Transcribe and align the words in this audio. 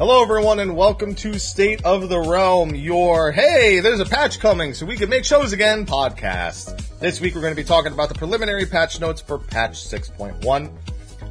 Hello, 0.00 0.22
everyone, 0.22 0.60
and 0.60 0.78
welcome 0.78 1.14
to 1.16 1.38
State 1.38 1.84
of 1.84 2.08
the 2.08 2.18
Realm, 2.18 2.74
your 2.74 3.32
hey, 3.32 3.80
there's 3.80 4.00
a 4.00 4.06
patch 4.06 4.40
coming 4.40 4.72
so 4.72 4.86
we 4.86 4.96
can 4.96 5.10
make 5.10 5.26
shows 5.26 5.52
again 5.52 5.84
podcast. 5.84 6.98
This 7.00 7.20
week 7.20 7.34
we're 7.34 7.42
going 7.42 7.54
to 7.54 7.62
be 7.62 7.68
talking 7.68 7.92
about 7.92 8.08
the 8.08 8.14
preliminary 8.14 8.64
patch 8.64 8.98
notes 8.98 9.20
for 9.20 9.36
patch 9.38 9.72
6.1. 9.84 10.72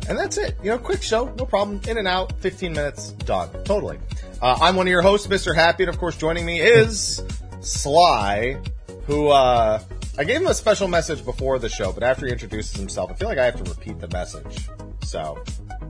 And 0.07 0.19
that's 0.19 0.37
it. 0.37 0.55
You 0.61 0.69
know, 0.69 0.77
quick 0.77 1.01
show, 1.01 1.33
no 1.33 1.47
problem. 1.47 1.81
In 1.87 1.97
and 1.97 2.07
out, 2.07 2.39
15 2.41 2.71
minutes, 2.73 3.13
done. 3.13 3.49
Totally. 3.63 3.97
Uh, 4.39 4.59
I'm 4.61 4.75
one 4.75 4.85
of 4.85 4.91
your 4.91 5.01
hosts, 5.01 5.25
Mr. 5.25 5.55
Happy, 5.55 5.81
and 5.81 5.89
of 5.89 5.97
course 5.97 6.15
joining 6.15 6.45
me 6.45 6.61
is 6.61 7.23
Sly, 7.61 8.61
who, 9.07 9.29
uh, 9.29 9.81
I 10.15 10.23
gave 10.25 10.41
him 10.41 10.47
a 10.47 10.53
special 10.53 10.87
message 10.87 11.25
before 11.25 11.57
the 11.57 11.69
show, 11.69 11.91
but 11.91 12.03
after 12.03 12.27
he 12.27 12.31
introduces 12.31 12.77
himself, 12.77 13.09
I 13.09 13.15
feel 13.15 13.29
like 13.29 13.39
I 13.39 13.45
have 13.45 13.63
to 13.63 13.67
repeat 13.67 13.99
the 13.99 14.09
message. 14.09 14.69
So, 15.01 15.43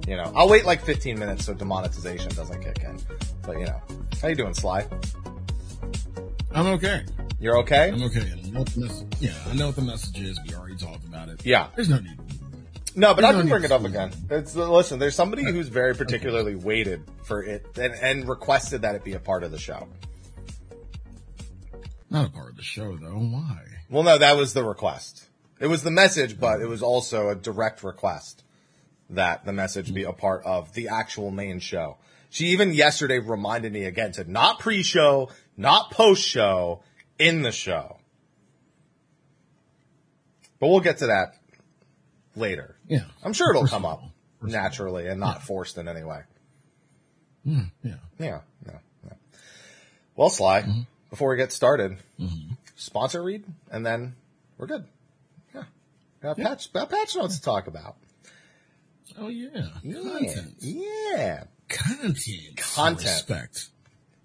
you 0.07 0.16
know, 0.16 0.31
I'll 0.35 0.49
wait 0.49 0.66
like 0.66 0.84
15 0.84 1.17
minutes 1.17 1.45
so 1.45 1.53
demonetization 1.53 2.30
doesn't 2.30 2.61
kick 2.61 2.84
in. 2.84 2.99
But 3.43 3.59
you 3.59 3.66
know, 3.66 3.81
how 4.21 4.27
you 4.27 4.35
doing, 4.35 4.53
Sly? 4.53 4.85
I'm 6.52 6.67
okay. 6.67 7.03
You're 7.39 7.57
okay? 7.59 7.89
I'm 7.89 8.03
okay. 8.03 8.21
I 8.21 8.49
know 8.49 8.59
what 8.59 8.70
the 8.70 8.81
message, 8.81 9.07
yeah, 9.20 9.33
I 9.47 9.53
know 9.53 9.67
what 9.67 9.75
the 9.75 9.81
message 9.81 10.20
is. 10.20 10.39
We 10.47 10.55
already 10.55 10.75
talked 10.75 11.05
about 11.05 11.30
it. 11.30 11.45
Yeah. 11.45 11.67
There's 11.75 11.89
no 11.89 11.99
need. 11.99 12.17
No, 12.95 13.13
but 13.13 13.23
I 13.23 13.31
can 13.31 13.45
need 13.45 13.49
bring 13.49 13.63
it 13.63 13.71
up 13.71 13.85
again. 13.85 14.11
It's 14.30 14.55
listen. 14.55 14.99
There's 14.99 15.16
somebody 15.16 15.44
who's 15.44 15.69
very 15.69 15.95
particularly 15.95 16.55
waited 16.55 17.03
for 17.23 17.44
it 17.44 17.66
and, 17.77 17.94
and 17.94 18.27
requested 18.27 18.81
that 18.81 18.95
it 18.95 19.03
be 19.03 19.14
a 19.14 19.19
part 19.19 19.44
of 19.44 19.52
the 19.52 19.59
show. 19.59 19.88
Not 22.09 22.27
a 22.27 22.31
part 22.31 22.49
of 22.49 22.58
the 22.58 22.64
show 22.64 22.97
though. 22.97 23.19
Why? 23.19 23.61
Well, 23.89 24.03
no, 24.03 24.17
that 24.17 24.36
was 24.36 24.53
the 24.53 24.64
request. 24.64 25.30
It 25.59 25.67
was 25.67 25.83
the 25.83 25.92
message, 25.92 26.39
but 26.39 26.61
it 26.61 26.67
was 26.67 26.81
also 26.81 27.30
a 27.30 27.36
direct 27.36 27.83
request 27.83 28.44
that 29.09 29.45
the 29.45 29.53
message 29.53 29.93
be 29.93 30.03
a 30.03 30.13
part 30.13 30.43
of 30.45 30.73
the 30.73 30.89
actual 30.89 31.31
main 31.31 31.59
show. 31.59 31.97
She 32.29 32.47
even 32.47 32.73
yesterday 32.73 33.19
reminded 33.19 33.73
me 33.73 33.85
again 33.85 34.11
to 34.13 34.29
not 34.29 34.59
pre-show, 34.59 35.29
not 35.57 35.91
post-show, 35.91 36.83
in 37.17 37.41
the 37.41 37.52
show. 37.52 37.97
But 40.59 40.67
we'll 40.67 40.80
get 40.80 40.99
to 40.99 41.07
that 41.07 41.35
later. 42.35 42.75
Yeah. 42.87 43.05
I'm 43.23 43.33
sure 43.33 43.49
it'll 43.52 43.67
come 43.67 43.85
up. 43.85 44.03
Naturally 44.41 45.07
and 45.07 45.19
not 45.19 45.43
forced 45.43 45.77
in 45.77 45.87
any 45.87 46.03
way. 46.03 46.21
Mm, 47.45 47.71
yeah. 47.83 47.95
Yeah, 48.19 48.39
yeah, 48.65 48.80
yeah. 49.05 49.13
Well, 50.15 50.30
Sly, 50.30 50.65
before 51.09 51.30
we 51.31 51.37
get 51.37 51.52
started, 51.52 51.97
sponsor 52.75 53.21
read, 53.21 53.43
and 53.69 53.85
then 53.85 54.15
we're 54.57 54.67
good. 54.67 54.85
Yeah. 55.53 55.63
Got 56.21 56.37
patch, 56.37 56.71
got 56.71 56.89
patch 56.89 57.15
notes 57.15 57.37
to 57.37 57.41
talk 57.41 57.67
about. 57.67 57.97
Oh 59.20 59.28
yeah. 59.28 59.67
Yeah. 59.84 60.02
Content. 60.02 60.56
Yeah. 60.59 61.44
Content. 61.67 62.58
Content. 62.58 63.03
Respect. 63.03 63.70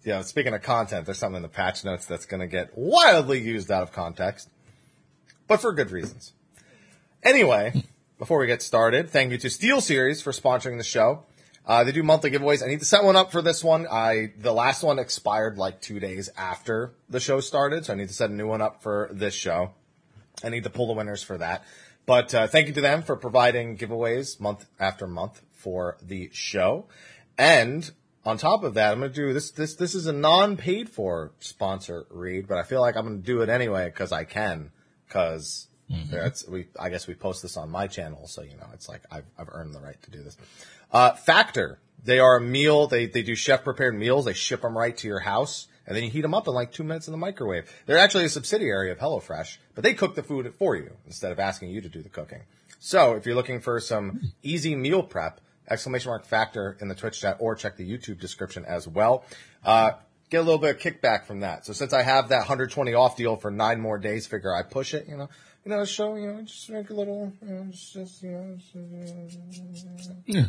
Yeah, 0.05 0.21
speaking 0.23 0.53
of 0.53 0.63
content, 0.63 1.07
there's 1.07 1.19
something 1.19 1.37
in 1.37 1.43
the 1.43 1.49
patch 1.49 1.85
notes 1.85 2.05
that's 2.05 2.27
going 2.27 2.41
to 2.41 2.47
get 2.47 2.77
wildly 2.77 3.41
used 3.41 3.71
out 3.71 3.83
of 3.83 3.93
context, 3.93 4.51
but 5.49 5.63
for 5.63 5.73
good 5.73 5.91
reasons. 5.91 6.35
Anyway, 7.23 7.85
before 8.19 8.39
we 8.39 8.47
get 8.47 8.63
started, 8.63 9.09
thank 9.09 9.33
you 9.33 9.39
to 9.39 9.47
SteelSeries 9.47 10.23
for 10.23 10.33
sponsoring 10.33 10.77
the 10.77 10.85
show. 10.85 11.25
Uh, 11.67 11.85
they 11.85 11.93
do 11.93 12.03
monthly 12.03 12.31
giveaways. 12.31 12.63
I 12.63 12.67
need 12.67 12.81
to 12.81 12.85
set 12.85 13.03
one 13.03 13.17
up 13.17 13.33
for 13.33 13.41
this 13.41 13.65
one. 13.65 13.87
I 13.91 14.35
the 14.39 14.53
last 14.53 14.83
one 14.83 14.99
expired 14.99 15.57
like 15.57 15.81
two 15.81 15.99
days 15.99 16.29
after 16.37 16.93
the 17.09 17.21
show 17.21 17.41
started, 17.41 17.87
so 17.87 17.95
I 17.95 17.97
need 17.97 18.09
to 18.09 18.15
set 18.15 18.29
a 18.29 18.35
new 18.35 18.47
one 18.47 18.61
up 18.61 18.83
for 18.83 19.09
this 19.11 19.33
show. 19.33 19.71
I 20.45 20.51
need 20.51 20.65
to 20.65 20.71
pull 20.71 20.89
the 20.89 20.93
winners 20.93 21.23
for 21.23 21.39
that. 21.39 21.65
But 22.07 22.35
uh, 22.35 22.47
thank 22.47 22.69
you 22.69 22.75
to 22.75 22.81
them 22.81 23.03
for 23.03 23.17
providing 23.17 23.79
giveaways 23.79 24.39
month 24.41 24.67
after 24.79 25.07
month 25.07 25.43
for 25.53 25.97
the 26.03 26.31
show. 26.33 26.87
And 27.39 27.91
on 28.25 28.39
top 28.39 28.63
of 28.65 28.75
that, 28.75 28.93
I'm 28.93 29.01
going 29.01 29.13
to 29.13 29.15
do 29.15 29.33
this. 29.33 29.51
This 29.51 29.75
this 29.75 29.95
is 29.95 30.07
a 30.07 30.13
non-paid 30.13 30.89
for 30.89 31.33
sponsor 31.41 32.07
read, 32.11 32.47
but 32.47 32.59
I 32.59 32.63
feel 32.63 32.81
like 32.81 32.97
I'm 32.97 33.07
going 33.07 33.21
to 33.21 33.27
do 33.27 33.43
it 33.43 33.49
anyway 33.49 33.87
because 33.87 34.13
I 34.13 34.25
can. 34.25 34.71
Because 35.07 35.69
that's 36.11 36.47
we. 36.49 36.67
I 36.79 36.89
guess 36.89 37.07
we 37.07 37.15
post 37.15 37.43
this 37.43 37.57
on 37.57 37.71
my 37.71 37.87
channel, 37.87 38.27
so 38.27 38.43
you 38.43 38.57
know 38.57 38.67
it's 38.73 38.89
like 38.89 39.03
I've 39.11 39.27
I've 39.39 39.49
earned 39.51 39.75
the 39.75 39.81
right 39.81 40.01
to 40.03 40.11
do 40.11 40.23
this. 40.23 40.37
Uh, 40.91 41.13
Factor. 41.13 41.79
They 42.03 42.19
are 42.19 42.37
a 42.37 42.41
meal. 42.41 42.87
They 42.87 43.07
they 43.07 43.23
do 43.23 43.35
chef 43.35 43.65
prepared 43.65 43.95
meals. 43.95 44.27
They 44.27 44.35
ship 44.35 44.61
them 44.61 44.77
right 44.77 44.97
to 44.99 45.09
your 45.09 45.21
house, 45.21 45.69
and 45.87 45.97
then 45.97 46.05
you 46.05 46.11
heat 46.11 46.23
them 46.23 46.35
up 46.35 46.49
in 46.49 46.55
like 46.55 46.73
two 46.73 46.85
minutes 46.85 47.09
in 47.09 47.13
the 47.13 47.19
microwave. 47.19 47.71
They're 47.87 47.99
actually 47.99 48.25
a 48.25 48.29
subsidiary 48.29 48.91
of 48.91 48.99
HelloFresh, 48.99 49.59
but 49.75 49.85
they 49.85 49.95
cook 49.95 50.15
the 50.15 50.23
food 50.23 50.53
for 50.59 50.77
you 50.77 50.91
instead 51.07 51.33
of 51.33 51.39
asking 51.39 51.71
you 51.71 51.81
to 51.81 51.89
do 51.89 52.03
the 52.03 52.09
cooking. 52.09 52.43
So 52.81 53.15
if 53.15 53.27
you're 53.27 53.35
looking 53.35 53.61
for 53.61 53.81
some 53.81 54.33
easy 54.43 54.75
meal 54.75 55.03
prep, 55.03 55.41
exclamation 55.69 56.11
mark 56.11 56.25
Factor 56.25 56.77
in 56.81 56.89
the 56.89 56.95
Twitch 56.95 57.21
chat, 57.21 57.39
or 57.41 57.55
check 57.55 57.77
the 57.77 57.91
YouTube 57.91 58.21
description 58.21 58.65
as 58.65 58.87
well. 58.87 59.25
Uh, 59.65 59.93
get 60.31 60.39
a 60.39 60.43
little 60.43 60.59
bit 60.59 60.77
of 60.77 60.83
kickback 60.83 61.25
from 61.25 61.41
that. 61.41 61.65
So 61.65 61.73
since 61.73 61.93
I 61.93 62.03
have 62.03 62.29
that 62.29 62.39
120 62.39 62.95
off 62.95 63.17
deal 63.17 63.37
for 63.37 63.51
nine 63.51 63.81
more 63.81 63.99
days, 63.99 64.27
figure 64.27 64.55
I 64.55 64.63
push 64.63 64.95
it. 64.95 65.07
You 65.09 65.17
know, 65.17 65.29
you 65.65 65.71
know, 65.71 65.85
show 65.85 66.17
you 66.17 66.33
know, 66.33 66.43
just 66.43 66.69
make 66.71 66.91
a 66.91 66.95
little, 66.95 67.33
you 67.41 67.55
know, 67.55 67.67
just, 67.71 68.23
you 68.23 68.31
know, 68.31 68.57
just, 68.57 70.11
Yeah. 70.27 70.45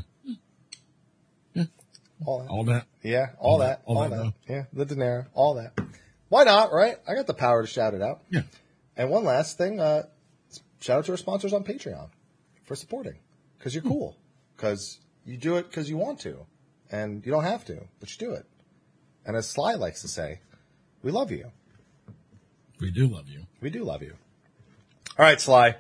All 2.25 2.40
that. 2.40 2.50
All 2.50 2.63
that. 2.66 2.88
Yeah, 3.02 3.28
all 3.40 3.59
that, 3.59 3.81
all 3.86 3.97
all 3.97 4.09
that, 4.09 4.18
that. 4.18 4.34
Yeah, 4.47 4.63
the 4.74 4.86
dinero, 4.86 5.25
all 5.34 5.56
that. 5.56 5.80
Why 6.30 6.44
not, 6.44 6.72
right? 6.72 6.97
I 7.08 7.16
got 7.16 7.28
the 7.28 7.34
power 7.34 7.62
to 7.62 7.68
shout 7.68 7.94
it 7.94 8.02
out. 8.02 8.22
Yeah. 8.30 8.41
And 8.97 9.09
one 9.09 9.24
last 9.24 9.58
thing, 9.58 9.80
uh, 9.80 10.03
shout 10.80 11.00
out 11.00 11.06
to 11.06 11.12
our 11.12 11.18
sponsors 11.18 11.53
on 11.53 11.63
Patreon 11.63 12.09
for 12.63 12.75
supporting. 12.75 13.16
Cause 13.59 13.74
you're 13.74 13.84
cool. 13.84 14.16
Cause 14.58 15.00
you 15.25 15.38
do 15.38 15.58
it 15.58 15.72
cause 15.72 15.90
you 15.90 15.97
want 15.97 16.19
to. 16.22 16.46
And 16.91 17.25
you 17.25 17.31
don't 17.31 17.44
have 17.44 17.66
to, 17.66 17.88
but 18.00 18.12
you 18.12 18.28
do 18.28 18.34
it. 18.34 18.46
And 19.25 19.36
as 19.36 19.50
Sly 19.50 19.74
likes 19.74 20.02
to 20.02 20.07
say, 20.07 20.40
we 21.02 21.12
love 21.12 21.31
you. 21.31 21.52
We 22.80 22.92
do 22.92 23.07
love 23.07 23.28
you. 23.28 23.47
We 23.59 23.69
do 23.69 23.84
love 23.84 24.03
you. 24.03 24.13
All 25.18 25.25
right, 25.25 25.40
Sly. 25.42 25.75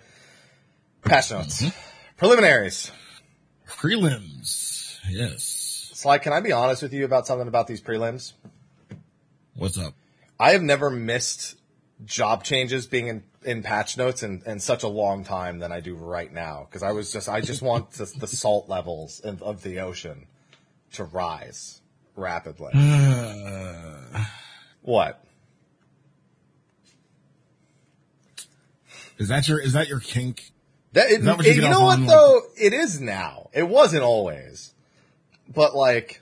Patch 1.03 1.31
notes. 1.31 1.63
Preliminaries. 2.17 2.91
Prelims. 3.67 4.97
Yes. 5.09 5.54
Sly, 6.05 6.19
can 6.19 6.33
I 6.33 6.39
be 6.39 6.51
honest 6.51 6.83
with 6.83 6.93
you 6.93 7.03
about 7.03 7.25
something 7.25 7.47
about 7.47 7.65
these 7.65 7.81
prelims? 7.81 8.33
What's 9.55 9.75
up? 9.79 9.95
I 10.39 10.51
have 10.51 10.61
never 10.61 10.91
missed 10.91 11.57
job 12.05 12.43
changes 12.43 12.85
being 12.85 13.07
in, 13.07 13.23
in 13.43 13.63
patch 13.63 13.97
notes 13.97 14.21
in, 14.21 14.43
in 14.45 14.59
such 14.59 14.83
a 14.83 14.87
long 14.87 15.23
time 15.23 15.57
than 15.57 15.71
I 15.71 15.79
do 15.79 15.95
right 15.95 16.31
now. 16.31 16.67
Cause 16.69 16.83
I 16.83 16.91
was 16.91 17.11
just, 17.11 17.27
I 17.27 17.41
just 17.41 17.63
want 17.63 17.89
the, 17.93 18.05
the 18.19 18.27
salt 18.27 18.69
levels 18.69 19.19
of, 19.21 19.41
of 19.41 19.63
the 19.63 19.79
ocean 19.79 20.27
to 20.93 21.05
rise 21.05 21.81
rapidly. 22.15 22.73
Uh, 22.75 24.25
What? 24.83 25.25
is 29.17 29.29
that 29.29 29.47
your 29.47 29.59
is 29.59 29.73
that 29.73 29.87
your 29.87 30.01
kink? 30.01 30.51
That, 30.93 31.09
it, 31.09 31.23
that 31.23 31.43
you 31.43 31.51
it- 31.51 31.55
you 31.55 31.61
know 31.63 31.81
what 31.81 31.97
on, 31.97 32.05
though? 32.05 32.41
It 32.55 32.73
is 32.73 33.01
now. 33.01 33.49
It 33.53 33.67
wasn't 33.67 34.03
always. 34.03 34.74
But 35.53 35.75
like, 35.75 36.21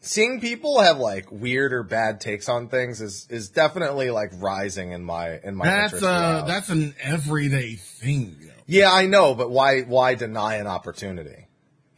seeing 0.00 0.40
people 0.40 0.80
have 0.80 0.98
like 0.98 1.30
weird 1.30 1.72
or 1.72 1.82
bad 1.82 2.20
takes 2.20 2.48
on 2.48 2.68
things 2.68 3.00
is, 3.00 3.26
is 3.30 3.48
definitely 3.48 4.10
like 4.10 4.30
rising 4.36 4.92
in 4.92 5.04
my, 5.04 5.38
in 5.42 5.56
my 5.56 5.64
That's 5.64 5.92
interest. 5.94 6.04
uh 6.04 6.40
now. 6.40 6.46
that's 6.46 6.68
an 6.68 6.94
everyday 7.02 7.74
thing. 7.74 8.36
Though. 8.40 8.50
Yeah, 8.66 8.92
I 8.92 9.06
know, 9.06 9.34
but 9.34 9.50
why 9.50 9.82
why 9.82 10.14
deny 10.14 10.56
an 10.56 10.66
opportunity? 10.66 11.48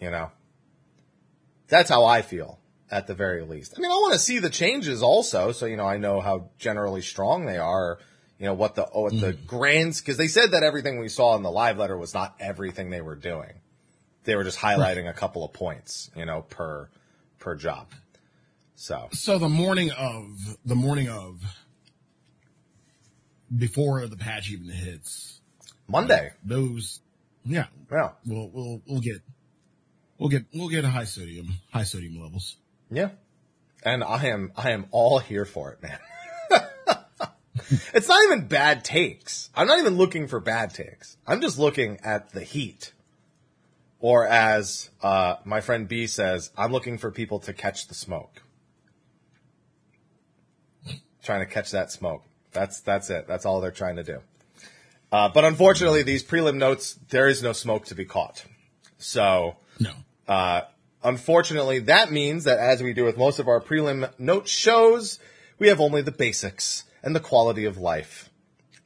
You 0.00 0.10
know? 0.10 0.30
That's 1.68 1.90
how 1.90 2.04
I 2.04 2.22
feel, 2.22 2.58
at 2.90 3.06
the 3.06 3.14
very 3.14 3.42
least. 3.42 3.74
I 3.76 3.80
mean, 3.80 3.90
I 3.90 3.94
want 3.94 4.14
to 4.14 4.20
see 4.20 4.38
the 4.38 4.50
changes 4.50 5.02
also, 5.02 5.52
so 5.52 5.66
you 5.66 5.76
know, 5.76 5.86
I 5.86 5.96
know 5.96 6.20
how 6.20 6.50
generally 6.58 7.02
strong 7.02 7.44
they 7.44 7.58
are, 7.58 7.98
you 8.38 8.46
know, 8.46 8.54
what 8.54 8.74
the 8.74 8.88
oh, 8.92 9.02
what 9.02 9.20
the 9.20 9.32
grands 9.32 10.00
because 10.00 10.16
they 10.16 10.28
said 10.28 10.52
that 10.52 10.62
everything 10.62 10.98
we 10.98 11.08
saw 11.08 11.36
in 11.36 11.42
the 11.42 11.50
live 11.50 11.78
letter 11.78 11.96
was 11.96 12.14
not 12.14 12.36
everything 12.38 12.90
they 12.90 13.00
were 13.00 13.16
doing. 13.16 13.54
They 14.26 14.36
were 14.36 14.44
just 14.44 14.58
highlighting 14.58 15.08
a 15.08 15.12
couple 15.14 15.44
of 15.44 15.52
points, 15.54 16.10
you 16.14 16.26
know, 16.26 16.42
per 16.42 16.90
per 17.38 17.54
job. 17.54 17.92
So 18.74 19.08
So 19.12 19.38
the 19.38 19.48
morning 19.48 19.90
of 19.92 20.58
the 20.64 20.74
morning 20.74 21.08
of 21.08 21.40
before 23.56 24.06
the 24.06 24.16
patch 24.16 24.50
even 24.50 24.68
hits, 24.68 25.40
Monday. 25.88 26.32
those 26.44 27.00
yeah, 27.44 27.66
Yeah. 27.90 28.10
we'll 28.26 28.50
we'll 28.52 28.82
we'll 28.86 29.00
get 29.00 29.22
we'll 30.18 30.28
get 30.28 30.44
we'll 30.52 30.68
get 30.68 30.84
high 30.84 31.04
sodium 31.04 31.48
high 31.72 31.84
sodium 31.84 32.20
levels. 32.20 32.56
Yeah. 32.90 33.10
And 33.84 34.02
I 34.02 34.26
am 34.26 34.52
I 34.56 34.72
am 34.72 34.86
all 34.90 35.20
here 35.20 35.44
for 35.44 35.70
it, 35.72 35.82
man. 35.82 35.98
it's 37.94 38.08
not 38.08 38.24
even 38.24 38.48
bad 38.48 38.84
takes. 38.84 39.48
I'm 39.54 39.68
not 39.68 39.78
even 39.78 39.96
looking 39.96 40.26
for 40.26 40.40
bad 40.40 40.74
takes. 40.74 41.16
I'm 41.26 41.40
just 41.40 41.58
looking 41.58 41.98
at 42.02 42.30
the 42.30 42.42
heat. 42.42 42.92
Or 44.06 44.24
as 44.24 44.88
uh, 45.02 45.34
my 45.44 45.60
friend 45.60 45.88
B 45.88 46.06
says, 46.06 46.52
I'm 46.56 46.70
looking 46.70 46.96
for 46.96 47.10
people 47.10 47.40
to 47.40 47.52
catch 47.52 47.88
the 47.88 47.94
smoke. 47.94 48.40
Trying 51.24 51.40
to 51.40 51.52
catch 51.52 51.72
that 51.72 51.90
smoke. 51.90 52.22
That's 52.52 52.82
that's 52.82 53.10
it. 53.10 53.26
That's 53.26 53.44
all 53.44 53.60
they're 53.60 53.72
trying 53.72 53.96
to 53.96 54.04
do. 54.04 54.20
Uh, 55.10 55.28
but 55.30 55.44
unfortunately, 55.44 56.04
these 56.04 56.22
prelim 56.22 56.54
notes, 56.54 56.96
there 57.08 57.26
is 57.26 57.42
no 57.42 57.52
smoke 57.52 57.86
to 57.86 57.96
be 57.96 58.04
caught. 58.04 58.44
So 58.98 59.56
No. 59.80 59.90
uh, 60.28 60.60
Unfortunately, 61.02 61.80
that 61.80 62.12
means 62.12 62.44
that 62.44 62.60
as 62.60 62.84
we 62.84 62.92
do 62.92 63.02
with 63.02 63.16
most 63.16 63.40
of 63.40 63.48
our 63.48 63.60
prelim 63.60 64.08
note 64.20 64.46
shows, 64.46 65.18
we 65.58 65.66
have 65.66 65.80
only 65.80 66.02
the 66.02 66.12
basics 66.12 66.84
and 67.02 67.12
the 67.16 67.18
quality 67.20 67.64
of 67.64 67.76
life 67.76 68.30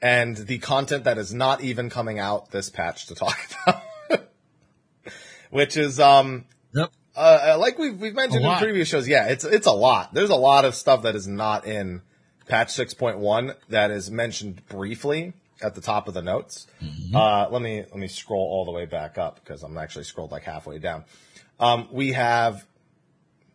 and 0.01 0.35
the 0.39 0.57
content 0.61 1.05
that 1.05 1.19
is 1.19 1.35
not 1.35 1.61
even 1.61 1.91
coming 1.91 2.19
out 2.19 2.53
this 2.53 2.71
patch 2.71 3.05
to 3.09 3.15
talk 3.15 3.39
about. 3.67 3.83
Which 5.51 5.77
is, 5.77 5.99
um, 6.01 6.45
Yep. 6.75 6.91
uh, 7.17 7.57
like 7.59 7.79
we've, 7.79 8.01
we've 8.01 8.15
mentioned 8.15 8.45
in 8.45 8.59
previous 8.59 8.89
shows, 8.89 9.07
yeah, 9.09 9.27
it's, 9.29 9.45
it's 9.45 9.67
a 9.67 9.73
lot. 9.73 10.15
There's 10.15 10.31
a 10.31 10.37
lot 10.37 10.65
of 10.65 10.75
stuff 10.75 11.03
that 11.03 11.15
is 11.17 11.27
not 11.27 11.67
in 11.67 12.03
patch 12.49 12.69
6.1 12.69 13.55
that 13.69 13.91
is 13.91 14.11
mentioned 14.11 14.67
briefly 14.69 15.33
at 15.63 15.75
the 15.75 15.81
top 15.81 16.09
of 16.09 16.15
the 16.15 16.23
notes. 16.23 16.67
Uh, 17.15 17.49
let 17.51 17.61
me, 17.63 17.81
let 17.81 17.97
me 17.97 18.09
scroll 18.09 18.41
all 18.41 18.65
the 18.65 18.71
way 18.73 18.87
back 18.87 19.19
up 19.19 19.41
because 19.43 19.63
I'm 19.63 19.77
actually 19.77 20.05
scrolled 20.05 20.31
like 20.31 20.45
halfway 20.45 20.79
down. 20.79 21.05
Um, 21.59 21.89
we 21.91 22.13
have, 22.13 22.65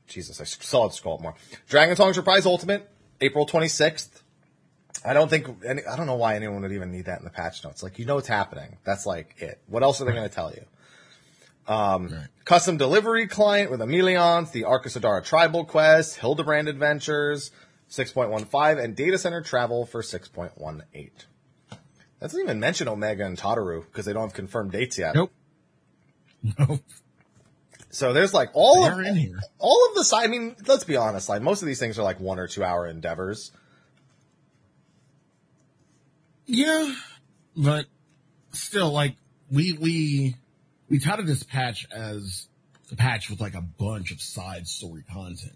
Jesus, 0.08 0.40
I 0.40 0.44
saw 0.44 0.86
it 0.88 0.94
scroll 0.94 1.16
up 1.16 1.22
more. 1.22 1.36
Dragonsong's 1.70 2.18
Reprise 2.18 2.46
Ultimate, 2.46 2.88
April 3.22 3.46
26th. 3.48 4.22
I 5.04 5.14
don't 5.14 5.30
think, 5.30 5.48
any, 5.66 5.84
I 5.86 5.96
don't 5.96 6.08
know 6.08 6.16
why 6.16 6.36
anyone 6.36 6.62
would 6.62 6.72
even 6.72 6.92
need 6.92 7.06
that 7.06 7.20
in 7.20 7.26
the 7.26 7.32
patch 7.32 7.64
notes. 7.64 7.82
Like, 7.84 8.00
you 8.00 8.06
know 8.06 8.16
what's 8.16 8.28
happening. 8.28 8.78
That's 8.84 9.06
like 9.06 9.36
it. 9.40 9.60
What 9.68 9.82
else 9.84 10.02
are 10.02 10.06
they 10.06 10.12
going 10.14 10.28
to 10.28 10.34
tell 10.34 10.52
you? 10.52 10.64
Um, 11.68 12.08
right. 12.10 12.28
Custom 12.46 12.78
delivery 12.78 13.28
client 13.28 13.72
with 13.72 13.80
Emelions, 13.80 14.52
the 14.52 14.64
Arkasodara 14.64 15.24
Tribal 15.24 15.66
Quest, 15.66 16.18
Hildebrand 16.18 16.68
Adventures, 16.68 17.52
6.15, 17.90 18.84
and 18.84 18.96
data 18.96 19.18
center 19.18 19.42
travel 19.42 19.86
for 19.86 20.02
6.18. 20.02 21.10
That 21.70 21.80
doesn't 22.22 22.40
even 22.42 22.60
mention 22.60 22.88
Omega 22.88 23.26
and 23.26 23.38
Tataru 23.38 23.84
because 23.86 24.06
they 24.06 24.14
don't 24.14 24.24
have 24.24 24.34
confirmed 24.34 24.72
dates 24.72 24.98
yet. 24.98 25.16
Nope. 25.16 25.32
Nope. 26.60 26.82
So 27.90 28.12
there's 28.14 28.34
like 28.34 28.50
all 28.54 28.84
They're 28.84 29.00
of 29.00 29.06
in 29.08 29.16
here. 29.16 29.40
all 29.58 29.88
of 29.90 29.96
the 29.96 30.04
side. 30.04 30.26
I 30.26 30.28
mean, 30.28 30.56
let's 30.68 30.84
be 30.84 30.98
honest. 30.98 31.30
Like 31.30 31.42
most 31.42 31.62
of 31.62 31.66
these 31.66 31.80
things 31.80 31.98
are 31.98 32.04
like 32.04 32.20
one 32.20 32.40
or 32.40 32.48
two 32.48 32.64
hour 32.64 32.86
endeavors. 32.86 33.52
Yeah, 36.46 36.94
but 37.56 37.86
still, 38.52 38.92
like 38.92 39.16
we 39.50 39.74
we 39.74 40.36
we 40.90 41.00
touted 41.00 41.28
this 41.28 41.44
patch 41.44 41.88
as 41.92 42.48
a 42.92 42.96
patch 42.96 43.30
with 43.30 43.42
like 43.42 43.56
a 43.56 43.62
bunch 43.62 44.12
of 44.12 44.22
side 44.22 44.68
story 44.68 45.04
content, 45.12 45.56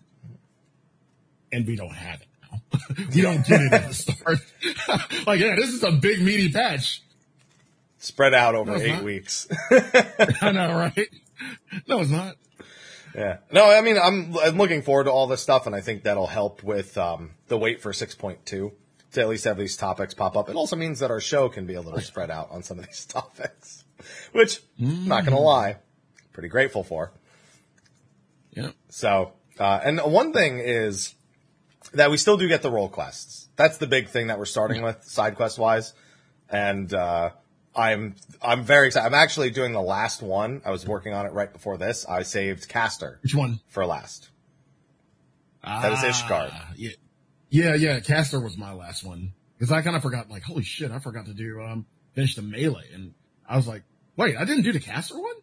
and 1.51 1.67
we 1.67 1.75
don't 1.75 1.93
have 1.93 2.21
it 2.21 2.27
now. 2.51 3.05
we 3.15 3.21
don't 3.21 3.45
get 3.45 3.61
it 3.61 3.73
at 3.73 3.87
the 3.89 3.93
start. 3.93 4.39
like, 5.27 5.39
yeah, 5.39 5.55
this 5.55 5.69
is 5.69 5.83
a 5.83 5.91
big 5.91 6.21
meaty 6.21 6.51
patch. 6.51 7.03
Spread 7.99 8.33
out 8.33 8.55
over 8.55 8.71
No, 8.71 8.77
eight 8.77 8.93
not. 8.93 9.03
weeks. 9.03 9.47
I 10.41 10.51
know, 10.53 10.73
right? 10.73 11.09
No, 11.87 11.99
it's 11.99 12.09
not. 12.09 12.35
Yeah. 13.13 13.37
No, 13.51 13.69
I 13.69 13.81
mean, 13.81 13.97
I'm, 14.01 14.37
I'm 14.37 14.57
looking 14.57 14.83
forward 14.83 15.05
to 15.05 15.11
all 15.11 15.27
this 15.27 15.41
stuff, 15.41 15.67
and 15.67 15.75
I 15.75 15.81
think 15.81 16.03
that'll 16.03 16.27
help 16.27 16.63
with 16.63 16.97
um, 16.97 17.31
the 17.49 17.57
wait 17.57 17.81
for 17.81 17.91
6.2 17.91 18.45
to 18.45 18.71
at 19.17 19.27
least 19.27 19.43
have 19.43 19.57
these 19.57 19.75
topics 19.75 20.13
pop 20.13 20.37
up. 20.37 20.49
It 20.49 20.55
also 20.55 20.75
means 20.75 20.99
that 20.99 21.11
our 21.11 21.19
show 21.19 21.49
can 21.49 21.65
be 21.65 21.73
a 21.73 21.81
little 21.81 21.99
spread 21.99 22.29
out 22.31 22.51
on 22.51 22.63
some 22.63 22.79
of 22.79 22.85
these 22.85 23.05
topics, 23.05 23.78
which, 24.31 24.61
not 24.77 25.25
going 25.25 25.35
to 25.35 25.41
lie, 25.41 25.77
pretty 26.33 26.49
grateful 26.49 26.83
for. 26.83 27.11
Yeah. 28.51 28.71
So, 28.89 29.33
uh, 29.59 29.79
and 29.83 29.99
one 29.99 30.33
thing 30.33 30.59
is 30.59 31.13
that 31.93 32.11
we 32.11 32.17
still 32.17 32.37
do 32.37 32.47
get 32.47 32.61
the 32.61 32.71
role 32.71 32.89
quests. 32.89 33.49
That's 33.55 33.77
the 33.77 33.87
big 33.87 34.09
thing 34.09 34.27
that 34.27 34.39
we're 34.39 34.45
starting 34.45 34.81
with, 34.81 35.03
side 35.03 35.35
quest 35.35 35.57
wise. 35.59 35.93
And, 36.49 36.93
uh, 36.93 37.31
I'm, 37.75 38.15
I'm 38.41 38.63
very 38.63 38.87
excited. 38.87 39.05
I'm 39.05 39.13
actually 39.13 39.51
doing 39.51 39.73
the 39.73 39.81
last 39.81 40.21
one. 40.21 40.61
I 40.65 40.71
was 40.71 40.85
working 40.85 41.13
on 41.13 41.25
it 41.25 41.33
right 41.33 41.51
before 41.51 41.77
this. 41.77 42.05
I 42.05 42.23
saved 42.23 42.67
Caster 42.67 43.19
Which 43.21 43.35
one? 43.35 43.59
for 43.67 43.85
last. 43.85 44.29
That 45.63 45.91
is 45.93 45.99
Ishgard. 45.99 46.49
Ah, 46.51 46.71
Yeah, 46.75 46.91
yeah, 47.49 47.75
yeah. 47.75 47.99
Caster 47.99 48.39
was 48.39 48.57
my 48.57 48.73
last 48.73 49.03
one 49.03 49.33
because 49.57 49.71
I 49.71 49.81
kind 49.81 49.95
of 49.95 50.01
forgot. 50.01 50.29
Like, 50.29 50.43
holy 50.43 50.63
shit, 50.63 50.91
I 50.91 50.99
forgot 50.99 51.25
to 51.25 51.33
do 51.33 51.61
um 51.61 51.85
finish 52.13 52.35
the 52.35 52.41
melee, 52.41 52.87
and 52.93 53.13
I 53.49 53.55
was 53.57 53.67
like, 53.67 53.83
wait, 54.15 54.37
I 54.37 54.45
didn't 54.45 54.63
do 54.63 54.71
the 54.71 54.79
caster 54.79 55.19
one. 55.19 55.35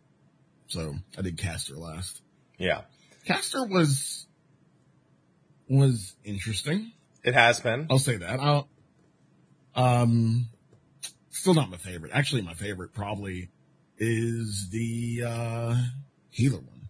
So 0.69 0.95
I 1.19 1.23
did 1.23 1.37
caster 1.37 1.75
last. 1.77 2.23
Yeah. 2.59 2.83
Caster 3.27 3.65
was 3.67 4.27
was 5.69 6.15
interesting. 6.25 6.93
It 7.25 7.35
has 7.35 7.59
been. 7.61 7.89
I'll 7.91 7.99
say 7.99 8.17
that. 8.19 8.39
I'll, 8.39 8.69
um, 9.75 10.49
still 11.31 11.55
not 11.55 11.71
my 11.71 11.77
favorite. 11.77 12.13
Actually, 12.15 12.43
my 12.43 12.55
favorite 12.55 12.95
probably 12.95 13.51
is 13.99 14.69
the 14.71 15.25
uh 15.27 15.77
healer 16.31 16.59
one. 16.59 16.89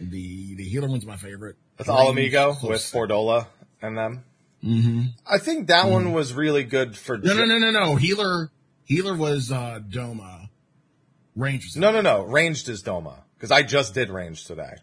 The 0.00 0.54
the 0.54 0.64
healer 0.64 0.88
one's 0.88 1.06
my 1.06 1.16
favorite. 1.16 1.56
With 1.78 1.88
Ala 1.88 2.14
Mhigo, 2.14 2.66
with 2.66 2.80
Fordola 2.80 3.46
and 3.82 3.98
them. 3.98 4.24
Mm-hmm. 4.64 5.02
I 5.26 5.38
think 5.38 5.68
that 5.68 5.88
one 5.88 6.12
was 6.12 6.32
really 6.32 6.64
good 6.64 6.96
for. 6.96 7.18
No, 7.18 7.34
no, 7.34 7.44
no, 7.44 7.58
no, 7.58 7.70
no. 7.70 7.96
Healer, 7.96 8.50
healer 8.84 9.14
was 9.14 9.52
uh 9.52 9.80
Doma. 9.86 10.45
Rangers. 11.36 11.76
No, 11.76 11.92
no, 11.92 12.00
no. 12.00 12.22
Ranged 12.22 12.68
is 12.68 12.82
Doma. 12.82 13.22
Because 13.36 13.50
I 13.50 13.62
just 13.62 13.94
did 13.94 14.08
ranged 14.10 14.46
today. 14.46 14.76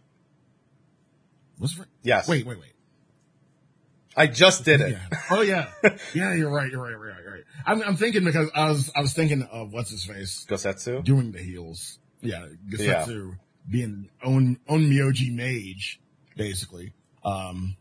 Was? 1.60 1.80
Yes. 2.04 2.28
Wait, 2.28 2.46
wait, 2.46 2.60
wait. 2.60 2.70
I 4.16 4.28
just 4.28 4.64
did 4.64 4.80
it. 4.82 4.92
Yeah. 4.92 5.20
Oh 5.32 5.42
yeah. 5.42 5.70
Yeah, 6.14 6.36
you're 6.36 6.52
right. 6.52 6.72
You're 6.72 6.82
right. 6.82 6.92
You're 6.92 7.00
right. 7.00 7.24
You're 7.24 7.34
right. 7.34 7.44
I'm, 7.66 7.82
I'm 7.82 7.96
thinking 7.96 8.24
because 8.24 8.50
I 8.54 8.70
was, 8.70 8.92
I 8.96 9.02
was 9.02 9.14
thinking 9.14 9.42
of 9.52 9.74
what's 9.74 9.90
his 9.90 10.06
face 10.06 10.46
Gosetsu? 10.48 11.04
doing 11.04 11.32
the 11.32 11.40
heels. 11.40 11.98
Yeah. 12.22 12.46
Gosetsu 12.70 13.38
being 13.70 14.10
own, 14.24 14.60
own 14.70 14.82
Myoji 14.84 15.34
mage, 15.34 16.00
basically. 16.38 16.94
Um, 17.26 17.78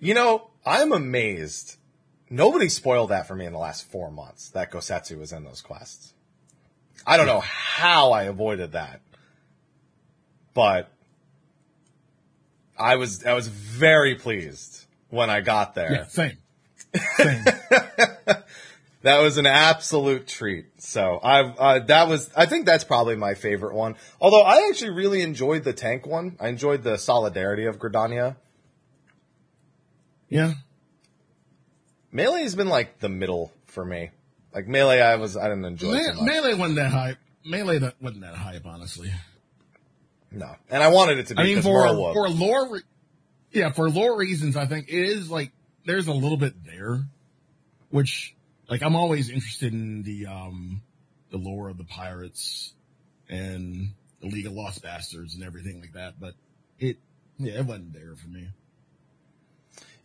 You 0.00 0.14
know, 0.14 0.50
I'm 0.64 0.92
amazed. 0.92 1.76
Nobody 2.30 2.68
spoiled 2.68 3.10
that 3.10 3.28
for 3.28 3.36
me 3.36 3.46
in 3.46 3.52
the 3.52 3.58
last 3.58 3.88
four 3.88 4.10
months, 4.10 4.48
that 4.50 4.72
Gosetsu 4.72 5.18
was 5.18 5.32
in 5.32 5.44
those 5.44 5.60
quests. 5.60 6.14
I 7.04 7.16
don't 7.16 7.26
know 7.26 7.40
how 7.40 8.12
I 8.12 8.24
avoided 8.24 8.72
that. 8.72 9.00
But 10.54 10.90
I 12.78 12.96
was 12.96 13.24
I 13.24 13.34
was 13.34 13.48
very 13.48 14.14
pleased 14.14 14.86
when 15.08 15.30
I 15.30 15.40
got 15.40 15.74
there. 15.74 15.92
yeah, 15.92 16.06
same. 16.06 16.38
Same. 17.16 17.44
That 19.06 19.20
was 19.20 19.38
an 19.38 19.46
absolute 19.46 20.26
treat. 20.26 20.66
So 20.78 21.20
I 21.22 21.42
uh, 21.42 21.78
that 21.86 22.08
was 22.08 22.28
I 22.34 22.46
think 22.46 22.66
that's 22.66 22.82
probably 22.82 23.14
my 23.14 23.34
favorite 23.34 23.72
one. 23.72 23.94
Although 24.20 24.42
I 24.42 24.66
actually 24.68 24.90
really 24.90 25.22
enjoyed 25.22 25.62
the 25.62 25.72
tank 25.72 26.04
one. 26.08 26.36
I 26.40 26.48
enjoyed 26.48 26.82
the 26.82 26.98
solidarity 26.98 27.66
of 27.66 27.78
Gridania. 27.78 28.34
yeah. 30.28 30.54
Melee 32.10 32.42
has 32.42 32.56
been 32.56 32.68
like 32.68 32.98
the 32.98 33.08
middle 33.08 33.52
for 33.66 33.84
me. 33.84 34.10
Like 34.56 34.68
melee, 34.68 35.02
I 35.02 35.16
was 35.16 35.36
I 35.36 35.50
didn't 35.50 35.66
enjoy 35.66 35.92
Me-. 35.92 36.22
Melee 36.22 36.54
wasn't 36.54 36.76
that 36.76 36.90
hype. 36.90 37.18
Melee 37.44 37.78
that 37.78 37.94
wasn't 38.00 38.22
that 38.22 38.34
hype, 38.34 38.64
honestly. 38.64 39.12
No, 40.30 40.50
and 40.70 40.82
I 40.82 40.88
wanted 40.88 41.18
it 41.18 41.26
to 41.26 41.34
be 41.34 41.42
I 41.42 41.44
mean, 41.44 41.60
for 41.60 41.86
for 42.14 42.30
lore, 42.30 42.72
re- 42.72 42.80
yeah, 43.52 43.70
for 43.70 43.90
lore 43.90 44.16
reasons, 44.16 44.56
I 44.56 44.64
think 44.64 44.88
it 44.88 44.94
is 44.94 45.30
like 45.30 45.52
there's 45.84 46.06
a 46.08 46.12
little 46.14 46.38
bit 46.38 46.54
there, 46.64 47.04
which 47.90 48.34
like 48.66 48.82
I'm 48.82 48.96
always 48.96 49.28
interested 49.28 49.74
in 49.74 50.02
the 50.02 50.26
um 50.26 50.80
the 51.30 51.36
lore 51.36 51.68
of 51.68 51.76
the 51.76 51.84
pirates 51.84 52.72
and 53.28 53.90
the 54.22 54.28
League 54.28 54.46
of 54.46 54.52
Lost 54.52 54.82
Bastards 54.82 55.34
and 55.34 55.44
everything 55.44 55.82
like 55.82 55.92
that, 55.92 56.18
but 56.18 56.32
it 56.78 56.96
yeah 57.38 57.58
it 57.58 57.66
wasn't 57.66 57.92
there 57.92 58.16
for 58.16 58.28
me. 58.28 58.48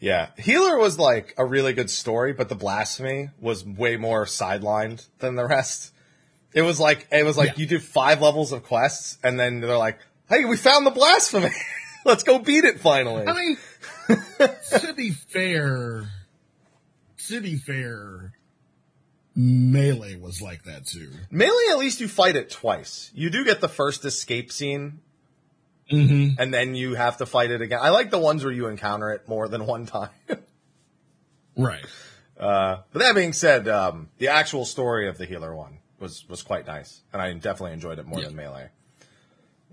Yeah, 0.01 0.29
Healer 0.37 0.77
was 0.79 0.97
like 0.97 1.35
a 1.37 1.45
really 1.45 1.73
good 1.73 1.89
story, 1.91 2.33
but 2.33 2.49
the 2.49 2.55
blasphemy 2.55 3.29
was 3.39 3.63
way 3.63 3.97
more 3.97 4.25
sidelined 4.25 5.07
than 5.19 5.35
the 5.35 5.45
rest. 5.45 5.93
It 6.53 6.63
was 6.63 6.79
like 6.79 7.07
it 7.11 7.23
was 7.23 7.37
like 7.37 7.49
Yeah. 7.49 7.53
you 7.57 7.65
do 7.67 7.79
five 7.79 8.19
levels 8.21 8.51
of 8.51 8.63
quests, 8.63 9.19
and 9.23 9.39
then 9.39 9.61
they're 9.61 9.77
like, 9.77 9.99
"Hey, 10.27 10.43
we 10.45 10.57
found 10.57 10.85
the 10.87 10.91
blasphemy. 10.91 11.51
Let's 12.05 12.23
go 12.23 12.39
beat 12.39 12.65
it 12.65 12.79
finally." 12.79 13.25
I 13.27 13.33
mean, 13.33 13.57
to 14.79 14.93
be 14.97 15.11
fair, 15.11 16.09
to 17.27 17.39
be 17.41 17.57
fair, 17.57 18.33
Melee 19.35 20.15
was 20.15 20.41
like 20.41 20.63
that 20.63 20.87
too. 20.87 21.11
Melee, 21.29 21.69
at 21.71 21.77
least 21.77 22.01
you 22.01 22.07
fight 22.07 22.35
it 22.35 22.49
twice. 22.49 23.11
You 23.13 23.29
do 23.29 23.45
get 23.45 23.61
the 23.61 23.69
first 23.69 24.03
escape 24.03 24.51
scene, 24.51 24.99
Mm-hmm. 25.91 26.39
and 26.41 26.53
then 26.53 26.73
you 26.75 26.95
have 26.95 27.17
to 27.17 27.25
fight 27.25 27.51
it 27.51 27.61
again. 27.61 27.79
I 27.81 27.89
like 27.89 28.11
the 28.11 28.17
ones 28.19 28.43
where 28.43 28.53
you 28.53 28.67
encounter 28.67 29.11
it 29.11 29.27
more 29.27 29.47
than 29.47 29.65
one 29.65 29.85
time. 29.85 30.09
Right. 31.57 31.85
Uh, 32.39 32.77
but 32.93 32.99
that 32.99 33.13
being 33.13 33.33
said, 33.33 33.67
um, 33.67 34.09
the 34.17 34.29
actual 34.29 34.65
story 34.65 35.07
of 35.09 35.17
the 35.17 35.25
healer 35.25 35.53
one 35.53 35.79
was 35.99 36.27
was 36.29 36.41
quite 36.41 36.65
nice, 36.65 37.01
and 37.11 37.21
I 37.21 37.31
definitely 37.33 37.73
enjoyed 37.73 37.99
it 37.99 38.05
more 38.07 38.19
Yeah. 38.19 38.27
than 38.27 38.35
melee. 38.35 38.69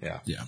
Yeah. 0.02 0.18
Yeah. 0.24 0.42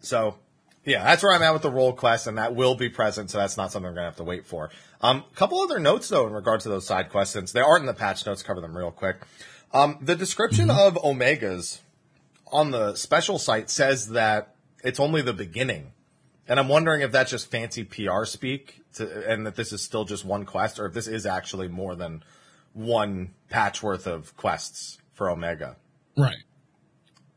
So, 0.00 0.36
yeah, 0.84 1.04
that's 1.04 1.22
where 1.22 1.34
I'm 1.34 1.42
at 1.42 1.52
with 1.52 1.62
the 1.62 1.70
role 1.70 1.92
quest, 1.92 2.26
and 2.26 2.38
that 2.38 2.54
will 2.54 2.74
be 2.74 2.88
present. 2.88 3.30
So 3.30 3.38
that's 3.38 3.56
not 3.56 3.70
something 3.70 3.88
we're 3.88 3.94
gonna 3.94 4.06
have 4.06 4.16
to 4.16 4.24
wait 4.24 4.46
for. 4.46 4.70
Um, 5.00 5.24
a 5.30 5.36
couple 5.36 5.60
other 5.60 5.78
notes 5.78 6.08
though 6.08 6.26
in 6.26 6.32
regards 6.32 6.64
to 6.64 6.70
those 6.70 6.86
side 6.86 7.10
quests, 7.10 7.34
since 7.34 7.52
they 7.52 7.60
aren't 7.60 7.82
in 7.82 7.86
the 7.86 7.94
patch 7.94 8.24
notes. 8.26 8.42
Cover 8.42 8.60
them 8.60 8.76
real 8.76 8.90
quick. 8.90 9.18
Um, 9.72 9.98
the 10.00 10.16
description 10.16 10.70
of 10.70 10.94
omegas 10.94 11.80
on 12.52 12.70
the 12.70 12.94
special 12.94 13.38
site 13.38 13.70
says 13.70 14.08
that 14.10 14.54
it's 14.82 15.00
only 15.00 15.22
the 15.22 15.32
beginning. 15.32 15.92
And 16.46 16.58
I'm 16.58 16.68
wondering 16.68 17.02
if 17.02 17.12
that's 17.12 17.30
just 17.30 17.50
fancy 17.50 17.84
PR 17.84 18.24
speak 18.24 18.80
to, 18.94 19.30
and 19.30 19.46
that 19.46 19.54
this 19.54 19.72
is 19.72 19.82
still 19.82 20.04
just 20.04 20.24
one 20.24 20.44
quest 20.44 20.78
or 20.78 20.86
if 20.86 20.94
this 20.94 21.06
is 21.06 21.26
actually 21.26 21.68
more 21.68 21.94
than 21.94 22.22
one 22.72 23.34
patch 23.50 23.82
worth 23.82 24.06
of 24.06 24.36
quests 24.36 24.98
for 25.12 25.28
Omega. 25.30 25.76
Right. 26.16 26.38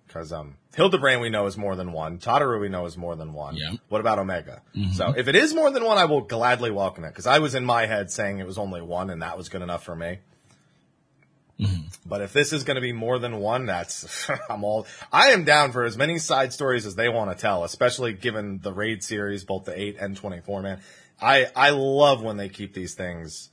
Because 0.07 0.31
um, 0.31 0.57
Hildebrand 0.75 1.21
we 1.21 1.29
know 1.29 1.45
is 1.45 1.57
more 1.57 1.75
than 1.75 1.91
one. 1.91 2.19
Tataru 2.19 2.59
we 2.59 2.69
know 2.69 2.85
is 2.85 2.97
more 2.97 3.15
than 3.15 3.33
one. 3.33 3.55
Yeah. 3.55 3.71
What 3.89 4.01
about 4.01 4.19
Omega? 4.19 4.61
So 4.93 5.13
if 5.15 5.27
it 5.27 5.35
is 5.35 5.53
more 5.53 5.71
than 5.71 5.83
one, 5.83 5.97
I 5.97 6.05
will 6.05 6.21
gladly 6.21 6.71
welcome 6.71 7.03
it. 7.03 7.09
Because 7.09 7.27
I 7.27 7.39
was 7.39 7.55
in 7.55 7.65
my 7.65 7.85
head 7.85 8.11
saying 8.11 8.39
it 8.39 8.45
was 8.45 8.57
only 8.57 8.81
one, 8.81 9.09
and 9.09 9.21
that 9.21 9.37
was 9.37 9.49
good 9.49 9.61
enough 9.61 9.83
for 9.83 9.95
me. 9.95 10.19
But 12.05 12.21
if 12.21 12.33
this 12.33 12.53
is 12.53 12.63
going 12.63 12.75
to 12.75 12.81
be 12.81 12.91
more 12.91 13.19
than 13.19 13.37
one, 13.37 13.65
that's 13.65 14.29
I'm 14.49 14.63
all. 14.63 14.87
I 15.11 15.29
am 15.29 15.43
down 15.43 15.71
for 15.71 15.83
as 15.83 15.97
many 15.97 16.17
side 16.17 16.53
stories 16.53 16.85
as 16.85 16.95
they 16.95 17.09
want 17.09 17.31
to 17.31 17.39
tell, 17.39 17.63
especially 17.63 18.13
given 18.13 18.59
the 18.59 18.73
raid 18.73 19.03
series, 19.03 19.43
both 19.43 19.65
the 19.65 19.79
eight 19.79 19.97
and 19.99 20.17
twenty 20.17 20.41
four. 20.41 20.61
Man, 20.61 20.79
I 21.21 21.47
I 21.55 21.69
love 21.69 22.23
when 22.23 22.37
they 22.37 22.49
keep 22.49 22.73
these 22.73 22.95
things 22.95 23.49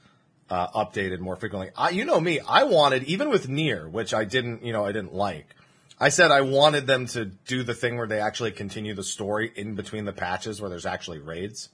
uh, 0.50 0.68
updated 0.68 1.20
more 1.20 1.36
frequently. 1.36 1.70
I, 1.76 1.90
you 1.90 2.04
know 2.04 2.20
me, 2.20 2.40
I 2.40 2.64
wanted 2.64 3.04
even 3.04 3.30
with 3.30 3.48
NieR, 3.48 3.90
which 3.90 4.14
I 4.14 4.24
didn't, 4.24 4.64
you 4.64 4.72
know, 4.72 4.84
I 4.84 4.92
didn't 4.92 5.14
like. 5.14 5.54
I 6.00 6.10
said 6.10 6.30
I 6.30 6.42
wanted 6.42 6.86
them 6.86 7.06
to 7.08 7.24
do 7.24 7.64
the 7.64 7.74
thing 7.74 7.96
where 7.96 8.06
they 8.06 8.20
actually 8.20 8.52
continue 8.52 8.94
the 8.94 9.02
story 9.02 9.52
in 9.56 9.74
between 9.74 10.04
the 10.04 10.12
patches 10.12 10.60
where 10.60 10.70
there's 10.70 10.86
actually 10.86 11.18
raids. 11.18 11.70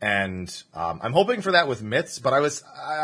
And 0.00 0.62
um, 0.74 1.00
I'm 1.02 1.12
hoping 1.12 1.42
for 1.42 1.52
that 1.52 1.66
with 1.66 1.82
Myths, 1.82 2.20
but 2.20 2.32
I 2.32 2.40
was 2.40 2.62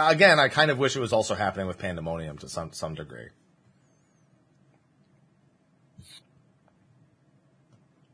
again, 0.09 0.39
I 0.39 0.49
kind 0.49 0.71
of 0.71 0.79
wish 0.79 0.95
it 0.95 1.01
was 1.01 1.13
also 1.13 1.35
happening 1.35 1.67
with 1.67 1.79
Pandemonium 1.79 2.39
to 2.39 2.49
some 2.49 2.73
some 2.73 2.95
degree. 2.95 3.29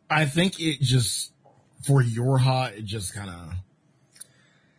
I 0.09 0.25
think 0.25 0.59
it 0.61 0.81
just 0.81 1.33
for 1.83 2.03
your 2.03 2.39
Yorha, 2.39 2.79
it 2.79 2.85
just 2.85 3.15
kind 3.15 3.29
of 3.29 3.53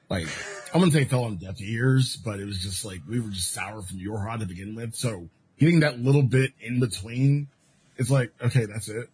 like 0.09 0.27
I'm 0.73 0.81
gonna 0.81 0.91
say 0.91 1.05
fell 1.05 1.25
on 1.25 1.37
deaf 1.37 1.61
ears, 1.61 2.17
but 2.17 2.39
it 2.39 2.45
was 2.45 2.59
just 2.59 2.83
like 2.83 3.01
we 3.07 3.19
were 3.19 3.29
just 3.29 3.53
sour 3.53 3.83
from 3.83 3.99
your 3.99 4.17
Yorha 4.17 4.39
to 4.39 4.45
begin 4.47 4.75
with. 4.75 4.95
So 4.95 5.29
getting 5.59 5.81
that 5.81 5.99
little 5.99 6.23
bit 6.23 6.53
in 6.59 6.79
between, 6.79 7.49
it's 7.97 8.09
like 8.09 8.33
okay, 8.41 8.65
that's 8.65 8.89
it. 8.89 9.09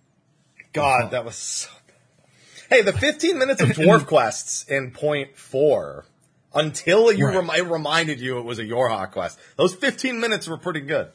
God, 0.71 1.11
that 1.11 1.25
was 1.25 1.35
so. 1.35 1.69
Hey, 2.69 2.81
the 2.81 2.93
15 2.93 3.37
minutes 3.37 3.61
of 3.61 3.69
dwarf 3.69 4.05
quests 4.07 4.65
in 4.69 4.91
point 4.91 5.37
four, 5.37 6.05
until 6.53 7.11
you 7.11 7.25
Right. 7.27 7.35
rem- 7.35 7.49
I 7.49 7.59
reminded 7.59 8.19
you 8.19 8.39
it 8.39 8.45
was 8.45 8.59
a 8.59 8.65
Yorha 8.65 9.09
quest. 9.11 9.39
Those 9.55 9.73
15 9.75 10.19
minutes 10.19 10.47
were 10.47 10.57
pretty 10.57 10.81
good. 10.81 11.09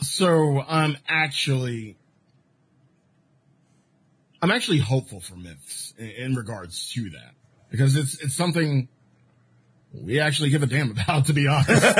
So 0.00 0.62
I'm 0.68 0.96
actually, 1.08 1.96
I'm 4.40 4.50
actually 4.50 4.78
hopeful 4.78 5.20
for 5.20 5.34
myths 5.34 5.92
in, 5.98 6.10
in 6.10 6.34
regards 6.34 6.92
to 6.92 7.10
that 7.10 7.32
because 7.70 7.96
it's 7.96 8.22
it's 8.22 8.36
something 8.36 8.88
we 9.92 10.20
actually 10.20 10.50
give 10.50 10.62
a 10.62 10.66
damn 10.66 10.92
about, 10.92 11.26
to 11.26 11.32
be 11.32 11.48
honest. 11.48 11.82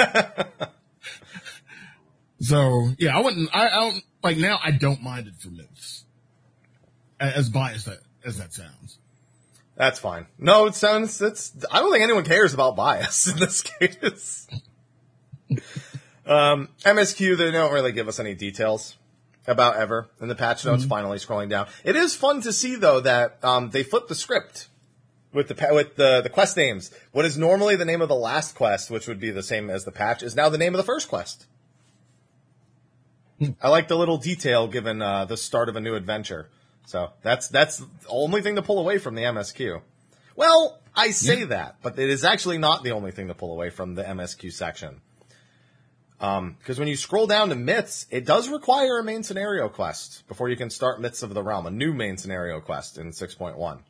so 2.41 2.91
yeah, 2.99 3.17
I 3.17 3.21
wouldn't. 3.21 3.49
I, 3.55 3.69
I 3.69 3.91
don't 3.91 4.03
like 4.23 4.37
now. 4.37 4.61
I 4.63 4.71
don't 4.71 5.03
mind 5.03 5.27
it 5.27 5.35
for 5.41 5.49
myths, 5.49 6.05
as 7.21 7.49
biased 7.49 7.89
as 8.25 8.39
that 8.39 8.53
sounds. 8.53 8.99
That's 9.77 10.01
fine. 10.01 10.27
No, 10.39 10.67
it 10.67 10.75
sounds 10.75 11.19
that's. 11.19 11.53
I 11.71 11.79
don't 11.79 11.93
think 11.93 12.03
anyone 12.03 12.25
cares 12.25 12.53
about 12.53 12.77
bias 12.77 13.27
in 13.33 13.39
this 13.39 13.63
case. 13.63 14.49
um, 16.27 16.69
MSQ, 16.85 17.37
they 17.37 17.51
don't 17.53 17.73
really 17.73 17.93
give 17.93 18.09
us 18.09 18.19
any 18.19 18.35
details 18.35 18.97
about 19.47 19.77
ever 19.77 20.09
in 20.21 20.29
the 20.29 20.35
patch 20.35 20.65
notes. 20.65 20.85
Finally, 20.85 21.19
scrolling 21.19 21.49
down, 21.49 21.69
it 21.85 21.95
is 21.95 22.15
fun 22.15 22.41
to 22.43 22.53
see 22.53 22.75
though 22.75 23.01
that 23.01 23.39
um, 23.45 23.71
they 23.71 23.83
flipped 23.83 24.09
the 24.09 24.17
script 24.17 24.69
with 25.33 25.49
the 25.49 25.69
with 25.73 25.95
the 25.95 26.23
the 26.23 26.29
quest 26.29 26.57
names. 26.57 26.93
What 27.13 27.25
is 27.25 27.39
normally 27.39 27.77
the 27.77 27.85
name 27.85 28.03
of 28.03 28.09
the 28.09 28.17
last 28.17 28.57
quest, 28.57 28.91
which 28.91 29.07
would 29.07 29.21
be 29.21 29.31
the 29.31 29.45
same 29.45 29.71
as 29.71 29.85
the 29.85 29.93
patch, 29.93 30.25
is 30.25 30.35
now 30.35 30.49
the 30.49 30.59
name 30.59 30.75
of 30.75 30.79
the 30.79 30.85
first 30.85 31.09
quest. 31.09 31.47
I 33.63 33.69
like 33.69 33.87
the 33.87 33.97
little 33.97 34.19
detail 34.19 34.67
given 34.67 35.01
uh, 35.01 35.25
the 35.25 35.37
start 35.37 35.69
of 35.69 35.77
a 35.77 35.81
new 35.81 35.95
adventure. 35.95 36.49
So 36.89 37.11
that's 37.21 37.49
that's 37.49 37.77
the 37.77 37.87
only 38.09 38.41
thing 38.41 38.57
to 38.57 38.63
pull 38.63 38.79
away 38.79 38.97
from 38.97 39.15
the 39.15 39.21
MSQ. 39.25 39.83
Well, 40.37 40.81
I 40.97 41.11
say 41.11 41.45
that, 41.45 41.77
but 41.83 41.99
it 41.99 42.09
is 42.09 42.25
actually 42.25 42.57
not 42.57 42.83
the 42.83 42.93
only 42.93 43.11
thing 43.11 43.29
to 43.29 43.35
pull 43.35 43.53
away 43.53 43.69
from 43.69 43.95
the 43.95 44.03
MSQ 44.05 44.51
section. 44.51 45.03
Because 46.19 46.79
when 46.79 46.89
you 46.89 46.97
scroll 46.97 47.27
down 47.27 47.51
to 47.51 47.57
myths, 47.57 48.07
it 48.11 48.25
does 48.25 48.49
require 48.49 49.01
a 49.01 49.05
main 49.05 49.23
scenario 49.23 49.69
quest 49.69 50.27
before 50.29 50.49
you 50.49 50.57
can 50.57 50.71
start 50.71 50.99
Myths 50.99 51.23
of 51.23 51.35
the 51.35 51.43
Realm, 51.43 51.67
a 51.67 51.71
new 51.71 51.93
main 51.93 52.17
scenario 52.17 52.59
quest 52.61 52.97
in 52.97 53.11
6.1. 53.11 53.81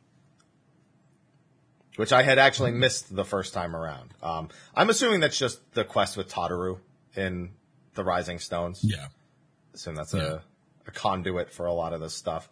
Which 1.95 2.11
I 2.11 2.21
had 2.21 2.37
actually 2.37 2.71
missed 2.71 3.15
the 3.15 3.25
first 3.25 3.53
time 3.53 3.75
around. 3.75 4.13
Um, 4.21 4.49
I'm 4.75 4.89
assuming 4.89 5.21
that's 5.21 5.39
just 5.39 5.59
the 5.73 5.85
quest 5.85 6.17
with 6.17 6.29
Tataru 6.29 6.79
in 7.15 7.51
the 7.95 8.03
Rising 8.03 8.39
Stones 8.39 8.81
Yeah. 8.83 9.07
assume 9.73 9.95
that's 9.95 10.13
Yeah. 10.13 10.21
a, 10.21 10.39
a 10.87 10.91
conduit 10.91 11.49
for 11.51 11.65
a 11.65 11.73
lot 11.73 11.93
of 11.93 12.01
this 12.01 12.13
stuff. 12.13 12.49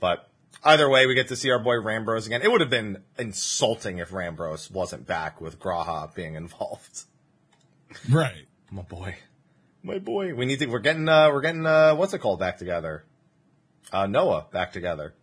But 0.00 0.28
either 0.64 0.88
way, 0.88 1.06
we 1.06 1.14
get 1.14 1.28
to 1.28 1.36
see 1.36 1.50
our 1.50 1.58
boy 1.58 1.76
Rammbroes 1.76 2.26
again. 2.26 2.42
It 2.42 2.50
would 2.50 2.60
have 2.60 2.70
been 2.70 3.02
insulting 3.18 3.98
if 3.98 4.10
Rammbroes 4.10 4.70
wasn't 4.70 5.06
back 5.06 5.40
with 5.40 5.58
G'raha 5.58 6.14
being 6.14 6.34
involved. 6.34 7.04
Right. 8.10 8.46
My 8.70 8.82
boy, 8.82 9.16
my 9.82 9.98
boy. 9.98 10.34
We 10.34 10.44
need 10.44 10.58
to. 10.58 10.66
We're 10.66 10.80
getting. 10.80 11.08
Uh, 11.08 11.30
we're 11.32 11.40
getting. 11.40 11.64
Uh, 11.64 11.94
what's 11.94 12.12
it 12.12 12.18
called? 12.18 12.38
Back 12.38 12.58
together. 12.58 13.04
Uh, 13.90 14.06
Noah 14.06 14.46
back 14.52 14.72
together. 14.72 15.14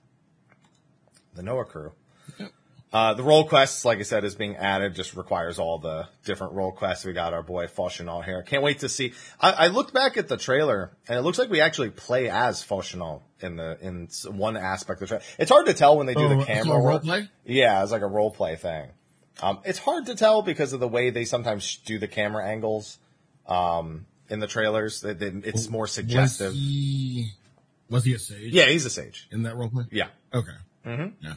The 1.35 1.43
Noah 1.43 1.65
crew. 1.65 1.91
Yep. 2.39 2.51
Uh, 2.91 3.13
the 3.13 3.21
role 3.23 3.45
quests, 3.47 3.85
like 3.85 3.99
I 3.99 4.03
said, 4.03 4.23
is 4.23 4.35
being 4.35 4.55
added. 4.55 4.95
Just 4.95 5.15
requires 5.15 5.59
all 5.59 5.77
the 5.77 6.07
different 6.23 6.53
role 6.53 6.71
quests. 6.71 7.05
We 7.05 7.13
got 7.13 7.33
our 7.33 7.43
boy 7.43 7.67
Fourchenault 7.67 8.25
here. 8.25 8.41
Can't 8.41 8.63
wait 8.63 8.79
to 8.79 8.89
see. 8.89 9.13
I, 9.39 9.51
I 9.51 9.67
looked 9.67 9.93
back 9.93 10.17
at 10.17 10.27
the 10.27 10.37
trailer, 10.37 10.91
and 11.07 11.19
it 11.19 11.21
looks 11.21 11.37
like 11.37 11.49
we 11.49 11.61
actually 11.61 11.91
play 11.91 12.29
as 12.29 12.63
Fourchenault 12.63 13.21
in 13.45 13.55
the 13.55 13.77
in 13.81 14.09
one 14.37 14.57
aspect 14.57 15.01
of 15.01 15.07
the 15.07 15.15
trailer. 15.15 15.23
It's 15.39 15.49
hard 15.51 15.67
to 15.67 15.73
tell 15.73 15.97
when 15.97 16.07
they 16.07 16.13
do 16.15 16.25
Oh, 16.25 16.37
the 16.39 16.43
camera 16.45 16.75
role 16.77 16.83
work. 16.95 17.03
play? 17.03 17.29
Yeah, 17.45 17.81
it's 17.83 17.91
like 17.93 18.01
a 18.01 18.07
role 18.07 18.31
play 18.31 18.55
thing. 18.57 18.89
Um, 19.41 19.59
it's 19.65 19.79
hard 19.79 20.05
to 20.07 20.15
tell 20.15 20.41
because 20.41 20.73
of 20.73 20.79
the 20.79 20.87
way 20.87 21.09
they 21.11 21.25
sometimes 21.25 21.77
do 21.85 21.99
the 21.99 22.07
camera 22.07 22.45
angles 22.45 22.97
um, 23.47 24.05
in 24.29 24.39
the 24.39 24.47
trailers. 24.47 25.01
They- 25.01 25.13
they- 25.13 25.27
It's 25.49 25.69
more 25.69 25.87
suggestive. 25.87 26.47
Was 26.51 26.55
he, 26.59 27.29
was 27.89 28.03
he 28.05 28.13
a 28.15 28.19
sage? 28.19 28.53
Yeah, 28.53 28.65
he's 28.65 28.85
a 28.85 28.89
sage. 28.89 29.27
In 29.31 29.43
that 29.43 29.55
role 29.55 29.69
play? 29.69 29.85
Yeah. 29.91 30.07
Okay. 30.33 30.51
Mm-hmm. 30.85 31.25
Yeah. 31.25 31.33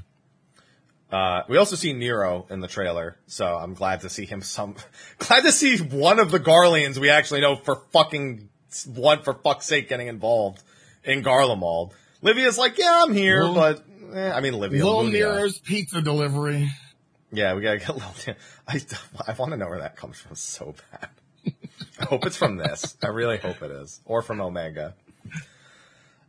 Uh, 1.11 1.43
we 1.49 1.57
also 1.57 1.75
see 1.75 1.93
Nero 1.95 2.47
in 2.51 2.61
the 2.61 2.69
trailer, 2.69 3.17
so 3.27 3.47
I'm 3.57 3.73
glad 3.75 4.03
to 4.03 4.11
see 4.11 4.27
him 4.27 4.43
some, 4.43 4.77
glad 5.19 5.43
to 5.45 5.53
see 5.53 5.79
one 5.79 6.19
of 6.19 6.31
the 6.31 6.39
Garleans 6.39 6.99
we 6.99 7.09
actually 7.09 7.41
know 7.41 7.57
for 7.57 7.77
fucking, 7.93 8.51
one 8.95 9.23
for 9.23 9.33
fuck's 9.33 9.65
sake 9.67 9.89
getting 9.89 10.09
involved 10.09 10.63
in 11.05 11.23
Garlemald. 11.23 11.93
Livia's 12.23 12.59
like, 12.59 12.79
yeah, 12.79 13.05
I'm 13.05 13.15
here, 13.15 13.45
but, 13.53 13.85
eh, 14.13 14.33
I 14.33 14.41
mean, 14.41 14.55
Livia. 14.55 14.85
Little. 14.85 15.05
Nero's 15.05 15.59
pizza 15.59 16.03
delivery. 16.03 16.71
Yeah, 17.31 17.55
we 17.55 17.63
gotta 17.63 17.79
get 17.79 17.91
Lil 17.91 18.37
I, 18.67 18.81
I 19.27 19.33
want 19.35 19.53
to 19.53 19.57
know 19.57 19.69
where 19.69 19.81
that 19.81 19.97
comes 19.97 20.19
from 20.19 20.35
so 20.35 20.75
bad. 20.91 21.09
I 22.01 22.05
hope 22.05 22.27
it's 22.27 22.37
from 22.37 22.57
this. 22.57 22.97
I 23.03 23.09
really 23.09 23.39
hope 23.39 23.63
it 23.63 23.71
is. 23.71 24.01
Or 24.05 24.23
from 24.23 24.41
Omega. 24.41 24.95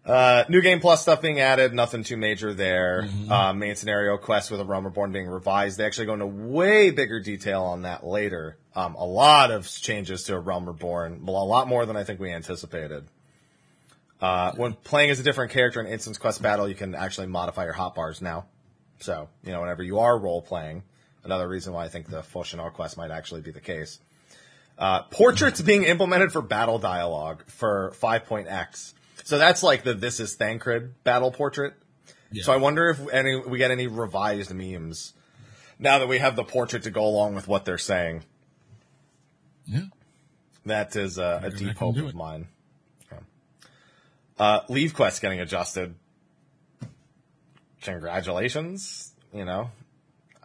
Uh, 0.06 0.44
new 0.50 0.62
game 0.62 0.80
plus 0.80 1.02
stuff 1.02 1.22
being 1.22 1.40
added, 1.40 1.74
nothing 1.74 2.04
too 2.04 2.18
major 2.18 2.54
there. 2.54 3.08
Uh, 3.30 3.54
main 3.54 3.76
scenario 3.76 4.18
quest 4.18 4.50
with 4.50 4.60
a 4.60 4.66
Realm 4.66 4.86
Reborn 4.86 5.12
being 5.12 5.28
revised. 5.28 5.78
They 5.78 5.86
actually 5.86 6.08
go 6.08 6.14
into 6.14 6.26
way 6.26 6.90
bigger 6.90 7.20
detail 7.20 7.64
on 7.64 7.84
that 7.84 8.04
later. 8.06 8.58
Um, 8.76 8.96
a 8.96 9.06
lot 9.06 9.52
of 9.52 9.68
changes 9.68 10.24
to 10.24 10.36
a 10.36 10.40
Realm 10.40 10.66
Reborn, 10.66 11.24
a 11.28 11.32
lot 11.32 11.68
more 11.68 11.86
than 11.86 11.96
I 11.96 12.04
think 12.04 12.20
we 12.20 12.32
anticipated. 12.32 13.06
Uh, 14.22 14.54
when 14.56 14.74
playing 14.74 15.10
as 15.12 15.20
a 15.20 15.24
different 15.24 15.52
character 15.52 15.80
in 15.80 15.88
instance 15.88 16.18
quest 16.18 16.42
battle, 16.42 16.68
you 16.68 16.76
can 16.76 16.94
actually 16.94 17.28
modify 17.28 17.64
your 17.64 17.74
hotbars 17.74 18.22
now. 18.22 18.46
So, 19.00 19.30
you 19.44 19.52
know, 19.52 19.62
whenever 19.62 19.82
you 19.82 20.00
are 20.00 20.18
role 20.18 20.42
playing, 20.42 20.84
another 21.24 21.48
reason 21.48 21.74
why 21.74 21.86
I 21.86 21.88
think 21.88 22.10
the 22.10 22.22
Fourchenault 22.22 22.74
quest 22.74 22.98
might 22.98 23.12
actually 23.12 23.42
be 23.42 23.52
the 23.52 23.62
case. 23.62 24.00
Uh, 24.78 25.04
portraits 25.04 25.62
being 25.62 25.84
implemented 25.84 26.32
for 26.32 26.42
battle 26.42 26.80
dialogue 26.80 27.44
for 27.48 27.94
5.x. 28.02 28.94
So 29.24 29.38
that's 29.38 29.64
like 29.64 29.84
the 29.84 29.94
This 29.94 30.20
is 30.20 30.36
Thancred 30.36 31.04
battle 31.04 31.32
portrait. 31.32 31.74
Yeah. 32.32 32.44
So 32.44 32.54
I 32.54 32.58
wonder 32.58 32.90
if 32.90 33.08
any, 33.10 33.38
we 33.38 33.58
get 33.58 33.72
any 33.72 33.88
revised 33.88 34.54
memes 34.54 35.14
now 35.80 36.00
that 36.00 36.08
we 36.08 36.20
have 36.20 36.36
the 36.36 36.44
portrait 36.44 36.84
to 36.84 36.92
go 36.92 37.06
along 37.06 37.36
with 37.36 37.48
what 37.48 37.66
they're 37.66 37.78
saying. 37.78 38.24
Yeah. 39.66 39.86
That 40.66 40.96
is 40.96 41.18
uh, 41.18 41.42
a 41.44 41.50
deep 41.50 41.78
hope 41.78 41.98
of 41.98 42.14
mine. 42.16 42.48
Uh, 44.40 44.62
leave 44.70 44.94
quest 44.94 45.22
getting 45.22 45.42
adjusted. 45.42 45.94
Congratulations. 47.82 49.14
You 49.34 49.46
know, 49.46 49.70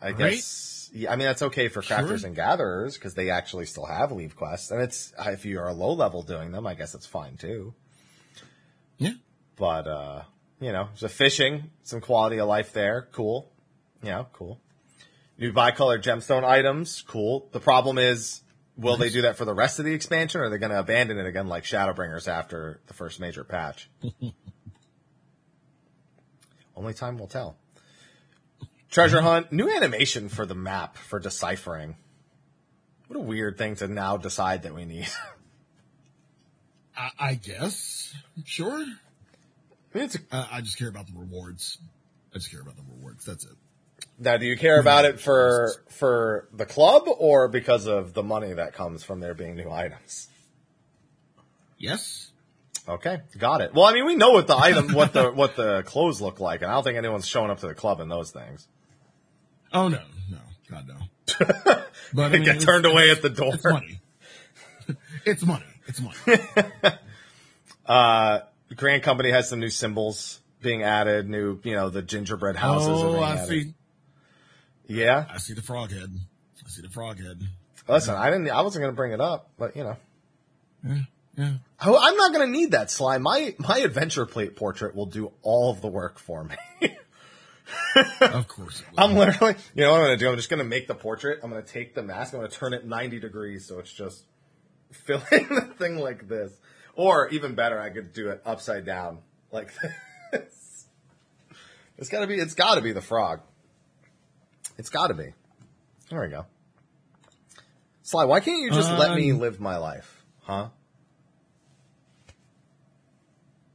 I 0.01 0.11
Right? 0.11 0.19
guess. 0.33 0.91
Yeah, 0.93 1.13
I 1.13 1.17
mean 1.17 1.27
that's 1.27 1.43
okay 1.43 1.69
for 1.69 1.81
crafters 1.83 2.19
Sure. 2.21 2.27
and 2.29 2.37
gatherers 2.37 2.95
because 2.95 3.15
they 3.15 3.31
actually 3.31 3.67
still 3.67 3.87
have 3.87 4.13
leave 4.13 4.37
quests, 4.37 4.71
and 4.71 4.81
it's 4.83 5.13
if 5.27 5.45
you 5.45 5.59
are 5.59 5.69
a 5.69 5.73
low 5.73 5.93
level 5.93 6.23
doing 6.23 6.53
them, 6.53 6.67
I 6.67 6.75
guess 6.75 6.95
it's 6.95 7.07
fine 7.07 7.37
too. 7.37 7.75
Yeah. 8.99 9.15
But 9.57 9.87
uh, 9.89 10.23
you 10.61 10.71
know, 10.73 10.91
so 10.95 11.09
fishing, 11.09 11.71
some 11.83 12.01
quality 12.01 12.39
of 12.39 12.47
life 12.49 12.73
there. 12.73 13.09
Cool. 13.13 13.51
Yeah, 14.03 14.25
cool. 14.33 14.61
New 15.39 15.53
bicolor 15.53 16.01
gemstone 16.01 16.45
items, 16.45 17.03
cool. 17.03 17.49
The 17.53 17.59
problem 17.61 17.99
is, 17.99 18.43
will 18.77 18.97
they 18.97 19.11
do 19.11 19.23
that 19.23 19.37
for 19.37 19.45
the 19.45 19.55
rest 19.55 19.79
of 19.79 19.85
the 19.85 19.95
expansion, 19.95 20.41
or 20.41 20.45
are 20.45 20.51
they 20.51 20.59
going 20.59 20.73
to 20.73 20.79
abandon 20.79 21.19
it 21.19 21.27
again 21.27 21.47
like 21.49 21.65
Shadowbringers 21.65 22.29
after 22.29 22.81
the 22.87 22.95
first 22.95 23.21
major 23.21 23.45
patch? 23.45 23.89
Only 26.77 26.95
time 26.95 27.19
will 27.19 27.29
tell. 27.29 27.57
Treasure 28.91 29.21
hunt, 29.21 29.53
new 29.53 29.69
animation 29.69 30.29
for 30.29 30.47
the 30.47 30.55
map 30.55 30.97
for 30.97 31.19
deciphering. 31.19 31.97
What 33.09 33.17
a 33.19 33.23
weird 33.23 33.59
thing 33.59 33.77
to 33.77 33.89
now 33.89 34.17
decide 34.17 34.63
that 34.63 34.75
we 34.75 34.85
need. 34.85 35.09
I, 36.97 37.11
I 37.19 37.35
guess. 37.35 38.15
Sure. 38.45 38.73
I 38.73 39.99
mean, 39.99 40.05
it's 40.05 40.17
a, 40.17 40.49
I 40.51 40.61
just 40.61 40.79
care 40.79 40.89
about 40.89 41.07
the 41.07 41.13
rewards. 41.17 41.79
I 42.33 42.39
just 42.39 42.51
care 42.51 42.61
about 42.61 42.77
the 42.77 42.83
rewards. 42.89 43.25
That's 43.25 43.45
it. 43.45 43.57
Now, 44.19 44.37
do 44.37 44.47
you 44.47 44.57
care 44.57 44.79
about 44.81 45.05
it 45.05 45.21
for 45.21 45.73
for 45.91 46.49
the 46.53 46.67
club 46.67 47.05
or 47.19 47.49
because 47.49 47.87
of 47.87 48.15
the 48.15 48.23
money 48.23 48.53
that 48.53 48.73
comes 48.75 49.03
from 49.03 49.21
there 49.21 49.35
being 49.35 49.57
new 49.57 49.71
items? 49.71 50.29
Yes. 51.79 52.31
Okay, 52.89 53.21
got 53.39 53.61
it. 53.63 53.73
Well, 53.75 53.85
I 53.87 53.93
mean, 53.95 54.05
we 54.05 54.15
know 54.15 54.31
what 54.31 54.47
the 54.47 54.57
item, 54.57 54.93
what 54.93 55.13
the 55.13 55.31
what 55.31 55.57
the 55.57 55.83
clothes 55.85 56.21
look 56.21 56.39
like, 56.39 56.63
and 56.63 56.71
I 56.71 56.75
don't 56.75 56.85
think 56.85 56.99
anyone's 56.99 57.27
showing 57.27 57.51
up 57.51 57.61
to 57.61 57.67
the 57.67 57.75
club 57.75 58.01
in 58.01 58.09
those 58.09 58.31
things. 58.31 58.69
Oh 59.73 59.89
no, 59.89 60.01
no, 60.31 60.39
God 60.71 60.87
no. 60.89 60.97
But 62.13 62.25
I 62.27 62.29
They 62.29 62.39
mean, 62.39 62.45
get 62.45 62.61
turned 62.61 62.85
away 62.87 63.11
at 63.11 63.23
the 63.23 63.31
door. 63.31 63.55
It's 65.27 65.43
money. 65.43 65.65
it's 65.87 66.01
money. 66.01 66.15
It's 66.27 66.55
money. 66.85 66.97
Uh, 67.87 68.41
Grand 68.77 69.03
Company 69.03 69.31
has 69.31 69.49
some 69.49 69.61
new 69.61 69.71
symbols 69.71 70.41
being 70.61 70.83
added. 70.83 71.29
New, 71.29 71.59
you 71.65 71.75
know, 71.75 71.89
the 71.89 72.03
gingerbread 72.03 72.57
houses. 72.57 72.89
are 72.89 73.07
oh, 73.07 73.21
I 73.21 73.33
added. 73.37 73.49
see. 73.49 73.75
Yeah. 74.87 75.27
I 75.31 75.39
see 75.39 75.55
the 75.55 75.63
frog 75.63 75.91
head. 75.91 76.11
I 76.65 76.69
see 76.69 76.83
the 76.83 76.89
frog 76.89 77.19
head. 77.19 77.43
Listen, 77.89 78.15
I 78.15 78.31
didn't. 78.31 78.49
I 78.51 78.63
wasn't 78.63 78.83
going 78.83 78.93
to 78.93 78.97
bring 78.97 79.13
it 79.13 79.21
up, 79.21 79.51
but 79.59 79.77
you 79.77 79.85
know, 79.85 79.97
Yeah, 80.87 80.99
yeah. 81.37 81.53
Oh, 81.85 81.99
I'm 82.01 82.17
not 82.17 82.33
going 82.33 82.47
to 82.47 82.53
need 82.53 82.71
that 82.71 82.91
slime. 82.91 83.23
My 83.23 83.55
my 83.59 83.79
adventure 83.79 84.25
plate 84.25 84.57
portrait 84.57 84.95
will 84.95 85.07
do 85.07 85.33
all 85.43 85.71
of 85.71 85.83
the 85.83 85.89
work 85.89 86.19
for 86.19 86.45
me. 86.45 86.57
Of 88.21 88.49
course. 88.49 88.81
It 88.81 88.87
will. 88.93 89.05
I'm 89.05 89.17
literally, 89.17 89.55
you 89.75 89.85
know 89.85 89.93
what 89.93 90.01
I'm 90.01 90.07
going 90.07 90.19
to 90.19 90.25
do? 90.25 90.31
I'm 90.31 90.37
just 90.37 90.51
going 90.51 90.59
to 90.59 90.65
make 90.69 90.87
the 90.87 90.95
portrait. 90.95 91.41
I'm 91.43 91.51
going 91.51 91.63
to 91.63 91.69
take 91.69 91.95
the 91.95 92.03
mask. 92.03 92.35
I'm 92.35 92.41
going 92.41 92.51
to 92.51 92.57
turn 92.57 92.75
it 92.75 92.85
90 92.85 93.21
degrees 93.21 93.67
so 93.67 93.79
it's 93.79 93.93
just 93.93 94.25
filling 94.91 95.23
the 95.31 95.73
thing 95.79 95.97
like 95.97 96.29
this. 96.29 96.53
Or 96.95 97.29
even 97.29 97.55
better, 97.55 97.81
I 97.81 97.91
could 97.91 98.13
do 98.13 98.29
it 98.29 98.43
upside 98.45 98.85
down 98.85 99.19
like 99.51 99.73
this. 100.33 100.87
It's 101.97 102.09
got 102.09 102.21
to 102.21 102.27
be. 102.27 102.35
It's 102.35 102.55
got 102.55 102.75
to 102.75 102.81
be 102.81 102.93
the 102.93 103.01
frog. 103.01 103.41
It's 104.77 104.91
got 104.91 105.09
to 105.09 105.15
be. 105.15 105.33
There 106.11 106.21
we 106.21 106.29
go. 106.29 106.47
Sly, 108.03 108.25
why 108.25 108.41
can't 108.41 108.61
you 108.63 108.71
just 108.71 108.91
let 108.91 109.17
me 109.17 109.33
Um, 109.33 109.39
live 109.39 109.61
my 109.61 109.79
life, 109.79 110.23
huh? 110.43 110.69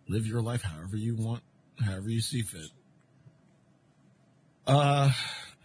Live 0.07 0.27
your 0.27 0.41
life 0.41 0.61
however 0.61 0.97
you 0.97 1.15
want, 1.15 1.41
however 1.83 2.09
you 2.09 2.21
see 2.21 2.41
fit. 2.41 2.69
Uh, 4.67 5.11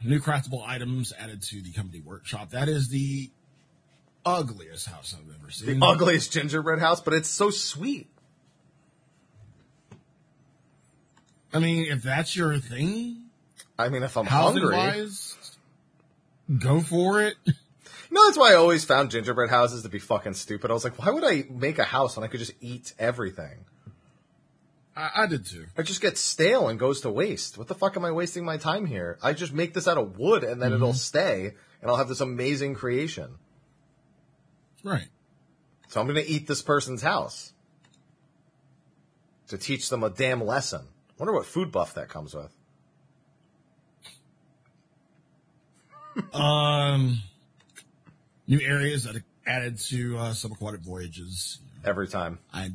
new 0.03 0.21
craftable 0.21 0.67
items 0.67 1.13
added 1.19 1.43
to 1.43 1.61
the 1.61 1.73
company 1.73 2.01
workshop. 2.01 2.51
That 2.51 2.69
is 2.69 2.89
the 2.89 3.31
ugliest 4.25 4.87
house 4.89 5.15
I've 5.19 5.35
ever 5.35 5.51
seen. 5.51 5.79
The 5.79 5.87
ugliest 5.87 6.33
gingerbread 6.33 6.79
house, 6.79 7.03
but 7.03 7.13
it's 7.13 7.29
so 7.29 7.51
sweet. 7.51 8.09
I 11.53 11.59
mean, 11.59 11.87
if 11.91 12.03
that's 12.03 12.35
your 12.35 12.59
thing, 12.59 13.24
I 13.79 13.89
mean, 13.89 14.03
if 14.03 14.17
I'm 14.17 14.27
housing 14.27 14.63
hungry, 14.63 14.77
wise, 14.77 15.37
go 16.59 16.81
for 16.81 17.23
it. 17.23 17.35
No, 18.11 18.25
that's 18.27 18.39
why 18.39 18.53
I 18.53 18.55
always 18.55 18.85
found 18.85 19.11
gingerbread 19.11 19.51
houses 19.51 19.83
to 19.83 19.89
be 19.89 19.99
fucking 19.99 20.35
stupid. 20.35 20.71
I 20.71 20.75
was 20.75 20.85
like, 20.85 20.99
why 20.99 21.11
would 21.11 21.25
I 21.25 21.45
make 21.51 21.79
a 21.81 21.85
house 21.85 22.17
when 22.17 22.23
I 22.23 22.29
could 22.29 22.39
just 22.39 22.53
eat 22.61 22.93
everything? 22.99 23.65
I, 24.97 25.11
I 25.17 25.27
did 25.27 25.47
too. 25.47 25.67
It 25.77 25.83
just 25.85 26.01
gets 26.01 26.21
stale 26.21 26.69
and 26.69 26.79
goes 26.79 27.01
to 27.01 27.11
waste. 27.11 27.59
What 27.59 27.67
the 27.67 27.75
fuck 27.75 27.97
am 27.97 28.05
I 28.05 28.13
wasting 28.13 28.45
my 28.45 28.57
time 28.57 28.87
here? 28.87 29.19
I 29.23 29.33
just 29.33 29.53
make 29.53 29.75
this 29.75 29.89
out 29.89 29.99
of 29.99 30.19
wood 30.19 30.45
and 30.45 30.63
then 30.63 30.73
it'll 30.73 30.91
mm-hmm. 30.91 30.97
stay 30.97 31.55
and 31.83 31.91
I'll 31.91 31.97
have 31.97 32.09
this 32.09 32.21
amazing 32.21 32.75
creation. 32.75 33.35
Right. 34.85 35.09
So 35.89 36.01
I'm 36.01 36.07
going 36.07 36.23
to 36.23 36.31
eat 36.31 36.47
this 36.47 36.63
person's 36.63 37.03
house 37.03 37.53
to 39.49 39.59
teach 39.59 39.89
them 39.89 40.03
a 40.03 40.11
damn 40.11 40.45
lesson. 40.45 40.83
Wonder 41.19 41.33
what 41.33 41.47
food 41.47 41.73
buff 41.73 41.95
that 41.95 42.09
comes 42.09 42.35
with. 42.35 42.55
Um, 46.33 47.19
new 48.47 48.61
areas 48.61 49.05
that 49.05 49.17
are 49.17 49.25
added 49.47 49.79
to 49.79 50.19
uh, 50.19 50.31
subaquatic 50.31 50.81
voyages. 50.81 51.59
Every 51.85 52.09
time. 52.09 52.39
I 52.53 52.71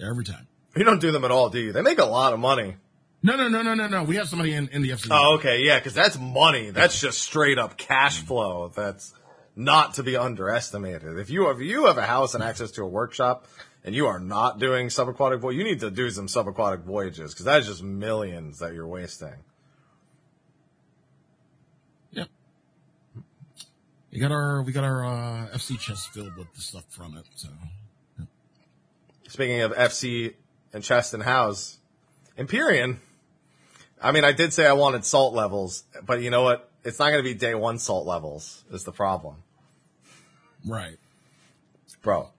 every 0.00 0.24
time. 0.24 0.46
You 0.76 0.84
don't 0.84 1.00
do 1.00 1.10
them 1.10 1.24
at 1.24 1.30
all, 1.30 1.50
do 1.50 1.58
you? 1.58 1.72
They 1.72 1.82
make 1.82 1.98
a 1.98 2.04
lot 2.04 2.32
of 2.32 2.38
money. 2.38 2.76
No, 3.22 3.36
no, 3.36 3.48
no, 3.48 3.62
no, 3.62 3.74
no, 3.74 3.88
no. 3.88 4.04
We 4.04 4.16
have 4.16 4.28
somebody 4.28 4.54
in, 4.54 4.68
in 4.68 4.82
the 4.82 4.90
FC. 4.90 5.08
Oh, 5.10 5.34
okay, 5.38 5.64
yeah, 5.64 5.78
because 5.78 5.94
that's 5.94 6.18
money. 6.18 6.70
That's 6.70 7.00
just 7.00 7.20
straight 7.20 7.58
up 7.58 7.76
cash 7.76 8.20
flow. 8.20 8.70
That's 8.74 9.12
not 9.56 9.94
to 9.94 10.04
be 10.04 10.16
underestimated. 10.16 11.18
If 11.18 11.28
you 11.30 11.50
if 11.50 11.58
you 11.58 11.86
have 11.86 11.98
a 11.98 12.06
house 12.06 12.34
and 12.34 12.44
access 12.44 12.70
to 12.72 12.82
a 12.82 12.86
workshop, 12.86 13.46
and 13.84 13.94
you 13.94 14.06
are 14.06 14.20
not 14.20 14.58
doing 14.58 14.88
subaquatic 14.88 15.40
voyage, 15.40 15.56
you 15.56 15.64
need 15.64 15.80
to 15.80 15.90
do 15.90 16.10
some 16.10 16.26
subaquatic 16.26 16.84
voyages 16.84 17.32
because 17.32 17.44
that's 17.44 17.66
just 17.66 17.82
millions 17.82 18.60
that 18.60 18.72
you're 18.74 18.86
wasting. 18.86 19.34
We 24.18 24.22
got 24.22 24.32
our 24.32 24.62
we 24.62 24.72
got 24.72 24.82
our 24.82 25.04
uh, 25.04 25.46
FC 25.54 25.78
chest 25.78 26.08
filled 26.08 26.36
with 26.36 26.52
the 26.52 26.60
stuff 26.60 26.82
from 26.88 27.16
it. 27.16 27.24
So 27.36 27.50
Speaking 29.28 29.60
of 29.60 29.70
FC 29.70 30.34
and 30.72 30.82
chest 30.82 31.14
and 31.14 31.22
house, 31.22 31.78
Empyreum. 32.36 33.00
I 34.02 34.10
mean, 34.10 34.24
I 34.24 34.32
did 34.32 34.52
say 34.52 34.66
I 34.66 34.72
wanted 34.72 35.04
salt 35.04 35.34
levels, 35.34 35.84
but 36.04 36.20
you 36.20 36.30
know 36.30 36.42
what? 36.42 36.68
It's 36.82 36.98
not 36.98 37.10
going 37.10 37.22
to 37.22 37.30
be 37.32 37.32
day 37.32 37.54
one 37.54 37.78
salt 37.78 38.08
levels. 38.08 38.64
Is 38.72 38.82
the 38.82 38.90
problem. 38.90 39.36
right. 40.66 40.98
Bro, 42.02 42.30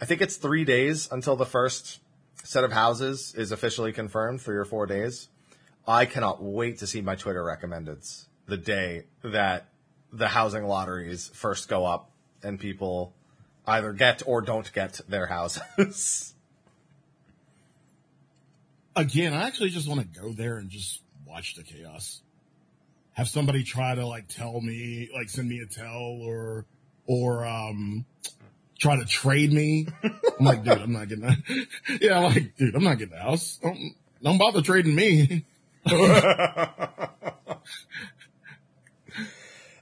I 0.00 0.04
think 0.04 0.20
it's 0.20 0.34
three 0.34 0.64
days 0.64 1.08
until 1.12 1.36
the 1.36 1.46
first 1.46 2.00
set 2.42 2.64
of 2.64 2.72
houses 2.72 3.36
is 3.36 3.52
officially 3.52 3.92
confirmed, 3.92 4.42
three 4.42 4.56
or 4.56 4.64
four 4.64 4.84
days. 4.86 5.28
I 5.86 6.06
cannot 6.06 6.42
wait 6.42 6.78
to 6.78 6.88
see 6.88 7.02
my 7.02 7.14
Twitter 7.14 7.44
recommendeds 7.44 8.24
the 8.48 8.56
day 8.56 9.04
that 9.22 9.67
the 10.12 10.28
housing 10.28 10.64
lotteries 10.64 11.30
first 11.34 11.68
go 11.68 11.84
up 11.84 12.10
and 12.42 12.58
people 12.58 13.12
either 13.66 13.92
get 13.92 14.22
or 14.26 14.40
don't 14.40 14.72
get 14.72 15.00
their 15.08 15.26
houses. 15.26 16.34
Again, 18.96 19.32
I 19.32 19.46
actually 19.46 19.70
just 19.70 19.88
want 19.88 20.00
to 20.00 20.20
go 20.20 20.32
there 20.32 20.56
and 20.56 20.70
just 20.70 21.02
watch 21.26 21.54
the 21.54 21.62
chaos. 21.62 22.22
Have 23.12 23.28
somebody 23.28 23.62
try 23.62 23.94
to 23.94 24.06
like 24.06 24.28
tell 24.28 24.60
me, 24.60 25.08
like 25.14 25.28
send 25.28 25.48
me 25.48 25.60
a 25.60 25.66
tell 25.66 26.18
or 26.22 26.64
or 27.06 27.46
um 27.46 28.04
try 28.78 28.96
to 28.96 29.04
trade 29.04 29.52
me. 29.52 29.86
I'm 30.02 30.44
like, 30.44 30.64
dude, 30.64 30.78
I'm 30.78 30.92
not 30.92 31.08
getting 31.08 31.24
that. 31.24 31.66
Yeah, 32.00 32.18
I'm 32.18 32.24
like, 32.24 32.56
dude, 32.56 32.74
I'm 32.74 32.84
not 32.84 32.98
getting 32.98 33.14
the 33.14 33.20
house. 33.20 33.58
Don't 33.62 33.94
don't 34.22 34.38
bother 34.38 34.62
trading 34.62 34.94
me. 34.94 35.44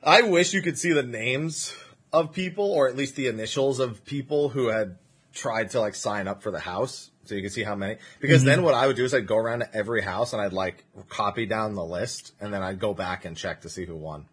I 0.06 0.22
wish 0.22 0.54
you 0.54 0.62
could 0.62 0.78
see 0.78 0.92
the 0.92 1.02
names 1.02 1.74
of 2.12 2.32
people, 2.32 2.70
or 2.70 2.88
at 2.88 2.94
least 2.94 3.16
the 3.16 3.26
initials 3.26 3.80
of 3.80 4.04
people 4.04 4.48
who 4.48 4.68
had 4.68 4.98
tried 5.34 5.70
to 5.70 5.80
like 5.80 5.96
sign 5.96 6.28
up 6.28 6.44
for 6.44 6.52
the 6.52 6.60
house, 6.60 7.10
so 7.24 7.34
you 7.34 7.42
can 7.42 7.50
see 7.50 7.64
how 7.64 7.74
many. 7.74 7.96
Because 8.20 8.44
then 8.44 8.62
what 8.62 8.72
I 8.72 8.86
would 8.86 8.94
do 8.94 9.04
is 9.04 9.12
I'd 9.12 9.26
go 9.26 9.36
around 9.36 9.60
to 9.60 9.76
every 9.76 10.02
house 10.02 10.32
and 10.32 10.40
I'd 10.40 10.52
like 10.52 10.84
copy 11.08 11.44
down 11.44 11.74
the 11.74 11.84
list, 11.84 12.32
and 12.40 12.54
then 12.54 12.62
I'd 12.62 12.78
go 12.78 12.94
back 12.94 13.24
and 13.24 13.36
check 13.36 13.62
to 13.62 13.68
see 13.68 13.84
who 13.84 13.96
won. 13.96 14.26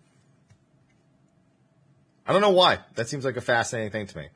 I 2.27 2.33
don't 2.33 2.41
know 2.41 2.51
why. 2.51 2.77
That 2.93 3.09
seems 3.09 3.25
like 3.25 3.37
a 3.37 3.41
fascinating 3.41 3.91
thing 3.91 4.05
to 4.05 4.17
me. 4.17 4.27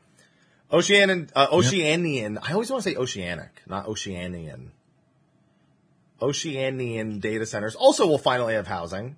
Oceanian, 0.72 1.30
uh, 1.36 1.48
Oceanian. 1.48 2.40
I 2.42 2.54
always 2.54 2.72
want 2.72 2.84
to 2.84 2.90
say 2.90 2.96
oceanic, 2.96 3.62
not 3.68 3.86
Oceanian. 3.86 4.70
Oceanian 6.20 7.22
data 7.22 7.46
centers 7.46 7.76
also 7.76 8.08
will 8.08 8.18
finally 8.18 8.56
have 8.56 8.66
housing. 8.66 9.18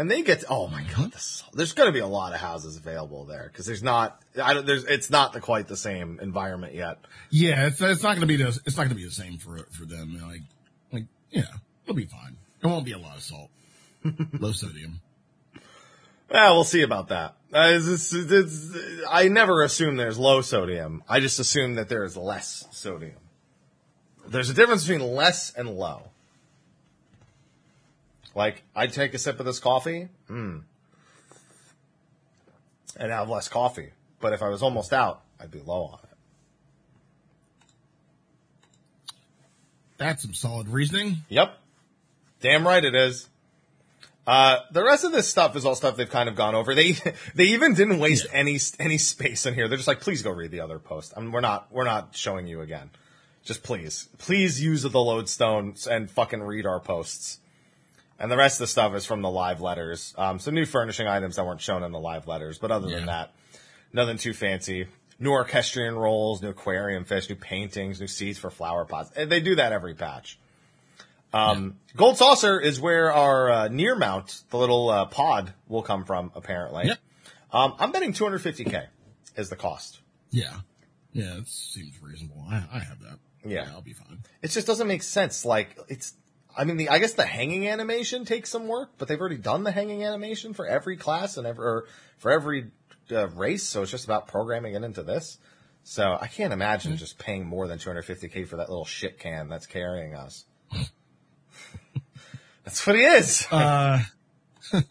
And 0.00 0.10
they 0.10 0.22
get, 0.22 0.44
oh 0.48 0.66
my 0.66 0.82
god, 0.96 1.12
this, 1.12 1.44
there's 1.52 1.74
going 1.74 1.88
to 1.88 1.92
be 1.92 1.98
a 1.98 2.06
lot 2.06 2.32
of 2.32 2.40
houses 2.40 2.78
available 2.78 3.26
there 3.26 3.50
because 3.52 3.66
there's 3.66 3.82
not, 3.82 4.18
I 4.42 4.54
don't, 4.54 4.64
there's, 4.64 4.84
it's 4.84 5.10
not 5.10 5.34
the, 5.34 5.40
quite 5.40 5.68
the 5.68 5.76
same 5.76 6.18
environment 6.22 6.74
yet. 6.74 7.00
yeah, 7.28 7.66
it's 7.66 7.82
it's 7.82 8.02
not 8.02 8.14
gonna 8.14 8.24
be 8.24 8.36
the 8.36 8.48
it's 8.64 8.78
not 8.78 8.84
gonna 8.84 8.94
be 8.94 9.04
the 9.04 9.10
same 9.10 9.36
for 9.36 9.58
for 9.72 9.84
them. 9.84 10.18
Like 10.26 10.40
like 10.90 11.04
yeah, 11.30 11.42
it'll 11.84 11.94
be 11.94 12.06
fine. 12.06 12.38
It 12.62 12.66
won't 12.66 12.86
be 12.86 12.92
a 12.92 12.98
lot 12.98 13.18
of 13.18 13.22
salt, 13.22 13.50
low 14.38 14.52
sodium. 14.52 15.00
Well, 16.30 16.54
we'll 16.54 16.64
see 16.64 16.80
about 16.80 17.08
that. 17.08 17.34
Uh, 17.52 17.72
it's, 17.74 17.86
it's, 18.14 18.14
it's- 18.14 19.04
I 19.06 19.28
never 19.28 19.62
assume 19.64 19.96
there's 19.96 20.18
low 20.18 20.40
sodium. 20.40 21.04
I 21.10 21.20
just 21.20 21.38
assume 21.40 21.74
that 21.74 21.90
there 21.90 22.04
is 22.04 22.16
less 22.16 22.64
sodium. 22.70 23.18
There's 24.26 24.48
a 24.48 24.54
difference 24.54 24.86
between 24.86 25.06
less 25.14 25.52
and 25.52 25.68
low. 25.68 26.09
Like, 28.34 28.62
I'd 28.76 28.92
take 28.92 29.12
a 29.14 29.18
sip 29.18 29.40
of 29.40 29.46
this 29.46 29.58
coffee, 29.58 30.08
mm, 30.28 30.62
and 32.96 33.12
have 33.12 33.28
less 33.28 33.48
coffee. 33.48 33.90
But 34.20 34.32
if 34.32 34.42
I 34.42 34.48
was 34.48 34.62
almost 34.62 34.92
out, 34.92 35.22
I'd 35.40 35.50
be 35.50 35.60
low 35.60 35.84
on 35.84 35.98
it. 36.04 36.08
That's 39.96 40.22
some 40.22 40.34
solid 40.34 40.68
reasoning. 40.68 41.18
Yep. 41.28 41.56
Damn 42.40 42.66
right 42.66 42.82
it 42.84 42.94
is. 42.94 43.28
Uh, 44.26 44.58
the 44.70 44.82
rest 44.84 45.04
of 45.04 45.12
this 45.12 45.28
stuff 45.28 45.56
is 45.56 45.64
all 45.66 45.74
stuff 45.74 45.96
they've 45.96 46.08
kind 46.08 46.28
of 46.28 46.36
gone 46.36 46.54
over. 46.54 46.74
They 46.74 46.92
they 47.34 47.44
even 47.44 47.74
didn't 47.74 47.98
waste 47.98 48.26
Yeah. 48.26 48.38
any 48.38 48.58
any 48.78 48.98
space 48.98 49.44
in 49.46 49.54
here. 49.54 49.68
They're 49.68 49.76
just 49.76 49.88
like, 49.88 50.00
please 50.00 50.22
go 50.22 50.30
read 50.30 50.50
the 50.50 50.60
other 50.60 50.78
post. 50.78 51.12
I 51.16 51.20
mean, 51.20 51.32
we're 51.32 51.40
not 51.40 51.70
we're 51.72 51.84
not 51.84 52.14
showing 52.14 52.46
you 52.46 52.60
again. 52.60 52.90
Just 53.42 53.62
please, 53.62 54.08
please 54.18 54.62
use 54.62 54.82
the 54.82 54.90
lodestones 54.90 55.86
and 55.86 56.10
fucking 56.10 56.42
read 56.42 56.66
our 56.66 56.78
posts. 56.80 57.38
And 58.20 58.30
the 58.30 58.36
rest 58.36 58.56
of 58.56 58.64
the 58.64 58.66
stuff 58.68 58.94
is 58.94 59.06
from 59.06 59.22
the 59.22 59.30
live 59.30 59.60
letters. 59.62 60.14
Um, 60.18 60.38
some 60.38 60.54
new 60.54 60.66
furnishing 60.66 61.06
items 61.08 61.36
that 61.36 61.46
weren't 61.46 61.60
shown 61.62 61.82
in 61.82 61.90
the 61.90 61.98
live 61.98 62.28
letters, 62.28 62.58
but 62.58 62.70
other 62.70 62.88
than 62.88 63.00
Yeah. 63.00 63.06
that, 63.06 63.34
nothing 63.94 64.18
too 64.18 64.34
fancy. 64.34 64.86
New 65.18 65.30
orchestrion 65.30 65.94
rolls, 65.96 66.42
new 66.42 66.50
aquarium 66.50 67.04
fish, 67.04 67.28
new 67.30 67.34
paintings, 67.36 67.98
new 68.00 68.06
seeds 68.06 68.38
for 68.38 68.50
flower 68.50 68.84
pots. 68.84 69.10
They 69.10 69.40
do 69.40 69.54
that 69.56 69.72
every 69.72 69.94
patch. 69.94 70.38
Um, 71.32 71.76
Gold 71.96 72.16
Saucer 72.18 72.58
is 72.60 72.80
where 72.80 73.12
our 73.12 73.50
uh, 73.50 73.68
NieR 73.68 73.96
mount, 73.98 74.42
the 74.50 74.56
little 74.58 74.90
uh, 74.90 75.04
pod, 75.06 75.52
will 75.68 75.82
come 75.82 76.04
from. 76.04 76.32
Apparently, 76.34 76.86
Yep. 76.86 76.98
um, 77.52 77.74
I'm 77.78 77.92
betting 77.92 78.12
250k 78.12 78.86
is 79.36 79.48
the 79.48 79.56
cost. 79.56 80.00
Yeah. 80.30 80.60
Yeah, 81.12 81.38
it 81.38 81.48
seems 81.48 82.00
reasonable. 82.02 82.44
I, 82.50 82.64
I 82.72 82.78
have 82.80 83.00
that. 83.02 83.18
Yeah. 83.44 83.68
I'll 83.72 83.80
be 83.80 83.92
fine. 83.92 84.18
It 84.42 84.48
just 84.48 84.66
doesn't 84.66 84.86
make 84.88 85.02
sense. 85.02 85.44
Like 85.44 85.78
it's, 85.88 86.14
I 86.56 86.64
mean, 86.64 86.76
the 86.76 86.88
I 86.88 86.98
guess 86.98 87.14
the 87.14 87.24
hanging 87.24 87.68
animation 87.68 88.24
takes 88.24 88.50
some 88.50 88.68
work, 88.68 88.90
but 88.98 89.08
they've 89.08 89.20
already 89.20 89.38
done 89.38 89.64
the 89.64 89.72
hanging 89.72 90.04
animation 90.04 90.54
for 90.54 90.66
every 90.66 90.96
class 90.96 91.36
and 91.36 91.46
ever 91.46 91.86
for 92.18 92.30
every 92.30 92.70
uh, 93.10 93.28
race, 93.28 93.64
so 93.64 93.82
it's 93.82 93.90
just 93.90 94.04
about 94.04 94.28
programming 94.28 94.74
it 94.74 94.82
into 94.82 95.02
this. 95.02 95.38
So 95.82 96.16
I 96.20 96.26
can't 96.26 96.52
imagine 96.52 96.96
just 96.96 97.18
paying 97.18 97.46
more 97.46 97.66
than 97.66 97.78
250k 97.78 98.46
for 98.46 98.56
that 98.56 98.68
little 98.68 98.84
shit 98.84 99.18
can 99.18 99.48
that's 99.48 99.66
carrying 99.66 100.14
us. 100.14 100.44
that's 102.64 102.86
what 102.86 102.96
he 102.96 103.02
is. 103.02 103.46
Uh, 103.50 104.00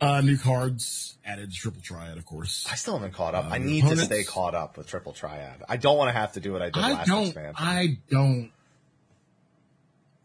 uh, 0.00 0.20
new 0.22 0.38
cards 0.38 1.18
added 1.24 1.52
to 1.52 1.56
triple 1.56 1.82
triad, 1.82 2.16
of 2.18 2.24
course. 2.24 2.66
I 2.70 2.76
still 2.76 2.94
haven't 2.94 3.12
caught 3.12 3.34
up. 3.34 3.46
Uh, 3.46 3.54
I 3.54 3.58
need 3.58 3.84
to 3.84 3.96
stay 3.96 4.24
caught 4.24 4.54
up 4.54 4.76
with 4.76 4.86
Triple 4.86 5.12
Triad. 5.12 5.62
I 5.68 5.76
don't 5.76 5.96
want 5.96 6.08
to 6.08 6.18
have 6.18 6.32
to 6.32 6.40
do 6.40 6.52
what 6.52 6.62
I 6.62 6.70
did 6.70 6.82
I 6.82 6.92
last 6.92 7.08
don't, 7.08 7.26
expansion. 7.26 7.54
I 7.58 7.98
don't, 8.10 8.50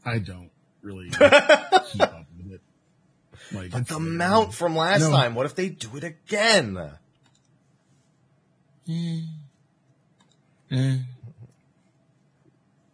I 0.06 0.20
don't 0.20 0.52
really 0.82 1.10
keep 1.10 1.22
up 1.22 2.26
with 2.38 2.54
it. 2.54 2.62
Like, 3.52 3.72
but 3.72 3.88
the 3.88 4.00
mount 4.00 4.54
from 4.54 4.76
last 4.76 5.02
No. 5.02 5.12
time, 5.12 5.36
what 5.36 5.46
if 5.46 5.56
they 5.56 5.70
do 5.70 5.90
it 5.98 6.04
again? 6.04 6.78
Eh. 10.72 10.98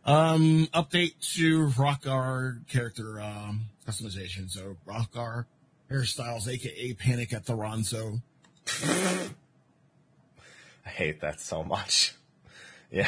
Um, 0.03 0.67
update 0.73 1.13
to 1.35 1.67
Hrothgar 1.67 2.67
character 2.67 3.21
um, 3.21 3.65
customization. 3.87 4.49
So 4.49 4.77
Hrothgar 4.87 5.45
hairstyles, 5.91 6.47
aka 6.47 6.93
Panic 6.93 7.33
at 7.33 7.45
the 7.45 7.53
Ronso. 7.55 8.21
I 10.85 10.89
hate 10.89 11.21
that 11.21 11.39
so 11.39 11.63
much. 11.63 12.15
Yeah. 12.93 13.07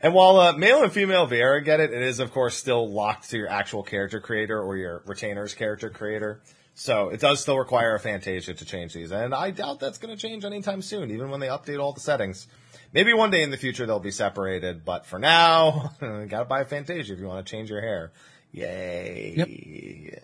And 0.00 0.12
while 0.14 0.38
uh, 0.38 0.52
male 0.52 0.82
and 0.82 0.92
female 0.92 1.26
Viera 1.26 1.64
get 1.64 1.80
it, 1.80 1.92
it 1.92 2.02
is 2.02 2.20
of 2.20 2.32
course 2.32 2.56
still 2.56 2.88
locked 2.88 3.30
to 3.30 3.38
your 3.38 3.48
actual 3.48 3.82
character 3.82 4.20
creator 4.20 4.60
or 4.60 4.76
your 4.76 5.02
retainer's 5.06 5.54
character 5.54 5.90
creator. 5.90 6.40
So 6.74 7.08
it 7.08 7.20
does 7.20 7.40
still 7.40 7.58
require 7.58 7.94
a 7.94 7.98
Fantasia 8.00 8.52
to 8.52 8.64
change 8.66 8.92
these. 8.92 9.10
And 9.10 9.34
I 9.34 9.50
doubt 9.50 9.80
that's 9.80 9.96
going 9.96 10.14
to 10.14 10.20
change 10.20 10.44
anytime 10.44 10.82
soon, 10.82 11.10
even 11.10 11.30
when 11.30 11.40
they 11.40 11.46
update 11.48 11.80
all 11.80 11.94
the 11.94 12.00
settings. 12.00 12.46
Maybe 12.92 13.14
one 13.14 13.30
day 13.30 13.42
in 13.42 13.50
the 13.50 13.56
future 13.56 13.86
they'll 13.86 13.98
be 13.98 14.10
separated, 14.10 14.84
but 14.84 15.06
for 15.06 15.18
now, 15.18 15.92
you 16.02 16.26
gotta 16.26 16.44
buy 16.44 16.60
a 16.60 16.64
Fantasia 16.66 17.14
if 17.14 17.18
you 17.18 17.26
want 17.26 17.44
to 17.46 17.50
change 17.50 17.70
your 17.70 17.80
hair. 17.80 18.12
Yay. 18.52 20.06
Yep. 20.12 20.22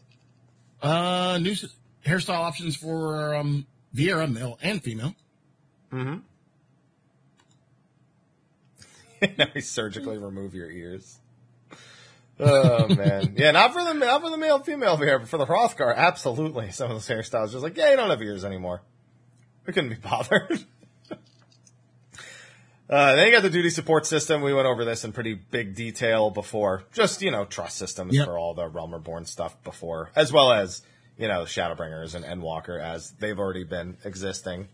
Uh, 0.83 1.39
new 1.39 1.53
s- 1.53 1.67
hairstyle 2.07 2.39
options 2.41 2.77
for 2.77 3.35
um, 3.35 3.67
Viera, 3.95 4.31
male 4.33 4.59
and 4.63 4.83
female. 4.83 5.15
now 9.39 9.47
we 9.55 9.61
surgically 9.61 10.19
remove 10.19 10.55
your 10.55 10.71
ears. 10.71 11.19
Oh 12.41 12.89
man, 12.89 13.35
yeah, 13.37 13.51
not 13.53 13.73
for 13.73 13.85
the 13.85 13.93
not 13.93 14.23
for 14.23 14.31
the 14.31 14.37
male 14.37 14.59
female 14.59 14.97
hair, 14.97 15.19
but 15.19 15.29
for 15.29 15.37
the 15.39 15.47
Hrothgar, 15.47 15.95
absolutely. 15.95 16.71
Some 16.73 16.91
of 16.91 16.97
those 16.97 17.07
hairstyles 17.09 17.53
just 17.53 17.63
like, 17.63 17.77
yeah, 17.77 17.91
you 17.91 17.97
don't 17.97 18.11
have 18.11 18.23
ears 18.23 18.45
anymore. 18.45 18.83
We 19.67 19.73
couldn't 19.73 19.91
be 19.91 19.97
bothered. 19.97 20.65
Uh, 22.91 23.15
then 23.17 23.27
you 23.27 23.33
got 23.33 23.41
the 23.43 23.49
duty 23.49 23.71
support 23.71 24.05
system. 24.05 24.43
We 24.43 24.53
went 24.53 24.67
over 24.67 24.85
this 24.85 25.03
in 25.03 25.13
pretty 25.13 25.33
big 25.33 25.75
detail 25.75 26.29
before. 26.29 26.85
Just, 26.93 27.23
you 27.23 27.31
know, 27.31 27.47
trust 27.47 27.79
systems 27.79 28.15
Yep. 28.15 28.27
for 28.27 28.37
all 28.37 28.53
the 28.53 28.69
Realm 28.69 28.93
Reborn 28.93 29.25
stuff 29.25 29.57
before, 29.65 30.11
as 30.15 30.31
well 30.31 30.53
as, 30.53 30.83
you 31.17 31.27
know, 31.27 31.45
Shadowbringers 31.45 32.15
and 32.15 32.23
Endwalker 32.23 32.79
as 32.79 33.13
they've 33.13 33.39
already 33.39 33.65
been 33.65 33.97
existing. 34.05 34.69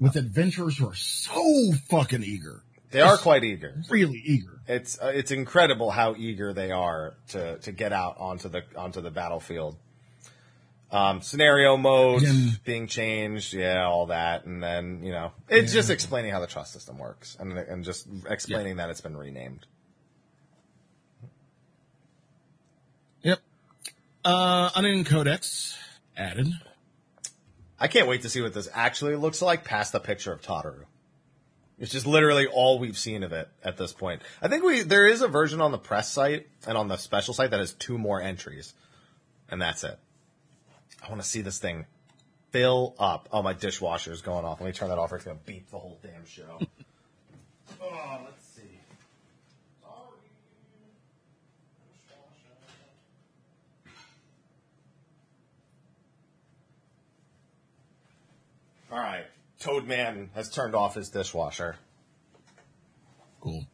With 0.00 0.16
adventurers 0.16 0.78
who 0.78 0.88
are 0.88 0.94
so 0.94 1.72
fucking 1.90 2.22
eager. 2.22 2.62
They 2.90 3.00
are 3.00 3.18
quite 3.18 3.44
eager. 3.44 3.82
Really 3.90 4.22
eager. 4.24 4.60
It's 4.66 4.98
uh, 5.00 5.12
it's 5.14 5.30
incredible 5.30 5.90
how 5.90 6.14
eager 6.16 6.52
they 6.52 6.70
are 6.70 7.14
to 7.28 7.58
to 7.58 7.72
get 7.72 7.92
out 7.92 8.16
onto 8.18 8.48
the 8.48 8.62
onto 8.76 9.00
the 9.00 9.10
battlefield. 9.10 9.76
Um, 10.90 11.20
scenario 11.20 11.76
mode 11.76 12.22
Again- 12.22 12.58
being 12.64 12.86
changed, 12.86 13.52
yeah, 13.52 13.84
all 13.84 14.06
that, 14.06 14.46
and 14.46 14.62
then 14.62 15.02
you 15.02 15.12
know 15.12 15.32
it's 15.48 15.72
just 15.72 15.90
explaining 15.90 16.30
how 16.32 16.40
the 16.40 16.46
trust 16.46 16.72
system 16.72 16.98
works 16.98 17.36
and 17.38 17.52
and 17.58 17.84
just 17.84 18.06
explaining 18.28 18.76
that 18.76 18.88
it's 18.88 19.02
been 19.02 19.16
renamed. 19.16 19.66
Yep. 23.22 23.40
Uh, 24.24 24.70
Unending 24.74 25.04
Codex 25.04 25.76
added. 26.16 26.48
I 27.78 27.88
can't 27.88 28.08
wait 28.08 28.22
to 28.22 28.28
see 28.28 28.40
what 28.40 28.54
this 28.54 28.68
actually 28.72 29.16
looks 29.16 29.40
like 29.42 29.64
past 29.64 29.92
the 29.92 30.00
picture 30.00 30.32
of 30.32 30.40
Tataru. 30.42 30.84
It's 31.78 31.92
just 31.92 32.06
literally 32.06 32.46
all 32.46 32.78
we've 32.78 32.98
seen 32.98 33.22
of 33.22 33.32
it 33.32 33.48
at 33.62 33.76
this 33.76 33.92
point. 33.92 34.22
I 34.42 34.48
think 34.48 34.64
we 34.64 34.82
there 34.82 35.06
is 35.06 35.22
a 35.22 35.28
version 35.28 35.60
on 35.60 35.70
the 35.70 35.78
press 35.78 36.12
site 36.12 36.48
and 36.66 36.76
on 36.76 36.88
the 36.88 36.96
special 36.96 37.34
site 37.34 37.50
that 37.50 37.60
has 37.60 37.72
two 37.72 37.98
more 37.98 38.20
entries, 38.20 38.74
and 39.48 39.62
that's 39.62 39.84
it. 39.84 39.98
I 41.04 41.08
want 41.08 41.22
to 41.22 41.28
see 41.28 41.40
this 41.40 41.58
thing 41.58 41.86
fill 42.50 42.96
up. 42.98 43.28
Oh, 43.32 43.42
my 43.42 43.52
dishwasher's 43.52 44.22
going 44.22 44.44
off. 44.44 44.60
Let 44.60 44.66
me 44.66 44.72
turn 44.72 44.88
that 44.88 44.98
off. 44.98 45.12
Or 45.12 45.16
it's 45.16 45.24
gonna 45.24 45.38
beep 45.46 45.70
the 45.70 45.78
whole 45.78 45.98
damn 46.02 46.26
show. 46.26 46.58
oh, 47.82 48.20
let's 48.24 48.44
see. 48.44 48.62
Sorry. 49.82 50.20
All 58.90 58.98
right, 58.98 59.26
Toadman 59.60 60.28
has 60.34 60.48
turned 60.48 60.74
off 60.74 60.94
his 60.94 61.08
dishwasher. 61.08 61.76
Cool. 63.40 63.66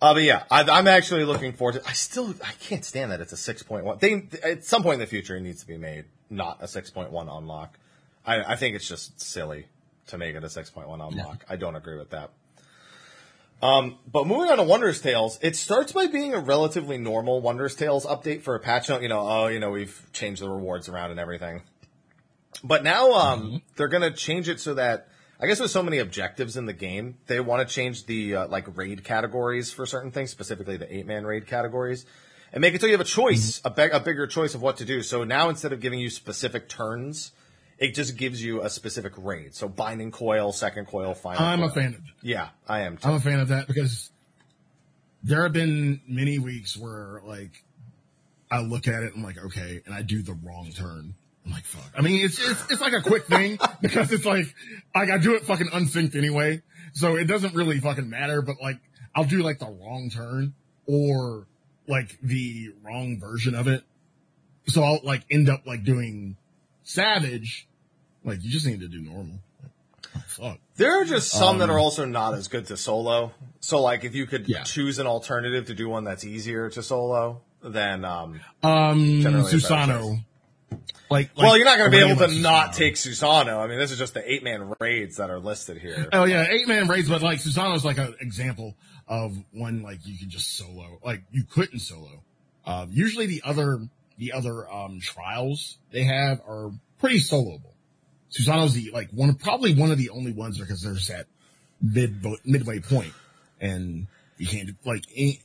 Uh, 0.00 0.14
but 0.14 0.22
yeah, 0.22 0.44
I, 0.50 0.62
I'm 0.62 0.86
actually 0.86 1.24
looking 1.24 1.52
forward 1.52 1.80
to. 1.82 1.88
I 1.88 1.92
still, 1.92 2.34
I 2.44 2.52
can't 2.60 2.84
stand 2.84 3.10
that 3.10 3.20
it's 3.20 3.32
a 3.32 3.54
6.1. 3.54 4.00
They 4.00 4.28
at 4.42 4.64
some 4.64 4.82
point 4.82 4.94
in 4.94 5.00
the 5.00 5.06
future 5.06 5.36
it 5.36 5.40
needs 5.40 5.60
to 5.62 5.66
be 5.66 5.78
made 5.78 6.04
not 6.28 6.58
a 6.60 6.66
6.1 6.66 7.10
unlock. 7.38 7.78
I, 8.26 8.52
I 8.52 8.56
think 8.56 8.76
it's 8.76 8.88
just 8.88 9.20
silly 9.20 9.66
to 10.08 10.18
make 10.18 10.34
it 10.34 10.44
a 10.44 10.48
6.1 10.48 10.92
unlock. 10.92 11.44
I 11.48 11.56
don't 11.56 11.76
agree 11.76 11.96
with 11.96 12.10
that. 12.10 12.30
Um, 13.62 13.98
but 14.10 14.26
moving 14.26 14.50
on 14.50 14.58
to 14.58 14.62
Wondrous 14.62 15.00
Tales, 15.00 15.38
it 15.40 15.56
starts 15.56 15.92
by 15.92 16.06
being 16.06 16.34
a 16.34 16.38
relatively 16.38 16.98
normal 16.98 17.40
Wondrous 17.40 17.74
Tales 17.74 18.04
update 18.04 18.42
for 18.42 18.54
a 18.54 18.60
patch 18.60 18.90
note. 18.90 19.00
You 19.00 19.08
know, 19.08 19.20
oh, 19.20 19.46
you 19.46 19.58
know, 19.58 19.70
we've 19.70 20.06
changed 20.12 20.42
the 20.42 20.50
rewards 20.50 20.88
around 20.88 21.12
and 21.12 21.20
everything. 21.20 21.62
But 22.64 22.82
now 22.82 23.12
um, 23.12 23.62
they're 23.76 23.88
going 23.88 24.10
to 24.10 24.10
change 24.10 24.48
it 24.48 24.58
so 24.58 24.74
that 24.74 25.08
I 25.38 25.46
guess 25.46 25.60
with 25.60 25.70
so 25.70 25.82
many 25.82 25.98
objectives 25.98 26.56
in 26.56 26.64
the 26.64 26.72
game, 26.72 27.18
they 27.26 27.38
want 27.38 27.66
to 27.68 27.72
change 27.72 28.06
the 28.06 28.36
uh, 28.36 28.48
like 28.48 28.76
raid 28.76 29.04
categories 29.04 29.70
for 29.70 29.84
certain 29.84 30.10
things, 30.10 30.30
specifically 30.30 30.78
the 30.78 30.92
eight 30.92 31.06
man 31.06 31.26
raid 31.26 31.46
categories, 31.46 32.06
and 32.52 32.62
make 32.62 32.74
it 32.74 32.80
so 32.80 32.86
you 32.86 32.92
have 32.92 33.02
a 33.02 33.04
choice, 33.04 33.60
a, 33.66 33.70
big, 33.70 33.92
a 33.92 34.00
bigger 34.00 34.26
choice 34.26 34.54
of 34.54 34.62
what 34.62 34.78
to 34.78 34.86
do. 34.86 35.02
So 35.02 35.24
now 35.24 35.50
instead 35.50 35.74
of 35.74 35.80
giving 35.80 35.98
you 35.98 36.08
specific 36.08 36.70
turns, 36.70 37.32
it 37.78 37.94
just 37.94 38.16
gives 38.16 38.42
you 38.42 38.62
a 38.62 38.70
specific 38.70 39.12
raid. 39.18 39.54
So 39.54 39.68
binding 39.68 40.10
coil, 40.10 40.50
second 40.50 40.86
coil, 40.86 41.12
final. 41.12 41.44
I'm 41.44 41.62
a 41.62 41.70
fan 41.70 41.94
of. 41.94 42.00
Yeah, 42.22 42.48
I 42.66 42.82
am. 42.82 42.96
Too. 42.96 43.08
I'm 43.08 43.14
a 43.16 43.20
fan 43.20 43.40
of 43.40 43.48
that 43.48 43.66
because 43.66 44.10
there 45.22 45.42
have 45.42 45.52
been 45.52 46.00
many 46.08 46.38
weeks 46.38 46.78
where 46.78 47.20
like 47.26 47.62
I 48.50 48.60
look 48.60 48.88
at 48.88 49.02
it 49.02 49.14
and 49.14 49.16
I'm 49.16 49.22
like, 49.22 49.44
okay, 49.44 49.82
and 49.84 49.94
I 49.94 50.00
do 50.00 50.22
the 50.22 50.38
wrong 50.42 50.70
turn. 50.74 51.14
I'm 51.46 51.52
like, 51.52 51.64
fuck. 51.64 51.90
I 51.96 52.00
mean, 52.00 52.24
it's 52.24 52.38
it's, 52.38 52.70
it's 52.70 52.80
like 52.80 52.92
a 52.94 53.02
quick 53.02 53.26
thing 53.26 53.58
because 53.82 54.12
it's 54.12 54.24
like 54.24 54.46
like 54.94 55.10
I 55.10 55.18
do 55.18 55.34
it 55.34 55.44
fucking 55.44 55.68
unsynced 55.72 56.16
anyway, 56.16 56.62
so 56.92 57.16
it 57.16 57.24
doesn't 57.24 57.54
really 57.54 57.80
fucking 57.80 58.08
matter. 58.08 58.40
But 58.42 58.56
like, 58.62 58.78
I'll 59.14 59.24
do 59.24 59.42
like 59.42 59.58
the 59.58 59.66
wrong 59.66 60.10
turn 60.14 60.54
or 60.86 61.46
like 61.86 62.18
the 62.22 62.70
wrong 62.82 63.18
version 63.20 63.54
of 63.54 63.68
it. 63.68 63.82
So 64.68 64.82
I'll 64.82 65.00
like 65.02 65.22
end 65.30 65.50
up 65.50 65.66
like 65.66 65.84
doing 65.84 66.36
savage. 66.82 67.68
Like 68.24 68.42
you 68.42 68.50
just 68.50 68.66
need 68.66 68.80
to 68.80 68.88
do 68.88 69.00
normal. 69.02 69.40
Fuck. 70.28 70.58
There 70.76 71.00
are 71.00 71.04
just 71.04 71.30
some 71.30 71.58
that 71.58 71.64
Um, 71.68 71.70
are 71.76 71.78
also 71.78 72.04
not 72.04 72.34
as 72.34 72.48
good 72.48 72.66
to 72.68 72.76
solo. 72.76 73.32
So 73.60 73.82
like 73.82 74.04
if 74.04 74.14
you 74.14 74.26
could 74.26 74.48
Yeah. 74.48 74.62
choose 74.62 74.98
an 74.98 75.06
alternative 75.06 75.66
to 75.66 75.74
do 75.74 75.88
one 75.88 76.04
that's 76.04 76.24
easier 76.24 76.70
to 76.70 76.82
solo, 76.82 77.42
then 77.62 78.04
um 78.04 78.40
Um, 78.62 79.20
Generally 79.20 79.40
a 79.40 79.56
better 79.56 79.56
Susano. 79.58 80.24
Like, 80.70 80.80
like 81.10 81.30
well, 81.36 81.56
you're 81.56 81.66
not 81.66 81.78
going 81.78 81.90
to 81.90 81.96
be 81.96 82.02
able 82.02 82.16
to 82.16 82.26
Raven 82.26 82.42
not 82.42 82.72
take 82.72 82.94
Susano. 82.94 83.58
I 83.62 83.66
mean, 83.68 83.78
this 83.78 83.92
is 83.92 83.98
just 83.98 84.14
the 84.14 84.30
eight 84.32 84.42
man 84.42 84.72
raids 84.80 85.18
that 85.18 85.30
are 85.30 85.38
listed 85.38 85.78
here. 85.78 86.08
Oh 86.12 86.24
yeah, 86.24 86.46
eight 86.50 86.66
man 86.66 86.88
raids, 86.88 87.08
but 87.08 87.22
like 87.22 87.38
Susano's 87.38 87.84
like 87.84 87.98
an 87.98 88.14
example 88.20 88.74
of 89.06 89.36
one 89.52 89.82
like 89.82 89.98
you 90.06 90.18
can 90.18 90.30
just 90.30 90.56
solo. 90.56 90.98
Like 91.04 91.22
you 91.30 91.44
couldn't 91.44 91.80
solo. 91.80 92.22
Um, 92.66 92.88
usually 92.92 93.26
the 93.26 93.42
other 93.44 93.86
the 94.18 94.32
other 94.32 94.68
um 94.72 94.98
trials 95.00 95.76
they 95.92 96.04
have 96.04 96.40
are 96.48 96.70
pretty 96.98 97.18
soloable. 97.18 97.72
Susano's 98.30 98.72
the 98.74 98.90
like 98.92 99.10
one 99.10 99.34
probably 99.34 99.74
one 99.74 99.92
of 99.92 99.98
the 99.98 100.10
only 100.10 100.32
ones 100.32 100.58
because 100.58 100.80
there's 100.82 101.08
that 101.08 101.26
mid 101.82 102.24
midway 102.44 102.80
point, 102.80 103.12
and 103.60 104.06
you 104.38 104.46
can't 104.46 104.70
like 104.84 105.04
ain't- 105.14 105.40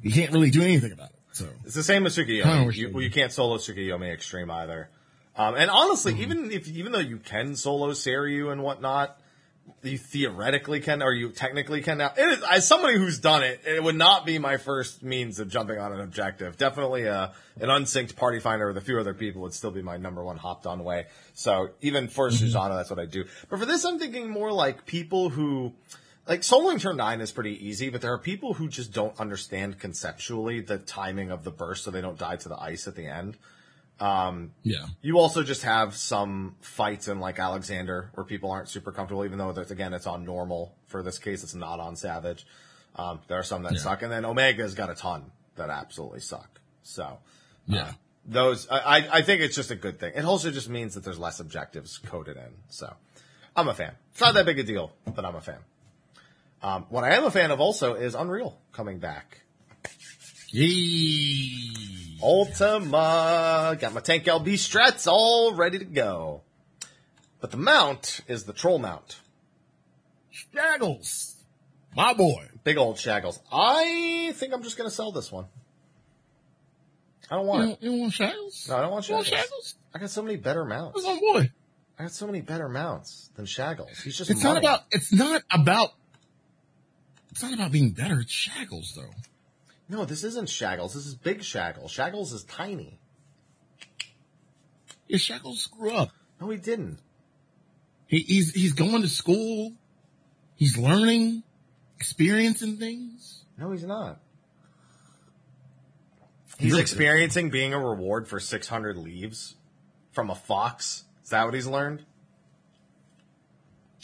you 0.00 0.10
can't 0.10 0.32
really 0.32 0.50
do 0.50 0.62
anything 0.62 0.90
about 0.92 1.10
it. 1.10 1.16
So 1.32 1.46
It's 1.64 1.74
the 1.74 1.82
same 1.82 2.06
as 2.06 2.16
Tsukiyomi. 2.16 2.74
You, 2.74 2.90
well, 2.92 3.02
you 3.02 3.10
can't 3.10 3.32
solo 3.32 3.56
Tsukiyomi 3.58 4.12
Extreme 4.12 4.50
either. 4.50 4.88
Um, 5.34 5.54
and 5.54 5.70
honestly, 5.70 6.20
even 6.20 6.50
if 6.50 6.68
even 6.68 6.92
though 6.92 6.98
you 6.98 7.16
can 7.16 7.56
solo 7.56 7.92
Seiryu 7.92 8.52
and 8.52 8.62
whatnot, 8.62 9.18
you 9.82 9.98
theoretically 9.98 10.80
can, 10.80 11.02
or 11.02 11.12
you 11.12 11.30
technically 11.30 11.82
can 11.82 11.98
now. 11.98 12.12
It 12.16 12.38
is, 12.38 12.44
as 12.50 12.66
somebody 12.66 12.98
who's 12.98 13.18
done 13.18 13.42
it, 13.42 13.60
it 13.66 13.82
would 13.82 13.96
not 13.96 14.26
be 14.26 14.38
my 14.38 14.56
first 14.56 15.02
means 15.02 15.38
of 15.40 15.48
jumping 15.48 15.78
on 15.78 15.92
an 15.92 16.00
objective. 16.00 16.56
Definitely 16.56 17.04
a, 17.04 17.32
an 17.60 17.70
unsynced 17.70 18.16
party 18.16 18.38
finder 18.38 18.68
with 18.68 18.76
a 18.76 18.80
few 18.80 18.98
other 18.98 19.14
people 19.14 19.42
would 19.42 19.54
still 19.54 19.70
be 19.70 19.82
my 19.82 19.96
number 19.96 20.22
one 20.22 20.36
hopped 20.36 20.66
on 20.66 20.84
way. 20.84 21.06
So 21.34 21.70
even 21.80 22.08
for 22.08 22.28
Susano, 22.30 22.76
that's 22.76 22.90
what 22.90 22.98
I 22.98 23.06
do. 23.06 23.24
But 23.48 23.58
for 23.58 23.66
this, 23.66 23.84
I'm 23.84 23.98
thinking 23.98 24.28
more 24.28 24.52
like 24.52 24.86
people 24.86 25.30
who, 25.30 25.72
like 26.28 26.40
soloing 26.42 26.80
turn 26.80 26.96
nine 26.96 27.20
is 27.20 27.32
pretty 27.32 27.66
easy, 27.66 27.88
but 27.90 28.00
there 28.00 28.12
are 28.12 28.18
people 28.18 28.54
who 28.54 28.68
just 28.68 28.92
don't 28.92 29.18
understand 29.18 29.78
conceptually 29.78 30.60
the 30.60 30.78
timing 30.78 31.30
of 31.30 31.44
the 31.44 31.50
burst 31.50 31.84
so 31.84 31.90
they 31.90 32.00
don't 32.00 32.18
die 32.18 32.36
to 32.36 32.48
the 32.48 32.58
ice 32.60 32.86
at 32.86 32.94
the 32.94 33.06
end. 33.06 33.36
yeah, 34.00 34.86
You 35.00 35.18
also 35.18 35.42
just 35.42 35.62
have 35.62 35.94
some 35.94 36.56
fights 36.60 37.08
in 37.08 37.20
like 37.20 37.38
Alexander 37.38 38.10
where 38.14 38.24
people 38.24 38.50
aren't 38.50 38.68
super 38.68 38.92
comfortable, 38.92 39.24
even 39.24 39.38
though 39.38 39.52
that's 39.52 39.70
again 39.70 39.92
it's 39.94 40.06
on 40.06 40.24
normal. 40.24 40.74
For 40.86 41.02
this 41.02 41.18
case, 41.18 41.42
it's 41.42 41.54
not 41.54 41.80
on 41.80 41.96
Savage. 41.96 42.46
Um, 42.96 43.20
there 43.28 43.38
are 43.38 43.42
some 43.44 43.62
that 43.62 43.72
Yeah. 43.72 43.78
suck, 43.80 44.02
and 44.02 44.12
then 44.12 44.24
Omega's 44.24 44.74
got 44.74 44.90
a 44.90 44.94
ton 44.94 45.30
that 45.56 45.70
absolutely 45.70 46.20
suck. 46.20 46.60
So 46.82 47.18
yeah. 47.66 47.92
those, 48.26 48.68
I- 48.70 49.08
I 49.10 49.22
think 49.22 49.40
it's 49.40 49.56
just 49.56 49.70
a 49.70 49.76
good 49.76 49.98
thing. 49.98 50.12
It 50.14 50.24
also 50.24 50.50
just 50.50 50.68
means 50.68 50.94
that 50.94 51.02
there's 51.04 51.18
less 51.18 51.40
objectives 51.40 51.98
coded 51.98 52.36
in. 52.36 52.52
So 52.68 52.92
I'm 53.56 53.68
a 53.68 53.74
fan. 53.74 53.94
It's 54.12 54.20
not 54.20 54.34
that 54.34 54.44
big 54.46 54.58
a 54.58 54.62
deal, 54.62 54.92
but 55.06 55.24
I'm 55.24 55.34
a 55.36 55.40
fan. 55.40 55.58
Um, 56.62 56.86
what 56.90 57.04
I 57.04 57.14
am 57.16 57.24
a 57.24 57.30
fan 57.30 57.50
of 57.50 57.60
also 57.60 57.94
is 57.94 58.14
Unreal 58.14 58.56
coming 58.72 58.98
back. 58.98 59.40
Yee. 60.50 62.18
Ultima. 62.22 63.76
Got 63.80 63.94
my 63.94 64.00
tank 64.00 64.24
LB 64.24 64.44
strats 64.54 65.06
all 65.06 65.54
ready 65.54 65.78
to 65.78 65.84
go. 65.84 66.42
But 67.40 67.50
the 67.50 67.56
mount 67.56 68.20
is 68.28 68.44
the 68.44 68.52
troll 68.52 68.78
mount. 68.78 69.18
Shaggles, 70.54 71.34
my 71.96 72.12
boy. 72.14 72.48
Big 72.64 72.76
old 72.78 72.96
shaggles. 72.96 73.40
I 73.52 74.32
think 74.36 74.54
I'm 74.54 74.62
just 74.62 74.78
going 74.78 74.88
to 74.88 74.94
sell 74.94 75.10
this 75.10 75.32
one. 75.32 75.46
I 77.30 77.34
don't 77.36 77.44
You 77.44 77.48
want 77.48 77.62
it. 77.62 77.80
don't, 77.80 77.82
you 77.82 78.00
want 78.00 78.12
shaggles? 78.12 78.68
No, 78.68 78.76
I 78.76 78.80
don't 78.82 78.90
want 78.92 79.08
You 79.08 79.14
want 79.16 79.26
shaggles. 79.26 79.34
shaggles? 79.34 79.74
I 79.94 79.98
got 79.98 80.10
so 80.10 80.22
many 80.22 80.36
better 80.36 80.64
mounts. 80.64 81.02
That's 81.02 81.06
my 81.06 81.20
boy. 81.32 81.50
I 81.98 82.02
got 82.04 82.12
so 82.12 82.26
many 82.26 82.40
better 82.40 82.68
mounts 82.68 83.30
than 83.34 83.46
shaggles. 83.46 84.00
He's 84.02 84.16
just 84.16 84.30
It's 84.30 84.44
not 84.44 84.56
about. 84.58 84.80
It's 84.92 85.12
not 85.12 85.42
about. 85.50 85.90
It's 87.32 87.42
not 87.42 87.54
about 87.54 87.72
being 87.72 87.90
better. 87.90 88.20
It's 88.20 88.32
shaggles, 88.32 88.94
though. 88.94 89.10
No, 89.88 90.04
this 90.04 90.22
isn't 90.22 90.48
shaggles. 90.48 90.94
This 90.94 91.06
is 91.06 91.14
big 91.14 91.40
shaggles. 91.40 91.88
Shaggles 91.88 92.32
is 92.32 92.44
tiny. 92.44 92.98
Yeah, 95.08 95.16
shaggles 95.16 95.56
screw 95.56 95.92
up. 95.92 96.10
No, 96.40 96.50
he 96.50 96.58
didn't. 96.58 96.98
He, 98.06 98.20
he's 98.20 98.52
he's 98.52 98.74
going 98.74 99.02
to 99.02 99.08
school. 99.08 99.72
He's 100.56 100.76
learning, 100.76 101.42
experiencing 101.96 102.76
things. 102.76 103.44
No, 103.58 103.70
he's 103.70 103.84
not. 103.84 104.20
He's 106.58 106.76
experiencing 106.76 107.50
being 107.50 107.74
a 107.74 107.78
reward 107.78 108.28
for 108.28 108.38
600 108.38 108.96
leaves 108.96 109.56
from 110.12 110.30
a 110.30 110.34
fox. 110.34 111.04
Is 111.24 111.30
that 111.30 111.44
what 111.44 111.54
he's 111.54 111.66
learned? 111.66 112.04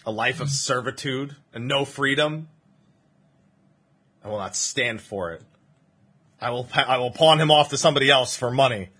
A 0.07 0.11
life 0.11 0.41
of 0.41 0.49
servitude 0.49 1.37
and 1.53 1.69
no 1.69 1.85
freedom. 1.85 2.49
I 4.29 4.31
will 4.31 4.39
not 4.41 4.55
stand 4.55 5.01
for 5.01 5.33
it. 5.33 5.43
I 6.39 6.51
will. 6.51 6.65
pa- 6.65 6.85
I 6.87 6.99
will 6.99 7.11
pawn 7.11 7.41
him 7.41 7.51
off 7.51 7.71
to 7.71 7.79
somebody 7.79 8.11
else 8.11 8.37
for 8.37 8.51
money. 8.51 8.91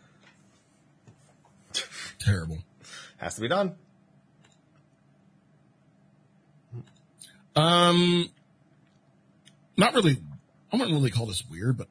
Terrible. 2.19 2.57
Has 3.19 3.35
to 3.35 3.43
be 3.43 3.49
done. 3.49 3.75
Um, 7.55 8.31
not 9.77 9.93
really. 9.93 10.17
I 10.73 10.77
wouldn't 10.77 10.95
really 10.97 11.11
call 11.11 11.27
this 11.27 11.45
weird, 11.47 11.77
but 11.77 11.89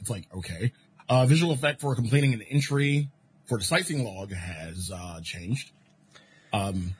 it's 0.00 0.10
like 0.10 0.26
okay. 0.36 0.72
Uh, 1.08 1.26
visual 1.26 1.52
effect 1.52 1.80
for 1.80 1.94
completing 1.94 2.34
an 2.34 2.42
entry 2.42 3.08
for 3.46 3.56
the 3.56 3.64
sightseeing 3.64 4.04
log 4.04 4.32
has 4.32 4.90
uh, 4.92 5.20
changed. 5.22 5.70
Um, 6.52 6.96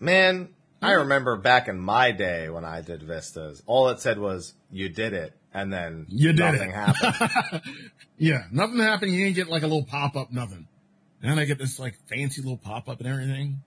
Man, 0.00 0.50
I 0.84 0.92
remember 0.92 1.36
back 1.36 1.68
in 1.68 1.78
my 1.78 2.12
day 2.12 2.48
when 2.48 2.64
I 2.64 2.80
did 2.82 3.02
vistas, 3.02 3.62
all 3.66 3.88
it 3.88 4.00
said 4.00 4.18
was 4.18 4.54
"you 4.70 4.88
did 4.88 5.12
it," 5.12 5.32
and 5.52 5.72
then 5.72 6.06
You 6.08 6.32
did 6.32 6.40
nothing 6.40 6.70
it. 6.70 6.74
happened. 6.74 7.62
yeah, 8.18 8.44
nothing 8.52 8.78
happened. 8.78 9.12
You 9.12 9.24
didn't 9.24 9.36
get 9.36 9.48
like 9.48 9.62
a 9.62 9.66
little 9.66 9.84
pop 9.84 10.16
up, 10.16 10.32
nothing. 10.32 10.66
And 11.22 11.30
then 11.30 11.38
I 11.38 11.44
get 11.46 11.58
this 11.58 11.78
like 11.78 11.94
fancy 12.08 12.42
little 12.42 12.58
pop 12.58 12.88
up 12.88 13.00
and 13.00 13.08
everything, 13.08 13.62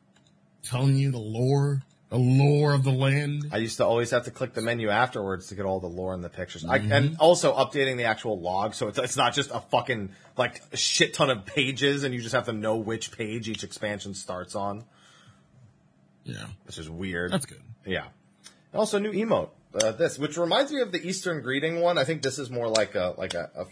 telling 0.64 0.96
you 0.96 1.12
the 1.12 1.18
lore, 1.18 1.82
the 2.10 2.18
lore 2.18 2.74
of 2.74 2.84
the 2.84 2.92
land. 2.92 3.50
I 3.52 3.58
used 3.58 3.78
to 3.78 3.86
always 3.86 4.12
have 4.12 4.26
to 4.26 4.32
click 4.32 4.54
the 4.54 4.62
menu 4.62 4.90
afterwards 4.90 5.48
to 5.48 5.56
get 5.56 5.66
all 5.66 5.80
the 5.80 5.88
lore 5.88 6.14
and 6.14 6.24
the 6.24 6.30
pictures. 6.30 6.64
Mm-hmm. 6.64 6.92
and 6.92 7.18
also 7.20 7.54
updating 7.56 7.98
the 7.98 8.04
actual 8.04 8.40
log, 8.40 8.76
so 8.76 8.88
it's, 8.90 9.00
it's 9.00 9.18
not 9.18 9.34
just 9.34 9.50
a 9.52 9.60
fucking 9.72 10.12
like 10.38 10.62
a 10.72 10.78
shit 10.78 11.16
ton 11.16 11.30
of 11.32 11.46
pages, 11.48 12.04
and 12.04 12.14
you 12.14 12.22
just 12.22 12.36
have 12.36 12.46
to 12.46 12.54
know 12.54 12.76
which 12.78 13.12
page 13.12 13.50
each 13.50 13.64
expansion 13.64 14.14
starts 14.14 14.54
on, 14.56 14.84
Yeah, 16.28 16.46
which 16.66 16.78
is 16.78 16.90
weird. 16.90 17.32
that's 17.32 17.46
good. 17.46 17.62
yeah. 17.86 18.06
Also 18.74 19.00
new 19.00 19.12
emote, 19.12 19.50
uh, 19.74 19.92
this, 19.94 20.20
which 20.20 20.38
reminds 20.38 20.72
me 20.72 20.82
of 20.82 20.92
the 20.92 21.02
Eastern 21.08 21.42
greeting 21.42 21.80
one. 21.80 21.98
I 21.98 22.04
think 22.04 22.22
this 22.22 22.38
is 22.38 22.50
more 22.52 22.68
like 22.68 22.94
a 22.96 23.16
like 23.18 23.34
a, 23.34 23.50
a, 23.56 23.66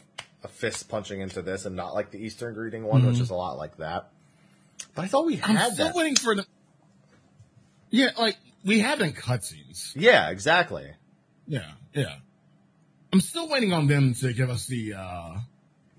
a 0.45 0.47
fist 0.47 0.87
punching 0.89 1.19
into 1.21 1.41
this, 1.41 1.65
and 1.65 1.75
not 1.75 1.93
like 1.93 2.11
the 2.11 2.17
Eastern 2.17 2.53
greeting 2.53 2.83
one, 2.85 3.05
which 3.05 3.19
is 3.19 3.29
a 3.29 3.35
lot 3.35 3.57
like 3.57 3.77
that. 3.77 4.09
But 4.95 5.03
I 5.05 5.07
thought 5.07 5.25
we 5.25 5.37
Mm-hmm. 5.37 5.51
I'm 5.51 5.55
had 5.57 5.73
still 5.73 5.87
that. 5.87 5.95
waiting 5.95 6.15
for 6.15 6.33
the. 6.35 6.45
Yeah, 7.91 8.09
like 8.17 8.37
we 8.63 8.79
have 8.79 9.01
in 9.01 9.13
cutscenes. 9.13 9.91
Yeah, 9.95 10.29
exactly. 10.29 10.89
Yeah, 11.47 11.71
yeah. 11.93 12.15
I'm 13.13 13.21
still 13.21 13.47
waiting 13.49 13.71
on 13.73 13.87
them 13.87 14.13
to 14.15 14.33
give 14.33 14.49
us 14.49 14.65
the 14.65 14.93
uh 14.95 15.37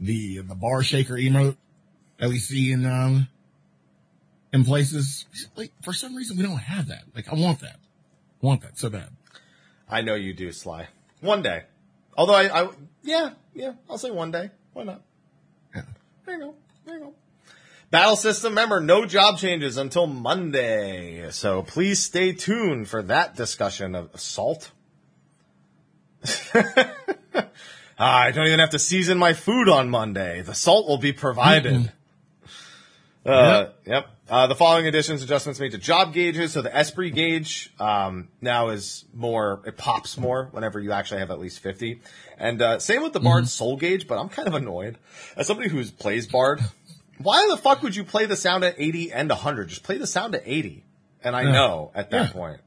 the 0.00 0.38
the 0.38 0.54
bar 0.54 0.82
shaker 0.82 1.14
emote 1.14 1.56
that 2.18 2.28
we 2.28 2.38
see 2.38 2.72
in 2.72 2.84
um 2.86 3.28
in 4.52 4.64
places. 4.64 5.26
Like 5.56 5.72
for 5.82 5.92
some 5.92 6.14
reason 6.14 6.36
we 6.36 6.42
don't 6.42 6.56
have 6.56 6.88
that. 6.88 7.04
Like 7.14 7.28
I 7.28 7.34
want 7.34 7.60
that. 7.60 7.76
I 8.42 8.46
want 8.46 8.62
that 8.62 8.78
so 8.78 8.90
bad. 8.90 9.08
I 9.88 10.02
know 10.02 10.14
you 10.14 10.34
do, 10.34 10.52
Sly. 10.52 10.88
One 11.20 11.42
day. 11.42 11.64
Although 12.16 12.34
I, 12.34 12.62
I 12.62 12.68
yeah, 13.02 13.30
yeah, 13.54 13.72
I'll 13.88 13.98
say 13.98 14.10
one 14.10 14.30
day. 14.30 14.50
Why 14.72 14.84
not? 14.84 15.02
Yeah. 15.74 15.82
There 16.24 16.34
you 16.36 16.40
go. 16.40 16.54
There 16.84 16.98
you 16.98 17.04
go. 17.04 17.14
Battle 17.90 18.16
system, 18.16 18.50
remember, 18.50 18.80
no 18.80 19.06
job 19.06 19.38
changes 19.38 19.76
until 19.76 20.08
Monday. 20.08 21.30
So 21.30 21.62
please 21.62 22.02
stay 22.02 22.32
tuned 22.32 22.88
for 22.88 23.02
that 23.04 23.36
discussion 23.36 23.94
of 23.94 24.10
assault. 24.12 24.72
Ah, 27.98 28.24
I 28.24 28.30
don't 28.30 28.46
even 28.46 28.58
have 28.58 28.70
to 28.70 28.78
season 28.78 29.16
my 29.16 29.32
food 29.32 29.68
on 29.68 29.88
Monday. 29.88 30.42
The 30.42 30.54
salt 30.54 30.86
will 30.86 30.98
be 30.98 31.12
provided. 31.14 31.90
Uh, 33.26 33.70
yep. 33.84 34.06
Uh, 34.28 34.46
the 34.46 34.54
following 34.54 34.86
additions, 34.86 35.22
adjustments 35.22 35.60
made 35.60 35.72
to 35.72 35.78
job 35.78 36.12
gauges. 36.12 36.52
So 36.52 36.62
the 36.62 36.74
Esprit 36.74 37.10
gauge, 37.14 37.72
um, 37.78 38.28
now 38.40 38.68
is 38.68 39.04
more, 39.14 39.62
it 39.66 39.76
pops 39.76 40.16
more 40.16 40.48
whenever 40.52 40.80
you 40.80 40.92
actually 40.92 41.20
have 41.20 41.30
at 41.30 41.38
least 41.38 41.60
50. 41.60 42.00
And, 42.38 42.60
uh, 42.60 42.78
same 42.78 43.02
with 43.02 43.12
the 43.12 43.20
Bard 43.20 43.48
soul 43.48 43.76
gauge, 43.76 44.06
but 44.06 44.18
I'm 44.18 44.28
kind 44.28 44.48
of 44.48 44.54
annoyed. 44.54 44.98
As 45.36 45.46
somebody 45.46 45.68
who 45.68 45.84
plays 45.84 46.26
Bard, 46.26 46.60
why 47.18 47.46
the 47.50 47.56
fuck 47.56 47.82
would 47.82 47.96
you 47.96 48.04
play 48.04 48.26
the 48.26 48.36
sound 48.36 48.64
at 48.64 48.74
80 48.78 49.12
and 49.12 49.30
100? 49.30 49.68
Just 49.68 49.82
play 49.82 49.96
the 49.98 50.06
sound 50.06 50.34
at 50.34 50.42
80. 50.44 50.84
And 51.22 51.34
I 51.34 51.42
Yeah. 51.42 51.52
know 51.52 51.90
at 51.94 52.10
that 52.10 52.26
Yeah. 52.26 52.32
point. 52.32 52.60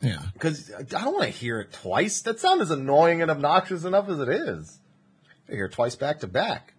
Yeah. 0.00 0.18
Because 0.34 0.70
I 0.74 0.82
don't 0.82 1.14
want 1.14 1.24
to 1.24 1.30
hear 1.30 1.60
it 1.60 1.72
twice. 1.72 2.20
That 2.22 2.38
sound 2.38 2.60
is 2.60 2.70
annoying 2.70 3.22
and 3.22 3.30
obnoxious 3.30 3.84
enough 3.84 4.08
as 4.08 4.18
it 4.20 4.28
is. 4.28 4.78
I 5.48 5.52
hear 5.52 5.66
it 5.66 5.72
twice 5.72 5.94
back 5.96 6.20
to 6.20 6.26
back. 6.26 6.73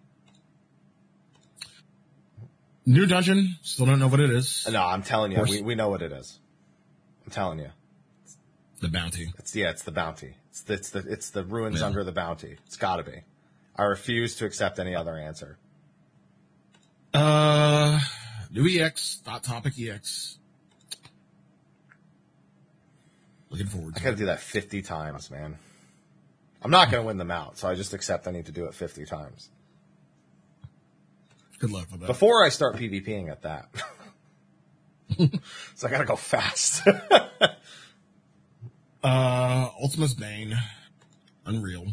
New 2.88 3.04
dungeon. 3.06 3.56
Still 3.62 3.86
don't 3.86 3.98
know 3.98 4.06
what 4.06 4.20
it 4.20 4.30
is. 4.30 4.66
No, 4.70 4.80
I'm 4.82 5.02
telling 5.02 5.32
you, 5.32 5.42
we, 5.42 5.60
we 5.60 5.74
know 5.74 5.88
what 5.88 6.02
it 6.02 6.12
is. 6.12 6.38
I'm 7.24 7.32
telling 7.32 7.58
you. 7.58 7.70
The 8.80 8.88
bounty. 8.88 9.32
It's 9.38 9.56
yeah, 9.56 9.70
it's 9.70 9.82
the 9.82 9.90
bounty. 9.90 10.36
It's 10.50 10.62
the 10.62 10.74
it's 10.74 10.90
the, 10.90 10.98
it's 11.00 11.30
the 11.30 11.44
ruins 11.44 11.80
Yeah. 11.80 11.86
under 11.86 12.04
the 12.04 12.12
bounty. 12.12 12.56
It's 12.66 12.76
got 12.76 12.96
to 12.96 13.02
be. 13.02 13.22
I 13.74 13.84
refuse 13.84 14.36
to 14.36 14.46
accept 14.46 14.78
any 14.78 14.94
other 14.94 15.16
answer. 15.16 15.58
Uh, 17.12 17.98
new 18.52 18.68
EX. 18.68 19.16
Dot 19.24 19.42
topic 19.42 19.74
EX. 19.78 20.38
Looking 23.50 23.66
forward 23.66 23.94
I 23.96 24.00
got 24.02 24.10
to 24.10 24.16
do 24.16 24.26
that 24.26 24.40
50 24.40 24.82
times, 24.82 25.30
man. 25.30 25.56
I'm 26.62 26.70
not 26.70 26.90
going 26.90 27.02
to 27.02 27.06
win 27.06 27.16
them 27.16 27.30
out, 27.30 27.58
so 27.58 27.68
I 27.68 27.74
just 27.74 27.94
accept 27.94 28.26
I 28.28 28.32
need 28.32 28.46
to 28.46 28.52
do 28.52 28.66
it 28.66 28.74
50 28.74 29.06
times 29.06 29.48
Good 31.58 31.70
luck 31.70 31.86
with 31.90 32.00
that. 32.00 32.06
before 32.06 32.44
I 32.44 32.48
start 32.50 32.76
PvPing 32.76 33.30
at 33.30 33.42
that. 33.42 33.68
so 35.74 35.86
I 35.86 35.90
got 35.90 35.98
to 35.98 36.04
go 36.04 36.16
fast. 36.16 36.82
Uh, 39.04 39.68
Ultima's 39.80 40.14
Bane. 40.14 40.56
Unreal. 41.44 41.86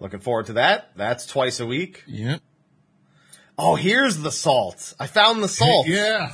Looking 0.00 0.18
forward 0.18 0.46
to 0.46 0.54
that. 0.54 0.90
That's 0.96 1.24
twice 1.24 1.60
a 1.60 1.66
week. 1.66 2.02
Yep. 2.08 2.40
Oh, 3.56 3.76
here's 3.76 4.18
the 4.18 4.32
salt. 4.32 4.92
I 4.98 5.06
found 5.06 5.40
the 5.42 5.48
salt. 5.48 5.86
Yeah. 5.88 6.30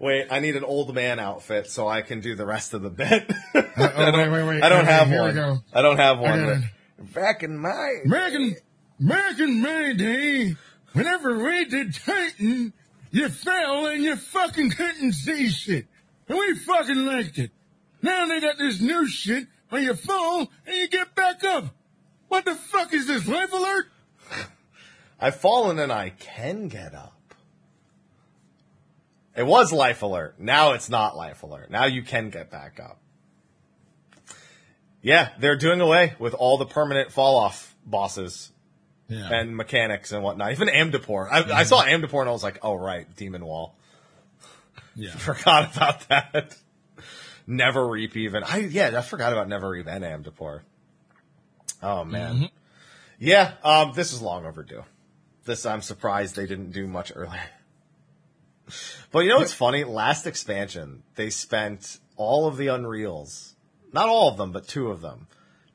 Wait, 0.00 0.26
I 0.32 0.40
need 0.40 0.56
an 0.56 0.64
old 0.64 0.92
man 0.94 1.20
outfit 1.20 1.68
so 1.70 1.86
I 1.86 2.02
can 2.02 2.20
do 2.20 2.34
the 2.34 2.46
rest 2.46 2.74
of 2.74 2.82
the 2.82 2.90
bit. 2.90 3.30
oh, 3.54 3.62
wait, 4.16 4.30
wait, 4.30 4.46
wait. 4.48 4.62
I 4.64 4.68
don't 4.70 4.80
Okay, 4.84 4.92
have 4.92 5.10
we 5.10 5.18
one. 5.18 5.62
I 5.72 5.82
don't 5.82 5.98
have 5.98 6.18
one. 6.18 6.70
Back 6.98 7.42
in 7.44 7.56
my 7.56 7.98
American, 8.04 8.56
American 9.00 9.62
Mayday. 9.62 10.56
Whenever 10.92 11.42
we 11.42 11.64
did 11.64 11.94
Titan, 11.94 12.72
you 13.10 13.28
fell 13.28 13.86
and 13.86 14.02
you 14.02 14.16
fucking 14.16 14.70
couldn't 14.70 15.12
see 15.12 15.48
shit. 15.48 15.86
And 16.28 16.38
we 16.38 16.54
fucking 16.54 17.06
liked 17.06 17.38
it. 17.38 17.50
Now 18.02 18.26
they 18.26 18.40
got 18.40 18.58
this 18.58 18.80
new 18.80 19.08
shit 19.08 19.46
where 19.70 19.80
you 19.80 19.94
fall 19.94 20.50
and 20.66 20.76
you 20.76 20.88
get 20.88 21.14
back 21.14 21.42
up. 21.44 21.74
What 22.28 22.44
the 22.44 22.54
fuck 22.54 22.92
is 22.92 23.06
this, 23.06 23.26
life 23.26 23.52
alert? 23.52 23.86
I've 25.20 25.36
fallen 25.36 25.78
and 25.78 25.92
I 25.92 26.10
can 26.10 26.68
get 26.68 26.94
up. 26.94 27.14
It 29.36 29.46
was 29.46 29.72
life 29.72 30.02
alert. 30.02 30.38
Now 30.38 30.72
it's 30.72 30.90
not 30.90 31.16
life 31.16 31.42
alert. 31.42 31.70
Now 31.70 31.86
you 31.86 32.02
can 32.02 32.30
get 32.30 32.50
back 32.50 32.78
up. 32.80 32.98
Yeah, 35.02 35.30
they're 35.38 35.56
doing 35.56 35.80
away 35.80 36.14
with 36.18 36.34
all 36.34 36.58
the 36.58 36.66
permanent 36.66 37.10
fall 37.10 37.36
off 37.36 37.74
bosses 37.86 38.52
Yeah. 39.10 39.28
and 39.32 39.56
mechanics 39.56 40.12
and 40.12 40.22
whatnot. 40.22 40.52
Even 40.52 40.68
Amdapor. 40.68 41.28
I, 41.30 41.52
I 41.52 41.62
saw 41.64 41.82
Amdapor 41.82 42.20
and 42.20 42.28
I 42.28 42.32
was 42.32 42.42
like, 42.42 42.60
oh 42.62 42.74
right, 42.76 43.06
Demon 43.16 43.44
Wall. 43.44 43.74
yeah. 44.94 45.10
Forgot 45.16 45.76
about 45.76 46.08
that. 46.08 46.56
Neverreap 47.48 48.16
even. 48.16 48.44
I 48.44 48.58
yeah, 48.58 48.96
I 48.96 49.00
forgot 49.00 49.32
about 49.32 49.48
Neverreap 49.48 49.88
and 49.88 50.04
Amdapor. 50.04 50.60
Oh 51.82 52.04
man. 52.04 52.48
Yeah, 53.18 53.54
um, 53.64 53.92
this 53.94 54.12
is 54.12 54.22
long 54.22 54.46
overdue. 54.46 54.84
This 55.44 55.66
I'm 55.66 55.82
surprised 55.82 56.36
they 56.36 56.46
didn't 56.46 56.70
do 56.70 56.86
much 56.86 57.12
earlier. 57.14 57.42
But 59.10 59.20
you 59.20 59.30
know 59.30 59.38
what's 59.38 59.52
funny? 59.52 59.82
Last 59.82 60.26
expansion, 60.26 61.02
they 61.16 61.30
spent 61.30 61.98
all 62.16 62.46
of 62.46 62.56
the 62.56 62.68
Unreals, 62.68 63.54
not 63.92 64.08
all 64.08 64.28
of 64.28 64.36
them, 64.36 64.52
but 64.52 64.68
two 64.68 64.90
of 64.90 65.00
them, 65.00 65.26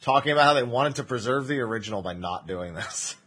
talking 0.02 0.32
about 0.32 0.46
how 0.46 0.54
they 0.54 0.64
wanted 0.64 0.96
to 0.96 1.04
preserve 1.04 1.48
the 1.48 1.60
original 1.60 2.02
by 2.02 2.14
not 2.14 2.48
doing 2.48 2.74
this. 2.74 3.16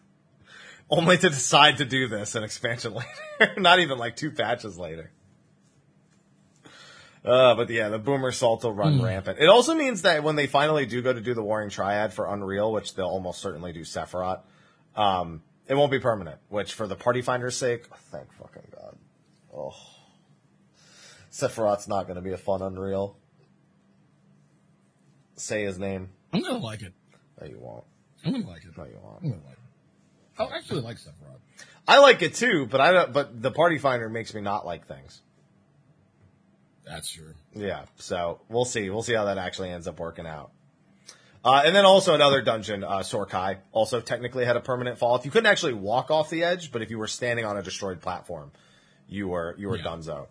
Only 0.91 1.19
to 1.19 1.29
decide 1.29 1.79
to 1.79 1.85
do 1.85 2.09
this 2.09 2.35
an 2.35 2.45
expansion 2.45 2.95
later. 3.41 3.61
not 3.61 3.79
even 3.81 3.99
like 3.99 4.17
two 4.17 4.31
patches 4.31 4.79
later. 4.79 5.11
Uh, 7.25 7.55
but 7.57 7.69
yeah, 7.69 7.89
the 7.91 7.99
Boomer 7.99 8.33
Salt 8.33 8.65
will 8.65 8.73
run 8.73 9.03
rampant. 9.03 9.39
It 9.39 9.49
also 9.49 9.75
means 9.75 10.03
that 10.03 10.23
when 10.23 10.37
they 10.37 10.47
finally 10.47 10.87
do 10.87 11.03
go 11.03 11.13
to 11.13 11.21
do 11.21 11.35
the 11.35 11.43
Warring 11.43 11.69
Triad 11.69 12.13
for 12.15 12.33
Unreal, 12.33 12.73
which 12.73 12.95
they'll 12.95 13.07
almost 13.07 13.41
certainly 13.41 13.73
do 13.73 13.81
Sephiroth, 13.81 14.41
um, 14.97 15.43
it 15.67 15.75
won't 15.75 15.91
be 15.91 15.99
permanent, 15.99 16.39
which 16.49 16.73
for 16.73 16.87
the 16.87 16.97
Party 16.97 17.21
Finder's 17.21 17.57
sake, 17.57 17.87
oh, 17.93 17.97
thank 18.11 18.33
fucking 18.35 18.63
God. 18.75 18.97
Oh. 19.55 19.75
Sephiroth's 21.31 21.89
not 21.89 22.05
going 22.05 22.17
to 22.17 22.23
be 22.23 22.33
a 22.33 22.39
fun 22.39 22.63
Unreal. 22.63 23.17
Say 25.37 25.65
his 25.65 25.79
name. 25.79 26.09
I'm 26.33 26.43
gonna 26.43 26.59
like 26.59 26.83
it. 26.83 26.93
No, 27.41 27.47
you 27.47 27.59
won't. 27.61 27.85
I'm 28.25 28.33
gonna 28.33 28.49
like 28.49 28.65
it. 28.65 28.77
No, 28.77 28.85
you 28.85 28.99
won't. 29.03 29.23
I'm 29.23 29.31
gonna 29.31 29.43
like 29.45 29.53
it. 29.53 29.58
I 30.39 30.45
actually 30.57 30.81
like 30.83 30.97
Sephiroth. 30.97 31.41
I 31.87 31.99
like 32.01 32.23
it 32.23 32.35
too, 32.35 32.67
but 32.67 32.81
I 32.81 32.93
don't, 32.93 33.13
but 33.13 33.41
the 33.43 33.51
Party 33.51 33.79
Finder 33.79 34.09
makes 34.09 34.35
me 34.35 34.41
not 34.41 34.67
like 34.67 34.87
things. 34.87 35.21
That's 36.85 37.11
true. 37.11 37.35
Yeah, 37.55 37.85
so 37.97 38.41
we'll 38.49 38.65
see. 38.65 38.89
We'll 38.91 39.03
see 39.03 39.15
how 39.15 39.27
that 39.27 39.39
actually 39.39 39.71
ends 39.71 39.87
up 39.87 39.99
working 40.01 40.27
out. 40.27 40.51
Uh, 41.45 41.63
and 41.65 41.75
then 41.75 41.85
also 41.85 42.15
another 42.15 42.43
dungeon, 42.43 42.83
uh, 42.83 42.99
Sohr 42.99 43.29
Khai, 43.29 43.59
also 43.73 44.01
technically 44.01 44.45
had 44.45 44.57
a 44.57 44.61
permanent 44.61 44.99
fall. 44.99 45.17
If 45.17 45.25
you 45.25 45.31
couldn't 45.31 45.51
actually 45.51 45.75
walk 45.75 46.11
off 46.11 46.31
the 46.31 46.45
edge, 46.45 46.73
but 46.73 46.83
if 46.83 46.91
you 46.91 46.99
were 46.99 47.07
standing 47.07 47.45
on 47.45 47.57
a 47.57 47.63
destroyed 47.63 48.01
platform, 48.01 48.51
you 49.09 49.29
were 49.29 49.55
you 49.59 49.69
were 49.69 49.77
Yeah. 49.77 49.85
Dunzo, 49.85 50.27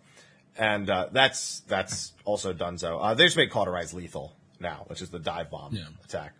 and 0.56 0.88
uh, 0.90 1.08
that's 1.12 1.60
that's 1.60 2.12
also 2.24 2.52
Dunzo. 2.52 2.98
Uh, 3.00 3.14
they 3.14 3.24
just 3.24 3.36
made 3.36 3.50
Cauterize 3.50 3.94
lethal 3.94 4.36
now, 4.60 4.84
which 4.88 5.00
is 5.00 5.10
the 5.10 5.18
dive 5.18 5.50
bomb 5.50 5.74
Yeah. 5.74 5.84
attack. 6.04 6.34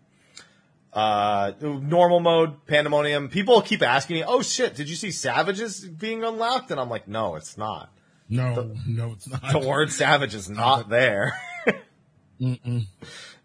Uh, 0.99 1.53
normal 1.61 2.19
mode, 2.19 2.67
pandemonium. 2.67 3.29
People 3.29 3.63
keep 3.63 3.83
asking 3.83 4.17
me, 4.17 4.25
"Oh 4.27 4.43
shit, 4.43 4.75
did 4.75 4.91
you 4.91 4.97
see 4.97 5.13
Savages 5.13 5.81
being 5.81 6.25
unlocked?" 6.25 6.73
And 6.73 6.81
I'm 6.81 6.91
like, 6.91 7.07
"No, 7.07 7.37
it's 7.37 7.57
not. 7.57 7.93
No, 8.29 8.75
no, 8.85 9.13
it's 9.13 9.29
not. 9.29 9.53
The 9.53 9.61
word 9.61 9.93
Savage 9.93 10.35
is 10.35 10.51
not 10.51 10.89
there." 10.91 11.41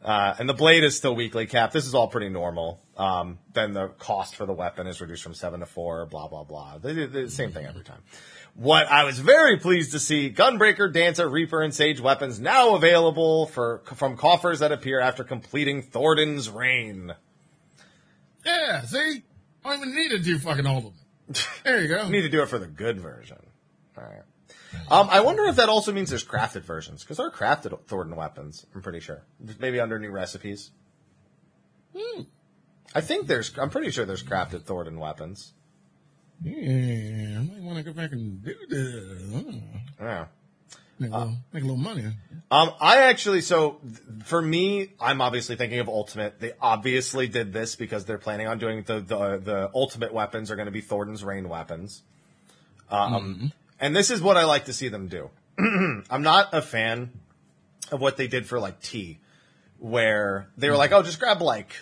Uh, 0.03 0.35
and 0.39 0.49
the 0.49 0.53
blade 0.53 0.83
is 0.83 0.97
still 0.97 1.15
weekly 1.15 1.45
capped. 1.45 1.73
This 1.73 1.85
is 1.85 1.93
all 1.93 2.07
pretty 2.07 2.29
normal. 2.29 2.81
Um, 2.97 3.37
then 3.53 3.73
the 3.73 3.87
cost 3.87 4.35
for 4.35 4.47
the 4.47 4.53
weapon 4.53 4.87
is 4.87 4.99
reduced 4.99 5.21
from 5.21 5.35
seven 5.35 5.59
to 5.59 5.67
four, 5.67 6.07
blah, 6.07 6.27
blah, 6.27 6.43
blah. 6.43 6.79
They 6.79 6.93
do 6.93 7.07
the 7.07 7.29
same 7.29 7.51
thing 7.51 7.67
every 7.67 7.83
time. 7.83 8.01
What 8.55 8.87
I 8.87 9.03
was 9.03 9.19
very 9.19 9.57
pleased 9.57 9.91
to 9.93 9.99
see, 9.99 10.31
Gunbreaker, 10.31 10.91
Dancer, 10.91 11.29
Reaper, 11.29 11.61
and 11.61 11.73
Sage 11.73 12.01
weapons 12.01 12.39
now 12.39 12.75
available 12.75 13.45
for, 13.45 13.83
from 13.95 14.17
coffers 14.17 14.59
that 14.59 14.71
appear 14.71 14.99
after 14.99 15.23
completing 15.23 15.83
Thordan's 15.83 16.49
Reign. 16.49 17.13
Yeah, 18.45 18.81
see? 18.81 19.23
I 19.65 19.69
don't 19.75 19.87
even 19.87 19.95
need 19.95 20.09
to 20.09 20.19
do 20.19 20.37
fucking 20.39 20.65
all 20.65 20.77
of 20.77 20.83
them. 20.83 20.93
There 21.63 21.81
you 21.81 21.87
go. 21.87 22.03
You 22.05 22.11
need 22.11 22.21
to 22.21 22.29
do 22.29 22.41
it 22.41 22.49
for 22.49 22.59
the 22.59 22.67
good 22.67 22.99
version. 22.99 23.37
All 23.97 24.03
right. 24.03 24.23
Um, 24.89 25.07
I 25.09 25.21
wonder 25.21 25.45
if 25.45 25.55
that 25.57 25.69
also 25.69 25.93
means 25.93 26.09
there's 26.09 26.25
crafted 26.25 26.63
versions, 26.63 27.03
because 27.03 27.17
there 27.17 27.27
are 27.27 27.31
crafted 27.31 27.79
Thordan 27.85 28.15
weapons, 28.15 28.65
I'm 28.73 28.81
pretty 28.81 28.99
sure. 28.99 29.23
Maybe 29.59 29.79
under 29.79 29.99
new 29.99 30.11
recipes. 30.11 30.71
Hmm. 31.95 32.21
I 32.93 33.01
think 33.01 33.27
there's, 33.27 33.57
I'm 33.57 33.69
pretty 33.69 33.91
sure 33.91 34.05
there's 34.05 34.23
crafted 34.23 34.63
Thordan 34.63 34.99
weapons. 34.99 35.53
Yeah, 36.43 37.39
I 37.39 37.43
might 37.43 37.61
want 37.61 37.77
to 37.77 37.83
go 37.83 37.93
back 37.93 38.11
and 38.11 38.43
do 38.43 38.53
that. 38.69 39.61
Yeah. 40.01 40.25
Make 41.03 41.11
a, 41.11 41.17
little, 41.17 41.37
make 41.51 41.63
a 41.63 41.65
little 41.65 41.81
money. 41.81 42.05
Um, 42.49 42.71
I 42.79 43.03
actually, 43.03 43.41
so 43.41 43.81
for 44.25 44.41
me, 44.41 44.93
I'm 45.01 45.19
obviously 45.21 45.55
thinking 45.55 45.79
of 45.79 45.89
Ultimate. 45.89 46.39
They 46.39 46.53
obviously 46.61 47.27
did 47.27 47.51
this 47.51 47.75
because 47.75 48.05
they're 48.05 48.17
planning 48.17 48.47
on 48.47 48.57
doing 48.57 48.83
the, 48.83 49.01
the, 49.01 49.41
the 49.43 49.71
Ultimate 49.75 50.13
weapons 50.13 50.49
are 50.49 50.55
going 50.55 50.67
to 50.67 50.71
be 50.71 50.81
Thordan's 50.81 51.23
Reign 51.23 51.49
weapons. 51.49 52.03
Um, 52.89 53.51
and 53.79 53.95
this 53.95 54.11
is 54.11 54.21
what 54.21 54.37
I 54.37 54.45
like 54.45 54.65
to 54.65 54.73
see 54.73 54.87
them 54.87 55.07
do. 55.07 55.29
I'm 55.59 56.21
not 56.21 56.53
a 56.53 56.61
fan 56.61 57.11
of 57.91 57.99
what 57.99 58.15
they 58.15 58.27
did 58.27 58.45
for 58.45 58.59
like 58.59 58.81
T, 58.81 59.19
where 59.79 60.47
they 60.57 60.69
were 60.69 60.77
like, 60.77 60.93
oh, 60.93 61.03
just 61.03 61.19
grab 61.19 61.41
like 61.41 61.75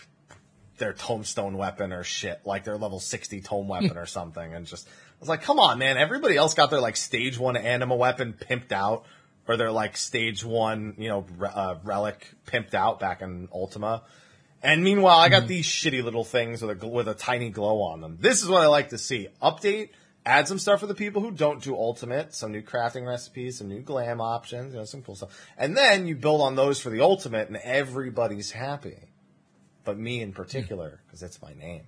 their 0.78 0.93
tombstone 0.93 1.57
weapon 1.57 1.93
or 1.93 2.03
shit, 2.03 2.41
like 2.43 2.63
their 2.63 2.78
level 2.78 2.99
60 2.99 3.41
tome 3.41 3.67
weapon 3.67 3.97
or 3.97 4.07
something. 4.07 4.53
And 4.53 4.65
just, 4.65 4.88
was 5.22 5.30
like, 5.30 5.41
come 5.41 5.59
on, 5.59 5.80
man. 5.80 5.97
Everybody 5.97 6.36
else 6.36 6.53
got 6.53 6.69
their 6.69 6.82
like 6.82 6.97
stage 6.97 7.39
one 7.39 7.55
anima 7.55 7.95
weapon 7.95 8.34
pimped 8.34 8.74
out 8.74 9.05
or 9.47 9.55
their 9.55 9.72
like 9.72 9.95
stage 9.95 10.43
one, 10.43 10.95
you 10.97 11.07
know, 11.07 11.26
re- 11.38 11.49
uh, 11.53 11.76
relic 11.84 12.34
pimped 12.45 12.74
out 12.74 12.99
back 12.99 13.22
in 13.22 13.47
Ultima. 13.53 14.03
And 14.63 14.84
meanwhile, 14.84 15.17
I 15.17 15.30
got 15.30 15.47
these 15.47 15.65
shitty 15.65 16.03
little 16.03 16.24
things 16.24 16.61
with 16.61 16.72
a, 16.72 16.76
gl- 16.76 16.91
with 16.91 17.07
a 17.07 17.13
tiny 17.13 17.49
glow 17.49 17.82
on 17.82 18.01
them. 18.01 18.17
This 18.19 18.43
is 18.43 18.49
what 18.49 18.61
I 18.61 18.67
like 18.67 18.89
to 18.89 18.97
see. 18.97 19.28
Update, 19.41 19.89
add 20.26 20.47
some 20.47 20.59
stuff 20.59 20.82
for 20.82 20.88
the 20.88 20.93
people 20.93 21.22
who 21.22 21.32
don't 21.32 21.63
do 21.63 21.76
Ultimate, 21.76 22.36
some 22.36 22.51
new 22.51 22.61
crafting 22.61 23.07
recipes, 23.07 23.57
some 23.57 23.69
new 23.69 23.82
glam 23.82 24.22
options, 24.22 24.74
you 24.74 24.80
know, 24.80 24.86
some 24.86 25.01
cool 25.01 25.15
stuff. 25.15 25.32
And 25.57 25.76
then 25.76 26.05
you 26.05 26.15
build 26.15 26.41
on 26.41 26.55
those 26.55 26.80
for 26.80 26.89
the 26.89 27.01
Ultimate 27.01 27.47
and 27.47 27.57
everybody's 27.57 28.51
happy 28.51 28.97
but 29.84 29.97
me 29.97 30.22
in 30.22 30.34
particular, 30.34 31.01
because 31.05 31.24
it's 31.24 31.41
my 31.41 31.53
name. 31.53 31.84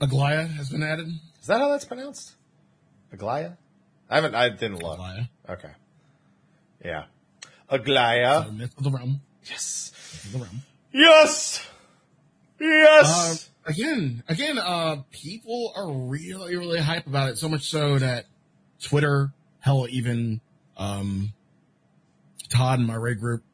Aglaia 0.00 0.48
has 0.56 0.70
been 0.70 0.82
added. 0.82 1.08
Is 1.40 1.46
that 1.46 1.60
how 1.60 1.70
that's 1.70 1.84
pronounced? 1.84 2.34
Aglaia? 3.14 3.56
I 4.08 4.16
haven't. 4.16 4.34
I 4.34 4.48
didn't 4.48 4.82
look. 4.82 4.98
Aglaia. 4.98 5.28
Okay. 5.48 5.70
Yeah. 6.84 7.04
Aglaia. 7.70 8.44
So 8.44 8.52
Myth 8.52 8.74
of 8.78 8.84
the 8.84 8.90
Realm. 8.90 9.20
Yes. 9.44 9.92
The 10.32 10.38
Realm. 10.38 10.62
Yes. 10.92 11.60
Uh, 11.60 11.64
Yes. 12.60 13.50
again, 13.66 14.24
again, 14.28 14.58
uh, 14.58 15.02
people 15.12 15.72
are 15.76 15.88
really, 15.92 16.56
really 16.56 16.80
hype 16.80 17.06
about 17.06 17.28
it. 17.30 17.38
So 17.38 17.48
much 17.48 17.70
so 17.70 18.00
that 18.00 18.24
Twitter, 18.82 19.32
hell, 19.60 19.86
even 19.88 20.40
um, 20.76 21.32
Todd 22.48 22.80
and 22.80 22.88
my 22.88 22.96
raid 22.96 23.20
group, 23.20 23.44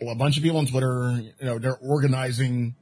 well, 0.00 0.10
a 0.12 0.14
bunch 0.16 0.36
of 0.36 0.44
people 0.44 0.58
on 0.58 0.66
Twitter, 0.66 1.18
you 1.20 1.32
know, 1.46 1.58
they're 1.58 1.78
organizing 1.78 2.76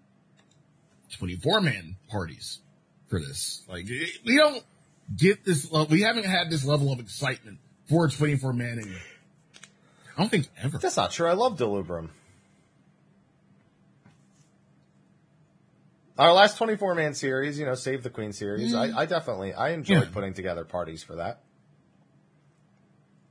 24 1.14 1.60
man 1.60 1.96
parties 2.08 2.60
for 3.08 3.18
this. 3.20 3.62
Like, 3.68 3.86
we 4.24 4.36
don't 4.36 4.62
get 5.16 5.44
this, 5.44 5.70
le- 5.70 5.84
we 5.86 6.02
haven't 6.02 6.26
had 6.26 6.50
this 6.50 6.64
level 6.64 6.92
of 6.92 7.00
excitement 7.00 7.58
for 7.88 8.08
24 8.08 8.52
man 8.52 8.78
in, 8.78 8.96
I 10.16 10.20
don't 10.20 10.30
think 10.30 10.48
ever. 10.62 10.78
That's 10.78 10.96
not 10.96 11.10
true. 11.10 11.28
I 11.28 11.32
love 11.32 11.58
Delubrum. 11.58 12.10
Our 16.16 16.32
last 16.32 16.58
24 16.58 16.94
man 16.94 17.14
series, 17.14 17.58
you 17.58 17.66
know, 17.66 17.74
Save 17.74 18.04
the 18.04 18.10
Queen 18.10 18.32
series, 18.32 18.72
I, 18.72 18.88
mm. 18.88 18.96
I 18.96 19.06
definitely, 19.06 19.52
I 19.52 19.70
enjoyed 19.70 20.04
Yeah. 20.04 20.10
putting 20.12 20.32
together 20.32 20.64
parties 20.64 21.02
for 21.02 21.16
that. 21.16 21.40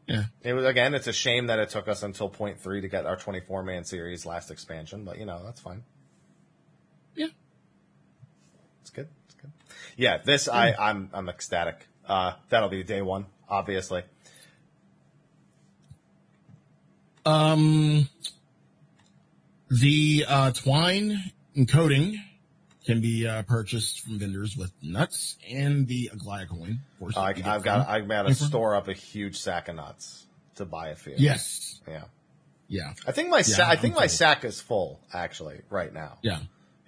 Yeah. 0.05 0.23
It 0.41 0.53
was, 0.53 0.65
again, 0.65 0.93
it's 0.93 1.07
a 1.07 1.13
shame 1.13 1.47
that 1.47 1.59
it 1.59 1.69
took 1.69 1.87
us 1.87 2.03
until 2.03 2.27
point 2.27 2.59
three 2.59 2.81
to 2.81 2.89
get 2.89 3.05
our 3.05 3.15
24 3.15 3.63
man 3.63 3.85
series 3.85 4.25
last 4.25 4.51
expansion, 4.51 5.05
but 5.05 5.17
you 5.17 5.25
know, 5.25 5.41
that's 5.45 5.61
fine. 5.61 5.83
Yeah. 7.15 7.27
It's 8.81 8.89
good. 8.89 9.07
It's 9.27 9.35
good. 9.35 9.51
Yeah, 9.97 10.17
this, 10.23 10.47
I, 10.47 10.73
I'm, 10.79 11.09
I'm 11.13 11.29
ecstatic. 11.29 11.87
Uh, 12.07 12.33
that'll 12.49 12.69
be 12.69 12.83
day 12.83 13.01
one, 13.01 13.25
obviously. 13.49 14.03
Um, 17.25 18.09
the 19.69 20.25
uh, 20.27 20.51
twine 20.51 21.17
and 21.55 21.69
coating 21.69 22.21
can 22.85 22.99
be 22.99 23.25
uh, 23.27 23.43
purchased 23.43 24.01
from 24.01 24.19
vendors 24.19 24.57
with 24.57 24.71
nuts 24.81 25.37
and 25.49 25.87
the 25.87 26.11
Aglaia 26.13 26.49
coin. 26.49 26.79
Of 26.93 26.99
course, 26.99 27.17
I, 27.17 27.29
I've 27.45 27.63
got, 27.63 27.87
I've 27.87 28.07
got 28.07 28.23
to 28.23 28.33
store 28.35 28.75
up 28.75 28.89
a 28.89 28.93
huge 28.93 29.37
sack 29.39 29.69
of 29.69 29.75
nuts 29.75 30.25
to 30.55 30.65
buy 30.65 30.89
a 30.89 30.95
few. 30.95 31.13
Yes. 31.17 31.79
Yeah. 31.87 32.03
Yeah. 32.67 32.93
I 33.07 33.11
think 33.13 33.29
my 33.29 33.41
sa- 33.41 33.69
I 33.69 33.75
think 33.77 33.93
I'm 33.95 34.01
my 34.01 34.07
sack 34.07 34.43
is 34.43 34.59
full 34.59 34.99
actually 35.13 35.61
right 35.69 35.93
now. 35.93 36.17
Yeah. 36.21 36.39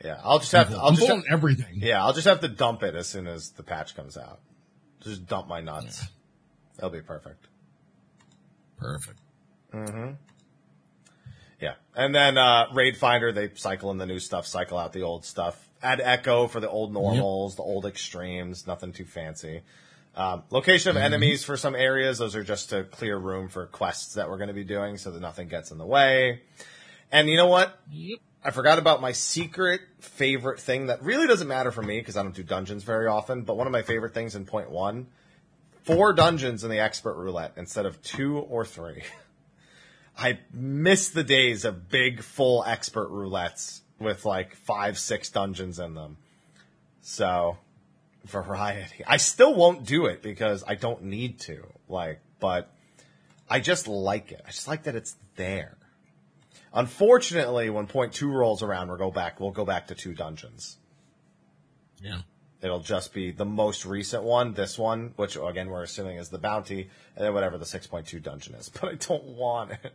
Yeah, 0.05 0.19
I'll 0.23 0.37
just 0.37 0.51
have 0.51 0.69
to. 0.69 0.77
I'll 0.77 0.89
I'm 0.89 0.95
just 0.95 1.09
on 1.09 1.23
everything. 1.31 1.77
yeah, 1.77 2.05
I'll 2.05 2.13
just 2.13 2.27
have 2.27 2.41
to 2.41 2.47
dump 2.47 2.83
it 2.83 2.93
as 2.93 3.07
soon 3.07 3.25
as 3.25 3.49
the 3.51 3.63
patch 3.63 3.95
comes 3.95 4.17
out. 4.17 4.39
Just 5.01 5.25
dump 5.25 5.47
my 5.47 5.61
nuts. 5.61 6.05
That'll 6.75 6.91
be 6.91 7.01
perfect. 7.01 7.47
Perfect. 8.77 9.19
Mm-hmm. 9.73 10.11
Yeah, 11.59 11.73
and 11.95 12.13
then 12.13 12.37
uh, 12.37 12.67
Raid 12.73 12.97
Finder 12.97 13.31
they 13.31 13.49
cycle 13.55 13.89
in 13.89 13.97
the 13.97 14.05
new 14.05 14.19
stuff, 14.19 14.45
cycle 14.45 14.77
out 14.77 14.93
the 14.93 15.01
old 15.01 15.25
stuff. 15.25 15.59
Add 15.81 16.01
Echo 16.01 16.47
for 16.47 16.59
the 16.59 16.69
old 16.69 16.93
normals, 16.93 17.55
the 17.55 17.63
old 17.63 17.87
extremes. 17.87 18.67
Nothing 18.67 18.91
too 18.91 19.05
fancy. 19.05 19.61
Um, 20.15 20.43
location 20.51 20.91
of 20.91 20.97
enemies 20.97 21.43
for 21.43 21.57
some 21.57 21.73
areas; 21.75 22.19
those 22.19 22.35
are 22.35 22.43
just 22.43 22.69
to 22.69 22.83
clear 22.83 23.17
room 23.17 23.49
for 23.49 23.65
quests 23.65 24.13
that 24.13 24.29
we're 24.29 24.37
going 24.37 24.49
to 24.49 24.53
be 24.53 24.63
doing, 24.63 24.97
so 24.97 25.09
that 25.09 25.19
nothing 25.19 25.47
gets 25.47 25.71
in 25.71 25.79
the 25.79 25.85
way. 25.85 26.41
And 27.11 27.27
you 27.27 27.37
know 27.37 27.47
what? 27.47 27.79
Yep. 27.91 28.19
I 28.45 28.51
forgot 28.51 28.77
about 28.77 29.01
my 29.01 29.11
secret 29.11 29.81
favorite 29.99 30.59
thing 30.59 30.87
that 30.87 31.01
really 31.01 31.25
doesn't 31.25 31.47
matter 31.47 31.71
for 31.71 31.81
me 31.81 31.99
because 31.99 32.15
I 32.15 32.21
don't 32.21 32.35
do 32.35 32.43
dungeons 32.43 32.83
very 32.83 33.07
often. 33.07 33.41
But 33.41 33.57
one 33.57 33.65
of 33.65 33.73
my 33.73 33.81
favorite 33.81 34.13
things 34.13 34.35
in 34.35 34.45
point 34.45 34.69
one, 34.69 35.07
four 35.83 36.13
dungeons 36.13 36.63
in 36.63 36.69
the 36.69 36.79
expert 36.79 37.15
roulette 37.15 37.53
instead 37.57 37.87
of 37.87 37.99
two 38.03 38.37
or 38.37 38.63
three. 38.63 39.01
I 40.17 40.37
miss 40.53 41.09
the 41.09 41.23
days 41.23 41.65
of 41.65 41.89
big 41.89 42.21
full 42.21 42.63
expert 42.63 43.09
roulettes 43.09 43.81
with 43.99 44.25
like 44.25 44.55
five, 44.55 44.99
six 44.99 45.31
dungeons 45.31 45.79
in 45.79 45.95
them. 45.95 46.17
So 47.01 47.57
variety. 48.25 49.03
I 49.07 49.17
still 49.17 49.55
won't 49.55 49.85
do 49.85 50.05
it 50.05 50.21
because 50.21 50.63
I 50.67 50.75
don't 50.75 51.05
need 51.05 51.39
to. 51.41 51.65
Like, 51.89 52.19
but 52.39 52.71
I 53.49 53.59
just 53.59 53.87
like 53.87 54.31
it. 54.31 54.41
I 54.45 54.51
just 54.51 54.67
like 54.67 54.83
that 54.83 54.95
it's 54.95 55.15
there. 55.35 55.77
Unfortunately, 56.75 57.69
when 57.69 57.87
point 57.87 58.11
two 58.11 58.29
rolls 58.29 58.61
around, 58.61 58.89
we'll 58.89 58.97
go 58.97 59.09
back. 59.09 59.39
We'll 59.39 59.51
go 59.51 59.63
back 59.63 59.87
to 59.87 59.95
two 59.95 60.13
dungeons. 60.13 60.77
Yeah. 62.01 62.21
It'll 62.61 62.81
just 62.81 63.13
be 63.13 63.31
the 63.31 63.45
most 63.45 63.85
recent 63.85 64.23
one, 64.23 64.53
this 64.53 64.77
one, 64.77 65.13
which 65.15 65.37
again 65.37 65.69
we're 65.69 65.83
assuming 65.83 66.17
is 66.17 66.29
the 66.29 66.37
bounty, 66.37 66.89
and 67.15 67.25
then 67.25 67.33
whatever 67.33 67.57
the 67.57 67.65
six 67.65 67.87
point 67.87 68.07
two 68.07 68.19
dungeon 68.19 68.55
is. 68.55 68.69
But 68.81 68.91
I 68.91 68.95
don't 68.95 69.23
want 69.23 69.71
it. 69.71 69.93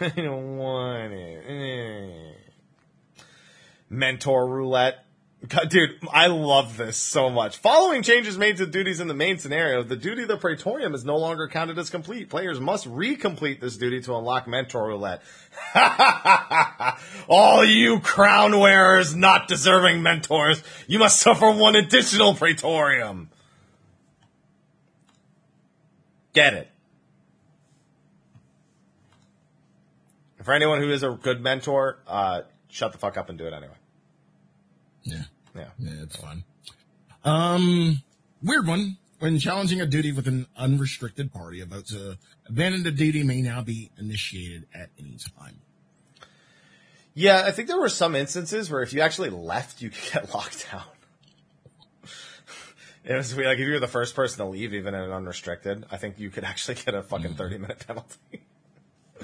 I 0.00 0.08
don't 0.20 0.56
want 0.58 1.12
it. 1.12 1.44
Eh. 1.48 2.34
Mentor 3.90 4.46
roulette. 4.46 5.04
Dude, 5.68 5.98
I 6.12 6.28
love 6.28 6.76
this 6.76 6.96
so 6.96 7.28
much. 7.28 7.56
Following 7.58 8.02
changes 8.02 8.38
made 8.38 8.56
to 8.58 8.66
duties 8.66 9.00
in 9.00 9.08
the 9.08 9.14
main 9.14 9.38
scenario, 9.38 9.82
the 9.82 9.96
duty 9.96 10.22
of 10.22 10.28
the 10.28 10.36
Praetorium 10.36 10.94
is 10.94 11.04
no 11.04 11.16
longer 11.16 11.48
counted 11.48 11.78
as 11.78 11.90
complete. 11.90 12.30
Players 12.30 12.60
must 12.60 12.86
recomplete 12.86 13.60
this 13.60 13.76
duty 13.76 14.00
to 14.02 14.16
unlock 14.16 14.46
Mentor 14.46 14.86
Roulette. 14.86 15.22
All 17.28 17.64
you 17.64 18.00
crown 18.00 18.58
wearers 18.58 19.14
not 19.14 19.48
deserving 19.48 20.02
mentors, 20.02 20.62
you 20.86 20.98
must 20.98 21.20
suffer 21.20 21.50
one 21.50 21.74
additional 21.74 22.34
Praetorium. 22.34 23.28
Get 26.32 26.54
it. 26.54 26.70
For 30.42 30.52
anyone 30.52 30.80
who 30.80 30.90
is 30.90 31.02
a 31.02 31.10
good 31.10 31.40
mentor, 31.40 31.98
uh, 32.06 32.42
shut 32.68 32.92
the 32.92 32.98
fuck 32.98 33.16
up 33.16 33.30
and 33.30 33.38
do 33.38 33.46
it 33.46 33.52
anyway. 33.52 33.74
Yeah. 35.02 35.22
Yeah. 35.54 35.68
Yeah, 35.78 36.02
it's 36.02 36.16
fun. 36.16 36.44
Um, 37.24 38.02
weird 38.42 38.66
one. 38.66 38.98
When 39.20 39.38
challenging 39.38 39.80
a 39.80 39.86
duty 39.86 40.12
with 40.12 40.26
an 40.28 40.46
unrestricted 40.56 41.32
party 41.32 41.60
about 41.60 41.86
to 41.86 42.18
abandon 42.46 42.82
the 42.82 42.90
duty 42.90 43.22
may 43.22 43.40
now 43.40 43.62
be 43.62 43.90
initiated 43.98 44.66
at 44.74 44.90
any 44.98 45.16
time. 45.38 45.60
Yeah, 47.14 47.44
I 47.46 47.52
think 47.52 47.68
there 47.68 47.78
were 47.78 47.88
some 47.88 48.16
instances 48.16 48.70
where 48.70 48.82
if 48.82 48.92
you 48.92 49.00
actually 49.00 49.30
left, 49.30 49.80
you 49.80 49.90
could 49.90 50.12
get 50.12 50.34
locked 50.34 50.66
down. 50.70 50.82
It 53.04 53.14
was 53.14 53.36
like 53.36 53.58
if 53.58 53.66
you 53.66 53.72
were 53.72 53.80
the 53.80 53.86
first 53.86 54.16
person 54.16 54.38
to 54.38 54.50
leave, 54.50 54.72
even 54.72 54.94
in 54.94 55.00
an 55.00 55.12
unrestricted, 55.12 55.84
I 55.90 55.98
think 55.98 56.18
you 56.18 56.30
could 56.30 56.44
actually 56.44 56.76
get 56.76 56.94
a 56.94 57.02
fucking 57.02 57.34
thirty 57.34 57.58
minute 57.58 57.84
penalty. 57.86 58.16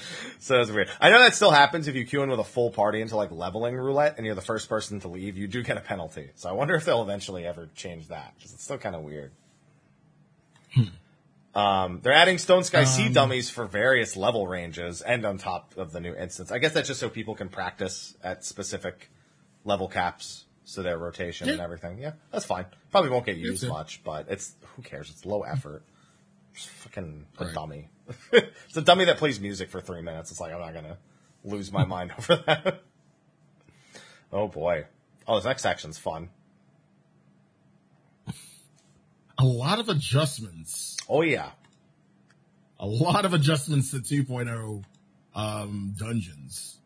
so 0.39 0.61
it's 0.61 0.71
weird. 0.71 0.89
I 1.01 1.11
know 1.11 1.19
that 1.21 1.35
still 1.35 1.51
happens 1.51 1.89
if 1.89 1.95
you 1.95 2.05
queue 2.05 2.23
in 2.23 2.31
with 2.31 2.41
a 2.41 2.45
full 2.45 2.71
party 2.71 3.01
into 3.01 3.17
like 3.17 3.31
leveling 3.31 3.77
roulette, 3.77 4.15
and 4.17 4.27
you're 4.27 4.35
the 4.35 4.41
first 4.41 4.69
person 4.69 5.01
to 5.01 5.09
leave, 5.09 5.37
you 5.37 5.47
do 5.49 5.63
get 5.63 5.77
a 5.77 5.81
penalty. 5.81 6.31
So 6.37 6.49
I 6.49 6.53
wonder 6.53 6.75
if 6.75 6.85
they'll 6.85 7.03
eventually 7.03 7.47
ever 7.47 7.69
change 7.75 8.09
that 8.09 8.35
because 8.37 8.53
it's 8.53 8.63
still 8.65 8.79
kind 8.79 8.95
of 8.97 9.03
weird. 9.03 9.33
Um, 11.55 11.99
they're 12.03 12.13
adding 12.13 12.39
Stone 12.39 12.63
Sky 12.63 12.85
Sea 12.85 13.09
dummies 13.13 13.51
for 13.51 13.67
various 13.67 14.17
level 14.17 14.47
ranges 14.47 15.03
and 15.03 15.25
on 15.27 15.37
top 15.39 15.75
of 15.77 15.91
the 15.91 16.01
new 16.01 16.15
instance. 16.15 16.53
I 16.53 16.59
guess 16.59 16.73
that's 16.75 16.87
just 16.87 17.01
so 17.01 17.09
people 17.09 17.35
can 17.35 17.49
practice 17.49 18.17
at 18.23 18.45
specific 18.45 19.11
level 19.65 19.89
caps, 19.89 20.45
so 20.65 20.83
their 20.83 20.97
rotation 20.97 21.49
and 21.49 21.61
everything. 21.61 21.99
Yeah, 21.99 22.13
that's 22.31 22.45
fine. 22.45 22.67
Probably 22.93 23.11
won't 23.11 23.27
get 23.27 23.37
used 23.37 23.67
much, 23.67 24.03
but 24.05 24.27
it's 24.31 24.55
who 24.77 24.83
cares? 24.83 25.11
It's 25.11 25.27
low 25.27 25.43
effort. 25.43 25.83
Just 26.55 26.69
fucking 26.69 27.27
a 27.39 27.45
Right. 27.47 27.55
dummy. 27.55 27.89
It's 28.33 28.77
a 28.77 28.83
dummy 28.83 29.05
that 29.07 29.19
plays 29.19 29.41
music 29.41 29.71
for 29.71 29.81
three 29.81 30.03
minutes. 30.03 30.31
It's 30.31 30.41
like 30.41 30.53
I'm 30.53 30.61
not 30.61 30.75
gonna 30.75 30.99
lose 31.45 31.73
my 31.73 31.85
mind 31.85 32.13
over 32.19 32.43
that. 32.47 32.83
oh 34.33 34.49
boy. 34.49 34.85
Oh, 35.27 35.37
this 35.37 35.45
next 35.45 35.63
section's 35.63 35.99
fun. 35.99 36.31
A 39.39 39.45
lot 39.45 39.79
of 39.79 39.89
adjustments. 39.89 40.97
Oh 41.09 41.23
yeah. 41.23 41.51
A 42.79 42.87
lot 42.87 43.25
of 43.25 43.35
adjustments 43.35 43.91
to 43.91 43.99
2.0 43.99 44.85
um, 45.35 45.95
dungeons. 45.99 46.79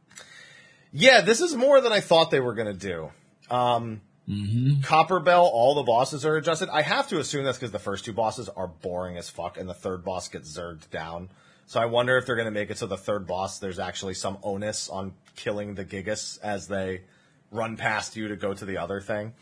Yeah, 0.93 1.21
this 1.23 1.41
is 1.41 1.55
more 1.55 1.81
than 1.81 1.93
I 1.93 2.01
thought 2.01 2.31
they 2.31 2.41
were 2.41 2.55
gonna 2.55 2.73
do. 2.73 3.11
Um, 3.51 4.01
Copperbell, 4.29 5.43
all 5.43 5.75
the 5.75 5.83
bosses 5.83 6.25
are 6.25 6.37
adjusted. 6.37 6.71
I 6.71 6.83
have 6.83 7.09
to 7.09 7.19
assume 7.19 7.45
that's 7.45 7.59
because 7.59 7.73
the 7.73 7.79
first 7.79 8.05
two 8.05 8.15
bosses 8.15 8.49
are 8.49 8.67
boring 8.67 9.19
as 9.19 9.29
fuck, 9.29 9.59
and 9.59 9.69
the 9.69 9.75
third 9.75 10.03
boss 10.05 10.29
gets 10.29 10.57
zerged 10.57 10.91
down. 10.91 11.29
So 11.67 11.81
I 11.81 11.87
wonder 11.87 12.17
if 12.17 12.27
they're 12.27 12.37
going 12.37 12.47
to 12.47 12.51
make 12.53 12.71
it 12.71 12.79
so 12.79 12.87
the 12.87 12.97
third 12.97 13.27
boss 13.27 13.59
there's 13.59 13.79
actually 13.79 14.15
some 14.15 14.39
onus 14.43 14.89
on 14.89 15.15
killing 15.37 15.75
the 15.75 15.85
Gigas 15.85 16.39
as 16.43 16.69
they 16.69 17.03
run 17.51 17.77
past 17.77 18.17
you 18.17 18.29
to 18.29 18.37
go 18.37 18.55
to 18.55 18.65
the 18.65 18.79
other 18.79 19.01
thing. 19.01 19.35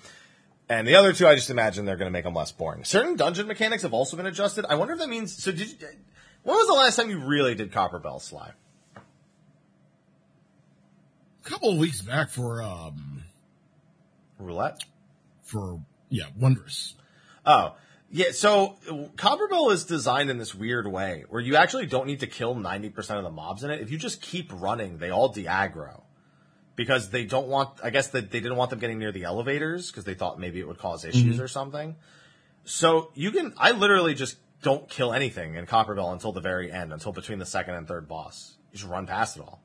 And 0.69 0.87
the 0.87 0.95
other 0.95 1.13
two, 1.13 1.27
I 1.27 1.35
just 1.35 1.51
imagine 1.51 1.85
they're 1.85 1.97
going 1.97 2.11
to 2.11 2.13
make 2.13 2.25
them 2.25 2.35
less 2.35 2.53
boring. 2.53 2.85
Certain 2.85 3.17
dungeon 3.17 3.47
mechanics 3.47 3.83
have 3.83 3.93
also 3.93 4.17
been 4.17 4.27
adjusted. 4.27 4.65
I 4.69 4.77
wonder 4.77 4.95
if 4.95 5.01
that 5.01 5.09
means. 5.09 5.43
So 5.43 5.53
did 5.53 5.69
you? 5.69 5.77
When 6.45 6.57
was 6.57 6.67
the 6.67 6.75
last 6.75 6.97
time 6.97 7.11
you 7.11 7.19
really 7.19 7.55
did 7.55 7.73
Copperbell 7.73 8.21
Sly? 8.21 8.53
A 8.97 9.01
couple 11.49 11.71
of 11.71 11.79
weeks 11.79 12.01
back 12.01 12.31
for 12.31 12.63
um, 12.63 13.22
Roulette. 14.43 14.85
for 15.43 15.81
yeah, 16.13 16.27
wondrous. 16.39 16.95
Oh, 17.47 17.75
yeah. 18.11 18.33
So 18.33 18.77
Copperbell 19.17 19.73
is 19.73 19.85
designed 19.85 20.31
in 20.31 20.39
this 20.39 20.55
weird 20.55 20.87
way 20.87 21.25
where 21.31 21.41
you 21.41 21.57
actually 21.57 21.87
don't 21.87 22.07
need 22.07 22.21
to 22.21 22.27
kill 22.27 22.55
90% 22.55 23.17
of 23.17 23.25
the 23.25 23.31
mobs 23.31 23.65
in 23.65 23.71
it. 23.71 23.81
If 23.81 23.91
you 23.91 23.99
just 23.99 24.21
keep 24.21 24.53
running, 24.53 24.99
they 24.99 25.11
all 25.11 25.31
de-aggro. 25.31 26.03
Because 26.77 27.11
they 27.11 27.25
don't 27.25 27.49
want, 27.49 27.81
I 27.83 27.91
guess 27.91 28.09
that 28.09 28.31
they 28.31 28.41
didn't 28.41 28.57
want 28.57 28.71
them 28.71 28.79
getting 28.79 28.99
near 28.99 29.13
the 29.13 29.25
elevators 29.25 29.91
because 29.91 30.05
they 30.05 30.15
thought 30.15 30.39
maybe 30.39 30.61
it 30.61 30.67
would 30.67 30.79
cause 30.79 31.05
issues 31.05 31.35
mm-hmm. 31.35 31.43
or 31.43 31.49
something. 31.49 31.97
So 32.65 33.11
you 33.15 33.31
can, 33.31 33.55
I 33.59 33.73
literally 33.73 34.15
just 34.15 34.37
don't 34.63 34.89
kill 34.89 35.13
anything 35.13 35.57
in 35.57 35.67
Copperbell 35.67 36.13
until 36.13 36.33
the 36.33 36.41
very 36.41 36.71
end, 36.71 36.93
until 36.93 37.13
between 37.13 37.39
the 37.39 37.47
second 37.47 37.75
and 37.75 37.87
third 37.87 38.09
boss. 38.09 38.57
You 38.73 38.79
just 38.79 38.91
run 38.91 39.07
past 39.07 39.37
it 39.37 39.43
all. 39.43 39.63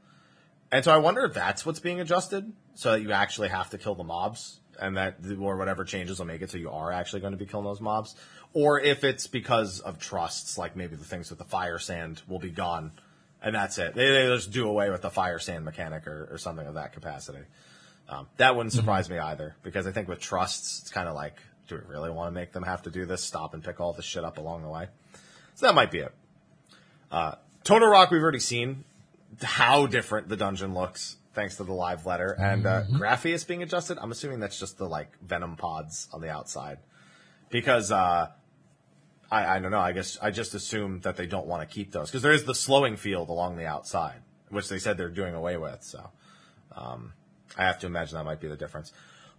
And 0.71 0.83
so 0.83 0.91
I 0.91 0.97
wonder 0.97 1.23
if 1.23 1.33
that's 1.33 1.65
what's 1.65 1.79
being 1.79 2.01
adjusted 2.01 2.51
so 2.75 2.91
that 2.91 3.01
you 3.01 3.11
actually 3.13 3.49
have 3.49 3.69
to 3.69 3.77
kill 3.77 3.95
the 3.95 4.03
mobs 4.03 4.59
and 4.79 4.97
that, 4.97 5.17
or 5.39 5.57
whatever 5.57 5.83
changes 5.83 6.19
will 6.19 6.25
make 6.25 6.41
it 6.41 6.49
so 6.49 6.57
you 6.57 6.69
are 6.69 6.91
actually 6.91 7.21
going 7.21 7.31
to 7.33 7.37
be 7.37 7.45
killing 7.45 7.65
those 7.65 7.81
mobs. 7.81 8.15
Or 8.53 8.79
if 8.79 9.03
it's 9.03 9.27
because 9.27 9.79
of 9.79 9.99
trusts, 9.99 10.57
like 10.57 10.75
maybe 10.75 10.95
the 10.95 11.05
things 11.05 11.29
with 11.29 11.39
the 11.39 11.45
fire 11.45 11.79
sand 11.79 12.21
will 12.27 12.39
be 12.39 12.49
gone 12.49 12.91
and 13.41 13.55
that's 13.55 13.77
it. 13.77 13.93
They, 13.93 14.07
they 14.11 14.27
just 14.27 14.51
do 14.51 14.67
away 14.67 14.89
with 14.89 15.01
the 15.01 15.09
fire 15.09 15.39
sand 15.39 15.65
mechanic 15.65 16.07
or, 16.07 16.29
or 16.31 16.37
something 16.37 16.65
of 16.65 16.75
that 16.75 16.93
capacity. 16.93 17.43
Um, 18.09 18.27
that 18.37 18.55
wouldn't 18.55 18.73
surprise 18.73 19.09
me 19.09 19.19
either 19.19 19.55
because 19.63 19.85
I 19.85 19.91
think 19.91 20.07
with 20.07 20.19
trusts, 20.19 20.79
it's 20.79 20.89
kind 20.89 21.07
of 21.07 21.15
like, 21.15 21.35
do 21.67 21.75
we 21.75 21.81
really 21.93 22.09
want 22.09 22.27
to 22.27 22.31
make 22.31 22.53
them 22.53 22.63
have 22.63 22.83
to 22.83 22.89
do 22.89 23.05
this? 23.05 23.23
Stop 23.23 23.53
and 23.53 23.63
pick 23.63 23.79
all 23.79 23.93
this 23.93 24.05
shit 24.05 24.23
up 24.23 24.37
along 24.37 24.63
the 24.63 24.69
way. 24.69 24.87
So 25.55 25.65
that 25.65 25.75
might 25.75 25.91
be 25.91 25.99
it. 25.99 26.13
Uh, 27.11 27.35
Toto-Rak, 27.63 28.11
we've 28.11 28.21
already 28.21 28.39
seen 28.39 28.85
how 29.43 29.87
different 29.87 30.29
the 30.29 30.37
dungeon 30.37 30.73
looks 30.73 31.17
thanks 31.37 31.57
to 31.57 31.63
the 31.63 31.71
live 31.71 32.07
letter 32.07 32.31
and 32.31 32.65
uh, 32.65 32.81
Graffias 32.93 33.45
being 33.47 33.61
adjusted. 33.61 33.99
I'm 34.01 34.11
assuming 34.11 34.39
that's 34.39 34.59
just 34.59 34.79
the 34.79 34.89
like 34.89 35.15
venom 35.21 35.55
pods 35.55 36.09
on 36.11 36.19
the 36.19 36.31
outside 36.31 36.79
because 37.51 37.91
uh, 37.91 38.29
I, 39.29 39.45
I 39.45 39.59
don't 39.59 39.69
know. 39.69 39.79
I 39.79 39.91
guess 39.91 40.17
I 40.19 40.31
just 40.31 40.55
assume 40.55 41.01
that 41.01 41.15
they 41.15 41.27
don't 41.27 41.45
want 41.45 41.61
to 41.61 41.71
keep 41.71 41.91
those 41.91 42.09
because 42.09 42.23
there 42.23 42.31
is 42.31 42.45
the 42.45 42.55
slowing 42.55 42.97
field 42.97 43.29
along 43.29 43.55
the 43.55 43.67
outside, 43.67 44.21
which 44.49 44.67
they 44.67 44.79
said 44.79 44.97
they're 44.97 45.09
doing 45.09 45.35
away 45.35 45.57
with. 45.57 45.83
So 45.83 46.09
um, 46.75 47.13
I 47.55 47.65
have 47.65 47.77
to 47.79 47.85
imagine 47.85 48.17
that 48.17 48.25
might 48.25 48.41
be 48.41 48.47
the 48.47 48.57
difference. 48.57 48.91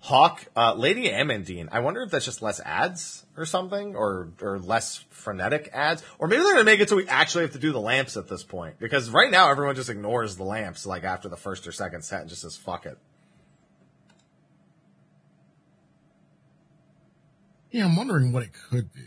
Haukke, 0.05 0.47
uh, 0.57 0.75
Lady 0.75 1.09
Amandine. 1.09 1.69
I 1.73 1.81
wonder 1.81 2.03
if 2.03 2.11
that's 2.11 2.25
just 2.25 2.41
less 2.41 2.61
ads 2.61 3.27
or 3.37 3.45
something, 3.45 3.97
or 3.97 4.31
or 4.41 4.59
less 4.59 5.05
frenetic 5.11 5.71
ads, 5.73 6.03
or 6.19 6.29
maybe 6.29 6.43
they're 6.43 6.53
gonna 6.53 6.65
make 6.65 6.81
it 6.81 6.89
so 6.89 6.97
we 6.97 7.09
actually 7.09 7.43
have 7.43 7.53
to 7.53 7.59
do 7.59 7.73
the 7.73 7.81
lamps 7.81 8.17
at 8.17 8.29
this 8.29 8.45
point 8.45 8.79
because 8.79 9.11
right 9.11 9.31
now 9.31 9.51
everyone 9.51 9.75
just 9.75 9.91
ignores 9.91 10.37
the 10.37 10.45
lamps 10.45 10.87
like 10.87 11.05
after 11.05 11.29
the 11.29 11.37
first 11.37 11.67
or 11.67 11.73
second 11.73 12.03
set 12.03 12.21
and 12.21 12.31
just 12.31 12.43
says 12.43 12.57
fuck 12.57 12.87
it. 12.87 12.99
Yeah, 17.71 17.85
I'm 17.85 17.97
wondering 17.97 18.33
what 18.33 18.43
it 18.45 18.51
could 18.53 18.93
be. 18.93 19.03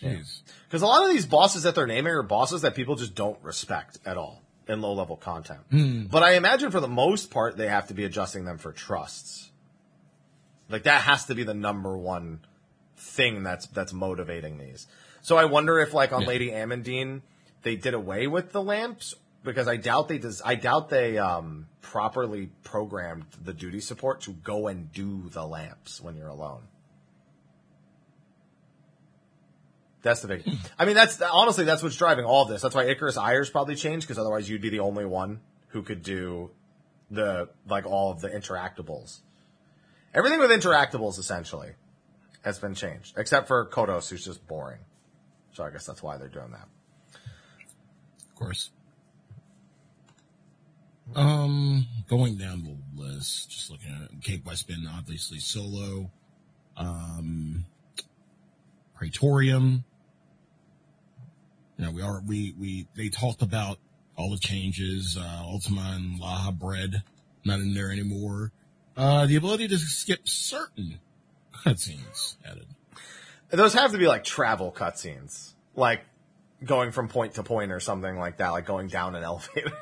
Jeez. 0.00 0.42
Because 0.68 0.82
a 0.82 0.86
lot 0.86 1.02
of 1.02 1.10
these 1.10 1.26
bosses 1.26 1.64
that 1.64 1.74
they're 1.74 1.86
naming 1.86 2.12
are 2.12 2.22
bosses 2.22 2.62
that 2.62 2.74
people 2.74 2.94
just 2.94 3.14
don't 3.14 3.38
respect 3.42 3.98
at 4.06 4.16
all 4.16 4.42
in 4.68 4.80
low 4.80 4.92
level 4.92 5.16
content. 5.16 5.60
But 6.10 6.22
I 6.22 6.34
imagine 6.34 6.70
for 6.70 6.80
the 6.80 6.88
most 6.88 7.30
part, 7.30 7.56
they 7.56 7.68
have 7.68 7.88
to 7.88 7.94
be 7.94 8.04
adjusting 8.04 8.44
them 8.44 8.58
for 8.58 8.70
trusts. 8.72 9.47
Like 10.68 10.84
that 10.84 11.02
has 11.02 11.26
to 11.26 11.34
be 11.34 11.44
the 11.44 11.54
number 11.54 11.96
one 11.96 12.40
thing 12.96 13.42
that's 13.42 13.66
that's 13.66 13.92
motivating 13.92 14.58
these. 14.58 14.86
So 15.22 15.36
I 15.36 15.46
wonder 15.46 15.78
if 15.80 15.94
like 15.94 16.12
on 16.12 16.22
Yeah. 16.22 16.28
Lady 16.28 16.50
Amandine, 16.50 17.22
they 17.62 17.76
did 17.76 17.94
away 17.94 18.26
with 18.26 18.52
the 18.52 18.62
lamps 18.62 19.14
because 19.44 19.68
I 19.68 19.76
doubt 19.76 20.08
they 20.08 20.18
des- 20.18 20.42
I 20.44 20.54
doubt 20.54 20.90
they 20.90 21.18
um, 21.18 21.68
properly 21.80 22.50
programmed 22.64 23.24
the 23.42 23.52
duty 23.52 23.80
support 23.80 24.20
to 24.22 24.32
go 24.32 24.66
and 24.68 24.92
do 24.92 25.28
the 25.30 25.46
lamps 25.46 26.00
when 26.00 26.16
you're 26.16 26.28
alone. 26.28 26.62
That's 30.02 30.22
the 30.22 30.28
big. 30.28 30.48
I 30.78 30.84
mean, 30.84 30.94
that's 30.94 31.20
honestly 31.20 31.64
that's 31.64 31.82
what's 31.82 31.96
driving 31.96 32.24
all 32.24 32.42
of 32.42 32.48
this. 32.48 32.62
That's 32.62 32.74
why 32.74 32.84
Icarus 32.84 33.18
Ayers 33.18 33.50
probably 33.50 33.74
changed 33.74 34.06
because 34.06 34.18
otherwise 34.18 34.48
you'd 34.48 34.62
be 34.62 34.70
the 34.70 34.80
only 34.80 35.04
one 35.04 35.40
who 35.68 35.82
could 35.82 36.02
do 36.02 36.50
the 37.10 37.48
like 37.68 37.84
all 37.84 38.12
of 38.12 38.20
the 38.20 38.28
interactables. 38.28 39.20
Everything 40.14 40.40
with 40.40 40.50
interactables 40.50 41.18
essentially 41.18 41.70
has 42.42 42.58
been 42.58 42.74
changed, 42.74 43.14
except 43.18 43.48
for 43.48 43.66
Kodos, 43.66 44.08
who's 44.08 44.24
just 44.24 44.46
boring. 44.46 44.80
So 45.52 45.64
I 45.64 45.70
guess 45.70 45.86
that's 45.86 46.02
why 46.02 46.16
they're 46.16 46.28
doing 46.28 46.52
that. 46.52 46.68
Of 48.20 48.34
course. 48.34 48.70
Um, 51.14 51.86
going 52.08 52.36
down 52.36 52.64
the 52.64 53.02
list, 53.02 53.50
just 53.50 53.70
looking 53.70 53.90
at 53.94 54.10
it, 54.10 54.22
Cape 54.22 54.46
Westwind, 54.46 54.86
obviously 54.88 55.38
solo. 55.38 56.10
Um, 56.76 57.64
Praetorium. 58.94 59.84
You 61.76 61.84
know, 61.84 61.90
we 61.92 62.02
are, 62.02 62.20
we, 62.26 62.54
we, 62.58 62.86
they 62.96 63.08
talked 63.08 63.42
about 63.42 63.78
all 64.16 64.30
the 64.30 64.38
changes, 64.38 65.16
uh, 65.18 65.42
Ultima 65.44 65.92
and 65.94 66.20
Lahabrea, 66.20 67.02
not 67.44 67.60
in 67.60 67.72
there 67.74 67.92
anymore. 67.92 68.52
Uh, 68.98 69.26
the 69.26 69.36
ability 69.36 69.68
to 69.68 69.78
skip 69.78 70.28
certain 70.28 70.98
cutscenes 71.54 72.34
added. 72.44 72.66
Those 73.50 73.72
have 73.74 73.92
to 73.92 73.98
be 73.98 74.08
like 74.08 74.24
travel 74.24 74.72
cutscenes, 74.76 75.52
like 75.76 76.00
going 76.64 76.90
from 76.90 77.08
point 77.08 77.34
to 77.34 77.44
point 77.44 77.70
or 77.70 77.78
something 77.78 78.18
like 78.18 78.38
that, 78.38 78.48
like 78.48 78.66
going 78.66 78.88
down 78.88 79.14
an 79.14 79.22
elevator. 79.24 79.72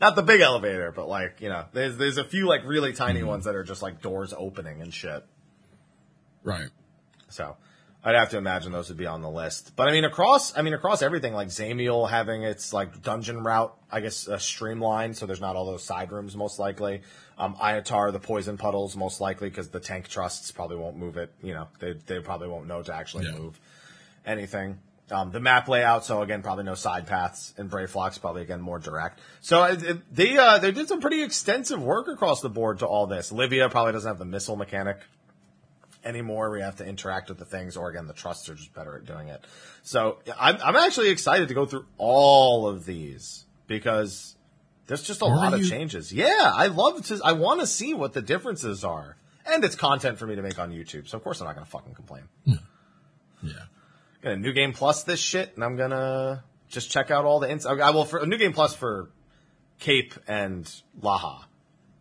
Not 0.00 0.16
the 0.16 0.22
big 0.22 0.40
elevator, 0.40 0.92
but 0.92 1.08
like 1.08 1.42
you 1.42 1.50
know, 1.50 1.66
there's 1.72 1.98
there's 1.98 2.16
a 2.16 2.24
few 2.24 2.46
like 2.46 2.64
really 2.64 2.94
tiny 2.94 3.22
ones 3.22 3.44
that 3.44 3.54
are 3.54 3.64
just 3.64 3.82
like 3.82 4.00
doors 4.00 4.32
opening 4.36 4.80
and 4.80 4.94
shit. 4.94 5.26
Right. 6.42 6.70
So 7.28 7.56
I'd 8.02 8.14
have 8.14 8.30
to 8.30 8.38
imagine 8.38 8.72
those 8.72 8.88
would 8.88 8.96
be 8.96 9.06
on 9.06 9.22
the 9.22 9.30
list. 9.30 9.74
But 9.74 9.88
I 9.88 9.92
mean, 9.92 10.04
across, 10.04 10.56
I 10.56 10.62
mean, 10.62 10.72
across 10.72 11.02
everything, 11.02 11.34
like 11.34 11.48
Dzemael 11.48 12.08
having 12.08 12.44
its 12.44 12.72
like 12.72 13.02
dungeon 13.02 13.42
route, 13.42 13.76
I 13.90 14.00
guess, 14.00 14.28
uh, 14.28 14.38
streamlined, 14.38 15.16
so 15.16 15.26
there's 15.26 15.40
not 15.40 15.56
all 15.56 15.66
those 15.66 15.84
side 15.84 16.12
rooms 16.12 16.36
most 16.36 16.58
likely. 16.58 17.02
Um, 17.38 17.54
Iatar, 17.54 18.12
the 18.12 18.18
poison 18.18 18.58
puddles 18.58 18.96
most 18.96 19.20
likely 19.20 19.48
because 19.48 19.68
the 19.68 19.78
tank 19.80 20.08
trusts 20.08 20.50
probably 20.50 20.76
won't 20.76 20.96
move 20.96 21.16
it. 21.16 21.32
You 21.42 21.54
know, 21.54 21.68
they 21.78 21.92
they 22.06 22.18
probably 22.20 22.48
won't 22.48 22.66
know 22.66 22.82
to 22.82 22.92
actually 22.94 23.26
Yeah. 23.26 23.38
move 23.38 23.60
anything. 24.26 24.80
Um, 25.10 25.30
the 25.30 25.40
map 25.40 25.68
layout, 25.68 26.04
so 26.04 26.20
again, 26.20 26.42
probably 26.42 26.64
no 26.64 26.74
side 26.74 27.06
paths, 27.06 27.54
and 27.56 27.70
Brayflox 27.70 28.20
probably 28.20 28.42
again 28.42 28.60
more 28.60 28.78
direct. 28.78 29.20
So 29.40 29.64
it, 29.64 29.82
it, 29.82 30.14
they 30.14 30.36
uh, 30.36 30.58
they 30.58 30.70
did 30.72 30.88
some 30.88 31.00
pretty 31.00 31.22
extensive 31.22 31.80
work 31.82 32.08
across 32.08 32.42
the 32.42 32.50
board 32.50 32.80
to 32.80 32.86
all 32.86 33.06
this. 33.06 33.32
Livia 33.32 33.68
probably 33.70 33.92
doesn't 33.92 34.08
have 34.08 34.18
the 34.18 34.26
missile 34.26 34.56
mechanic 34.56 34.98
anymore. 36.04 36.50
We 36.50 36.60
have 36.60 36.76
to 36.76 36.84
interact 36.86 37.28
with 37.28 37.38
the 37.38 37.44
things, 37.44 37.76
or 37.76 37.88
again, 37.88 38.06
the 38.06 38.12
trusts 38.12 38.48
are 38.48 38.54
just 38.54 38.74
better 38.74 38.96
at 38.96 39.06
doing 39.06 39.28
it. 39.28 39.42
So 39.82 40.18
I'm, 40.38 40.58
I'm 40.62 40.76
actually 40.76 41.08
excited 41.08 41.48
to 41.48 41.54
go 41.54 41.64
through 41.66 41.86
all 41.96 42.66
of 42.68 42.84
these 42.84 43.46
because 43.66 44.34
there's 44.88 45.02
just 45.04 45.22
a 45.22 45.26
Are 45.26 45.36
lot 45.36 45.54
of 45.54 45.60
you? 45.60 45.68
changes. 45.68 46.12
Yeah, 46.12 46.50
I 46.54 46.66
love 46.66 47.04
to. 47.06 47.20
I 47.24 47.32
want 47.32 47.60
to 47.60 47.66
see 47.66 47.94
what 47.94 48.12
the 48.14 48.22
differences 48.22 48.82
are, 48.84 49.16
and 49.46 49.62
it's 49.64 49.76
content 49.76 50.18
for 50.18 50.26
me 50.26 50.34
to 50.34 50.42
make 50.42 50.58
on 50.58 50.72
YouTube. 50.72 51.06
So 51.08 51.16
of 51.16 51.22
course 51.22 51.40
I'm 51.40 51.46
not 51.46 51.54
going 51.54 51.64
to 51.64 51.70
fucking 51.70 51.94
complain. 51.94 52.24
Yeah. 52.44 53.52
Got 54.22 54.32
a 54.32 54.36
new 54.36 54.52
game 54.52 54.72
plus 54.72 55.04
this 55.04 55.20
shit, 55.20 55.54
and 55.54 55.62
I'm 55.62 55.76
gonna 55.76 56.42
just 56.68 56.90
check 56.90 57.10
out 57.12 57.24
all 57.24 57.38
the 57.38 57.48
ins. 57.48 57.64
I 57.66 57.90
will 57.90 58.04
for 58.04 58.18
a 58.18 58.26
new 58.26 58.36
game 58.36 58.52
plus 58.52 58.74
for 58.74 59.10
Cape 59.78 60.12
and 60.26 60.64
Laha, 61.00 61.44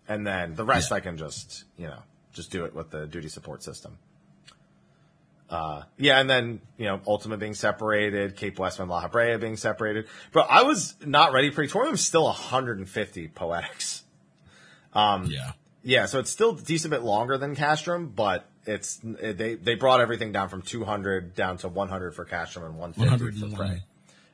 and 0.07 0.25
then 0.25 0.55
the 0.55 0.65
rest 0.65 0.89
Yeah. 0.89 0.97
I 0.97 0.99
can 1.01 1.17
just 1.17 1.65
you 1.77 1.85
know 1.85 1.99
just 2.33 2.49
do 2.49 2.65
it 2.65 2.73
with 2.73 2.89
the 2.89 3.05
duty 3.05 3.29
support 3.29 3.61
system. 3.61 3.99
Uh, 5.49 5.83
yeah, 5.97 6.19
and 6.19 6.29
then 6.29 6.59
you 6.77 6.85
know 6.85 6.99
Ultima 7.07 7.37
being 7.37 7.53
separated, 7.53 8.35
Cape 8.35 8.59
Westwind, 8.59 8.89
La 8.89 9.07
Habrea 9.07 9.39
being 9.39 9.55
separated. 9.55 10.07
But 10.33 10.47
I 10.49 10.63
was 10.63 10.95
not 11.05 11.31
ready. 11.31 11.51
Praetorium's 11.51 12.01
still 12.05 12.25
150 12.25 13.29
poetics. 13.29 14.03
Um, 14.93 15.25
yeah. 15.25 15.51
Yeah, 15.83 16.05
so 16.07 16.19
it's 16.19 16.31
still 16.31 16.57
a 16.57 16.61
decent 16.61 16.91
bit 16.91 17.01
longer 17.03 17.37
than 17.37 17.55
Castrum, 17.55 18.13
but 18.13 18.45
it's 18.65 18.99
they 19.03 19.55
they 19.55 19.75
brought 19.75 20.01
everything 20.01 20.33
down 20.33 20.49
from 20.49 20.61
200 20.61 21.33
down 21.33 21.57
to 21.59 21.69
100 21.69 22.13
for 22.13 22.25
Castrum 22.25 22.65
and 22.65 22.77
150 22.77 23.39
for 23.39 23.45
101. 23.45 23.69
Prey. 23.69 23.83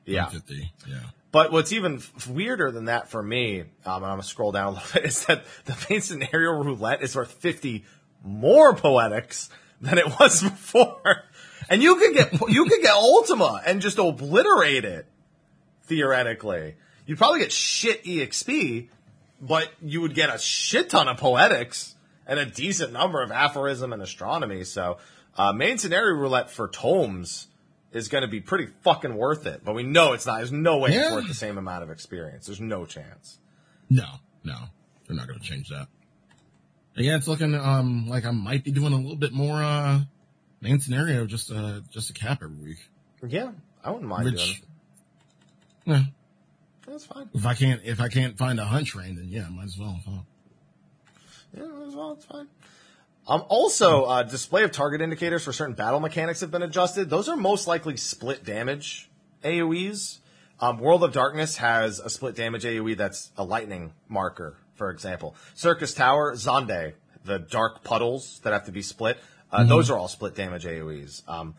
Yeah, 0.05 0.24
150. 0.24 0.74
Yeah. 0.88 0.99
but 1.32 1.51
what's 1.51 1.72
even 1.72 1.97
f- 1.97 2.28
weirder 2.28 2.72
than 2.72 2.86
that 2.86 3.09
for 3.09 3.22
me, 3.22 3.61
um, 3.61 3.68
and 3.86 4.05
I'm 4.05 4.11
gonna 4.14 4.24
scroll 4.24 4.51
down 4.51 4.68
a 4.68 4.72
little 4.72 4.89
bit, 4.93 5.05
is 5.05 5.26
that 5.28 5.43
the 5.66 5.78
main 5.89 6.01
scenario 6.01 6.51
roulette 6.53 7.03
is 7.03 7.16
worth 7.16 7.34
50 7.34 7.86
more 8.24 8.74
poetics 8.74 9.49
than 9.84 9.98
it 9.98 10.08
was 10.20 10.42
before, 10.50 11.24
and 11.70 11.84
you 11.84 11.96
could 11.98 12.14
get 12.14 12.50
you 12.50 12.66
could 12.66 12.82
get 12.82 12.94
Ultima 12.94 13.62
and 13.66 13.82
just 13.82 13.98
obliterate 14.00 14.86
it 14.86 15.06
theoretically. 15.84 16.76
You'd 17.06 17.18
probably 17.18 17.40
get 17.40 17.52
shit 17.52 18.04
exp, 18.06 18.88
but 19.42 19.70
you 19.82 20.02
would 20.02 20.16
get 20.16 20.34
a 20.34 20.40
shit 20.40 20.90
ton 20.90 21.08
of 21.08 21.18
poetics 21.18 21.96
and 22.26 22.40
a 22.40 22.46
decent 22.46 22.94
number 22.94 23.22
of 23.22 23.32
aphorism 23.32 23.92
and 23.92 24.02
astronomy. 24.02 24.64
So, 24.64 24.98
uh, 25.38 25.52
main 25.52 25.78
scenario 25.78 26.16
roulette 26.16 26.50
for 26.50 26.70
tomes 26.70 27.48
is 27.92 28.08
going 28.08 28.22
to 28.22 28.28
be 28.30 28.40
pretty 28.40 28.68
fucking 28.84 29.16
worth 29.16 29.46
it. 29.46 29.62
But 29.66 29.76
we 29.76 29.84
know 29.84 30.14
it's 30.14 30.26
not. 30.26 30.38
There's 30.38 30.52
no 30.52 30.78
way 30.78 30.92
it's 30.92 30.98
Yeah. 30.98 31.14
worth 31.16 31.28
the 31.28 31.34
same 31.34 31.58
amount 31.58 31.84
of 31.84 31.90
experience. 31.92 32.46
There's 32.46 32.62
no 32.62 32.86
chance. 32.86 33.38
No, 33.90 34.06
no. 34.44 34.56
They're 35.06 35.18
not 35.18 35.28
going 35.28 35.40
to 35.40 35.46
change 35.46 35.68
that. 35.70 35.88
Yeah, 36.96 37.16
it's 37.18 37.28
looking 37.28 37.56
um 37.56 38.08
like 38.08 38.26
I 38.26 38.32
might 38.32 38.64
be 38.64 38.72
doing 38.72 38.94
a 38.94 38.98
little 38.98 39.16
bit 39.16 39.34
more 39.34 39.64
uh 39.64 40.02
main 40.62 40.80
scenario 40.80 41.26
just 41.26 41.52
uh 41.52 41.82
just 41.89 42.10
a 42.10 42.14
cap 42.14 42.41
every 42.44 42.56
week. 42.58 42.89
Yeah, 43.28 43.52
I 43.84 43.91
wouldn't 43.91 44.10
mind 44.10 44.24
doing 44.24 44.34
Which 44.36 44.60
it. 44.60 44.66
yeah, 45.86 46.04
That's 46.88 47.06
fine. 47.06 47.30
if 47.34 47.46
I 47.46 47.54
can't 47.56 47.82
if 47.84 48.00
I 48.00 48.10
can't 48.10 48.38
find 48.38 48.60
a 48.60 48.66
hunt 48.66 48.88
train, 48.88 49.16
then 49.16 49.30
yeah, 49.30 49.48
might 49.50 49.66
as 49.66 49.78
well. 49.78 50.00
Huh. 50.06 50.12
Yeah, 51.58 51.88
as 51.88 51.96
well, 51.96 52.14
it's 52.14 52.26
fine. 52.26 52.48
Um, 53.28 53.44
also, 53.48 54.04
uh, 54.04 54.24
display 54.24 54.64
of 54.64 54.72
target 54.74 55.00
indicators 55.02 55.44
for 55.46 55.54
certain 55.54 55.76
battle 55.76 56.00
mechanics 56.02 56.41
have 56.41 56.52
been 56.52 56.64
adjusted. 56.64 57.10
Those 57.10 57.30
are 57.30 57.38
most 57.38 57.68
likely 57.68 57.96
split 57.96 58.44
damage 58.44 59.10
AoEs. 59.44 60.18
Um, 60.60 60.78
World 60.80 61.04
of 61.04 61.14
Darkness 61.14 61.58
has 61.58 62.00
a 62.00 62.10
split 62.10 62.36
damage 62.36 62.64
AoE 62.66 62.98
that's 62.98 63.32
a 63.38 63.44
lightning 63.46 63.94
marker, 64.10 64.58
for 64.84 64.92
example. 64.92 65.34
Syrcus 65.56 65.94
Tower, 65.94 66.36
Zonde, 66.36 66.92
the 67.24 67.40
dark 67.40 67.86
puddles 67.86 68.42
that 68.44 68.52
have 68.52 68.66
to 68.66 68.74
be 68.74 68.82
split, 68.82 69.18
uh, 69.50 69.64
those 69.64 69.90
are 69.90 69.98
all 69.98 70.10
split 70.10 70.36
damage 70.36 70.66
AoEs. 70.66 71.26
Um, 71.26 71.56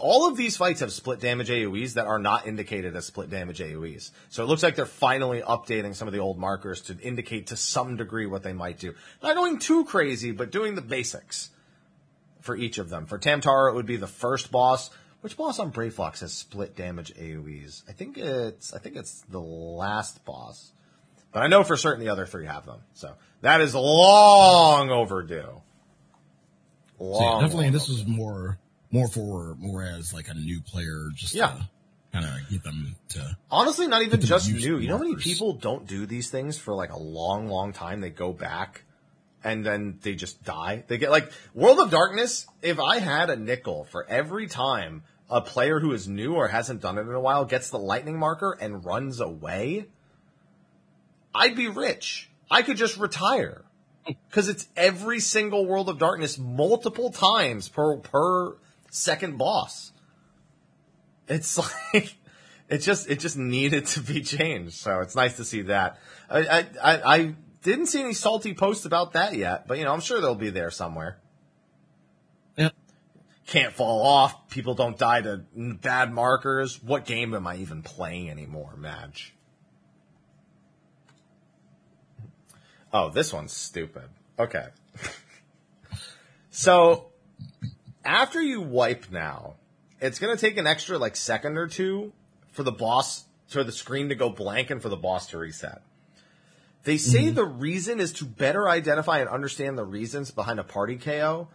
all 0.00 0.26
of 0.26 0.36
these 0.36 0.56
fights 0.56 0.80
have 0.80 0.92
split 0.92 1.20
damage 1.20 1.50
AoEs 1.50 1.92
that 1.92 2.08
are 2.08 2.18
not 2.18 2.48
indicated 2.48 2.96
as 2.96 3.06
split 3.06 3.30
damage 3.30 3.60
AoEs. 3.60 4.10
So 4.28 4.42
it 4.42 4.46
looks 4.46 4.64
like 4.64 4.74
they're 4.74 4.86
finally 4.86 5.40
updating 5.40 5.94
some 5.94 6.08
of 6.08 6.14
the 6.14 6.18
old 6.18 6.36
markers 6.36 6.80
to 6.82 6.98
indicate 6.98 7.46
to 7.48 7.56
some 7.56 7.96
degree 7.96 8.26
what 8.26 8.42
they 8.42 8.52
might 8.52 8.80
do. 8.80 8.94
Not 9.22 9.36
going 9.36 9.60
too 9.60 9.84
crazy, 9.84 10.32
but 10.32 10.50
doing 10.50 10.74
the 10.74 10.82
basics 10.82 11.50
for 12.40 12.56
each 12.56 12.78
of 12.78 12.90
them. 12.90 13.06
For 13.06 13.18
Tamtara, 13.18 13.70
it 13.70 13.76
would 13.76 13.86
be 13.86 13.98
the 13.98 14.08
first 14.08 14.50
boss. 14.50 14.90
Which 15.20 15.36
boss 15.36 15.60
on 15.60 15.70
Brayflox 15.70 16.22
has 16.22 16.32
split 16.32 16.74
damage 16.74 17.14
AoEs? 17.14 17.84
I 17.88 17.92
think 17.92 18.18
it's 18.18 18.74
I 18.74 18.78
think 18.80 18.96
it's 18.96 19.20
the 19.30 19.40
last 19.40 20.24
boss. 20.24 20.72
But 21.34 21.42
I 21.42 21.48
know 21.48 21.64
for 21.64 21.76
certain 21.76 22.02
the 22.02 22.10
other 22.10 22.24
three 22.26 22.46
have 22.46 22.64
them. 22.64 22.78
So 22.94 23.12
that 23.42 23.60
is 23.60 23.74
long 23.74 24.90
overdue. 24.90 25.60
So 26.98 27.04
Long, 27.04 27.22
yeah, 27.40 27.46
definitely, 27.46 27.70
this 27.70 27.90
overdue. 27.90 28.04
was 28.04 28.16
more 28.18 28.58
more 28.92 29.08
for 29.08 29.56
more 29.58 29.82
as 29.82 30.14
like 30.14 30.28
a 30.28 30.34
new 30.34 30.60
player, 30.62 31.08
just 31.14 31.34
Yeah. 31.34 31.60
kind 32.12 32.24
of 32.24 32.48
get 32.48 32.62
them 32.62 32.94
to. 33.08 33.36
Honestly, 33.50 33.88
not 33.88 34.02
even 34.02 34.20
just 34.20 34.48
new. 34.50 34.78
You 34.78 34.86
know 34.88 34.96
how 34.98 35.02
many 35.02 35.16
people 35.16 35.54
don't 35.54 35.86
do 35.88 36.06
these 36.06 36.30
things 36.30 36.56
for 36.56 36.72
like 36.74 36.92
a 36.92 36.98
long, 36.98 37.48
long 37.48 37.72
time? 37.72 38.00
They 38.00 38.10
go 38.10 38.32
back 38.32 38.84
and 39.42 39.66
then 39.66 39.98
they 40.02 40.14
just 40.14 40.44
die. 40.44 40.84
They 40.86 40.96
get 40.98 41.10
like 41.10 41.32
World 41.52 41.80
of 41.80 41.90
Darkness. 41.90 42.46
If 42.62 42.78
I 42.78 43.00
had 43.00 43.28
a 43.30 43.34
nickel 43.36 43.84
for 43.90 44.06
every 44.08 44.46
time 44.46 45.02
a 45.28 45.40
player 45.40 45.80
who 45.80 45.90
is 45.92 46.06
new 46.06 46.34
or 46.34 46.46
hasn't 46.46 46.80
done 46.80 46.96
it 46.96 47.00
in 47.00 47.12
a 47.12 47.20
while 47.20 47.44
gets 47.44 47.70
the 47.70 47.78
lightning 47.80 48.16
marker 48.20 48.56
and 48.60 48.84
runs 48.84 49.18
away, 49.18 49.86
I'd 51.34 51.56
be 51.56 51.68
rich. 51.68 52.30
I 52.50 52.62
could 52.62 52.76
just 52.76 52.96
retire. 52.96 53.62
Cause 54.30 54.48
it's 54.48 54.68
every 54.76 55.20
single 55.20 55.66
World 55.66 55.88
of 55.88 55.98
Darkness 55.98 56.38
multiple 56.38 57.10
times 57.10 57.68
per, 57.68 57.96
per 57.96 58.56
second 58.90 59.38
boss. 59.38 59.92
It's 61.28 61.58
like, 61.94 62.14
it 62.68 62.78
just, 62.78 63.10
it 63.10 63.20
just 63.20 63.36
needed 63.36 63.86
to 63.88 64.00
be 64.00 64.22
changed. 64.22 64.74
So 64.74 65.00
it's 65.00 65.16
nice 65.16 65.36
to 65.38 65.44
see 65.44 65.62
that. 65.62 65.98
I, 66.30 66.40
I, 66.40 66.66
I, 66.82 67.14
I 67.16 67.34
didn't 67.62 67.86
see 67.86 68.00
any 68.00 68.12
salty 68.12 68.54
posts 68.54 68.84
about 68.84 69.14
that 69.14 69.34
yet, 69.34 69.66
but 69.66 69.78
you 69.78 69.84
know, 69.84 69.92
I'm 69.92 70.00
sure 70.00 70.20
they'll 70.20 70.34
be 70.34 70.50
there 70.50 70.70
somewhere. 70.70 71.18
Yeah. 72.56 72.70
Can't 73.46 73.72
fall 73.72 74.06
off. 74.06 74.48
People 74.48 74.74
don't 74.74 74.98
die 74.98 75.22
to 75.22 75.44
bad 75.56 76.12
markers. 76.12 76.82
What 76.82 77.04
game 77.04 77.34
am 77.34 77.46
I 77.46 77.56
even 77.56 77.82
playing 77.82 78.30
anymore, 78.30 78.74
Madge? 78.76 79.33
Oh, 82.94 83.10
this 83.10 83.32
one's 83.32 83.52
stupid. 83.52 84.04
Okay. 84.38 84.66
so, 86.50 87.06
after 88.04 88.40
you 88.40 88.60
wipe 88.60 89.10
now, 89.10 89.54
it's 90.00 90.20
going 90.20 90.34
to 90.34 90.40
take 90.40 90.56
an 90.58 90.68
extra 90.68 90.96
like 90.96 91.16
second 91.16 91.58
or 91.58 91.66
two 91.66 92.12
for 92.52 92.62
the 92.62 92.70
boss, 92.70 93.24
for 93.48 93.64
the 93.64 93.72
screen 93.72 94.10
to 94.10 94.14
go 94.14 94.30
blank 94.30 94.70
and 94.70 94.80
for 94.80 94.88
the 94.88 94.96
boss 94.96 95.26
to 95.28 95.38
reset. 95.38 95.82
They 96.84 96.98
say 96.98 97.24
mm-hmm. 97.24 97.34
the 97.34 97.44
reason 97.44 97.98
is 97.98 98.12
to 98.14 98.26
better 98.26 98.68
identify 98.68 99.18
and 99.18 99.28
understand 99.28 99.76
the 99.76 99.84
reasons 99.84 100.30
behind 100.30 100.60
a 100.60 100.64
party 100.64 100.96
KO. 100.96 101.48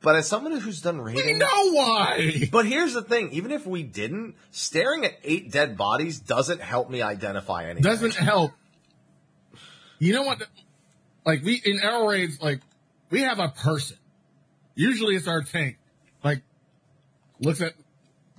But 0.00 0.16
as 0.16 0.26
someone 0.26 0.58
who's 0.58 0.80
done 0.80 1.02
We 1.02 1.14
raiding, 1.14 1.38
know 1.38 1.72
why. 1.72 2.48
but 2.50 2.64
here's 2.64 2.94
the 2.94 3.02
thing: 3.02 3.30
even 3.32 3.50
if 3.50 3.66
we 3.66 3.82
didn't, 3.82 4.36
staring 4.50 5.04
at 5.04 5.12
eight 5.22 5.52
dead 5.52 5.76
bodies 5.76 6.18
doesn't 6.18 6.60
help 6.60 6.88
me 6.88 7.02
identify 7.02 7.64
anything. 7.64 7.82
Doesn't 7.82 8.14
help. 8.14 8.52
You 10.02 10.12
know 10.14 10.22
what? 10.22 10.42
Like 11.24 11.42
we 11.42 11.60
in 11.64 11.80
air 11.80 12.04
raids, 12.08 12.40
like 12.40 12.60
we 13.10 13.22
have 13.22 13.38
a 13.38 13.48
person. 13.48 13.96
Usually 14.74 15.14
it's 15.16 15.28
our 15.28 15.42
tank. 15.42 15.78
Like 16.24 16.42
looks 17.40 17.60
at 17.60 17.74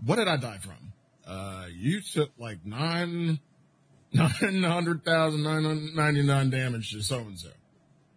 what 0.05 0.17
did 0.17 0.27
I 0.27 0.37
die 0.37 0.57
from? 0.57 0.93
Uh, 1.25 1.67
you 1.73 2.01
took 2.01 2.31
like 2.37 2.65
nine, 2.65 3.39
nine 4.13 4.63
hundred 4.63 5.05
thousand 5.05 5.43
nine 5.43 5.63
hundred 5.63 5.95
ninety 5.95 6.23
nine 6.23 6.49
damage 6.49 6.91
to 6.91 7.01
so 7.01 7.19
and 7.19 7.39
so. 7.39 7.49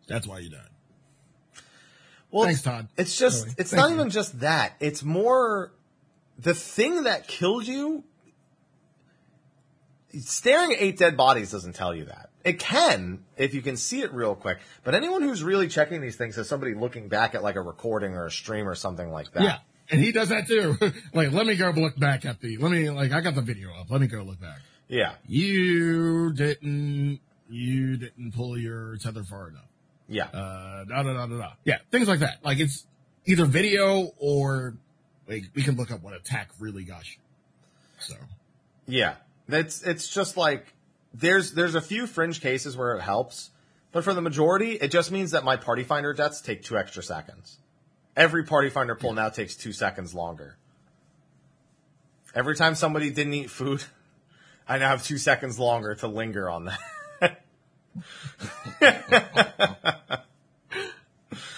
That's 0.08 0.26
why 0.26 0.38
you 0.40 0.50
died. 0.50 0.60
Well, 2.30 2.44
Thanks, 2.44 2.60
it's- 2.60 2.74
Todd. 2.76 2.88
It's 2.96 3.16
just, 3.18 3.58
it's 3.58 3.72
not 3.72 3.88
you. 3.90 3.94
even 3.96 4.10
just 4.10 4.40
that. 4.40 4.74
It's 4.80 5.02
more 5.02 5.72
the 6.38 6.54
thing 6.54 7.04
that 7.04 7.28
killed 7.28 7.66
you. 7.66 8.04
Staring 10.18 10.72
at 10.72 10.80
eight 10.80 10.98
dead 10.98 11.16
bodies 11.16 11.50
doesn't 11.50 11.74
tell 11.74 11.94
you 11.94 12.06
that. 12.06 12.30
It 12.46 12.60
can 12.60 13.24
if 13.36 13.54
you 13.54 13.60
can 13.60 13.76
see 13.76 14.02
it 14.02 14.12
real 14.12 14.36
quick. 14.36 14.58
But 14.84 14.94
anyone 14.94 15.22
who's 15.22 15.42
really 15.42 15.66
checking 15.66 16.00
these 16.00 16.14
things 16.14 16.38
is 16.38 16.48
somebody 16.48 16.74
looking 16.74 17.08
back 17.08 17.34
at 17.34 17.42
like 17.42 17.56
a 17.56 17.60
recording 17.60 18.14
or 18.14 18.26
a 18.26 18.30
stream 18.30 18.68
or 18.68 18.76
something 18.76 19.10
like 19.10 19.32
that. 19.32 19.42
Yeah, 19.42 19.58
and 19.90 20.00
he 20.00 20.12
does 20.12 20.28
that 20.28 20.46
too. 20.46 20.76
like, 21.12 21.32
let 21.32 21.44
me 21.44 21.56
go 21.56 21.70
look 21.70 21.98
back 21.98 22.24
at 22.24 22.40
the. 22.40 22.56
Let 22.58 22.70
me 22.70 22.88
like 22.88 23.10
I 23.10 23.20
got 23.20 23.34
the 23.34 23.42
video 23.42 23.70
up. 23.74 23.90
Let 23.90 24.00
me 24.00 24.06
go 24.06 24.22
look 24.22 24.40
back. 24.40 24.60
Yeah. 24.86 25.14
You 25.26 26.32
didn't. 26.32 27.18
You 27.50 27.96
didn't 27.96 28.32
pull 28.32 28.56
your 28.56 28.96
tether 28.98 29.24
far 29.24 29.48
enough. 29.48 29.66
Yeah. 30.08 30.26
uh, 30.26 30.84
da 30.84 31.02
da 31.02 31.14
da 31.14 31.26
da 31.26 31.38
da. 31.38 31.52
Yeah, 31.64 31.78
things 31.90 32.06
like 32.06 32.20
that. 32.20 32.44
Like 32.44 32.60
it's 32.60 32.86
either 33.24 33.44
video 33.44 34.12
or 34.18 34.76
like 35.28 35.46
we 35.56 35.64
can 35.64 35.74
look 35.74 35.90
up 35.90 36.00
what 36.00 36.14
attack 36.14 36.50
really 36.60 36.84
got 36.84 37.10
you. 37.10 37.18
So 37.98 38.14
Yeah, 38.86 39.14
that's 39.48 39.82
it's 39.82 40.06
just 40.06 40.36
like 40.36 40.72
there's 41.18 41.52
there's 41.52 41.74
a 41.74 41.80
few 41.80 42.06
fringe 42.06 42.40
cases 42.40 42.76
where 42.76 42.94
it 42.96 43.00
helps, 43.00 43.50
but 43.92 44.04
for 44.04 44.12
the 44.12 44.20
majority, 44.20 44.72
it 44.72 44.90
just 44.90 45.10
means 45.10 45.30
that 45.30 45.44
my 45.44 45.56
party 45.56 45.82
finder 45.82 46.12
deaths 46.12 46.40
take 46.40 46.62
two 46.62 46.76
extra 46.76 47.02
seconds. 47.02 47.58
Every 48.16 48.44
party 48.44 48.70
finder 48.70 48.94
pull 48.94 49.12
now 49.12 49.28
takes 49.28 49.56
two 49.56 49.72
seconds 49.72 50.14
longer. 50.14 50.56
Every 52.34 52.54
time 52.54 52.74
somebody 52.74 53.10
didn't 53.10 53.34
eat 53.34 53.50
food, 53.50 53.82
I 54.68 54.78
now 54.78 54.88
have 54.88 55.04
two 55.04 55.18
seconds 55.18 55.58
longer 55.58 55.94
to 55.96 56.06
linger 56.06 56.50
on 56.50 56.66
that. 56.66 57.42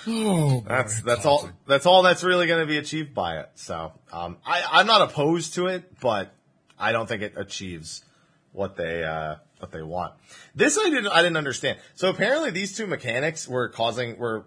oh, 0.06 0.62
That's 0.68 1.02
that's 1.02 1.26
all. 1.26 1.50
That's 1.66 1.86
all 1.86 2.02
that's 2.02 2.22
really 2.22 2.46
going 2.46 2.60
to 2.60 2.66
be 2.66 2.78
achieved 2.78 3.14
by 3.14 3.40
it. 3.40 3.50
So 3.56 3.92
um, 4.12 4.36
I, 4.46 4.62
I'm 4.70 4.86
not 4.86 5.02
opposed 5.02 5.54
to 5.54 5.66
it, 5.66 6.00
but 6.00 6.32
I 6.78 6.92
don't 6.92 7.08
think 7.08 7.22
it 7.22 7.34
achieves 7.36 8.04
what 8.52 8.76
they 8.76 9.04
uh, 9.04 9.36
what 9.58 9.72
they 9.72 9.82
want. 9.82 10.14
This 10.54 10.78
I 10.78 10.90
didn't 10.90 11.08
I 11.08 11.22
didn't 11.22 11.36
understand. 11.36 11.78
So 11.94 12.10
apparently 12.10 12.50
these 12.50 12.76
two 12.76 12.86
mechanics 12.86 13.48
were 13.48 13.68
causing 13.68 14.18
were 14.18 14.44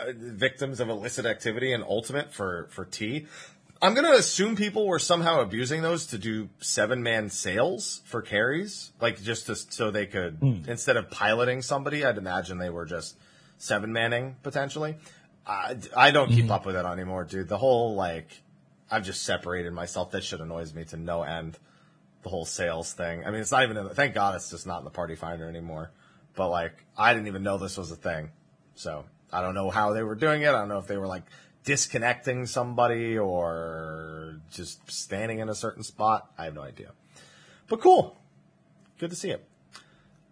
uh, 0.00 0.12
victims 0.16 0.80
of 0.80 0.88
illicit 0.88 1.26
activity 1.26 1.72
and 1.72 1.82
ultimate 1.84 2.32
for 2.32 2.68
for 2.70 2.84
T. 2.84 3.26
I'm 3.82 3.92
going 3.92 4.06
to 4.06 4.18
assume 4.18 4.56
people 4.56 4.86
were 4.86 4.98
somehow 4.98 5.40
abusing 5.42 5.82
those 5.82 6.06
to 6.06 6.18
do 6.18 6.48
seven 6.58 7.02
man 7.02 7.28
sales 7.28 8.00
for 8.06 8.22
carries, 8.22 8.92
like 8.98 9.20
just 9.20 9.46
to, 9.46 9.56
so 9.56 9.90
they 9.90 10.06
could 10.06 10.38
instead 10.66 10.96
of 10.96 11.10
piloting 11.10 11.60
somebody. 11.60 12.02
I'd 12.02 12.16
imagine 12.16 12.56
they 12.56 12.70
were 12.70 12.86
just 12.86 13.16
seven 13.58 13.92
manning 13.92 14.36
potentially. 14.42 14.96
I, 15.46 15.76
I 15.94 16.12
don't 16.12 16.30
keep 16.30 16.50
up 16.50 16.64
with 16.64 16.76
it 16.76 16.86
anymore, 16.86 17.24
dude. 17.24 17.48
The 17.48 17.58
whole 17.58 17.94
like, 17.94 18.40
I've 18.90 19.04
just 19.04 19.22
separated 19.22 19.74
myself. 19.74 20.12
That 20.12 20.24
shit 20.24 20.40
annoys 20.40 20.72
me 20.72 20.84
to 20.86 20.96
no 20.96 21.22
end. 21.22 21.58
The 22.24 22.30
whole 22.30 22.44
sales 22.44 22.92
thing. 22.92 23.24
I 23.24 23.30
mean, 23.30 23.40
it's 23.40 23.52
not 23.52 23.62
even. 23.62 23.76
In 23.76 23.84
the, 23.84 23.94
thank 23.94 24.14
God 24.14 24.34
it's 24.34 24.50
just 24.50 24.66
not 24.66 24.78
in 24.78 24.84
the 24.84 24.90
party 24.90 25.14
finder 25.14 25.48
anymore. 25.48 25.92
But 26.34 26.48
like, 26.48 26.84
I 26.96 27.14
didn't 27.14 27.28
even 27.28 27.42
know 27.42 27.58
this 27.58 27.76
was 27.76 27.92
a 27.92 27.96
thing. 27.96 28.30
So 28.74 29.04
I 29.32 29.40
don't 29.40 29.54
know 29.54 29.70
how 29.70 29.92
they 29.92 30.02
were 30.02 30.16
doing 30.16 30.42
it. 30.42 30.48
I 30.48 30.52
don't 30.52 30.68
know 30.68 30.78
if 30.78 30.86
they 30.86 30.96
were 30.96 31.06
like 31.06 31.24
disconnecting 31.64 32.46
somebody 32.46 33.16
or 33.18 34.40
just 34.50 34.90
standing 34.90 35.38
in 35.38 35.48
a 35.48 35.54
certain 35.54 35.82
spot. 35.82 36.30
I 36.36 36.44
have 36.44 36.54
no 36.54 36.62
idea. 36.62 36.90
But 37.68 37.80
cool. 37.80 38.16
Good 38.98 39.10
to 39.10 39.16
see 39.16 39.30
it. 39.30 39.46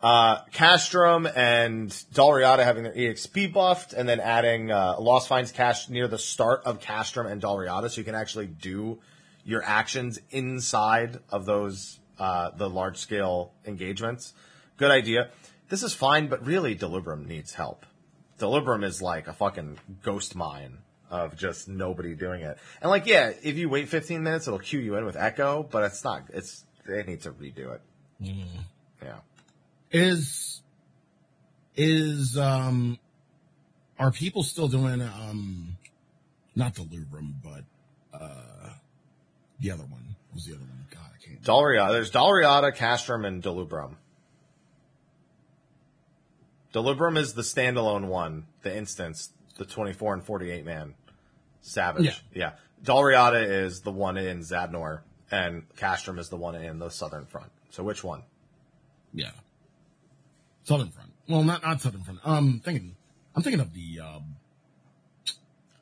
Uh, 0.01 0.43
Castrum 0.53 1.31
and 1.37 1.91
Dalriada 2.13 2.65
having 2.65 2.83
their 2.83 2.93
EXP 2.93 3.53
buffed, 3.53 3.93
and 3.93 4.09
then 4.09 4.19
adding 4.19 4.73
uh, 4.73 4.97
Lost 4.99 5.29
Finds 5.29 5.53
Cache 5.53 5.89
near 5.89 6.09
the 6.09 6.19
start 6.19 6.63
of 6.65 6.81
Castrum 6.81 7.31
and 7.31 7.41
Dalriada, 7.41 7.89
so 7.89 8.01
you 8.01 8.05
can 8.05 8.17
actually 8.17 8.49
do 8.49 8.99
your 9.45 9.63
actions 9.63 10.19
inside 10.31 11.19
of 11.31 11.47
those 11.47 11.99
uh, 12.19 12.51
the 12.51 12.69
large 12.69 12.99
scale 12.99 13.53
engagements. 13.67 14.35
Good 14.77 14.91
idea. 14.91 15.31
This 15.69 15.83
is 15.83 15.95
fine, 15.95 16.29
but 16.29 16.45
really, 16.47 16.77
Delubrum 16.77 17.27
needs 17.27 17.55
help. 17.55 17.87
Delubrum 18.39 18.85
is 18.85 19.01
like 19.01 19.27
a 19.27 19.33
fucking 19.33 19.79
ghost 20.03 20.35
mine 20.35 20.79
of 21.11 21.37
just 21.37 21.69
nobody 21.69 22.15
doing 22.15 22.43
it. 22.43 22.59
And 22.81 22.91
like, 22.91 23.07
yeah, 23.07 23.33
if 23.43 23.57
you 23.57 23.69
wait 23.69 23.89
15 23.89 24.23
minutes, 24.23 24.47
it'll 24.47 24.59
cue 24.59 24.81
you 24.81 24.97
in 24.97 25.05
with 25.05 25.17
Echo, 25.17 25.63
but 25.63 25.85
it's 25.85 26.03
not. 26.03 26.25
It's 26.33 26.65
they 26.87 27.03
need 27.05 27.23
to 27.23 27.33
redo 27.33 27.75
it. 27.75 27.81
Yeah. 29.03 29.19
Is 29.91 30.63
is 31.77 32.37
um 32.39 32.99
are 33.99 34.11
people 34.11 34.43
still 34.43 34.69
doing 34.69 35.03
um 35.03 35.77
not 36.55 36.75
the 36.75 36.83
Lubrum, 36.83 37.35
but 37.43 37.65
uh 38.19 38.71
the 39.63 39.71
other 39.71 39.85
one? 39.85 40.17
Was 40.35 40.45
the 40.45 40.55
other 40.55 40.63
one? 40.63 40.87
God, 40.91 41.01
I 41.15 41.25
can't. 41.25 41.43
Dalriada. 41.43 41.93
There's 41.93 42.11
Dalriada, 42.11 42.77
Castrum, 42.77 43.25
and 43.25 43.43
Delubrum. 43.43 43.95
Delubrum 46.75 47.17
is 47.19 47.35
the 47.35 47.43
standalone 47.43 48.07
one, 48.07 48.47
the 48.63 48.77
instance, 48.77 49.31
the 49.59 49.65
24 49.65 50.15
and 50.15 50.25
48 50.25 50.65
man 50.65 50.95
Savage. 51.61 52.05
Yeah. 52.05 52.15
yeah. 52.35 52.53
Dalriada 52.85 53.49
is 53.65 53.83
the 53.83 53.93
one 53.93 54.17
in 54.17 54.41
Zadnor, 54.41 55.03
and 55.31 55.63
Castrum 55.77 56.19
is 56.19 56.29
the 56.29 56.37
one 56.37 56.57
in 56.57 56.79
the 56.81 56.91
Southern 56.91 57.27
Front. 57.27 57.53
So 57.71 57.85
which 57.85 58.03
one? 58.03 58.23
Yeah. 59.15 59.31
Southern 60.65 60.91
Front. 60.91 61.13
Well, 61.29 61.45
not 61.45 61.63
not 61.63 61.81
Southern 61.81 62.03
Front. 62.03 62.21
Um, 62.25 62.61
thinking. 62.65 62.97
I'm 63.35 63.43
thinking 63.43 63.61
of 63.61 63.73
the 63.73 64.01
um, 64.01 64.37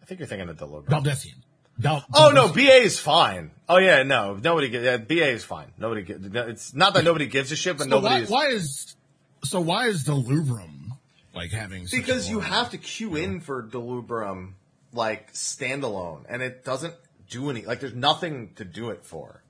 I 0.03 0.07
think 0.07 0.20
you're 0.20 0.28
thinking 0.28 0.49
of 0.49 0.59
Delubrum. 0.59 0.87
Baldesion. 0.87 1.37
Val- 1.81 2.05
Oh 2.14 2.31
no, 2.35 2.49
BA 2.53 2.83
is 2.83 2.99
fine. 2.99 3.51
Oh 3.68 3.78
yeah, 3.78 4.03
no, 4.03 4.35
nobody. 4.35 4.68
Yeah, 4.68 4.97
BA 4.99 5.31
is 5.31 5.45
fine. 5.45 5.68
Nobody. 5.78 6.05
It's 6.12 6.74
not 6.74 6.95
that 6.95 7.05
nobody 7.05 7.26
gives 7.26 7.51
a 7.53 7.57
shit, 7.57 7.78
but 7.78 7.85
So 7.85 7.91
nobody 7.91 8.14
why, 8.14 8.20
is. 8.22 8.31
why 8.31 8.47
is 8.49 8.97
so? 9.45 9.61
Why 9.61 9.87
is 9.87 10.05
the 10.05 10.12
Lubrum 10.12 10.93
like 11.35 11.51
having? 11.51 11.87
Because 11.91 12.28
you 12.28 12.41
have 12.41 12.70
to 12.70 12.78
queue 12.78 13.16
in 13.16 13.41
for 13.41 13.62
Delubrum 13.62 14.53
like 14.93 15.33
standalone, 15.33 16.24
and 16.28 16.43
it 16.43 16.64
doesn't 16.64 16.95
do 17.31 17.49
any. 17.51 17.62
Like, 17.62 17.81
there's 17.81 17.95
nothing 17.95 18.51
to 18.57 18.64
do 18.64 18.91
it 18.91 19.05
for, 19.05 19.43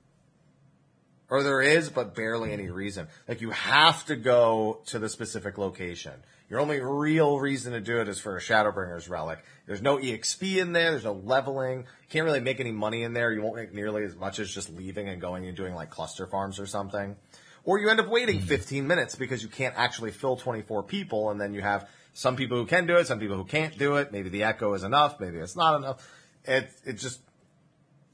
or 1.29 1.41
there 1.43 1.61
is, 1.61 1.89
but 1.89 2.13
barely 2.15 2.53
any 2.53 2.69
reason. 2.69 3.07
Like, 3.27 3.41
you 3.41 3.49
have 3.51 4.05
to 4.05 4.15
go 4.15 4.81
to 4.87 4.99
the 4.99 5.09
specific 5.09 5.57
location. 5.57 6.13
Your 6.51 6.59
only 6.59 6.81
real 6.81 7.39
reason 7.39 7.71
to 7.71 7.79
do 7.79 8.01
it 8.01 8.09
is 8.09 8.19
for 8.19 8.35
a 8.35 8.41
Shadowbringer's 8.41 9.07
relic. 9.07 9.39
There's 9.67 9.81
no 9.81 9.97
EXP 9.97 10.57
in 10.57 10.73
there. 10.73 10.91
There's 10.91 11.05
no 11.05 11.13
leveling. 11.13 11.79
You 11.79 12.09
can't 12.09 12.25
really 12.25 12.41
make 12.41 12.59
any 12.59 12.73
money 12.73 13.03
in 13.03 13.13
there. 13.13 13.31
You 13.31 13.41
won't 13.41 13.55
make 13.55 13.73
nearly 13.73 14.03
as 14.03 14.17
much 14.17 14.37
as 14.37 14.53
just 14.53 14.69
leaving 14.69 15.07
and 15.07 15.21
going 15.21 15.45
and 15.45 15.55
doing 15.55 15.73
like 15.73 15.91
cluster 15.91 16.27
farms 16.27 16.59
or 16.59 16.65
something. 16.65 17.15
Or 17.63 17.79
you 17.79 17.87
end 17.87 18.01
up 18.01 18.09
waiting 18.09 18.41
hmm. 18.41 18.47
15 18.47 18.85
minutes 18.85 19.15
because 19.15 19.41
you 19.41 19.47
can't 19.47 19.73
actually 19.77 20.11
fill 20.11 20.35
24 20.35 20.83
people, 20.83 21.29
and 21.29 21.39
then 21.39 21.53
you 21.53 21.61
have 21.61 21.87
some 22.13 22.35
people 22.35 22.57
who 22.57 22.65
can 22.65 22.85
do 22.85 22.97
it, 22.97 23.07
some 23.07 23.19
people 23.19 23.37
who 23.37 23.45
can't 23.45 23.77
do 23.77 23.95
it. 23.95 24.11
Maybe 24.11 24.27
the 24.27 24.43
echo 24.43 24.73
is 24.73 24.83
enough, 24.83 25.21
maybe 25.21 25.37
it's 25.37 25.55
not 25.55 25.77
enough. 25.77 26.05
It 26.43 26.69
it 26.83 26.93
just 26.97 27.21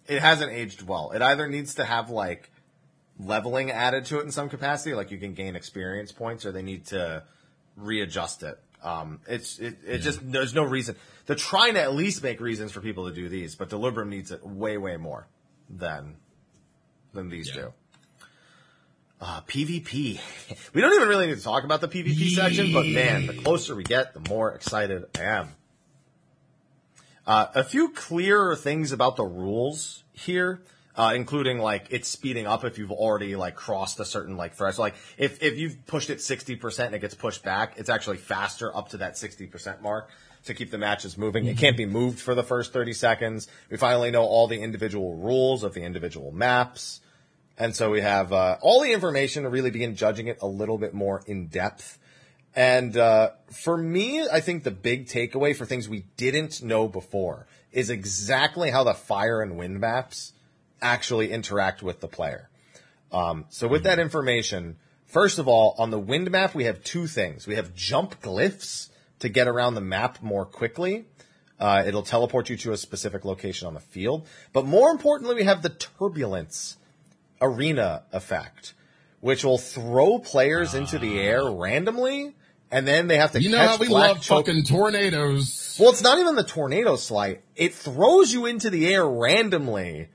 it 0.06 0.22
hasn't 0.22 0.52
aged 0.52 0.84
well. 0.84 1.10
It 1.10 1.24
either 1.24 1.48
needs 1.48 1.74
to 1.76 1.86
have 1.86 2.12
like 2.12 2.52
leveling 3.20 3.72
added 3.72 4.06
to 4.06 4.20
it 4.20 4.26
in 4.26 4.32
some 4.32 4.48
capacity, 4.48 4.94
like 4.94 5.10
you 5.10 5.18
can 5.18 5.34
gain 5.34 5.56
experience 5.56 6.12
points, 6.12 6.46
or 6.46 6.52
they 6.52 6.62
need 6.62 6.86
to 6.88 7.24
readjust 7.78 8.44
it. 8.44 8.60
Um, 8.84 9.22
it's 9.28 9.58
it, 9.60 9.78
it 9.86 10.00
just 10.00 10.20
there's 10.32 10.54
no 10.54 10.64
reason. 10.64 10.96
They're 11.26 11.36
trying 11.36 11.76
to 11.76 11.82
at 11.82 11.94
least 11.96 12.22
make 12.24 12.40
reasons 12.42 12.72
for 12.72 12.82
people 12.82 13.08
to 13.08 13.14
do 13.16 13.30
these, 13.30 13.56
but 13.56 13.70
Delubrum 13.70 14.08
needs 14.10 14.32
it 14.32 14.46
way 14.46 14.78
way 14.78 14.98
more 14.98 15.28
than 15.70 16.16
than 17.14 17.30
these 17.30 17.48
Yeah. 17.50 17.62
do. 17.62 17.74
Uh, 19.20 19.42
PvP. 19.42 20.20
We 20.74 20.82
don't 20.82 20.94
even 20.94 21.08
really 21.08 21.28
need 21.28 21.38
to 21.38 21.44
talk 21.44 21.64
about 21.64 21.82
the 21.82 21.88
PvP 21.88 22.36
section, 22.36 22.72
but 22.72 22.86
man, 22.86 23.26
the 23.26 23.34
closer 23.34 23.76
we 23.76 23.84
get, 23.84 24.14
the 24.14 24.20
more 24.30 24.54
excited 24.54 25.06
I 25.18 25.22
am. 25.24 25.50
Uh, 27.26 27.48
a 27.56 27.64
few 27.64 27.90
clearer 27.90 28.56
things 28.56 28.92
about 28.92 29.16
the 29.16 29.24
rules 29.26 30.04
here, 30.14 30.62
uh, 30.98 31.14
including 31.16 31.60
like 31.60 31.88
it's 31.92 32.10
speeding 32.10 32.48
up 32.48 32.66
if 32.66 32.80
you've 32.80 32.92
already 32.92 33.36
like 33.36 33.56
crossed 33.56 34.00
a 34.00 34.06
certain 34.06 34.36
like 34.36 34.56
threshold. 34.56 34.86
Like 34.86 34.96
if, 35.18 35.44
if 35.44 35.58
you've 35.58 35.86
pushed 35.86 36.10
it 36.10 36.18
60% 36.18 36.88
and 36.88 36.96
it 36.96 37.00
gets 37.00 37.14
pushed 37.14 37.44
back, 37.44 37.76
it's 37.78 37.90
actually 37.90 38.18
faster 38.18 38.76
up 38.76 38.90
to 38.90 38.98
that 38.98 39.14
60% 39.14 39.82
mark 39.82 40.10
to 40.46 40.56
keep 40.56 40.72
the 40.72 40.78
matches 40.78 41.18
moving. 41.18 41.46
It 41.46 41.58
can't 41.58 41.78
be 41.78 41.86
moved 41.86 42.20
for 42.20 42.34
the 42.34 42.44
first 42.44 42.74
30 42.74 42.94
seconds. 42.94 43.48
We 43.70 43.78
finally 43.78 44.10
know 44.10 44.24
all 44.24 44.48
the 44.48 44.60
individual 44.60 45.16
rules 45.16 45.64
of 45.64 45.74
the 45.74 45.84
individual 45.84 46.32
maps. 46.32 47.02
And 47.60 47.76
so 47.76 47.92
we 47.92 48.02
have 48.02 48.34
uh, 48.34 48.58
all 48.62 48.82
the 48.82 48.92
information 48.92 49.44
to 49.44 49.50
really 49.50 49.72
begin 49.72 49.96
judging 49.96 50.28
it 50.28 50.40
a 50.42 50.48
little 50.48 50.78
bit 50.78 50.94
more 50.94 51.22
in 51.28 51.48
depth. 51.48 52.00
And 52.56 52.98
uh, 52.98 53.32
for 53.52 53.78
me, 53.78 54.28
I 54.28 54.40
think 54.40 54.64
the 54.64 54.72
big 54.72 55.08
takeaway 55.08 55.56
for 55.56 55.66
things 55.66 55.88
we 55.88 56.06
didn't 56.18 56.64
know 56.64 56.88
before 56.88 57.46
is 57.72 57.90
exactly 57.92 58.72
how 58.72 58.84
the 58.84 58.94
fire 58.94 59.42
and 59.42 59.58
wind 59.58 59.80
maps 59.80 60.34
actually 60.82 61.32
interact 61.32 61.82
with 61.84 62.00
the 62.00 62.08
player. 62.08 62.50
Um, 63.12 63.46
so 63.50 63.68
with 63.68 63.84
that 63.84 64.00
information, 64.00 64.78
first 65.06 65.40
of 65.40 65.48
all, 65.48 65.76
on 65.78 65.92
the 65.92 66.00
wind 66.00 66.30
map, 66.32 66.54
we 66.56 66.66
have 66.66 66.84
two 66.84 67.08
things. 67.08 67.48
We 67.48 67.56
have 67.56 67.74
jump 67.74 68.22
glyphs 68.22 68.90
to 69.20 69.30
get 69.30 69.48
around 69.48 69.76
the 69.76 69.82
map 69.82 70.22
more 70.22 70.46
quickly. 70.46 71.06
Uh, 71.60 71.84
it'll 71.88 72.04
teleport 72.04 72.50
you 72.50 72.58
to 72.58 72.72
a 72.72 72.78
specific 72.78 73.26
location 73.26 73.68
on 73.68 73.74
the 73.74 73.80
field. 73.80 74.28
But 74.54 74.66
more 74.66 74.92
importantly, 74.92 75.36
we 75.36 75.44
have 75.46 75.62
the 75.64 75.70
turbulence 75.70 76.78
arena 77.42 78.04
effect, 78.14 78.74
which 79.22 79.44
will 79.44 79.58
throw 79.58 80.20
players 80.20 80.74
into 80.74 81.00
the 81.00 81.20
air 81.20 81.50
randomly, 81.50 82.36
and 82.70 82.88
then 82.88 83.08
they 83.08 83.18
have 83.18 83.32
to 83.32 83.42
You 83.42 83.50
know 83.52 83.58
how 83.60 83.78
we 83.78 83.88
love 83.88 84.22
choke- 84.22 84.46
fucking 84.46 84.66
tornadoes. 84.66 85.78
well, 85.80 85.90
it's 85.92 86.04
not 86.04 86.20
even 86.20 86.36
the 86.36 86.44
tornado 86.44 86.96
slide. 86.96 87.42
It 87.56 87.74
throws 87.74 88.32
you 88.34 88.46
into 88.46 88.70
the 88.70 88.88
air 88.94 89.08
randomly 89.08 90.10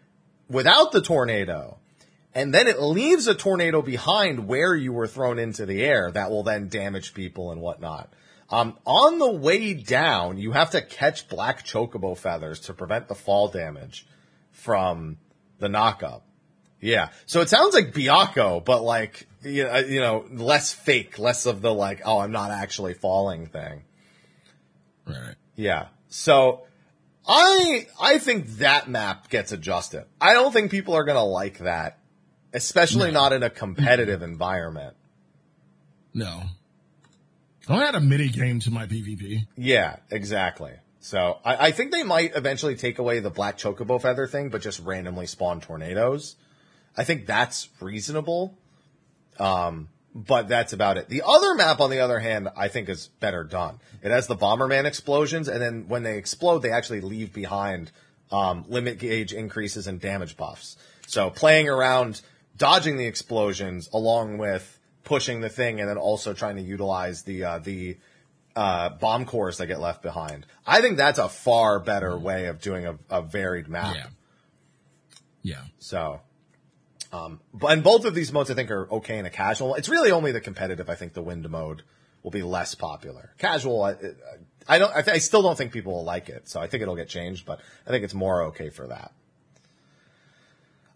without 0.49 0.93
the 0.93 1.03
tornado. 1.03 1.78
And 2.34 2.55
then 2.55 2.66
it 2.66 2.80
leaves 2.80 3.26
a 3.26 3.34
tornado 3.34 3.82
behind 3.82 4.49
where 4.49 4.74
you 4.74 4.93
were 4.93 5.07
thrown 5.07 5.38
into 5.38 5.66
the 5.66 5.82
air 5.82 6.11
that 6.11 6.30
will 6.30 6.43
then 6.43 6.68
damage 6.68 7.12
people 7.12 7.53
and 7.53 7.61
whatnot. 7.61 8.12
Um, 8.49 8.78
on 8.86 9.18
the 9.18 9.30
way 9.30 9.74
down, 9.74 10.38
you 10.38 10.53
have 10.53 10.70
to 10.70 10.82
catch 10.82 11.28
black 11.28 11.64
chocobo 11.64 12.16
feathers 12.16 12.61
to 12.61 12.74
prevent 12.74 13.09
the 13.09 13.14
fall 13.14 13.49
damage 13.49 14.07
from 14.51 15.18
the 15.59 15.68
knockup. 15.68 16.22
Yeah. 16.80 17.11
So 17.26 17.40
it 17.40 17.49
sounds 17.49 17.74
like 17.74 17.93
Byakko, 17.93 18.64
but 18.64 18.82
like, 18.82 19.26
you 19.43 19.64
know, 19.64 19.78
you 19.78 20.01
know, 20.01 20.26
less 20.30 20.72
fake, 20.72 21.18
less 21.18 21.47
of 21.47 21.62
the 21.62 21.72
like, 21.72 22.03
oh, 22.05 22.18
I'm 22.18 22.32
not 22.32 22.51
actually 22.51 22.95
falling 22.95 23.47
thing. 23.47 23.84
Right. 25.07 25.36
Yeah. 25.55 25.86
So 26.09 26.64
I 27.27 27.87
I 28.01 28.18
think 28.18 28.47
that 28.59 28.89
map 28.89 29.29
gets 29.29 29.53
adjusted. 29.53 30.05
I 30.20 30.33
don't 30.33 30.53
think 30.53 30.70
people 30.70 30.95
are 30.95 31.05
gonna 31.05 31.25
like 31.25 31.59
that, 31.59 31.99
especially 32.53 33.09
No. 33.12 33.20
not 33.20 33.33
in 33.33 33.43
a 33.43 33.51
competitive 33.51 34.23
environment. 34.33 34.97
No. 36.14 36.43
I 37.68 37.85
add 37.87 37.95
a 37.95 38.01
mini 38.01 38.29
game 38.29 38.59
to 38.61 38.70
my 38.73 38.87
PvP. 38.87 39.47
Yeah, 39.57 39.97
exactly. 40.11 40.73
So 40.99 41.39
I, 41.45 41.68
I 41.68 41.70
think 41.70 41.93
they 41.93 42.03
might 42.03 42.33
eventually 42.35 42.75
take 42.75 42.99
away 42.99 43.20
the 43.20 43.31
black 43.31 43.57
chocobo 43.57 44.01
feather 44.03 44.27
thing, 44.27 44.49
but 44.51 44.62
just 44.62 44.81
randomly 44.81 45.27
spawn 45.27 45.61
tornadoes. 45.61 46.35
I 46.97 47.05
think 47.05 47.27
that's 47.27 47.68
reasonable. 47.81 48.59
Um, 49.39 49.89
but 50.15 50.49
that's 50.49 50.73
about 50.73 50.99
it. 50.99 51.09
The 51.09 51.23
other 51.27 51.55
map, 51.55 51.81
on 51.81 51.91
the 51.91 52.01
other 52.01 52.19
hand, 52.19 52.49
I 52.57 52.69
think 52.69 52.89
is 52.89 53.09
better 53.21 53.45
done. 53.45 53.81
It 54.03 54.11
has 54.11 54.27
the 54.27 54.37
Bomberman 54.37 54.85
explosions, 54.85 55.49
and 55.49 55.61
then 55.61 55.89
when 55.89 56.03
they 56.03 56.19
explode, 56.19 56.61
they 56.61 56.71
actually 56.71 57.01
leave 57.01 57.33
behind 57.33 57.91
um, 58.31 58.65
limit 58.69 58.99
gauge 58.99 59.33
increases 59.33 59.87
and 59.87 60.01
damage 60.01 60.37
buffs. 60.37 60.77
So 61.07 61.31
playing 61.31 61.69
around, 61.69 62.21
dodging 62.57 62.97
the 62.97 63.07
explosions, 63.07 63.89
along 63.93 64.39
with 64.39 64.79
pushing 65.05 65.41
the 65.41 65.49
thing, 65.49 65.81
and 65.81 65.89
then 65.89 65.99
also 65.99 66.33
trying 66.33 66.57
to 66.57 66.63
utilize 66.63 67.23
the 67.23 67.45
uh, 67.45 67.59
the 67.59 67.97
uh, 68.55 68.91
bomb 68.91 69.25
cores 69.25 69.59
that 69.59 69.67
get 69.67 69.81
left 69.81 70.03
behind. 70.03 70.47
I 70.67 70.81
think 70.81 70.97
that's 70.97 71.19
a 71.19 71.29
far 71.29 71.81
better 71.81 72.17
way 72.19 72.47
of 72.47 72.61
doing 72.61 72.87
a, 72.87 72.99
a 73.11 73.23
varied 73.23 73.69
map. 73.69 73.97
Yeah. 73.97 74.07
Yeah. 75.43 75.63
So, 75.79 76.21
um, 77.13 77.41
but 77.53 77.69
and 77.73 77.83
both 77.83 78.05
of 78.05 78.15
these 78.15 78.33
modes 78.33 78.51
I 78.51 78.55
think 78.55 78.71
are 78.71 78.91
okay 78.91 79.19
in 79.19 79.27
a 79.27 79.31
casual. 79.31 79.75
It's 79.75 79.89
really 79.89 80.11
only 80.11 80.33
the 80.33 80.41
competitive. 80.41 80.89
I 80.89 80.95
think 80.95 81.13
the 81.13 81.23
wind 81.23 81.49
mode 81.51 81.83
will 82.23 82.31
be 82.31 82.43
less 82.43 82.75
popular. 82.75 83.33
Casual, 83.39 83.83
I, 83.83 83.97
I 84.69 84.79
don't. 84.79 84.95
I, 84.95 85.03
th- 85.03 85.15
I 85.15 85.19
still 85.19 85.43
don't 85.43 85.57
think 85.59 85.73
people 85.73 85.93
will 85.93 86.05
like 86.05 86.29
it. 86.29 86.49
So 86.49 86.61
I 86.61 86.67
think 86.69 86.83
it'll 86.83 86.97
get 86.97 87.09
changed, 87.09 87.45
but 87.47 87.61
I 87.87 87.91
think 87.91 88.05
it's 88.05 88.15
more 88.15 88.43
okay 88.45 88.71
for 88.71 88.87
that. 88.87 89.13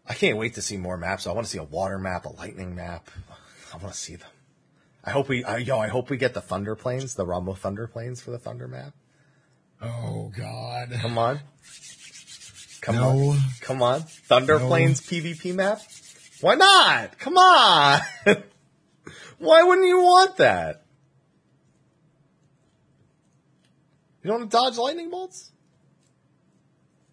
I 0.08 0.14
can't 0.14 0.38
wait 0.38 0.54
to 0.54 0.62
see 0.62 0.76
more 0.76 0.96
maps. 0.96 1.26
I 1.26 1.32
want 1.32 1.46
to 1.46 1.50
see 1.50 1.58
a 1.58 1.64
water 1.64 1.98
map, 1.98 2.24
a 2.26 2.28
lightning 2.30 2.74
map. 2.76 3.10
I 3.74 3.76
want 3.78 3.92
to 3.92 3.98
see 3.98 4.16
them. 4.16 4.28
I 5.04 5.10
hope 5.10 5.28
we, 5.28 5.44
yo, 5.44 5.78
I 5.78 5.88
hope 5.88 6.10
we 6.10 6.16
get 6.16 6.34
the 6.34 6.40
Thunder 6.40 6.74
Plains, 6.74 7.14
the 7.14 7.24
Rumble 7.26 7.54
Thunder 7.54 7.86
Plains 7.86 8.20
for 8.20 8.32
the 8.32 8.38
thunder 8.40 8.66
map. 8.66 8.92
Oh 9.80 10.32
God. 10.36 10.90
Come 11.00 11.16
on. 11.18 11.40
Come 12.80 12.96
No. 12.96 13.08
on. 13.30 13.38
Come 13.60 13.82
on. 13.82 14.02
Thunder 14.02 14.58
No. 14.58 14.66
Plains 14.66 15.00
PvP 15.00 15.54
map? 15.54 15.80
Why 16.40 16.54
not? 16.54 17.18
Come 17.18 17.36
on. 17.36 18.00
Why 19.38 19.62
wouldn't 19.62 19.86
you 19.86 20.00
want 20.00 20.36
that? 20.36 20.82
You 24.22 24.30
don't 24.30 24.40
want 24.40 24.50
to 24.50 24.56
dodge 24.56 24.76
lightning 24.76 25.10
bolts? 25.10 25.52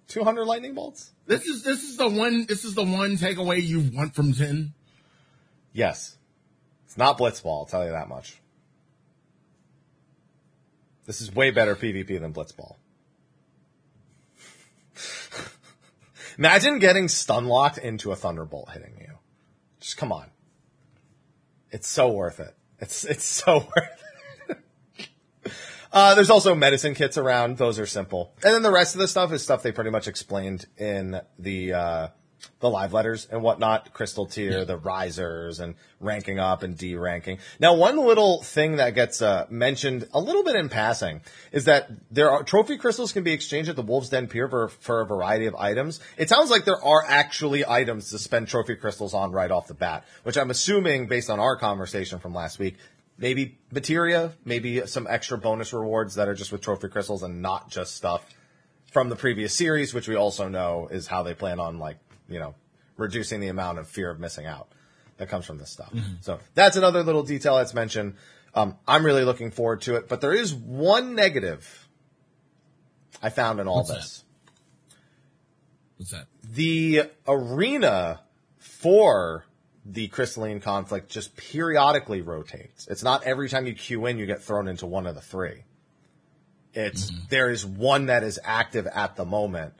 200 0.07 0.45
lightning 0.45 0.73
bolts? 0.73 1.11
This 1.25 1.45
is 1.45 1.63
this 1.63 1.83
is 1.83 1.97
the 1.97 2.09
one 2.09 2.45
this 2.47 2.65
is 2.65 2.75
the 2.75 2.83
one 2.83 3.17
takeaway 3.17 3.63
you 3.63 3.79
want 3.93 4.13
from 4.13 4.33
ten. 4.33 4.73
Yes. 5.71 6.17
It's 6.85 6.97
not 6.97 7.17
Blitzball, 7.17 7.61
I'll 7.61 7.65
tell 7.65 7.85
you 7.85 7.91
that 7.91 8.09
much. 8.09 8.39
This 11.05 11.21
is 11.21 11.33
way 11.33 11.51
better 11.51 11.75
PvP 11.75 12.19
than 12.19 12.33
Blitzball. 12.33 12.75
Imagine 16.37 16.79
getting 16.79 17.07
stun 17.07 17.45
locked 17.45 17.77
into 17.77 18.11
a 18.11 18.15
thunderbolt 18.15 18.69
hitting. 18.71 18.92
Just 19.83 19.97
come 19.97 20.13
on. 20.13 20.27
It's 21.69 21.89
so 21.89 22.09
worth 22.09 22.39
it. 22.39 22.55
It's 22.79 23.03
it's 23.03 23.25
so 23.25 23.67
worth 23.75 24.03
it. 24.47 25.51
uh, 25.91 26.15
there's 26.15 26.29
also 26.29 26.55
medicine 26.55 26.95
kits 26.95 27.17
around. 27.17 27.57
Those 27.57 27.77
are 27.79 27.85
simple. 27.85 28.33
And 28.45 28.53
then 28.53 28.61
the 28.61 28.71
rest 28.71 28.95
of 28.95 29.01
the 29.01 29.09
stuff 29.09 29.33
is 29.33 29.43
stuff 29.43 29.61
they 29.61 29.73
pretty 29.73 29.89
much 29.89 30.07
explained 30.07 30.67
in 30.77 31.19
the 31.37 31.73
uh, 31.73 32.07
the 32.59 32.69
live 32.69 32.93
letters 32.93 33.27
and 33.29 33.41
whatnot, 33.41 33.93
crystal 33.93 34.25
tier, 34.25 34.65
the 34.65 34.77
risers 34.77 35.59
and 35.59 35.75
ranking 35.99 36.39
up 36.39 36.63
and 36.63 36.77
D 36.77 36.95
ranking. 36.95 37.39
Now, 37.59 37.75
one 37.75 37.97
little 37.97 38.41
thing 38.41 38.77
that 38.77 38.95
gets 38.95 39.21
uh, 39.21 39.45
mentioned 39.49 40.07
a 40.13 40.19
little 40.19 40.43
bit 40.43 40.55
in 40.55 40.69
passing 40.69 41.21
is 41.51 41.65
that 41.65 41.89
there 42.11 42.31
are 42.31 42.43
trophy 42.43 42.77
crystals 42.77 43.11
can 43.11 43.23
be 43.23 43.31
exchanged 43.31 43.69
at 43.69 43.75
the 43.75 43.81
Wolves 43.81 44.09
Den 44.09 44.27
Pier 44.27 44.47
for, 44.47 44.69
for 44.69 45.01
a 45.01 45.05
variety 45.05 45.45
of 45.45 45.55
items. 45.55 45.99
It 46.17 46.29
sounds 46.29 46.49
like 46.49 46.65
there 46.65 46.83
are 46.83 47.03
actually 47.05 47.65
items 47.65 48.11
to 48.11 48.19
spend 48.19 48.47
trophy 48.47 48.75
crystals 48.75 49.13
on 49.13 49.31
right 49.31 49.51
off 49.51 49.67
the 49.67 49.73
bat, 49.73 50.05
which 50.23 50.37
I'm 50.37 50.49
assuming 50.49 51.07
based 51.07 51.29
on 51.29 51.39
our 51.39 51.57
conversation 51.57 52.19
from 52.19 52.33
last 52.33 52.59
week, 52.59 52.77
maybe 53.17 53.57
materia, 53.71 54.33
maybe 54.45 54.85
some 54.87 55.07
extra 55.09 55.37
bonus 55.37 55.73
rewards 55.73 56.15
that 56.15 56.27
are 56.27 56.33
just 56.33 56.51
with 56.51 56.61
trophy 56.61 56.87
crystals 56.87 57.23
and 57.23 57.41
not 57.41 57.69
just 57.69 57.95
stuff 57.95 58.25
from 58.91 59.09
the 59.09 59.15
previous 59.15 59.53
series, 59.53 59.93
which 59.93 60.07
we 60.07 60.15
also 60.15 60.47
know 60.47 60.87
is 60.91 61.07
how 61.07 61.23
they 61.23 61.33
plan 61.33 61.59
on 61.59 61.79
like 61.79 61.97
you 62.33 62.39
know, 62.39 62.55
reducing 62.97 63.39
the 63.39 63.47
amount 63.47 63.79
of 63.79 63.87
fear 63.87 64.09
of 64.09 64.19
missing 64.19 64.45
out 64.45 64.67
that 65.17 65.29
comes 65.29 65.45
from 65.45 65.57
this 65.57 65.69
stuff. 65.69 65.93
Mm-hmm. 65.93 66.15
So 66.21 66.39
that's 66.55 66.75
another 66.75 67.03
little 67.03 67.23
detail 67.23 67.57
that's 67.57 67.73
mentioned. 67.73 68.15
Um, 68.55 68.75
I'm 68.87 69.05
really 69.05 69.23
looking 69.23 69.51
forward 69.51 69.81
to 69.81 69.95
it, 69.95 70.07
but 70.07 70.21
there 70.21 70.33
is 70.33 70.53
one 70.53 71.15
negative 71.15 71.87
I 73.21 73.29
found 73.29 73.59
in 73.59 73.67
all 73.67 73.77
What's 73.77 73.89
this. 73.89 74.23
What's 75.97 76.11
that? 76.11 76.27
The 76.43 77.03
arena 77.27 78.21
for 78.57 79.45
the 79.85 80.07
crystalline 80.07 80.59
conflict 80.59 81.09
just 81.09 81.35
periodically 81.35 82.21
rotates. 82.21 82.87
It's 82.87 83.03
not 83.03 83.23
every 83.23 83.49
time 83.49 83.65
you 83.65 83.73
queue 83.73 84.05
in, 84.05 84.17
you 84.17 84.25
get 84.25 84.41
thrown 84.41 84.67
into 84.67 84.85
one 84.85 85.07
of 85.07 85.15
the 85.15 85.21
three. 85.21 85.63
It's, 86.73 87.11
there 87.29 87.49
is 87.49 87.65
one 87.65 88.07
that 88.07 88.23
is 88.23 88.39
active 88.43 88.87
at 88.87 89.15
the 89.15 89.25
moment 89.25 89.73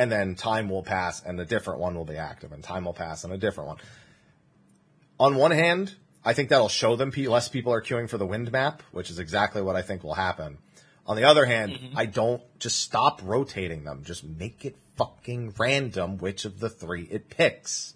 and 0.00 0.10
then 0.10 0.34
time 0.34 0.70
will 0.70 0.82
pass 0.82 1.22
and 1.22 1.38
a 1.38 1.44
different 1.44 1.78
one 1.78 1.94
will 1.94 2.06
be 2.06 2.16
active 2.16 2.52
and 2.52 2.64
time 2.64 2.86
will 2.86 2.94
pass 2.94 3.22
and 3.22 3.34
a 3.34 3.36
different 3.36 3.68
one. 3.68 3.76
On 5.18 5.34
one 5.34 5.50
hand, 5.50 5.94
I 6.24 6.32
think 6.32 6.48
that'll 6.48 6.70
show 6.70 6.96
them 6.96 7.10
pe- 7.12 7.26
less 7.26 7.48
people 7.50 7.70
are 7.74 7.82
queuing 7.82 8.08
for 8.08 8.16
the 8.16 8.24
wind 8.24 8.50
map, 8.50 8.82
which 8.92 9.10
is 9.10 9.18
exactly 9.18 9.60
what 9.60 9.76
I 9.76 9.82
think 9.82 10.02
will 10.02 10.14
happen. 10.14 10.56
On 11.06 11.16
the 11.16 11.24
other 11.24 11.44
hand, 11.44 11.78
I 11.94 12.06
don't 12.06 12.40
just 12.58 12.78
stop 12.80 13.20
rotating 13.22 13.84
them. 13.84 14.02
Just 14.04 14.24
make 14.24 14.64
it 14.64 14.76
fucking 14.96 15.52
random 15.58 16.16
which 16.16 16.46
of 16.46 16.60
the 16.60 16.70
three 16.70 17.02
it 17.10 17.28
picks. 17.28 17.92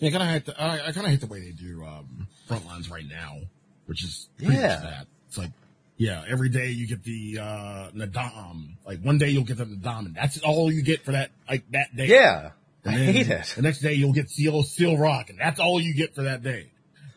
Yeah, 0.00 0.08
I 0.08 0.12
kind 0.12 0.22
of 0.22 0.28
hate 0.28 0.44
the 0.44 0.60
I, 0.62 0.74
I 0.88 0.92
kind 0.92 1.06
of 1.06 1.12
hate 1.12 1.20
the 1.22 1.28
way 1.28 1.40
they 1.40 1.52
do 1.52 1.82
um, 1.84 2.28
front 2.46 2.66
lines 2.66 2.90
right 2.90 3.08
now, 3.08 3.38
which 3.86 4.04
is 4.04 4.28
pretty 4.36 4.52
Yeah. 4.54 4.68
much 4.68 4.82
that. 4.82 5.06
It's 5.28 5.38
like, 5.38 5.50
yeah, 5.96 6.24
every 6.28 6.48
day 6.48 6.70
you 6.70 6.86
get 6.86 7.02
the 7.04 7.38
uh, 7.40 7.90
Nadam. 7.94 8.76
Like 8.86 9.00
one 9.00 9.18
day 9.18 9.28
you'll 9.30 9.44
get 9.44 9.58
the 9.58 9.64
Nadam, 9.66 10.06
and 10.06 10.14
that's 10.14 10.40
all 10.40 10.70
you 10.72 10.82
get 10.82 11.04
for 11.04 11.12
that 11.12 11.30
like 11.48 11.64
that 11.70 11.94
day. 11.96 12.06
Yeah. 12.06 12.50
I 12.86 12.90
And 12.90 12.98
then 13.08 13.14
hate 13.14 13.28
it. 13.30 13.52
The 13.56 13.62
next 13.62 13.80
day 13.80 13.94
you'll 13.94 14.12
get 14.12 14.28
Steel 14.28 14.62
Seal 14.62 14.96
Rock, 14.98 15.30
and 15.30 15.38
that's 15.38 15.58
all 15.60 15.80
you 15.80 15.94
get 15.94 16.14
for 16.14 16.22
that 16.24 16.42
day. 16.42 16.70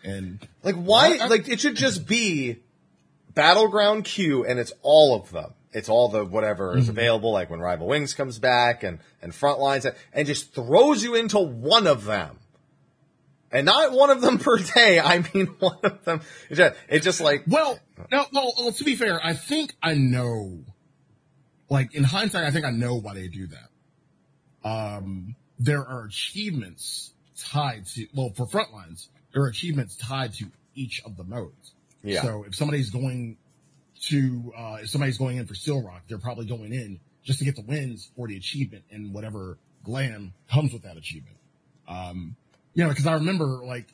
And 0.03 0.39
Like 0.63 0.75
why? 0.75 1.17
I- 1.19 1.25
I- 1.25 1.27
like 1.27 1.49
it 1.49 1.59
should 1.59 1.75
just 1.75 2.07
be 2.07 2.57
battleground 3.33 4.05
queue, 4.05 4.45
and 4.45 4.59
it's 4.59 4.71
all 4.81 5.15
of 5.15 5.31
them. 5.31 5.53
It's 5.73 5.89
all 5.89 6.07
the 6.09 6.23
whatever 6.23 6.69
Mm-hmm. 6.69 6.79
is 6.79 6.89
available, 6.89 7.31
like 7.33 7.49
when 7.49 7.59
Rival 7.59 7.87
Wings 7.87 8.13
comes 8.13 8.39
back 8.39 8.83
and 8.83 8.99
and 9.21 9.33
Frontlines, 9.33 9.91
and 10.13 10.27
just 10.27 10.53
throws 10.53 11.03
you 11.03 11.15
into 11.15 11.39
one 11.39 11.87
of 11.87 12.05
them, 12.05 12.36
and 13.51 13.65
not 13.65 13.91
one 13.91 14.09
of 14.09 14.21
them 14.21 14.37
per 14.39 14.57
day. 14.57 14.99
I 14.99 15.23
mean 15.33 15.47
one 15.59 15.79
of 15.83 16.03
them. 16.05 16.21
It's 16.49 16.57
just, 16.57 16.75
it's 16.89 17.05
just 17.05 17.21
like 17.21 17.43
Well, 17.47 17.79
no, 18.11 18.25
well, 18.33 18.53
well, 18.57 18.71
to 18.71 18.83
be 18.83 18.95
fair, 18.95 19.19
I 19.23 19.33
think 19.33 19.75
I 19.81 19.93
know. 19.95 20.59
Like 21.69 21.93
in 21.93 22.03
hindsight, 22.03 22.45
I 22.45 22.51
think 22.51 22.65
I 22.65 22.71
know 22.71 22.95
why 22.95 23.13
they 23.13 23.27
do 23.27 23.47
that. 23.47 24.67
Um, 24.67 25.35
there 25.59 25.85
are 25.85 26.05
achievements 26.05 27.13
tied 27.37 27.85
to 27.87 28.07
well 28.13 28.31
for 28.35 28.47
frontlines. 28.47 29.07
There 29.33 29.43
are 29.43 29.47
achievements 29.47 29.95
tied 29.97 30.33
to 30.35 30.45
each 30.75 31.01
of 31.05 31.17
the 31.17 31.23
modes. 31.23 31.73
Yeah. 32.03 32.21
So 32.21 32.45
if 32.47 32.55
somebody's 32.55 32.89
going 32.89 33.37
to, 34.03 34.53
uh, 34.57 34.77
if 34.81 34.89
somebody's 34.89 35.17
going 35.17 35.37
in 35.37 35.45
for 35.45 35.55
Seal 35.55 35.81
Rock, 35.81 36.03
they're 36.07 36.17
probably 36.19 36.45
going 36.45 36.73
in 36.73 36.99
just 37.23 37.39
to 37.39 37.45
get 37.45 37.55
the 37.55 37.63
wins 37.63 38.09
for 38.15 38.27
the 38.27 38.37
achievement 38.37 38.85
and 38.91 39.13
whatever 39.13 39.57
glam 39.83 40.33
comes 40.51 40.71
with 40.71 40.83
that 40.83 40.97
achievement. 40.97 41.37
Um, 41.87 42.35
you 42.77 42.83
know, 42.83 42.89
because 42.89 43.07
I 43.07 43.15
remember 43.15 43.61
like 43.65 43.87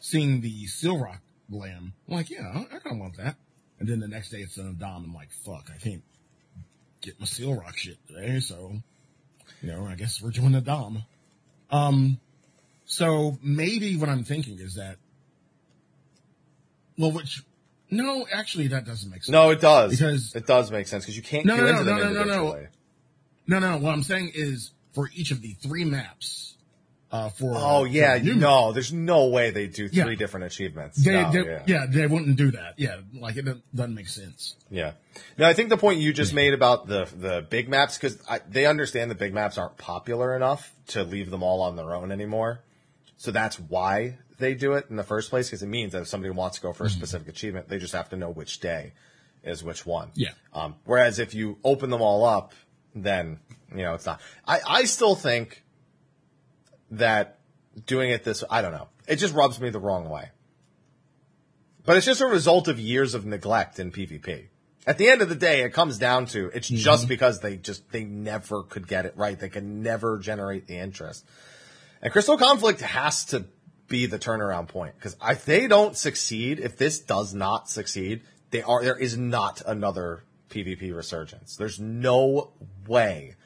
seeing 0.00 0.40
the 0.40 0.66
Seal 0.66 0.96
Rock 0.98 1.20
glam. 1.50 1.92
I'm 2.08 2.14
like, 2.16 2.30
yeah, 2.30 2.50
I, 2.54 2.60
I 2.60 2.78
kind 2.78 2.92
of 2.94 2.98
want 2.98 3.18
that. 3.18 3.36
And 3.78 3.86
then 3.86 4.00
the 4.00 4.08
next 4.08 4.30
day 4.30 4.38
it's 4.38 4.56
an 4.56 4.74
Dom. 4.78 5.04
I'm 5.04 5.14
like, 5.14 5.30
fuck, 5.44 5.68
I 5.72 5.76
can't 5.76 6.02
get 7.02 7.20
my 7.20 7.26
Seal 7.26 7.54
Rock 7.54 7.76
shit 7.76 7.98
today. 8.08 8.40
So, 8.40 8.72
you 9.60 9.70
know, 9.70 9.84
I 9.84 9.96
guess 9.96 10.22
we're 10.22 10.30
doing 10.30 10.52
the 10.52 10.62
Dom. 10.62 11.02
Um, 11.70 12.18
so 12.86 13.38
maybe 13.42 13.96
what 13.98 14.08
I'm 14.08 14.24
thinking 14.24 14.58
is 14.58 14.76
that, 14.76 14.96
well, 16.96 17.12
which, 17.12 17.42
no, 17.90 18.26
actually 18.32 18.68
that 18.68 18.86
doesn't 18.86 19.10
make 19.10 19.24
sense. 19.24 19.32
no, 19.32 19.50
it 19.50 19.60
does 19.60 19.90
Because- 19.90 20.34
it 20.34 20.46
does 20.46 20.70
make 20.70 20.86
sense 20.86 21.04
because 21.04 21.16
you 21.18 21.22
can't 21.22 21.44
No, 21.44 21.56
no, 21.56 21.66
into 21.66 21.84
no, 21.84 21.96
no, 21.96 21.96
no, 21.96 22.02
no, 22.04 22.12
no. 22.12 22.20
individually. 22.22 22.66
No, 23.46 23.58
no, 23.58 23.76
what 23.76 23.92
I'm 23.92 24.02
saying 24.02 24.32
is 24.34 24.70
for 24.94 25.10
each 25.14 25.32
of 25.32 25.42
the 25.42 25.52
three 25.54 25.84
maps, 25.84 26.51
uh, 27.12 27.28
for, 27.28 27.52
Oh 27.54 27.84
yeah, 27.84 28.18
for 28.18 28.24
no, 28.34 28.72
there's 28.72 28.92
no 28.92 29.26
way 29.28 29.50
they 29.50 29.66
do 29.66 29.88
Yeah. 29.92 30.04
three 30.04 30.16
different 30.16 30.46
achievements. 30.46 30.96
They, 31.04 31.12
No, 31.22 31.30
they, 31.30 31.44
yeah. 31.44 31.62
yeah. 31.66 31.86
they 31.88 32.06
wouldn't 32.06 32.36
do 32.36 32.50
that. 32.52 32.74
Yeah, 32.78 32.96
like 33.14 33.36
it 33.36 33.42
doesn't- 33.44 33.76
doesn't 33.76 33.94
make 33.94 34.08
sense. 34.08 34.56
Yeah. 34.70 34.92
No, 35.36 35.46
I 35.46 35.52
think 35.52 35.68
the 35.68 35.76
point 35.76 36.00
you 36.00 36.12
just 36.12 36.32
made 36.32 36.54
about 36.54 36.86
the 36.86 37.06
the 37.16 37.46
big 37.48 37.68
maps 37.68 37.98
because 37.98 38.18
they 38.48 38.64
understand 38.66 39.10
the 39.10 39.14
big 39.14 39.34
maps 39.34 39.58
aren't 39.58 39.76
popular 39.76 40.34
enough 40.34 40.74
to 40.88 41.04
leave 41.04 41.30
them 41.30 41.42
all 41.42 41.60
on 41.62 41.76
their 41.76 41.94
own 41.94 42.10
anymore. 42.10 42.60
So 43.18 43.30
that's 43.30 43.60
why 43.60 44.18
they 44.38 44.54
do 44.54 44.72
it 44.72 44.86
in 44.90 44.96
the 44.96 45.04
first 45.04 45.30
place 45.30 45.48
because 45.48 45.62
it 45.62 45.68
means 45.68 45.92
that 45.92 46.02
if 46.02 46.08
somebody 46.08 46.30
wants 46.32 46.56
to 46.56 46.62
go 46.62 46.72
for 46.72 46.84
a 46.86 46.90
specific 46.90 47.28
achievement, 47.28 47.68
they 47.68 47.78
just 47.78 47.92
have 47.92 48.08
to 48.08 48.16
know 48.16 48.30
which 48.30 48.58
day 48.60 48.92
is 49.44 49.62
which 49.62 49.84
one. 49.86 50.10
Yeah. 50.14 50.30
Um, 50.54 50.76
whereas 50.86 51.18
if 51.18 51.34
you 51.34 51.58
open 51.62 51.90
them 51.90 52.00
all 52.02 52.24
up, 52.24 52.52
then 52.94 53.38
you 53.70 53.82
know 53.82 53.94
it's 53.94 54.06
not. 54.06 54.20
I 54.48 54.60
I 54.66 54.84
still 54.84 55.14
think 55.14 55.62
that 56.92 57.38
doing 57.86 58.10
it 58.10 58.24
this 58.24 58.44
I 58.50 58.62
don't 58.62 58.72
know. 58.72 58.88
It 59.08 59.16
just 59.16 59.34
rubs 59.34 59.60
me 59.60 59.70
the 59.70 59.80
wrong 59.80 60.08
way. 60.08 60.30
But 61.84 61.96
it's 61.96 62.06
just 62.06 62.20
a 62.20 62.26
result 62.26 62.68
of 62.68 62.78
years 62.78 63.14
of 63.14 63.26
neglect 63.26 63.80
in 63.80 63.90
PvP. 63.90 64.46
At 64.86 64.98
the 64.98 65.08
end 65.08 65.22
of 65.22 65.28
the 65.28 65.34
day, 65.34 65.62
it 65.62 65.72
comes 65.72 65.98
down 65.98 66.26
to 66.26 66.50
it's 66.54 66.68
mm-hmm. 66.68 66.76
just 66.76 67.08
because 67.08 67.40
they 67.40 67.56
just 67.56 67.90
they 67.90 68.04
never 68.04 68.62
could 68.62 68.86
get 68.86 69.06
it 69.06 69.14
right. 69.16 69.38
They 69.38 69.48
can 69.48 69.82
never 69.82 70.18
generate 70.18 70.66
the 70.66 70.78
interest. 70.78 71.24
And 72.00 72.12
Crystal 72.12 72.36
Conflict 72.36 72.80
has 72.80 73.24
to 73.26 73.44
be 73.88 74.06
the 74.06 74.18
turnaround 74.18 74.68
point 74.68 74.94
because 74.96 75.16
if 75.22 75.44
they 75.44 75.66
don't 75.66 75.96
succeed, 75.96 76.60
if 76.60 76.76
this 76.76 77.00
does 77.00 77.34
not 77.34 77.68
succeed, 77.68 78.22
they 78.50 78.62
are 78.62 78.82
there 78.82 78.98
is 78.98 79.16
not 79.16 79.62
another 79.66 80.24
PvP 80.50 80.94
resurgence. 80.94 81.56
There's 81.56 81.80
no 81.80 82.52
way 82.86 83.36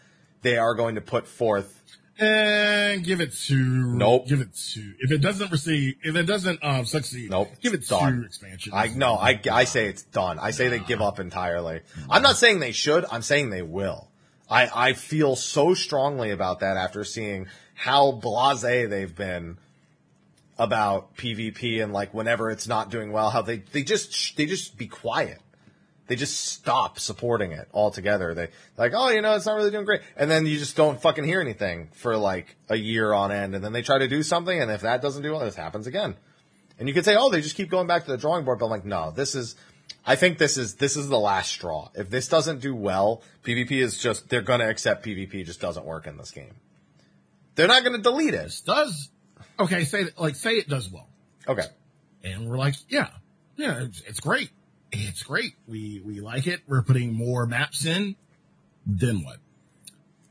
they 0.43 0.57
are 0.57 0.75
going 0.75 0.95
to 0.97 1.01
put 1.01 1.27
forth 1.27 1.83
And 2.19 3.05
give 3.05 3.21
it 3.21 3.33
to 3.47 3.55
Nope. 3.57 4.27
Give 4.27 4.41
it 4.41 4.55
to 4.55 4.95
if 5.01 5.13
it 5.13 5.19
doesn't 5.19 5.51
receive 5.53 5.97
if 6.03 6.17
it 6.17 6.23
doesn't 6.25 6.65
um 6.65 6.85
succeed. 6.87 7.31
Nope. 7.31 7.51
Give 7.61 7.75
it 7.75 7.87
Done. 7.87 8.21
to 8.21 8.27
expansion. 8.27 8.73
I 8.75 8.89
no, 8.89 9.17
I, 9.17 9.39
I 9.53 9.65
say 9.65 9.89
it's 9.89 10.03
done. 10.03 10.39
I 10.39 10.51
say 10.51 10.69
they 10.69 10.79
give 10.79 11.03
up 11.03 11.21
entirely. 11.21 11.81
I'm 12.09 12.23
not 12.23 12.37
saying 12.37 12.61
they 12.61 12.73
should. 12.73 13.05
I'm 13.11 13.23
saying 13.23 13.51
they 13.51 13.63
will. 13.63 14.09
I, 14.49 14.71
I 14.75 14.93
feel 14.93 15.37
so 15.37 15.75
strongly 15.75 16.31
about 16.31 16.61
that 16.61 16.77
after 16.77 17.05
seeing 17.05 17.49
how 17.75 18.13
blasé 18.13 18.89
they've 18.89 19.15
been 19.15 19.59
about 20.59 21.17
PvP 21.17 21.83
and 21.83 21.93
like 21.93 22.15
whenever 22.15 22.51
it's 22.51 22.69
not 22.69 22.91
doing 22.91 23.13
well, 23.13 23.31
how 23.31 23.43
they, 23.43 23.59
they 23.73 23.83
just, 23.83 24.37
they 24.37 24.47
just 24.47 24.79
be 24.79 24.87
quiet. 24.87 25.41
They 26.09 26.15
just 26.17 26.47
stop 26.47 26.99
supporting 27.01 27.51
it 27.53 27.69
altogether. 27.75 28.33
They 28.35 28.49
like, 28.77 28.93
oh, 28.95 29.09
you 29.11 29.23
know, 29.23 29.35
it's 29.35 29.47
not 29.47 29.57
really 29.57 29.71
doing 29.73 29.85
great. 29.85 30.03
And 30.17 30.31
then 30.31 30.47
you 30.47 30.57
just 30.59 30.77
don't 30.77 31.01
fucking 31.01 31.25
hear 31.25 31.41
anything 31.41 31.89
for 31.95 32.17
like 32.17 32.55
a 32.69 32.77
year 32.77 33.13
on 33.13 33.33
end. 33.33 33.55
And 33.57 33.65
then 33.65 33.73
they 33.73 33.83
try 33.83 33.99
to 33.99 34.07
do 34.07 34.23
something. 34.23 34.61
And 34.61 34.71
if 34.71 34.83
that 34.83 35.03
doesn't 35.03 35.23
do 35.23 35.33
well, 35.33 35.41
this 35.41 35.57
happens 35.57 35.87
again. 35.89 36.15
And 36.79 36.87
you 36.89 36.95
could 36.95 37.05
say, 37.05 37.17
oh, 37.17 37.31
they 37.31 37.41
just 37.41 37.57
keep 37.57 37.71
going 37.71 37.87
back 37.89 38.05
to 38.05 38.11
the 38.13 38.19
drawing 38.19 38.45
board. 38.45 38.61
But 38.61 38.67
I'm 38.67 38.71
like, 38.71 38.85
no, 38.85 39.11
this 39.11 39.35
is, 39.35 39.57
I 40.05 40.15
think 40.15 40.39
this 40.39 40.57
is 40.57 40.77
this 40.77 40.97
is 40.97 41.09
the 41.09 41.19
last 41.19 41.51
straw. 41.51 41.89
If 41.95 42.09
this 42.11 42.29
doesn't 42.29 42.61
do 42.61 42.75
well, 42.77 43.23
PvP 43.43 43.73
is 43.73 43.99
just 43.99 44.29
they're 44.29 44.43
gonna 44.43 44.69
accept 44.69 45.05
PvP 45.05 45.45
just 45.45 45.61
doesn't 45.61 45.85
work 45.87 46.07
in 46.07 46.17
this 46.17 46.31
game. 46.31 46.55
They're 47.57 47.67
not 47.67 47.83
gonna 47.83 47.99
delete 47.99 48.35
it. 48.35 48.45
This 48.45 48.61
does 48.61 49.09
okay. 49.59 49.85
Say 49.85 50.05
like 50.17 50.37
say 50.37 50.53
it 50.53 50.69
does 50.69 50.89
well, 50.91 51.09
Okay. 51.49 51.65
and 52.23 52.49
we're 52.49 52.59
like, 52.59 52.75
yeah, 52.89 53.09
yeah, 53.57 53.83
it's, 53.85 54.01
it's 54.03 54.21
great. 54.21 54.51
It's 55.01 55.23
great. 55.23 55.53
We 55.67 56.01
we 56.05 56.21
like 56.21 56.47
it. 56.47 56.61
We're 56.67 56.83
putting 56.83 57.13
more 57.13 57.47
maps 57.47 57.85
in. 57.85 58.17
Then 58.87 59.23
what? 59.25 59.39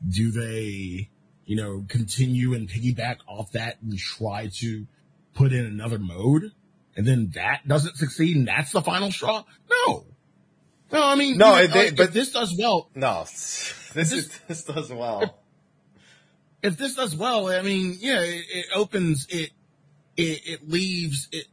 Do 0.08 0.30
they, 0.30 1.08
you 1.44 1.56
know, 1.56 1.84
continue 1.88 2.54
and 2.54 2.68
piggyback 2.68 3.16
off 3.26 3.52
that 3.52 3.78
and 3.82 3.98
try 3.98 4.48
to 4.60 4.86
put 5.34 5.52
in 5.52 5.64
another 5.64 5.98
mode? 5.98 6.52
And 6.96 7.06
then 7.06 7.32
that 7.34 7.66
doesn't 7.68 7.96
succeed 7.96 8.36
and 8.36 8.48
that's 8.48 8.72
the 8.72 8.80
final 8.82 9.10
straw? 9.12 9.44
No. 9.70 10.06
No, 10.92 11.02
I 11.06 11.14
mean, 11.16 11.36
No, 11.36 11.56
you 11.58 11.68
know, 11.68 11.74
they- 11.74 11.86
if 11.88 11.96
but- 11.96 12.12
this 12.12 12.30
does 12.32 12.54
well, 12.58 12.90
No. 12.94 13.24
This 13.94 14.12
is 14.12 14.28
this 14.46 14.62
does 14.64 14.92
well. 14.92 15.38
if 16.62 16.76
this 16.76 16.94
does 16.94 17.16
well, 17.16 17.48
I 17.48 17.62
mean, 17.62 17.96
yeah, 17.98 18.20
it, 18.20 18.44
it 18.50 18.66
opens 18.74 19.26
it, 19.30 19.50
it, 20.18 20.40
it 20.46 20.68
leaves 20.68 21.28
it 21.32 21.46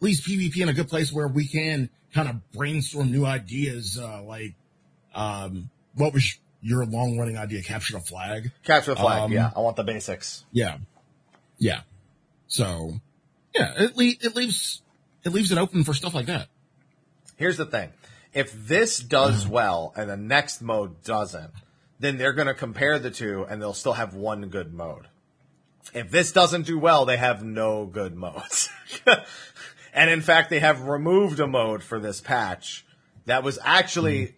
leaves 0.00 0.26
PvP 0.26 0.62
in 0.62 0.68
a 0.70 0.72
good 0.72 0.88
place 0.88 1.12
where 1.12 1.28
we 1.28 1.46
can 1.46 1.90
kind 2.14 2.28
of 2.28 2.50
brainstorm 2.52 3.10
new 3.10 3.24
ideas. 3.24 3.98
Uh, 4.00 4.22
like, 4.22 4.54
um, 5.14 5.70
what 5.94 6.12
was 6.12 6.38
your 6.62 6.84
long 6.84 7.18
running 7.18 7.36
idea? 7.38 7.62
Capture 7.62 7.94
the 7.94 8.00
flag. 8.00 8.52
Capture 8.64 8.92
the 8.94 9.00
flag, 9.00 9.22
Um, 9.22 9.32
yeah. 9.32 9.50
I 9.56 9.60
want 9.60 9.76
the 9.76 9.84
basics. 9.84 10.44
Yeah, 10.52 10.78
yeah. 11.58 11.80
So, 12.46 12.94
yeah, 13.54 13.72
it 13.76 13.96
le- 13.96 14.04
it 14.20 14.34
leaves 14.36 14.82
it 15.24 15.30
leaves 15.32 15.52
it 15.52 15.58
open 15.58 15.84
for 15.84 15.94
stuff 15.94 16.14
like 16.14 16.26
that. 16.26 16.48
Here's 17.36 17.56
the 17.56 17.66
thing. 17.66 17.90
If 18.32 18.52
this 18.68 18.98
does 19.00 19.46
well 19.46 19.92
and 19.96 20.08
the 20.08 20.16
next 20.16 20.62
mode 20.62 21.02
doesn't, 21.02 21.50
then 21.98 22.16
they're 22.16 22.32
going 22.32 22.46
to 22.46 22.54
compare 22.54 22.98
the 22.98 23.10
two 23.10 23.44
and 23.48 23.60
they'll 23.60 23.72
still 23.74 23.94
have 23.94 24.14
one 24.14 24.48
good 24.48 24.72
mode. 24.72 25.08
If 25.92 26.10
this 26.10 26.30
doesn't 26.30 26.66
do 26.66 26.78
well, 26.78 27.04
they 27.06 27.16
have 27.16 27.42
no 27.42 27.86
good 27.86 28.14
modes. 28.14 28.68
and 29.92 30.10
in 30.10 30.20
fact, 30.20 30.50
they 30.50 30.60
have 30.60 30.82
removed 30.82 31.40
a 31.40 31.46
mode 31.46 31.82
for 31.82 31.98
this 31.98 32.20
patch 32.20 32.84
that 33.26 33.42
was 33.42 33.58
actually 33.62 34.34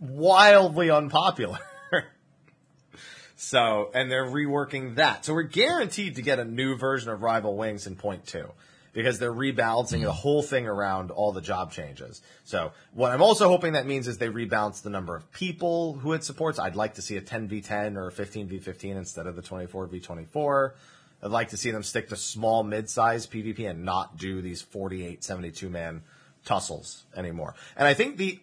wildly 0.00 0.90
unpopular. 0.90 1.58
so, 3.36 3.90
and 3.94 4.10
they're 4.10 4.26
reworking 4.26 4.96
that. 4.96 5.24
So 5.24 5.34
we're 5.34 5.42
guaranteed 5.42 6.16
to 6.16 6.22
get 6.22 6.38
a 6.38 6.44
new 6.44 6.76
version 6.76 7.10
of 7.10 7.22
Rival 7.22 7.56
Wings 7.56 7.86
in 7.86 7.96
point 7.96 8.26
two 8.26 8.50
because 8.92 9.18
they're 9.18 9.32
rebalancing 9.32 10.02
the 10.02 10.12
whole 10.12 10.42
thing 10.42 10.66
around 10.66 11.10
all 11.10 11.32
the 11.32 11.40
job 11.40 11.72
changes. 11.72 12.22
So 12.44 12.72
what 12.92 13.12
I'm 13.12 13.22
also 13.22 13.48
hoping 13.48 13.74
that 13.74 13.86
means 13.86 14.08
is 14.08 14.18
they 14.18 14.28
rebalance 14.28 14.82
the 14.82 14.90
number 14.90 15.14
of 15.14 15.30
people 15.32 15.94
who 15.94 16.12
it 16.12 16.24
supports. 16.24 16.58
I'd 16.58 16.76
like 16.76 16.94
to 16.94 17.02
see 17.02 17.16
a 17.16 17.20
10v10 17.20 17.96
or 17.96 18.08
a 18.08 18.12
15v15 18.12 18.96
instead 18.96 19.26
of 19.26 19.36
the 19.36 19.42
24v24. 19.42 20.72
I'd 21.22 21.30
like 21.30 21.50
to 21.50 21.56
see 21.56 21.70
them 21.70 21.82
stick 21.82 22.08
to 22.08 22.16
small 22.16 22.62
mid-size 22.62 23.26
PvP 23.26 23.68
and 23.68 23.84
not 23.84 24.16
do 24.16 24.40
these 24.40 24.62
48, 24.62 25.22
72 25.22 25.68
man 25.68 26.02
tussles 26.44 27.04
anymore. 27.14 27.54
And 27.76 27.86
I 27.86 27.94
think 27.94 28.16
the 28.16 28.40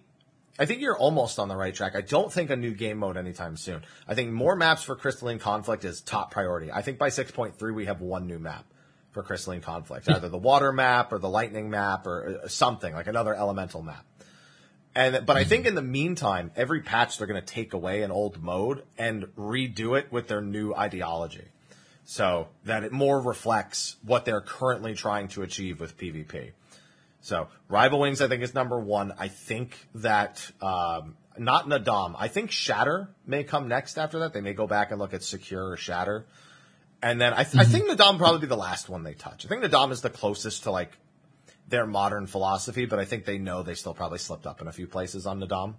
I 0.59 0.65
think 0.65 0.81
you're 0.81 0.97
almost 0.97 1.37
on 1.37 1.49
the 1.49 1.55
right 1.55 1.73
track. 1.73 1.95
I 1.95 2.01
don't 2.01 2.31
think 2.33 2.49
a 2.49 2.55
new 2.55 2.73
game 2.73 2.97
mode 2.97 3.15
anytime 3.15 3.57
soon. 3.57 3.83
I 4.07 4.15
think 4.15 4.31
more 4.31 4.55
maps 4.55 4.83
for 4.83 4.95
Crystalline 4.95 5.37
Conflict 5.39 5.85
is 5.85 6.01
top 6.01 6.31
priority. 6.31 6.71
I 6.71 6.81
think 6.81 6.97
by 6.97 7.09
6.3 7.09 7.75
we 7.75 7.85
have 7.85 8.01
one 8.01 8.25
new 8.25 8.39
map 8.39 8.65
for 9.11 9.21
Crystalline 9.21 9.61
Conflict, 9.61 10.07
hmm. 10.07 10.13
either 10.13 10.29
the 10.29 10.37
water 10.37 10.71
map 10.71 11.13
or 11.13 11.19
the 11.19 11.29
lightning 11.29 11.69
map 11.69 12.07
or 12.07 12.39
uh, 12.41 12.45
uh 12.45 12.47
something 12.47 12.93
like 12.93 13.07
another 13.07 13.35
elemental 13.35 13.83
map. 13.83 14.05
And 14.95 15.27
but 15.27 15.37
I 15.37 15.43
think 15.43 15.63
hmm. 15.63 15.69
in 15.69 15.75
the 15.75 15.83
meantime, 15.83 16.51
every 16.55 16.81
patch 16.81 17.17
they're 17.17 17.27
going 17.27 17.39
to 17.39 17.45
take 17.45 17.73
away 17.73 18.01
an 18.01 18.11
old 18.11 18.41
mode 18.41 18.83
and 18.97 19.25
redo 19.37 19.97
it 19.97 20.11
with 20.11 20.27
their 20.27 20.41
new 20.41 20.73
ideology, 20.73 21.45
so 22.09 22.47
that 22.63 22.85
it 22.85 22.93
more 22.93 23.19
reflects 23.19 23.97
what 24.01 24.23
they're 24.23 24.39
currently 24.39 24.93
trying 24.93 25.27
to 25.27 25.43
achieve 25.43 25.81
with 25.81 25.97
PvP. 25.97 26.51
So 27.19 27.49
Rival 27.67 27.99
Wings, 27.99 28.21
I 28.21 28.29
think, 28.29 28.43
is 28.43 28.53
number 28.53 28.79
one. 28.79 29.13
I 29.19 29.27
think 29.27 29.77
that 29.95 30.49
um, 30.61 31.17
not 31.37 31.67
Naadam. 31.67 32.15
I 32.17 32.29
think 32.29 32.49
Shatter 32.49 33.09
may 33.25 33.43
come 33.43 33.67
next 33.67 33.97
after 33.97 34.19
that. 34.19 34.31
They 34.31 34.39
may 34.39 34.53
go 34.53 34.67
back 34.67 34.91
and 34.91 35.01
look 35.01 35.13
at 35.13 35.21
Secure 35.21 35.71
or 35.71 35.75
Shatter, 35.75 36.25
and 37.01 37.19
then 37.19 37.33
I, 37.33 37.43
th- 37.43 37.57
I 37.57 37.65
think 37.65 37.89
Naadam 37.89 38.17
probably 38.17 38.39
be 38.39 38.47
the 38.47 38.55
last 38.55 38.87
one 38.87 39.03
they 39.03 39.13
touch. 39.13 39.45
I 39.45 39.49
think 39.49 39.61
Naadam 39.61 39.91
is 39.91 39.99
the 39.99 40.09
closest 40.09 40.63
to 40.63 40.71
like 40.71 40.97
their 41.67 41.85
modern 41.85 42.25
philosophy, 42.25 42.85
but 42.85 42.99
I 42.99 43.05
think 43.05 43.25
they 43.25 43.37
know 43.37 43.63
they 43.63 43.75
still 43.75 43.93
probably 43.93 44.19
slipped 44.19 44.47
up 44.47 44.61
in 44.61 44.69
a 44.69 44.71
few 44.71 44.87
places 44.87 45.27
on 45.27 45.41
Naadam 45.41 45.73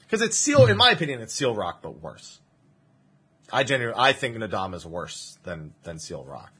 because 0.00 0.22
it's 0.22 0.38
Seal. 0.38 0.64
In 0.68 0.78
my 0.78 0.92
opinion, 0.92 1.20
it's 1.20 1.34
Seal 1.34 1.54
Rock, 1.54 1.80
but 1.82 2.00
worse. 2.00 2.40
I 3.54 3.62
genuinely, 3.62 4.02
I 4.02 4.12
think 4.12 4.36
Naadam 4.36 4.74
is 4.74 4.84
worse 4.84 5.38
than 5.44 5.74
than 5.84 6.00
Seal 6.00 6.24
Rock. 6.24 6.52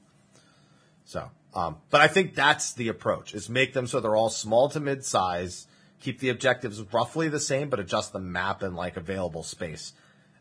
So, 1.05 1.29
um, 1.53 1.79
but 1.91 2.01
I 2.01 2.07
think 2.07 2.37
that's 2.37 2.73
the 2.73 2.87
approach: 2.87 3.35
is 3.35 3.49
make 3.49 3.73
them 3.73 3.89
so 3.89 3.99
they're 3.99 4.15
all 4.15 4.31
small 4.31 4.69
to 4.69 4.79
mid 4.79 5.05
size, 5.05 5.67
keep 6.01 6.21
the 6.21 6.29
objectives 6.29 6.81
roughly 6.93 7.29
the 7.29 7.41
same, 7.41 7.69
but 7.69 7.81
adjust 7.81 8.13
the 8.13 8.21
map 8.21 8.63
and 8.63 8.77
like 8.77 8.97
available 8.97 9.43
space. 9.43 9.93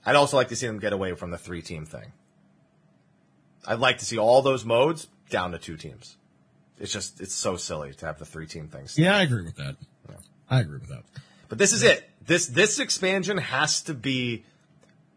I'd 0.05 0.15
also 0.15 0.37
like 0.37 0.49
to 0.49 0.55
see 0.55 0.67
them 0.67 0.77
get 0.77 0.93
away 0.93 1.15
from 1.15 1.31
the 1.31 1.39
three 1.39 1.63
team 1.63 1.87
thing. 1.87 2.11
I'd 3.65 3.79
like 3.79 3.97
to 3.97 4.05
see 4.05 4.19
all 4.19 4.43
those 4.43 4.63
modes 4.63 5.07
down 5.31 5.53
to 5.53 5.57
two 5.57 5.75
teams. 5.75 6.17
It's 6.79 6.93
just 6.93 7.19
it's 7.19 7.33
so 7.33 7.55
silly 7.55 7.93
to 7.95 8.05
have 8.05 8.19
the 8.19 8.25
three 8.25 8.45
team 8.45 8.67
things. 8.67 8.95
Yeah, 8.95 9.17
I 9.17 9.23
agree 9.23 9.43
with 9.43 9.55
that. 9.55 9.75
I 10.51 10.59
agree 10.59 10.77
with 10.77 10.89
that. 10.89 11.03
But 11.49 11.57
this 11.57 11.73
is 11.73 11.81
it. 11.81 12.07
This 12.23 12.45
this 12.45 12.77
expansion 12.77 13.39
has 13.39 13.81
to 13.83 13.95
be 13.95 14.45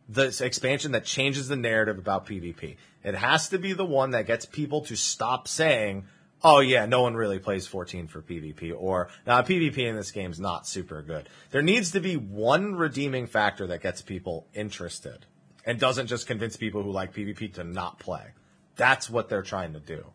the 0.08 0.34
expansion 0.44 0.92
that 0.92 1.04
changes 1.04 1.48
the 1.48 1.56
narrative 1.56 1.98
about 1.98 2.26
PvP. 2.26 2.76
It 3.02 3.14
has 3.14 3.48
to 3.50 3.58
be 3.58 3.72
the 3.72 3.84
one 3.84 4.10
that 4.10 4.26
gets 4.26 4.46
people 4.46 4.82
to 4.82 4.96
stop 4.96 5.48
saying, 5.48 6.06
"Oh 6.42 6.60
yeah, 6.60 6.86
no 6.86 7.02
one 7.02 7.14
really 7.14 7.38
plays 7.38 7.66
14 7.66 8.06
for 8.06 8.22
PvP," 8.22 8.72
or 8.76 9.08
"Now 9.26 9.42
PvP 9.42 9.78
in 9.78 9.96
this 9.96 10.10
game 10.10 10.30
is 10.30 10.40
not 10.40 10.66
super 10.66 11.02
good." 11.02 11.28
There 11.50 11.62
needs 11.62 11.90
to 11.92 12.00
be 12.00 12.16
one 12.16 12.74
redeeming 12.74 13.26
factor 13.26 13.66
that 13.68 13.82
gets 13.82 14.02
people 14.02 14.46
interested 14.54 15.26
and 15.64 15.80
doesn't 15.80 16.06
just 16.06 16.26
convince 16.26 16.56
people 16.56 16.82
who 16.82 16.92
like 16.92 17.12
PvP 17.12 17.54
to 17.54 17.64
not 17.64 17.98
play. 17.98 18.32
That's 18.76 19.10
what 19.10 19.28
they're 19.28 19.42
trying 19.42 19.72
to 19.72 19.80
do. 19.80 20.12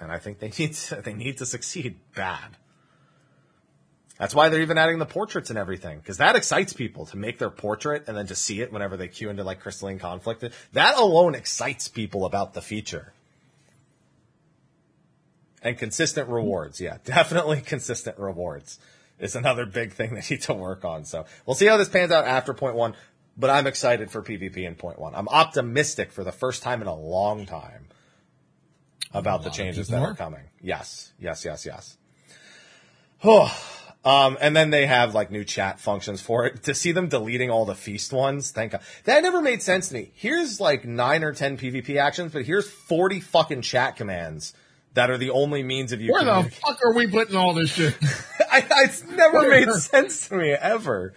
and 0.00 0.12
I 0.12 0.18
think 0.18 0.38
they 0.38 0.48
need 0.58 0.74
to, 0.74 1.02
they 1.02 1.14
need 1.14 1.38
to 1.38 1.46
succeed 1.46 1.98
bad. 2.14 2.56
That's 4.18 4.34
why 4.34 4.48
they're 4.48 4.62
even 4.62 4.78
adding 4.78 4.98
the 4.98 5.06
portraits 5.06 5.50
and 5.50 5.58
everything 5.58 5.98
because 5.98 6.18
that 6.18 6.36
excites 6.36 6.72
people 6.72 7.06
to 7.06 7.16
make 7.16 7.38
their 7.38 7.50
portrait 7.50 8.04
and 8.06 8.16
then 8.16 8.26
to 8.28 8.34
see 8.34 8.60
it 8.62 8.72
whenever 8.72 8.96
they 8.96 9.08
queue 9.08 9.28
into 9.28 9.44
like 9.44 9.60
crystalline 9.60 9.98
conflict. 9.98 10.44
That 10.72 10.96
alone 10.96 11.34
excites 11.34 11.88
people 11.88 12.24
about 12.24 12.54
the 12.54 12.62
feature. 12.62 13.12
And 15.62 15.76
consistent 15.76 16.28
rewards, 16.28 16.80
yeah, 16.80 16.98
definitely 17.04 17.60
consistent 17.60 18.18
rewards 18.18 18.78
is 19.18 19.36
another 19.36 19.66
big 19.66 19.92
thing 19.92 20.14
they 20.14 20.22
need 20.30 20.42
to 20.42 20.54
work 20.54 20.84
on. 20.84 21.04
So 21.04 21.26
we'll 21.44 21.56
see 21.56 21.66
how 21.66 21.76
this 21.76 21.88
pans 21.88 22.12
out 22.12 22.24
after 22.26 22.54
point 22.54 22.76
one, 22.76 22.94
but 23.36 23.50
I'm 23.50 23.66
excited 23.66 24.10
for 24.10 24.22
PvP 24.22 24.58
in 24.58 24.76
point 24.76 24.98
one. 24.98 25.14
I'm 25.14 25.28
optimistic 25.28 26.12
for 26.12 26.24
the 26.24 26.32
first 26.32 26.62
time 26.62 26.80
in 26.80 26.88
a 26.88 26.94
long 26.94 27.46
time 27.46 27.86
about 29.12 29.42
the 29.42 29.50
changes 29.50 29.88
that 29.88 30.02
are. 30.02 30.12
are 30.12 30.14
coming. 30.14 30.42
Yes, 30.62 31.12
yes, 31.18 31.44
yes, 31.44 31.66
yes. 31.66 31.96
Oh, 33.24 33.50
um, 34.06 34.38
and 34.40 34.56
then 34.56 34.70
they 34.70 34.86
have 34.86 35.14
like 35.14 35.30
new 35.30 35.44
chat 35.44 35.80
functions 35.80 36.20
for 36.20 36.46
it. 36.46 36.62
To 36.66 36.74
see 36.74 36.92
them 36.92 37.08
deleting 37.08 37.50
all 37.50 37.64
the 37.64 37.74
feast 37.74 38.12
ones, 38.12 38.50
thank 38.50 38.72
God. 38.72 38.80
That 39.04 39.22
never 39.22 39.40
made 39.40 39.62
sense 39.62 39.88
to 39.88 39.94
me. 39.94 40.10
Here's 40.14 40.60
like 40.60 40.84
nine 40.84 41.22
or 41.22 41.32
ten 41.32 41.56
PvP 41.58 41.96
actions, 41.96 42.32
but 42.32 42.44
here's 42.44 42.68
forty 42.68 43.20
fucking 43.20 43.62
chat 43.62 43.96
commands 43.96 44.54
that 44.94 45.10
are 45.10 45.18
the 45.18 45.30
only 45.30 45.62
means 45.62 45.92
of 45.92 46.00
you. 46.00 46.12
Where 46.12 46.24
the 46.24 46.50
fuck 46.50 46.78
are 46.84 46.92
we 46.92 47.06
putting 47.06 47.36
all 47.36 47.52
this 47.54 47.70
shit? 47.70 47.94
I, 48.50 48.64
it's 48.84 49.04
never 49.04 49.40
Where? 49.40 49.66
made 49.66 49.72
sense 49.74 50.28
to 50.28 50.36
me 50.36 50.50
ever. 50.50 51.12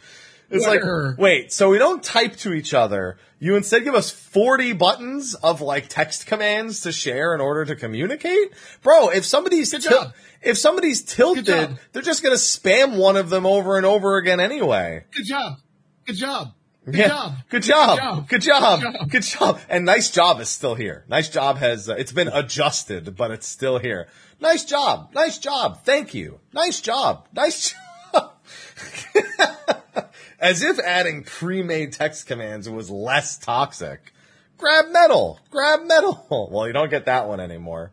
It's 0.51 0.65
Where? 0.65 1.09
like, 1.09 1.17
wait, 1.19 1.53
so 1.53 1.69
we 1.69 1.77
don't 1.77 2.03
type 2.03 2.35
to 2.37 2.53
each 2.53 2.73
other. 2.73 3.17
You 3.39 3.55
instead 3.55 3.83
give 3.83 3.95
us 3.95 4.09
40 4.09 4.73
buttons 4.73 5.33
of 5.35 5.61
like 5.61 5.87
text 5.89 6.25
commands 6.25 6.81
to 6.81 6.91
share 6.91 7.33
in 7.35 7.41
order 7.41 7.65
to 7.65 7.75
communicate? 7.75 8.51
Bro, 8.81 9.09
if 9.09 9.25
somebody's, 9.25 9.71
til- 9.71 10.13
if 10.41 10.57
somebody's 10.57 11.03
tilted, 11.03 11.77
they're 11.93 12.01
just 12.01 12.23
gonna 12.23 12.35
spam 12.35 12.97
one 12.97 13.15
of 13.15 13.29
them 13.29 13.45
over 13.45 13.77
and 13.77 13.85
over 13.85 14.17
again 14.17 14.39
anyway. 14.39 15.05
Good 15.15 15.25
job. 15.27 15.53
Good 16.05 16.15
job. 16.17 16.53
Good 16.85 16.95
Yeah. 16.95 17.07
job. 17.09 17.33
Good 17.49 17.61
job. 17.63 17.97
job. 17.99 18.27
Good 18.29 18.41
job. 18.41 18.81
Good 18.81 18.93
job. 18.93 19.09
Good 19.11 19.23
job. 19.23 19.59
And 19.69 19.85
nice 19.85 20.09
job 20.09 20.41
is 20.41 20.49
still 20.49 20.73
here. 20.75 21.05
Nice 21.07 21.29
job 21.29 21.57
has, 21.59 21.87
uh, 21.89 21.93
it's 21.93 22.11
been 22.11 22.29
adjusted, 22.29 23.15
but 23.15 23.29
it's 23.31 23.47
still 23.47 23.77
here. 23.77 24.07
Nice 24.41 24.65
job. 24.65 25.11
Nice 25.13 25.37
job. 25.37 25.83
Thank 25.83 26.13
you. 26.15 26.39
Nice 26.53 26.81
job. 26.81 27.27
Nice 27.33 27.75
job. 28.13 28.31
As 30.39 30.63
if 30.63 30.79
adding 30.79 31.23
pre-made 31.23 31.93
text 31.93 32.25
commands 32.27 32.69
was 32.69 32.89
less 32.89 33.37
toxic. 33.37 34.13
Grab 34.57 34.89
metal. 34.91 35.39
Grab 35.49 35.83
metal. 35.85 36.25
Well, 36.51 36.67
you 36.67 36.73
don't 36.73 36.89
get 36.89 37.05
that 37.05 37.27
one 37.27 37.39
anymore. 37.39 37.91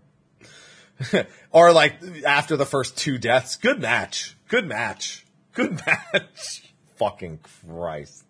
or 1.52 1.72
like 1.72 1.96
after 2.24 2.56
the 2.56 2.66
first 2.66 2.96
two 2.96 3.18
deaths, 3.18 3.56
good 3.56 3.80
match, 3.80 4.36
good 4.48 4.66
match, 4.66 5.26
good 5.52 5.80
match. 5.86 6.72
Fucking 6.96 7.40
Christ. 7.68 8.24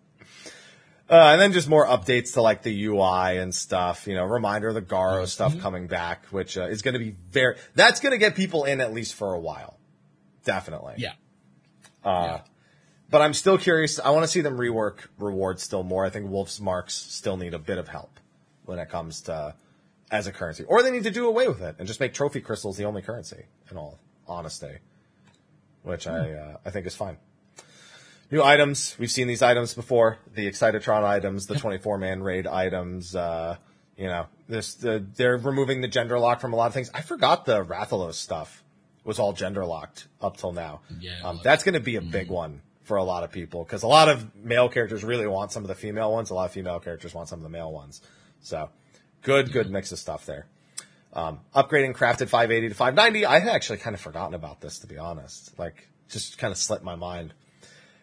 Uh, 1.09 1.31
and 1.31 1.39
then 1.39 1.53
just 1.53 1.69
more 1.69 1.85
updates 1.85 2.33
to 2.33 2.41
like 2.41 2.63
the 2.63 2.85
UI 2.85 3.37
and 3.37 3.55
stuff, 3.55 4.07
you 4.07 4.15
know, 4.15 4.25
reminder 4.25 4.67
of 4.67 4.75
the 4.75 4.81
Garo 4.81 5.25
stuff 5.25 5.57
coming 5.59 5.87
back, 5.87 6.25
which 6.31 6.57
uh, 6.57 6.65
is 6.65 6.81
going 6.81 6.93
to 6.93 6.99
be 6.99 7.15
very, 7.31 7.55
that's 7.75 8.01
going 8.01 8.11
to 8.11 8.17
get 8.17 8.35
people 8.35 8.65
in 8.65 8.81
at 8.81 8.93
least 8.93 9.15
for 9.15 9.33
a 9.33 9.39
while. 9.39 9.79
Definitely. 10.43 10.95
Yeah. 10.97 11.13
Uh, 12.03 12.39
but 13.09 13.21
I'm 13.21 13.33
still 13.33 13.57
curious. 13.57 13.99
I 13.99 14.09
want 14.09 14.23
to 14.23 14.27
see 14.27 14.41
them 14.41 14.57
rework 14.57 15.07
rewards 15.17 15.63
still 15.63 15.83
more. 15.83 16.05
I 16.05 16.09
think 16.09 16.29
Wolf's 16.29 16.59
marks 16.59 16.93
still 16.93 17.37
need 17.37 17.53
a 17.53 17.59
bit 17.59 17.77
of 17.77 17.87
help 17.87 18.19
when 18.65 18.79
it 18.79 18.89
comes 18.89 19.21
to 19.23 19.55
as 20.09 20.27
a 20.27 20.31
currency, 20.31 20.63
or 20.63 20.83
they 20.83 20.91
need 20.91 21.03
to 21.03 21.11
do 21.11 21.27
away 21.27 21.47
with 21.47 21.61
it 21.61 21.75
and 21.79 21.87
just 21.87 21.99
make 21.99 22.13
trophy 22.13 22.41
crystals 22.41 22.77
the 22.77 22.85
only 22.85 23.01
currency. 23.01 23.43
In 23.71 23.77
all 23.77 23.99
honesty, 24.27 24.77
which 25.83 26.07
I 26.07 26.31
uh, 26.31 26.57
I 26.65 26.69
think 26.69 26.85
is 26.85 26.95
fine. 26.95 27.17
New 28.29 28.43
items. 28.43 28.95
We've 28.99 29.11
seen 29.11 29.27
these 29.27 29.41
items 29.41 29.73
before. 29.73 30.17
The 30.33 30.47
Excitatron 30.47 31.03
items, 31.03 31.47
the 31.47 31.55
24 31.59 31.97
man 31.97 32.21
raid 32.21 32.45
items. 32.45 33.15
Uh, 33.15 33.55
you 33.97 34.07
know, 34.07 34.27
this 34.47 34.75
the, 34.75 35.05
they're 35.15 35.37
removing 35.37 35.81
the 35.81 35.87
gender 35.87 36.19
lock 36.19 36.41
from 36.41 36.53
a 36.53 36.55
lot 36.55 36.67
of 36.67 36.73
things. 36.73 36.91
I 36.93 37.01
forgot 37.01 37.45
the 37.45 37.63
Rathalos 37.63 38.15
stuff 38.15 38.63
was 39.03 39.19
all 39.19 39.31
gender 39.31 39.65
locked 39.65 40.07
up 40.21 40.35
till 40.35 40.51
now. 40.51 40.81
Yeah, 40.99 41.21
um, 41.23 41.39
that's 41.41 41.63
going 41.63 41.73
to 41.73 41.79
be 41.79 41.95
a 41.95 42.01
big 42.01 42.29
one 42.29 42.61
for 42.87 42.97
a 42.97 43.03
lot 43.03 43.23
of 43.23 43.31
people 43.31 43.63
because 43.63 43.83
a 43.83 43.87
lot 43.87 44.07
of 44.07 44.33
male 44.35 44.69
characters 44.69 45.03
really 45.03 45.27
want 45.27 45.51
some 45.51 45.63
of 45.63 45.67
the 45.67 45.75
female 45.75 46.11
ones. 46.11 46.29
A 46.29 46.33
lot 46.33 46.45
of 46.45 46.51
female 46.51 46.79
characters 46.79 47.13
want 47.13 47.27
some 47.27 47.39
of 47.39 47.43
the 47.43 47.49
male 47.49 47.71
ones. 47.71 48.01
So, 48.39 48.69
good, 49.21 49.51
good 49.51 49.69
mix 49.69 49.91
of 49.91 49.99
stuff 49.99 50.25
there. 50.25 50.47
Um, 51.13 51.41
upgrading 51.53 51.95
crafted 51.95 52.29
580 52.29 52.69
to 52.69 52.75
590. 52.75 53.25
I 53.25 53.39
had 53.39 53.49
actually 53.49 53.79
kind 53.79 53.93
of 53.93 53.99
forgotten 53.99 54.33
about 54.33 54.61
this 54.61 54.79
to 54.79 54.87
be 54.87 54.97
honest. 54.97 55.57
Like, 55.59 55.89
just 56.09 56.37
kind 56.37 56.51
of 56.51 56.57
slipped 56.57 56.83
my 56.83 56.95
mind. 56.95 57.33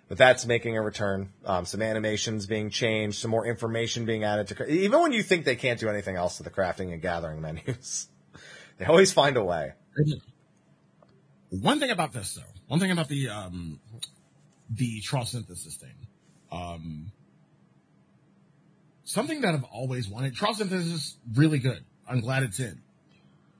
But 0.08 0.18
that's 0.18 0.44
making 0.44 0.76
a 0.76 0.82
return. 0.82 1.30
Um, 1.46 1.64
some 1.64 1.80
animations 1.80 2.46
being 2.46 2.68
changed, 2.68 3.18
some 3.18 3.30
more 3.30 3.46
information 3.46 4.04
being 4.04 4.22
added 4.22 4.48
to. 4.48 4.70
Even 4.70 5.00
when 5.00 5.12
you 5.12 5.22
think 5.22 5.46
they 5.46 5.56
can't 5.56 5.80
do 5.80 5.88
anything 5.88 6.16
else 6.16 6.36
to 6.36 6.42
the 6.42 6.50
crafting 6.50 6.92
and 6.92 7.00
gathering 7.00 7.40
menus, 7.40 8.08
they 8.78 8.84
always 8.84 9.12
find 9.12 9.36
a 9.36 9.44
way. 9.44 9.72
One 11.48 11.80
thing 11.80 11.90
about 11.90 12.12
this 12.12 12.34
though, 12.34 12.42
one 12.66 12.80
thing 12.80 12.90
about 12.90 13.08
the 13.08 13.28
um 13.28 13.80
the 14.70 15.00
trial 15.00 15.24
synthesis 15.24 15.76
thing, 15.76 15.94
um 16.50 17.12
something 19.04 19.42
that 19.42 19.54
I've 19.54 19.64
always 19.64 20.08
wanted. 20.08 20.34
Trial 20.34 20.54
synthesis 20.54 20.92
is 20.92 21.16
really 21.34 21.58
good. 21.58 21.84
I'm 22.08 22.20
glad 22.20 22.42
it's 22.42 22.60
in. 22.60 22.80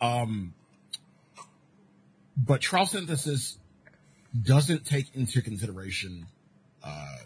Um 0.01 0.55
but 2.37 2.61
trial 2.61 2.87
synthesis 2.87 3.59
doesn't 4.43 4.85
take 4.85 5.15
into 5.15 5.43
consideration 5.43 6.27
uh 6.83 7.19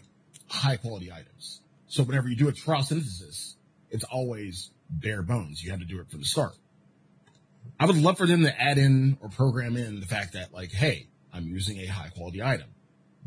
high 0.47 0.77
quality 0.77 1.11
items. 1.11 1.61
So 1.87 2.03
whenever 2.03 2.29
you 2.29 2.35
do 2.35 2.47
a 2.47 2.53
trial 2.53 2.83
synthesis, 2.83 3.55
it's 3.89 4.03
always 4.03 4.71
bare 4.89 5.21
bones. 5.21 5.63
You 5.63 5.71
have 5.71 5.79
to 5.79 5.85
do 5.85 5.99
it 5.99 6.09
from 6.09 6.19
the 6.19 6.25
start. 6.25 6.55
I 7.79 7.85
would 7.85 7.97
love 7.97 8.17
for 8.17 8.27
them 8.27 8.43
to 8.43 8.61
add 8.61 8.77
in 8.77 9.17
or 9.21 9.29
program 9.29 9.77
in 9.77 9.99
the 9.99 10.05
fact 10.05 10.33
that 10.33 10.53
like, 10.53 10.71
hey, 10.71 11.07
I'm 11.33 11.47
using 11.47 11.79
a 11.79 11.85
high 11.85 12.09
quality 12.09 12.43
item. 12.43 12.67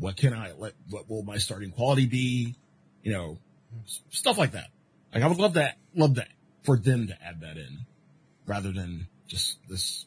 What 0.03 0.17
can 0.17 0.33
I 0.33 0.51
let, 0.57 0.73
what 0.89 1.09
will 1.09 1.23
my 1.23 1.37
starting 1.37 1.71
quality 1.71 2.07
be? 2.07 2.55
You 3.03 3.13
know, 3.13 3.37
stuff 4.09 4.37
like 4.37 4.51
that. 4.51 4.67
Like 5.13 5.23
I 5.23 5.27
would 5.27 5.37
love 5.37 5.53
that, 5.53 5.77
love 5.95 6.15
that 6.15 6.27
for 6.63 6.77
them 6.77 7.07
to 7.07 7.13
add 7.23 7.39
that 7.39 7.55
in 7.55 7.85
rather 8.45 8.73
than 8.73 9.07
just 9.27 9.59
this 9.69 10.05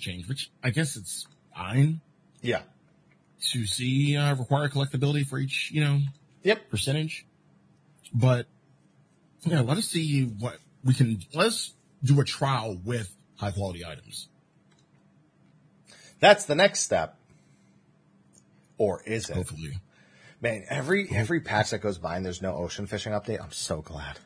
change, 0.00 0.28
which 0.28 0.50
I 0.64 0.70
guess 0.70 0.96
it's 0.96 1.28
fine 1.54 2.00
Yeah. 2.42 2.62
to 3.52 3.66
see, 3.66 4.16
uh, 4.16 4.34
require 4.34 4.68
collectability 4.68 5.24
for 5.24 5.38
each, 5.38 5.70
you 5.70 5.80
know, 5.80 6.00
Yep. 6.42 6.68
percentage. 6.68 7.24
But 8.12 8.48
yeah, 9.44 9.60
let 9.60 9.78
us 9.78 9.86
see 9.86 10.24
what 10.24 10.58
we 10.82 10.92
can, 10.92 11.22
let's 11.34 11.72
do 12.02 12.20
a 12.20 12.24
trial 12.24 12.80
with 12.84 13.14
high 13.36 13.52
quality 13.52 13.84
items. 13.84 14.26
That's 16.18 16.46
the 16.46 16.56
next 16.56 16.80
step. 16.80 17.16
Or 18.78 19.02
is 19.02 19.30
it? 19.30 19.36
Hopefully. 19.36 19.78
Man, 20.40 20.64
every 20.68 21.08
every 21.10 21.40
patch 21.40 21.70
that 21.70 21.78
goes 21.80 21.98
by 21.98 22.16
and 22.16 22.24
there's 22.24 22.42
no 22.42 22.54
ocean 22.54 22.86
fishing 22.86 23.12
update, 23.12 23.42
I'm 23.42 23.52
so 23.52 23.80
glad. 23.82 24.18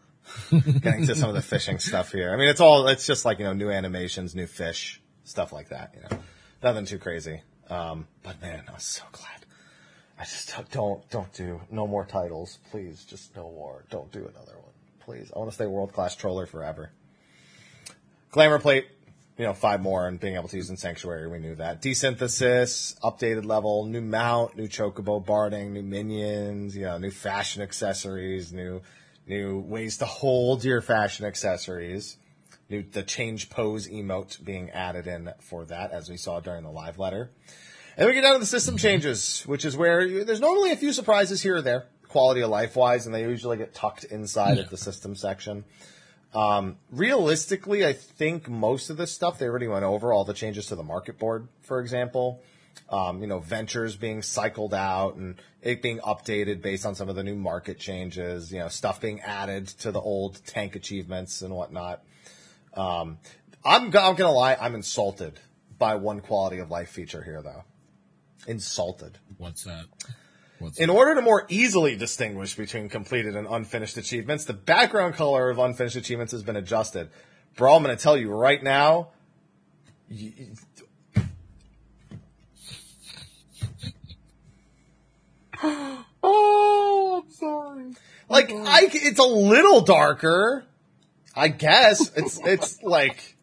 Getting 0.50 1.06
to 1.06 1.14
some 1.14 1.28
of 1.28 1.34
the 1.34 1.42
fishing 1.42 1.78
stuff 1.78 2.12
here. 2.12 2.32
I 2.32 2.36
mean, 2.36 2.48
it's 2.48 2.60
all 2.60 2.88
it's 2.88 3.06
just 3.06 3.24
like 3.24 3.38
you 3.38 3.44
know 3.44 3.52
new 3.52 3.70
animations, 3.70 4.34
new 4.34 4.46
fish, 4.46 5.00
stuff 5.24 5.52
like 5.52 5.68
that. 5.70 5.94
You 5.94 6.02
know, 6.02 6.22
nothing 6.62 6.84
too 6.84 6.98
crazy. 6.98 7.42
Um, 7.70 8.08
but 8.22 8.40
man, 8.42 8.64
I 8.68 8.72
was 8.72 8.82
so 8.84 9.04
glad. 9.12 9.44
I 10.18 10.24
just 10.24 10.52
don't- 10.54 10.70
don't 10.70 11.10
don't 11.10 11.32
do 11.32 11.60
no 11.70 11.86
more 11.86 12.04
titles, 12.04 12.58
please. 12.70 13.04
Just 13.04 13.36
no 13.36 13.44
more. 13.44 13.84
Don't 13.90 14.10
do 14.10 14.20
another 14.20 14.56
one, 14.58 14.72
please. 15.00 15.30
I 15.34 15.38
want 15.38 15.50
to 15.50 15.54
stay 15.54 15.66
world 15.66 15.92
class 15.92 16.16
troller 16.16 16.46
forever. 16.46 16.90
Glamour 18.32 18.58
plate, 18.58 18.88
you 19.38 19.44
know, 19.44 19.54
five 19.54 19.80
more 19.80 20.08
and 20.08 20.18
being 20.18 20.34
able 20.34 20.48
to 20.48 20.56
use 20.56 20.68
in 20.68 20.76
Sanctuary, 20.76 21.28
we 21.28 21.38
knew 21.38 21.54
that. 21.54 21.80
Desynthesis, 21.80 22.98
updated 23.00 23.44
level, 23.44 23.86
new 23.86 24.00
mount, 24.00 24.56
new 24.56 24.66
chocobo 24.66 25.24
barding, 25.24 25.72
new 25.72 25.82
minions, 25.82 26.76
you 26.76 26.84
know, 26.84 26.98
new 26.98 27.12
fashion 27.12 27.62
accessories, 27.62 28.52
new 28.52 28.82
new 29.28 29.60
ways 29.60 29.98
to 29.98 30.06
hold 30.06 30.64
your 30.64 30.80
fashion 30.80 31.24
accessories. 31.24 32.16
New 32.68 32.82
the 32.82 33.04
change 33.04 33.48
pose 33.48 33.88
emote 33.88 34.44
being 34.44 34.70
added 34.70 35.06
in 35.06 35.32
for 35.40 35.64
that, 35.66 35.92
as 35.92 36.10
we 36.10 36.16
saw 36.16 36.40
during 36.40 36.64
the 36.64 36.70
live 36.70 36.98
letter. 36.98 37.30
And 37.96 38.04
then 38.04 38.08
we 38.08 38.14
get 38.14 38.22
down 38.22 38.34
to 38.34 38.40
the 38.40 38.46
system 38.46 38.76
changes, 38.76 39.42
which 39.46 39.64
is 39.64 39.76
where 39.76 40.04
you, 40.04 40.24
there's 40.24 40.40
normally 40.40 40.72
a 40.72 40.76
few 40.76 40.92
surprises 40.92 41.40
here 41.40 41.56
or 41.56 41.62
there, 41.62 41.86
quality 42.08 42.40
of 42.40 42.50
life 42.50 42.74
wise, 42.74 43.06
and 43.06 43.14
they 43.14 43.22
usually 43.22 43.56
get 43.56 43.72
tucked 43.72 44.04
inside 44.04 44.58
of 44.58 44.68
the 44.68 44.76
system 44.76 45.14
section 45.14 45.64
realistically, 46.90 47.86
I 47.86 47.92
think 47.92 48.48
most 48.48 48.90
of 48.90 48.96
this 48.96 49.12
stuff 49.12 49.38
they 49.38 49.46
already 49.46 49.68
went 49.68 49.84
over. 49.84 50.12
All 50.12 50.24
the 50.24 50.34
changes 50.34 50.66
to 50.66 50.76
the 50.76 50.82
market 50.82 51.18
board, 51.18 51.48
for 51.62 51.80
example, 51.80 52.42
um, 52.90 53.20
you 53.20 53.26
know, 53.26 53.38
ventures 53.38 53.96
being 53.96 54.22
cycled 54.22 54.74
out 54.74 55.16
and 55.16 55.36
it 55.62 55.82
being 55.82 55.98
updated 56.00 56.62
based 56.62 56.86
on 56.86 56.94
some 56.94 57.08
of 57.08 57.16
the 57.16 57.22
new 57.22 57.34
market 57.34 57.78
changes. 57.78 58.52
You 58.52 58.60
know, 58.60 58.68
stuff 58.68 59.00
being 59.00 59.20
added 59.20 59.68
to 59.78 59.90
the 59.92 60.00
old 60.00 60.44
tank 60.46 60.76
achievements 60.76 61.42
and 61.42 61.54
whatnot. 61.54 62.02
Um, 62.74 63.18
I'm, 63.64 63.84
I'm 63.86 63.90
gonna 64.14 64.32
lie, 64.32 64.56
I'm 64.60 64.74
insulted 64.74 65.40
by 65.78 65.96
one 65.96 66.20
quality 66.20 66.58
of 66.58 66.70
life 66.70 66.90
feature 66.90 67.22
here, 67.22 67.42
though. 67.42 67.64
Insulted. 68.46 69.18
What's 69.36 69.64
that? 69.64 69.86
What's 70.58 70.78
In 70.80 70.90
order 70.90 71.14
to 71.14 71.22
more 71.22 71.46
easily 71.48 71.94
distinguish 71.96 72.54
between 72.54 72.88
completed 72.88 73.36
and 73.36 73.46
unfinished 73.48 73.96
achievements, 73.96 74.44
the 74.44 74.54
background 74.54 75.14
color 75.14 75.50
of 75.50 75.58
unfinished 75.58 75.96
achievements 75.96 76.32
has 76.32 76.42
been 76.42 76.56
adjusted. 76.56 77.10
Bro, 77.56 77.76
I'm 77.76 77.82
going 77.82 77.96
to 77.96 78.02
tell 78.02 78.16
you 78.16 78.30
right 78.30 78.62
now. 78.62 79.08
y- 80.10 80.32
oh, 86.22 87.22
I'm 87.24 87.30
sorry. 87.32 87.84
Like, 88.28 88.50
oh, 88.52 88.64
I, 88.66 88.88
c- 88.88 88.98
it's 88.98 89.18
a 89.18 89.24
little 89.26 89.80
darker. 89.80 90.64
I 91.34 91.48
guess 91.48 92.10
it's 92.16 92.40
it's 92.44 92.82
like. 92.82 93.36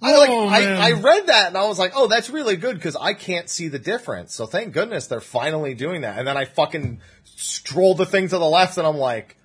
I 0.00 0.16
like 0.16 0.30
Oh, 0.30 0.46
I. 0.46 0.90
I 0.90 0.92
read 0.92 1.26
that 1.26 1.48
and 1.48 1.56
I 1.56 1.66
was 1.66 1.78
like, 1.78 1.92
oh, 1.94 2.06
that's 2.06 2.30
really 2.30 2.56
good 2.56 2.76
because 2.76 2.96
I 2.96 3.14
can't 3.14 3.48
see 3.48 3.68
the 3.68 3.78
difference. 3.80 4.34
So 4.34 4.46
thank 4.46 4.72
goodness 4.72 5.08
they're 5.08 5.20
finally 5.20 5.74
doing 5.74 6.02
that. 6.02 6.18
And 6.18 6.26
then 6.26 6.36
I 6.36 6.44
fucking 6.44 7.00
scroll 7.24 7.94
the 7.94 8.06
thing 8.06 8.28
to 8.28 8.38
the 8.38 8.48
left 8.48 8.78
and 8.78 8.86
I'm 8.86 8.96
like, 8.96 9.36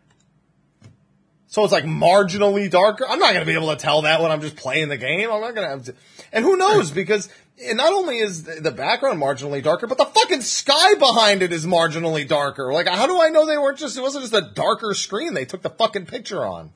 so 1.47 1.63
it's 1.63 1.73
like 1.73 1.85
marginally 1.85 2.69
darker. 2.69 3.05
I'm 3.07 3.19
not 3.19 3.33
going 3.33 3.45
to 3.45 3.51
be 3.51 3.55
able 3.55 3.69
to 3.69 3.75
tell 3.75 4.03
that 4.03 4.21
when 4.21 4.31
I'm 4.31 4.41
just 4.41 4.55
playing 4.55 4.89
the 4.89 4.97
game. 4.97 5.31
I'm 5.31 5.41
not 5.41 5.53
going 5.53 5.67
to 5.67 5.69
have 5.69 5.83
to. 5.85 5.95
And 6.31 6.43
who 6.43 6.57
knows? 6.57 6.89
Because 6.89 7.29
it 7.57 7.75
not 7.75 7.93
only 7.93 8.17
is 8.17 8.43
the 8.43 8.71
background 8.71 9.21
marginally 9.21 9.61
darker, 9.61 9.85
but 9.85 9.99
the 9.99 10.05
fucking 10.05 10.41
sky 10.41 10.95
behind 10.95 11.43
it 11.43 11.53
is 11.53 11.65
marginally 11.65 12.27
darker. 12.27 12.73
Like, 12.73 12.87
how 12.87 13.05
do 13.05 13.21
I 13.21 13.29
know 13.29 13.45
they 13.45 13.57
weren't 13.57 13.77
just, 13.77 13.97
it 13.97 14.01
wasn't 14.01 14.23
just 14.23 14.33
a 14.33 14.51
darker 14.55 14.95
screen 14.95 15.35
they 15.35 15.45
took 15.45 15.61
the 15.61 15.69
fucking 15.69 16.07
picture 16.07 16.43
on? 16.43 16.71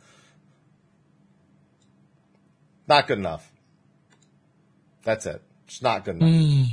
Not 2.87 3.07
good 3.07 3.17
enough. 3.17 3.51
That's 5.07 5.25
it. 5.25 5.41
It's 5.67 5.81
not 5.81 6.03
good 6.03 6.21
enough. 6.21 6.67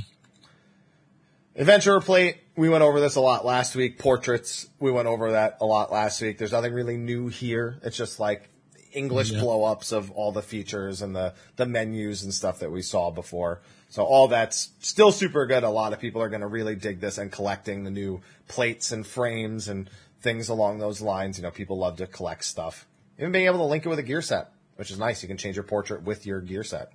Adventurer 1.55 2.01
plate, 2.01 2.35
we 2.57 2.67
went 2.67 2.83
over 2.83 2.99
this 2.99 3.15
a 3.15 3.21
lot 3.21 3.45
last 3.45 3.77
week. 3.77 3.97
Portraits, 3.97 4.67
we 4.77 4.91
went 4.91 5.07
over 5.07 5.31
that 5.31 5.59
a 5.61 5.65
lot 5.65 5.89
last 5.89 6.21
week. 6.21 6.37
There's 6.37 6.51
nothing 6.51 6.73
really 6.73 6.97
new 6.97 7.29
here. 7.29 7.79
It's 7.81 7.95
just 7.95 8.19
like 8.19 8.49
English 8.91 9.31
Yeah. 9.31 9.39
blow 9.39 9.63
ups 9.63 9.93
of 9.93 10.11
all 10.11 10.33
the 10.33 10.41
features 10.41 11.01
and 11.01 11.15
the, 11.15 11.33
the 11.55 11.65
menus 11.65 12.23
and 12.23 12.33
stuff 12.33 12.59
that 12.59 12.69
we 12.69 12.81
saw 12.81 13.09
before. 13.09 13.61
So 13.87 14.03
all 14.03 14.27
that's 14.27 14.71
still 14.81 15.13
super 15.13 15.45
good. 15.45 15.63
A 15.63 15.69
lot 15.69 15.93
of 15.93 15.99
people 16.01 16.21
are 16.21 16.27
going 16.27 16.41
to 16.41 16.47
really 16.47 16.75
dig 16.75 16.99
this 16.99 17.17
and 17.17 17.31
collecting 17.31 17.85
the 17.85 17.89
new 17.91 18.19
plates 18.49 18.91
and 18.91 19.07
frames 19.07 19.69
and 19.69 19.89
things 20.19 20.49
along 20.49 20.79
those 20.79 20.99
lines. 20.99 21.37
You 21.37 21.43
know, 21.43 21.51
people 21.51 21.77
love 21.77 21.95
to 21.99 22.07
collect 22.07 22.43
stuff. 22.43 22.85
Even 23.17 23.31
being 23.31 23.45
able 23.45 23.59
to 23.59 23.63
link 23.63 23.85
it 23.85 23.89
with 23.89 23.99
a 23.99 24.03
gear 24.03 24.21
set 24.21 24.51
which 24.75 24.91
is 24.91 24.99
nice. 24.99 25.23
You 25.23 25.29
can 25.29 25.37
change 25.37 25.55
your 25.55 25.63
portrait 25.63 26.03
with 26.03 26.25
your 26.25 26.41
gear 26.41 26.63
set. 26.63 26.91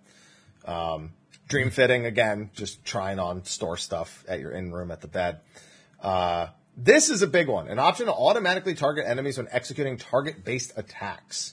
Um, 0.67 1.13
dream 1.51 1.71
fitting 1.71 2.07
again, 2.07 2.51
just 2.55 2.85
trying 2.85 3.19
on 3.19 3.45
store 3.45 3.77
stuff 3.77 4.25
at 4.27 4.41
your 4.41 4.53
in 4.53 4.73
room 4.73 4.91
at 4.91 5.03
the 5.03 5.09
bed. 5.09 5.41
Uh, 6.01 6.47
this 6.77 7.11
is 7.11 7.21
a 7.21 7.27
big 7.27 7.49
one. 7.49 7.69
An 7.69 7.79
option 7.79 8.07
to 8.07 8.13
automatically 8.13 8.75
target 8.75 9.05
enemies 9.07 9.37
when 9.37 9.49
executing 9.51 9.99
target 9.99 10.45
based 10.45 10.73
attacks. 10.77 11.53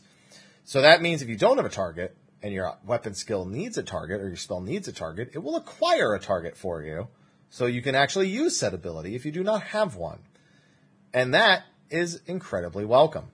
So 0.64 0.82
that 0.82 1.02
means 1.02 1.22
if 1.22 1.28
you 1.28 1.36
don't 1.36 1.58
have 1.58 1.66
a 1.66 1.70
target 1.70 2.16
and 2.42 2.54
your 2.54 2.78
weapon 2.86 3.16
skill 3.16 3.46
needs 3.46 3.78
a 3.78 3.84
target 3.84 4.22
or 4.22 4.28
your 4.28 4.38
spell 4.38 4.62
needs 4.62 4.88
a 4.88 4.94
target, 4.94 5.32
it 5.34 5.40
will 5.40 5.58
acquire 5.58 6.14
a 6.14 6.20
target 6.20 6.56
for 6.56 6.82
you. 6.82 7.08
So 7.50 7.66
you 7.66 7.82
can 7.82 7.96
actually 7.96 8.30
use 8.30 8.58
said 8.58 8.74
ability 8.74 9.16
if 9.16 9.26
you 9.26 9.32
do 9.32 9.44
not 9.44 9.64
have 9.64 9.96
one. 9.96 10.20
And 11.14 11.34
that 11.34 11.64
is 11.90 12.22
incredibly 12.28 12.86
welcome. 12.86 13.26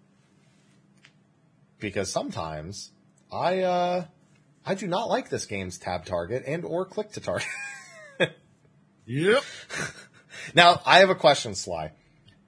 Because 1.79 2.09
sometimes 2.09 2.91
I 3.31 3.59
uh 3.59 4.05
I 4.65 4.75
do 4.75 4.87
not 4.87 5.09
like 5.09 5.29
this 5.29 5.45
game's 5.45 5.77
tab 5.77 6.05
target 6.05 6.43
and 6.47 6.63
or 6.63 6.85
click 6.85 7.11
to 7.13 7.19
target. 7.19 7.47
Yep. 9.05 9.43
Now, 10.55 10.81
I 10.85 10.99
have 10.99 11.09
a 11.09 11.15
question, 11.15 11.55
Sly. 11.55 11.91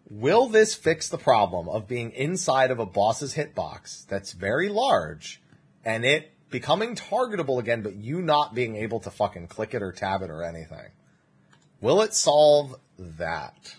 Will 0.10 0.48
this 0.48 0.76
fix 0.76 1.10
the 1.10 1.18
problem 1.18 1.68
of 1.68 1.88
being 1.88 2.12
inside 2.12 2.72
of 2.72 2.80
a 2.80 2.86
boss's 2.86 3.36
hitbox 3.36 4.06
that's 4.08 4.34
very 4.34 4.70
large 4.70 5.42
and 5.84 6.06
it 6.06 6.32
becoming 6.50 6.96
targetable 6.96 7.60
again, 7.60 7.82
but 7.82 7.96
you 7.96 8.22
not 8.22 8.54
being 8.54 8.76
able 8.76 9.00
to 9.02 9.10
fucking 9.10 9.48
click 9.48 9.74
it 9.74 9.82
or 9.82 9.92
tab 9.92 10.22
it 10.22 10.30
or 10.30 10.44
anything? 10.44 10.92
Will 11.82 12.02
it 12.02 12.14
solve 12.14 12.76
that? 12.98 13.76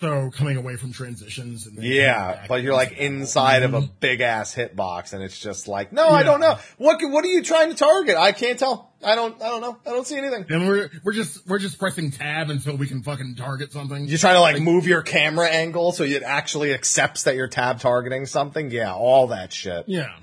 So 0.00 0.30
coming 0.30 0.56
away 0.56 0.76
from 0.76 0.92
transitions 0.92 1.66
and 1.66 1.76
then 1.76 1.84
Yeah, 1.84 2.46
but 2.48 2.62
you're 2.62 2.72
like 2.72 2.92
inside 2.92 3.62
of 3.64 3.74
a 3.74 3.80
mm-hmm. 3.82 3.92
big 4.00 4.22
ass 4.22 4.54
hitbox 4.54 5.12
and 5.12 5.22
it's 5.22 5.38
just 5.38 5.68
like, 5.68 5.92
no, 5.92 6.08
I 6.08 6.22
don't 6.22 6.40
know. 6.40 6.58
What 6.78 6.98
what 7.02 7.22
are 7.22 7.28
you 7.28 7.42
trying 7.42 7.68
to 7.68 7.76
target? 7.76 8.16
I 8.16 8.32
can't 8.32 8.58
tell. 8.58 8.94
I 9.04 9.14
don't 9.14 9.40
I 9.42 9.48
don't 9.48 9.60
know. 9.60 9.76
I 9.86 9.90
don't 9.90 10.06
see 10.06 10.16
anything. 10.16 10.46
And 10.48 10.66
we're 10.66 10.90
we're 11.04 11.12
just 11.12 11.46
we're 11.46 11.58
just 11.58 11.78
pressing 11.78 12.12
tab 12.12 12.48
until 12.48 12.76
we 12.76 12.86
can 12.86 13.02
fucking 13.02 13.34
target 13.36 13.72
something. 13.72 14.06
You're 14.06 14.16
trying 14.16 14.36
to 14.36 14.40
like 14.40 14.62
move 14.62 14.86
your 14.86 15.02
camera 15.02 15.48
angle 15.48 15.92
so 15.92 16.04
it 16.04 16.22
actually 16.22 16.72
accepts 16.72 17.24
that 17.24 17.36
you're 17.36 17.48
tab 17.48 17.80
targeting 17.80 18.24
something. 18.24 18.70
Yeah, 18.70 18.94
all 18.94 19.26
that 19.28 19.52
shit. 19.52 19.84
Yeah. 19.86 20.16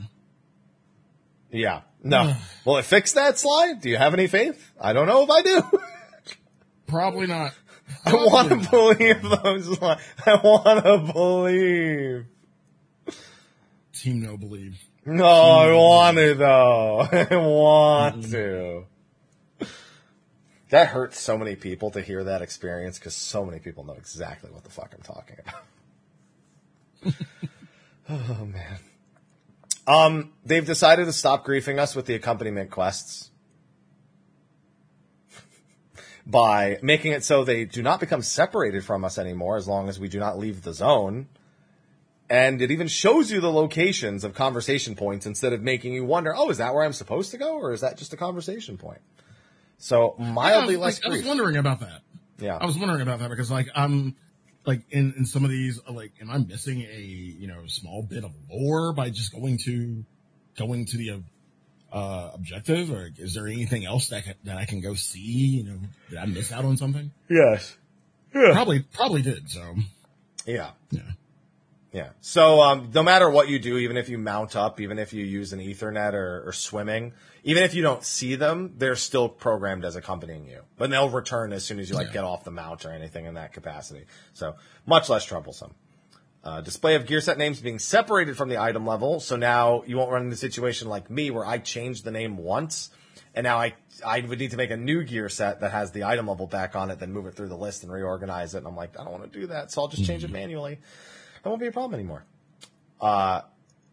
Yeah. 1.51 1.81
No. 2.03 2.35
Will 2.65 2.77
it 2.77 2.85
fix 2.85 3.13
that 3.13 3.37
slide? 3.37 3.81
Do 3.81 3.89
you 3.89 3.97
have 3.97 4.15
any 4.15 4.25
faith? 4.25 4.71
I 4.81 4.93
don't 4.93 5.07
know 5.07 5.23
if 5.23 5.29
I 5.29 5.41
do. 5.43 5.63
Probably 6.87 7.27
not. 7.27 7.53
I 8.05 8.13
want 8.13 8.49
to 8.49 8.69
believe 8.69 9.21
those. 9.21 9.67
Li- 9.81 9.95
I 10.25 10.35
want 10.43 10.83
to 10.83 11.13
believe. 11.13 12.25
Team 13.93 14.21
No 14.21 14.37
Believe. 14.37 14.79
No, 15.05 15.25
I 15.25 15.73
want 15.73 16.17
to 16.17 16.35
though. 16.35 16.99
I 17.11 17.35
want 17.35 18.29
to. 18.31 18.85
That 20.69 20.89
hurts 20.89 21.19
so 21.19 21.37
many 21.37 21.55
people 21.55 21.91
to 21.91 22.01
hear 22.01 22.25
that 22.25 22.41
experience 22.41 22.99
because 22.99 23.15
so 23.15 23.45
many 23.45 23.59
people 23.59 23.85
know 23.85 23.93
exactly 23.93 24.51
what 24.51 24.65
the 24.65 24.69
fuck 24.69 24.93
I'm 24.93 25.01
talking 25.01 25.37
about. 27.03 27.13
oh 28.09 28.45
man. 28.45 28.79
Um, 29.87 30.33
they've 30.45 30.65
decided 30.65 31.05
to 31.05 31.13
stop 31.13 31.45
griefing 31.45 31.79
us 31.79 31.95
with 31.95 32.05
the 32.05 32.15
accompaniment 32.15 32.69
quests 32.69 33.31
by 36.27 36.77
making 36.81 37.13
it 37.13 37.23
so 37.23 37.45
they 37.45 37.63
do 37.63 37.81
not 37.81 38.01
become 38.01 38.21
separated 38.21 38.83
from 38.83 39.05
us 39.05 39.17
anymore 39.17 39.55
as 39.55 39.65
long 39.65 39.87
as 39.87 39.97
we 39.97 40.09
do 40.09 40.19
not 40.19 40.37
leave 40.37 40.61
the 40.61 40.73
zone. 40.73 41.27
And 42.29 42.61
it 42.61 42.69
even 42.69 42.89
shows 42.89 43.31
you 43.31 43.39
the 43.39 43.51
locations 43.51 44.25
of 44.25 44.33
conversation 44.33 44.95
points 44.95 45.25
instead 45.25 45.53
of 45.53 45.61
making 45.61 45.93
you 45.93 46.03
wonder, 46.03 46.35
oh, 46.35 46.49
is 46.49 46.57
that 46.57 46.73
where 46.73 46.83
I'm 46.83 46.91
supposed 46.91 47.31
to 47.31 47.37
go? 47.37 47.57
Or 47.57 47.71
is 47.71 47.79
that 47.79 47.97
just 47.97 48.11
a 48.11 48.17
conversation 48.17 48.77
point? 48.77 48.99
So 49.77 50.15
mildly 50.19 50.75
I 50.75 50.79
was, 50.79 50.99
less 50.99 51.03
like, 51.03 51.13
I 51.13 51.15
was 51.15 51.25
wondering 51.25 51.55
about 51.55 51.79
that. 51.79 52.01
Yeah. 52.39 52.57
I 52.57 52.65
was 52.65 52.77
wondering 52.77 53.01
about 53.01 53.19
that 53.19 53.29
because 53.29 53.49
like 53.49 53.69
I'm 53.73 54.17
like 54.65 54.81
in, 54.89 55.13
in 55.17 55.25
some 55.25 55.45
of 55.45 55.49
these 55.49 55.79
like 55.89 56.11
am 56.21 56.29
I 56.29 56.39
missing 56.39 56.81
a 56.81 56.99
you 56.99 57.47
know 57.47 57.65
small 57.67 58.03
bit 58.03 58.23
of 58.23 58.31
lore 58.51 58.93
by 58.93 59.09
just 59.09 59.31
going 59.31 59.57
to 59.65 60.03
going 60.57 60.85
to 60.87 60.97
the 60.97 61.23
uh, 61.91 62.31
objective 62.33 62.91
or 62.91 63.09
is 63.17 63.33
there 63.33 63.47
anything 63.47 63.85
else 63.85 64.09
that 64.09 64.23
that 64.43 64.57
I 64.57 64.65
can 64.65 64.81
go 64.81 64.93
see? 64.95 65.19
You 65.19 65.63
know, 65.63 65.79
did 66.09 66.19
I 66.19 66.25
miss 66.25 66.51
out 66.51 66.65
on 66.65 66.77
something? 66.77 67.11
yes. 67.29 67.77
Probably 68.31 68.81
probably 68.81 69.21
did. 69.21 69.49
So 69.49 69.75
Yeah. 70.45 70.71
yeah. 70.91 71.01
Yeah. 71.93 72.09
So 72.21 72.61
um, 72.61 72.91
no 72.93 73.01
matter 73.01 73.29
what 73.29 73.47
you 73.49 73.57
do, 73.57 73.77
even 73.77 73.97
if 73.97 74.09
you 74.09 74.17
mount 74.19 74.55
up, 74.55 74.79
even 74.81 74.99
if 74.99 75.13
you 75.13 75.23
use 75.25 75.53
an 75.53 75.59
aethernet 75.59 76.13
or, 76.13 76.43
or 76.47 76.51
swimming, 76.53 77.13
even 77.43 77.63
if 77.63 77.73
you 77.73 77.81
don't 77.81 78.03
see 78.03 78.35
them, 78.35 78.73
they're 78.77 78.97
still 78.97 79.29
programmed 79.29 79.85
as 79.85 79.95
accompanying 79.95 80.45
you. 80.45 80.61
But 80.77 80.89
they'll 80.91 81.09
return 81.09 81.53
as 81.53 81.63
soon 81.65 81.79
as 81.79 81.89
you 81.89 81.95
like 81.95 82.07
Yeah. 82.07 82.13
get 82.13 82.23
off 82.25 82.43
the 82.43 82.51
mount 82.51 82.85
or 82.85 82.91
anything 82.91 83.25
in 83.25 83.35
that 83.35 83.53
capacity. 83.53 84.05
So 84.33 84.55
much 84.85 85.09
less 85.09 85.23
troublesome. 85.25 85.73
Uh, 86.47 86.61
display 86.61 86.95
of 86.95 87.05
gear 87.05 87.19
set 87.19 87.37
names 87.37 87.59
being 87.59 87.77
separated 87.77 88.37
from 88.37 88.47
the 88.47 88.57
item 88.57 88.87
level, 88.87 89.19
so 89.19 89.35
now 89.35 89.83
you 89.85 89.97
won't 89.97 90.09
run 90.09 90.21
into 90.21 90.33
a 90.33 90.37
situation 90.37 90.87
like 90.87 91.09
me 91.09 91.29
where 91.29 91.45
I 91.45 91.57
changed 91.57 92.05
the 92.05 92.11
name 92.11 92.37
once, 92.37 92.89
and 93.35 93.43
now 93.43 93.57
I 93.57 93.73
I 94.05 94.21
would 94.21 94.39
need 94.39 94.51
to 94.51 94.57
make 94.57 94.71
a 94.71 94.77
new 94.77 95.03
gear 95.03 95.27
set 95.27 95.59
that 95.59 95.73
has 95.73 95.91
the 95.91 96.05
item 96.05 96.29
level 96.29 96.47
back 96.47 96.73
on 96.73 96.89
it, 96.89 96.99
then 96.99 97.11
move 97.11 97.25
it 97.25 97.33
through 97.33 97.49
the 97.49 97.57
list 97.57 97.83
and 97.83 97.91
reorganize 97.91 98.55
it. 98.55 98.59
And 98.59 98.67
I'm 98.67 98.77
like, 98.77 98.97
I 98.97 99.03
don't 99.03 99.11
want 99.11 99.29
to 99.29 99.39
do 99.41 99.47
that, 99.47 99.73
so 99.73 99.81
I'll 99.81 99.87
just 99.89 100.05
change 100.05 100.23
it 100.23 100.31
manually. 100.31 100.79
That 101.43 101.49
won't 101.49 101.59
be 101.59 101.67
a 101.67 101.71
problem 101.73 101.95
anymore. 101.95 102.23
Uh, 103.01 103.41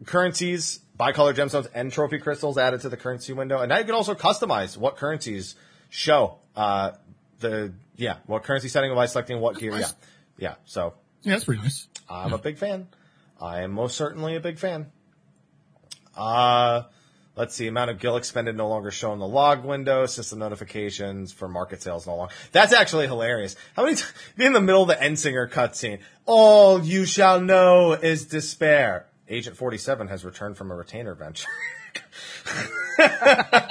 currencies, 0.06 0.78
bicolor 0.96 1.34
gemstones, 1.34 1.66
and 1.74 1.90
trophy 1.90 2.18
crystals 2.20 2.56
added 2.56 2.82
to 2.82 2.88
the 2.88 2.96
currency 2.96 3.32
window, 3.32 3.62
and 3.62 3.68
now 3.68 3.78
you 3.78 3.84
can 3.84 3.96
also 3.96 4.14
customize 4.14 4.76
what 4.76 4.96
currencies 4.96 5.56
show. 5.90 6.38
Uh, 6.54 6.92
the 7.40 7.72
yeah, 7.96 8.18
what 8.26 8.44
currency 8.44 8.68
setting 8.68 8.94
by 8.94 9.06
selecting 9.06 9.40
what 9.40 9.58
gear. 9.58 9.76
Yeah, 9.76 9.88
yeah. 10.38 10.54
So 10.66 10.94
Yeah, 11.24 11.32
that's 11.32 11.44
pretty 11.44 11.62
nice. 11.62 11.88
I'm 12.08 12.32
a 12.32 12.38
big 12.38 12.58
fan. 12.58 12.88
I 13.40 13.62
am 13.62 13.72
most 13.72 13.96
certainly 13.96 14.36
a 14.36 14.40
big 14.40 14.58
fan. 14.58 14.90
Uh, 16.16 16.82
let's 17.34 17.54
see. 17.54 17.66
Amount 17.66 17.90
of 17.90 17.98
gil 17.98 18.16
expended 18.16 18.56
no 18.56 18.68
longer 18.68 18.90
shown 18.90 19.14
in 19.14 19.18
the 19.18 19.26
log 19.26 19.64
window. 19.64 20.06
System 20.06 20.38
notifications 20.38 21.32
for 21.32 21.48
market 21.48 21.82
sales 21.82 22.06
no 22.06 22.16
longer. 22.16 22.34
That's 22.52 22.72
actually 22.72 23.06
hilarious. 23.06 23.56
How 23.74 23.84
many 23.84 23.96
t- 23.96 24.04
in 24.38 24.52
the 24.52 24.60
middle 24.60 24.82
of 24.82 24.88
the 24.88 24.94
Endsinger 24.94 25.50
cutscene? 25.50 26.00
All 26.26 26.84
you 26.84 27.06
shall 27.06 27.40
know 27.40 27.92
is 27.92 28.26
despair. 28.26 29.06
Agent 29.28 29.56
47 29.56 30.08
has 30.08 30.24
returned 30.24 30.56
from 30.56 30.70
a 30.70 30.76
retainer 30.76 31.14
venture. 31.14 31.48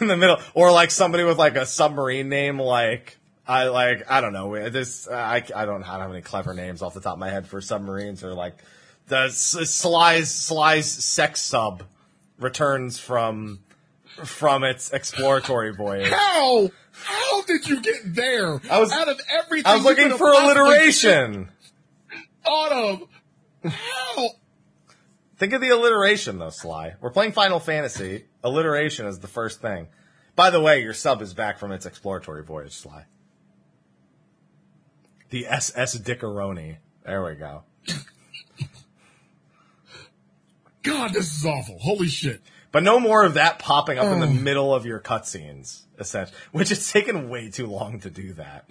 in 0.00 0.06
the 0.06 0.16
middle, 0.16 0.38
or 0.54 0.70
like 0.70 0.90
somebody 0.90 1.24
with 1.24 1.38
like 1.38 1.56
a 1.56 1.66
submarine 1.66 2.28
name, 2.28 2.60
like 2.60 3.17
I 3.48 3.68
like 3.68 4.10
I 4.10 4.20
don't 4.20 4.34
know. 4.34 4.68
This 4.68 5.08
I 5.08 5.42
I 5.56 5.64
don't 5.64 5.82
have 5.82 6.10
any 6.10 6.20
clever 6.20 6.52
names 6.52 6.82
off 6.82 6.92
the 6.92 7.00
top 7.00 7.14
of 7.14 7.18
my 7.18 7.30
head 7.30 7.46
for 7.46 7.62
submarines, 7.62 8.22
or 8.22 8.34
like 8.34 8.58
the 9.06 9.30
Sly's 9.30 10.30
Sly's 10.30 10.90
sex 10.90 11.40
sub 11.40 11.82
returns 12.38 12.98
from 12.98 13.60
from 14.24 14.64
its 14.64 14.92
exploratory 14.92 15.72
voyage. 15.72 16.10
How? 16.10 16.70
How 16.92 17.42
did 17.42 17.68
you 17.68 17.80
get 17.80 18.14
there? 18.14 18.60
I 18.70 18.80
was- 18.80 18.92
out 18.92 19.08
of 19.08 19.20
everything. 19.30 19.70
I 19.70 19.76
was 19.76 19.84
looking 19.84 20.10
for 20.18 20.30
alliteration. 20.30 21.48
Of. 22.44 23.02
How? 23.64 24.28
Think 25.38 25.52
of 25.52 25.60
the 25.60 25.70
alliteration 25.70 26.38
though, 26.38 26.50
Sly. 26.50 26.94
We're 27.00 27.10
playing 27.10 27.32
Final 27.32 27.60
Fantasy. 27.60 28.26
Alliteration 28.42 29.06
is 29.06 29.20
the 29.20 29.28
first 29.28 29.60
thing. 29.62 29.88
By 30.36 30.50
the 30.50 30.60
way, 30.60 30.82
your 30.82 30.94
sub 30.94 31.22
is 31.22 31.32
back 31.32 31.58
from 31.58 31.72
its 31.72 31.86
exploratory 31.86 32.42
voyage, 32.44 32.72
Sly. 32.72 33.04
The 35.30 35.46
SS 35.46 35.98
Dickaroni. 35.98 36.76
There 37.04 37.24
we 37.24 37.34
go. 37.34 37.64
God, 40.82 41.12
this 41.12 41.36
is 41.36 41.44
awful. 41.44 41.78
Holy 41.78 42.08
shit. 42.08 42.40
But 42.70 42.82
no 42.82 43.00
more 43.00 43.24
of 43.24 43.34
that 43.34 43.58
popping 43.58 43.98
up 43.98 44.12
in 44.12 44.20
the 44.20 44.26
oh. 44.26 44.30
middle 44.30 44.74
of 44.74 44.84
your 44.86 45.00
cutscenes, 45.00 45.82
essentially. 45.98 46.36
Which 46.52 46.70
it's 46.70 46.92
taken 46.92 47.28
way 47.28 47.50
too 47.50 47.66
long 47.66 48.00
to 48.00 48.10
do 48.10 48.34
that. 48.34 48.66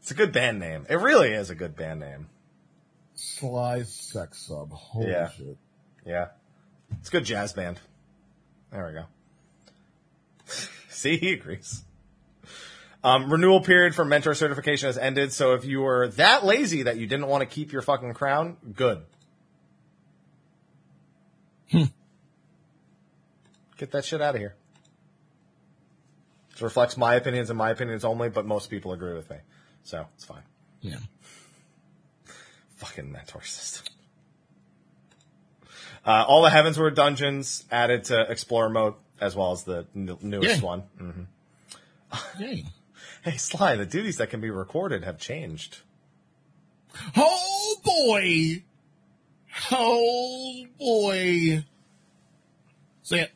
It's 0.00 0.10
a 0.10 0.14
good 0.14 0.32
band 0.32 0.60
name. 0.60 0.86
It 0.88 0.96
really 0.96 1.32
is 1.32 1.50
a 1.50 1.54
good 1.54 1.74
band 1.74 2.00
name. 2.00 2.28
Sly 3.14 3.82
sex 3.82 4.46
sub. 4.46 4.70
Holy 4.70 5.10
Yeah. 5.10 5.30
shit. 5.30 5.56
Yeah. 6.04 6.28
It's 7.00 7.08
a 7.08 7.12
good 7.12 7.24
jazz 7.24 7.52
band. 7.54 7.80
There 8.70 8.86
we 8.86 8.92
go. 8.92 9.06
See, 10.88 11.16
he 11.16 11.32
agrees. 11.32 11.82
Um, 13.06 13.30
renewal 13.32 13.60
period 13.60 13.94
for 13.94 14.04
mentor 14.04 14.34
certification 14.34 14.88
has 14.88 14.98
ended, 14.98 15.32
so 15.32 15.54
if 15.54 15.64
you 15.64 15.80
were 15.82 16.08
that 16.16 16.44
lazy 16.44 16.82
that 16.82 16.96
you 16.96 17.06
didn't 17.06 17.28
want 17.28 17.42
to 17.42 17.46
keep 17.46 17.70
your 17.70 17.80
fucking 17.80 18.14
crown, 18.14 18.56
good. 18.74 19.02
Get 23.76 23.90
that 23.92 24.04
shit 24.04 24.20
out 24.20 24.34
of 24.34 24.40
here. 24.40 24.54
This 26.52 26.62
reflects 26.62 26.96
my 26.96 27.14
opinions 27.14 27.48
and 27.50 27.56
my 27.58 27.70
opinions 27.70 28.04
only, 28.04 28.28
but 28.28 28.44
most 28.46 28.70
people 28.70 28.92
agree 28.92 29.12
with 29.14 29.28
me. 29.30 29.36
So, 29.84 30.06
it's 30.16 30.24
fine. 30.24 30.42
Yeah. 30.80 30.96
Fucking 32.76 33.12
mentor 33.12 33.42
system. 33.42 33.84
Uh, 36.04 36.24
all 36.26 36.42
the 36.42 36.48
Heavensward 36.50 36.94
dungeons 36.94 37.64
added 37.70 38.04
to 38.04 38.20
Explorer 38.30 38.70
mode, 38.70 38.94
as 39.20 39.36
well 39.36 39.52
as 39.52 39.64
the 39.64 39.86
n- 39.94 40.16
newest 40.22 40.60
Yeah. 40.60 40.66
one. 40.66 40.82
Mm. 41.00 41.26
Yay. 42.40 42.64
Hey, 43.26 43.38
Sly, 43.38 43.74
the 43.74 43.84
duties 43.84 44.18
that 44.18 44.30
can 44.30 44.40
be 44.40 44.50
recorded 44.50 45.02
have 45.02 45.18
changed. 45.18 45.78
Oh 47.16 47.76
boy! 47.84 48.62
Oh 49.72 50.64
boy! 50.78 51.64
So 53.02 53.16
yeah, 53.16 53.26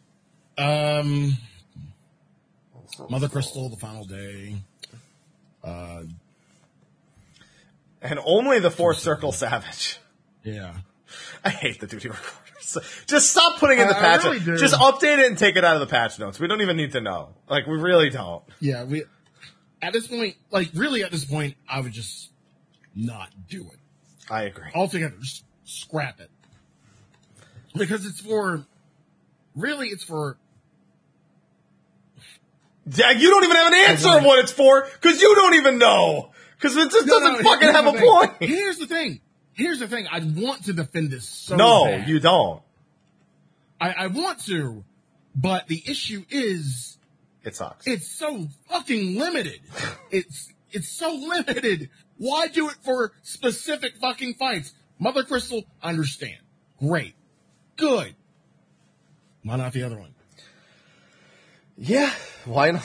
um, 0.56 1.36
Mother 3.08 3.28
Crystal, 3.28 3.68
the 3.68 3.76
final 3.76 4.04
day. 4.04 4.54
Uh, 5.64 6.02
And 8.00 8.20
only 8.24 8.60
the 8.60 8.70
Fourth 8.70 8.98
Circle 9.00 9.32
Savage. 9.32 9.98
yeah. 10.44 10.74
I 11.44 11.50
hate 11.50 11.80
the 11.80 11.88
duty 11.88 12.08
recorders. 12.08 12.78
Just 13.08 13.30
stop 13.32 13.58
putting 13.58 13.80
in 13.80 13.88
the 13.88 13.96
I- 13.96 13.98
I 13.98 14.18
patch. 14.18 14.24
really. 14.24 14.38
Just 14.60 14.74
update 14.76 15.18
it 15.18 15.26
and 15.26 15.36
take 15.36 15.56
it 15.56 15.64
out 15.64 15.74
of 15.74 15.80
the 15.80 15.86
patch 15.88 16.16
notes. 16.20 16.38
We 16.38 16.46
don't 16.46 16.60
even 16.60 16.76
need 16.76 16.92
to 16.92 17.00
know. 17.00 17.30
Like, 17.48 17.66
we 17.66 17.76
really 17.76 18.08
don't. 18.10 18.44
Yeah, 18.60 18.84
we, 18.84 19.02
at 19.82 19.92
this 19.92 20.06
point, 20.06 20.36
like 20.50 20.70
really 20.74 21.02
at 21.02 21.10
this 21.10 21.24
point, 21.24 21.56
I 21.68 21.80
would 21.80 21.92
just 21.92 22.30
not 22.94 23.28
do 23.48 23.62
it. 23.62 23.78
I 24.30 24.42
agree. 24.44 24.68
altogether. 24.74 25.16
Just 25.20 25.44
scrap 25.64 26.20
it. 26.20 26.30
Because 27.74 28.04
it's 28.06 28.20
for, 28.20 28.64
really, 29.54 29.88
it's 29.88 30.04
for, 30.04 30.36
Dag, 32.88 33.20
you 33.20 33.30
don't 33.30 33.44
even 33.44 33.56
have 33.56 33.72
an 33.72 33.90
answer 33.90 34.18
of 34.18 34.24
what 34.24 34.38
it's 34.40 34.50
for, 34.52 34.82
because 35.00 35.20
you 35.20 35.34
don't 35.36 35.54
even 35.54 35.78
know. 35.78 36.30
Because 36.56 36.76
it 36.76 36.90
just 36.90 37.06
No, 37.06 37.20
doesn't 37.20 37.44
no, 37.44 37.50
fucking 37.50 37.68
have 37.68 37.86
a 37.86 37.92
thing. 37.92 38.00
point. 38.00 38.32
Here's 38.40 38.78
the 38.78 38.86
thing. 38.86 39.20
Here's 39.52 39.78
the 39.78 39.86
thing. 39.86 40.06
I 40.10 40.20
want 40.20 40.64
to 40.64 40.72
defend 40.72 41.10
this 41.10 41.28
so 41.28 41.56
no, 41.56 41.84
bad. 41.84 42.08
you 42.08 42.18
don't. 42.18 42.62
I, 43.80 43.92
I 43.92 44.06
want 44.08 44.44
to, 44.46 44.84
but 45.34 45.68
the 45.68 45.82
issue 45.86 46.24
is 46.30 46.89
It 47.42 47.56
sucks. 47.56 47.86
it's 47.86 48.08
so 48.08 48.48
fucking 48.68 49.18
limited. 49.18 49.60
it's 50.10 50.52
it's 50.72 50.88
so 50.88 51.12
limited. 51.14 51.88
Why 52.18 52.48
do 52.48 52.68
it 52.68 52.76
for 52.84 53.12
specific 53.22 53.96
fucking 53.96 54.34
fights? 54.34 54.72
Mother 54.98 55.22
Crystal, 55.24 55.64
understand. 55.82 56.38
Great. 56.78 57.14
Good. 57.76 58.14
Why 59.42 59.56
not 59.56 59.72
the 59.72 59.82
other 59.84 59.98
one? 59.98 60.14
yeah, 61.78 62.12
why 62.44 62.72
not? 62.72 62.82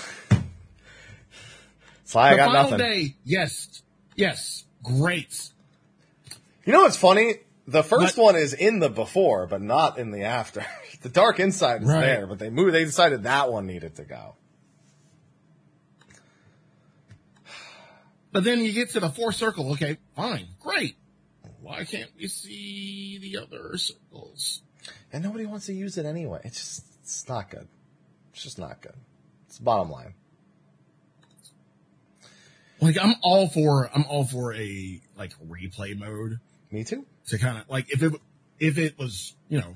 Sly, 2.05 2.27
I 2.27 2.31
the 2.31 2.37
got 2.37 2.45
final 2.47 2.63
nothing. 2.71 2.77
day, 2.77 3.15
yes. 3.25 3.81
Yes. 4.15 4.63
Great. 4.83 5.49
You 6.65 6.71
know 6.73 6.83
what's 6.83 6.95
funny? 6.97 7.35
The 7.67 7.83
first 7.83 8.15
But- 8.15 8.23
one 8.23 8.35
is 8.35 8.53
in 8.53 8.79
the 8.79 8.89
before, 8.89 9.47
but 9.47 9.61
not 9.61 9.97
in 9.97 10.11
the 10.11 10.23
after. 10.23 10.65
the 11.01 11.09
Dark 11.09 11.39
Inside 11.39 11.81
is 11.81 11.87
Right. 11.89 12.01
there, 12.01 12.27
but 12.27 12.39
they 12.39 12.49
moved. 12.49 12.73
They 12.73 12.85
decided 12.85 13.23
that 13.23 13.51
one 13.51 13.65
needed 13.65 13.95
to 13.97 14.03
go. 14.05 14.35
But 18.35 18.43
then 18.43 18.65
you 18.65 18.73
get 18.73 18.89
to 18.89 18.99
the 18.99 19.07
fourth 19.07 19.35
circle. 19.35 19.71
Okay, 19.71 19.95
fine. 20.13 20.49
Great. 20.59 20.97
Why 21.61 21.85
can't 21.85 22.09
we 22.19 22.27
see 22.27 23.17
the 23.17 23.37
other 23.37 23.77
circles? 23.77 24.61
And 25.13 25.23
nobody 25.23 25.45
wants 25.45 25.67
to 25.67 25.73
use 25.73 25.97
it 25.97 26.05
anyway. 26.05 26.41
It's 26.43 26.57
just, 26.57 26.85
it's 27.01 27.29
not 27.29 27.49
good. 27.49 27.65
It's 28.33 28.43
just 28.43 28.59
not 28.59 28.81
good. 28.81 28.95
It's 29.47 29.59
the 29.59 29.63
bottom 29.63 29.89
line. 29.89 30.15
Like 32.81 32.97
I'm 33.01 33.15
all 33.21 33.47
for 33.47 33.89
I'm 33.95 34.03
all 34.09 34.25
for 34.25 34.53
a 34.53 34.99
like 35.17 35.31
replay 35.39 35.97
mode 35.97 36.41
Me 36.71 36.83
too. 36.83 37.05
to 37.27 37.37
kind 37.37 37.57
of 37.57 37.69
like 37.69 37.89
if 37.89 38.03
it 38.03 38.11
if 38.59 38.77
it 38.77 38.99
was 38.99 39.33
you 39.47 39.61
know 39.61 39.75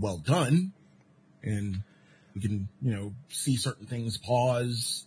well 0.00 0.16
done 0.16 0.72
and 1.42 1.82
we 2.34 2.40
can 2.40 2.68
you 2.80 2.94
know 2.94 3.12
see 3.28 3.56
certain 3.56 3.84
things 3.84 4.16
pause. 4.16 5.04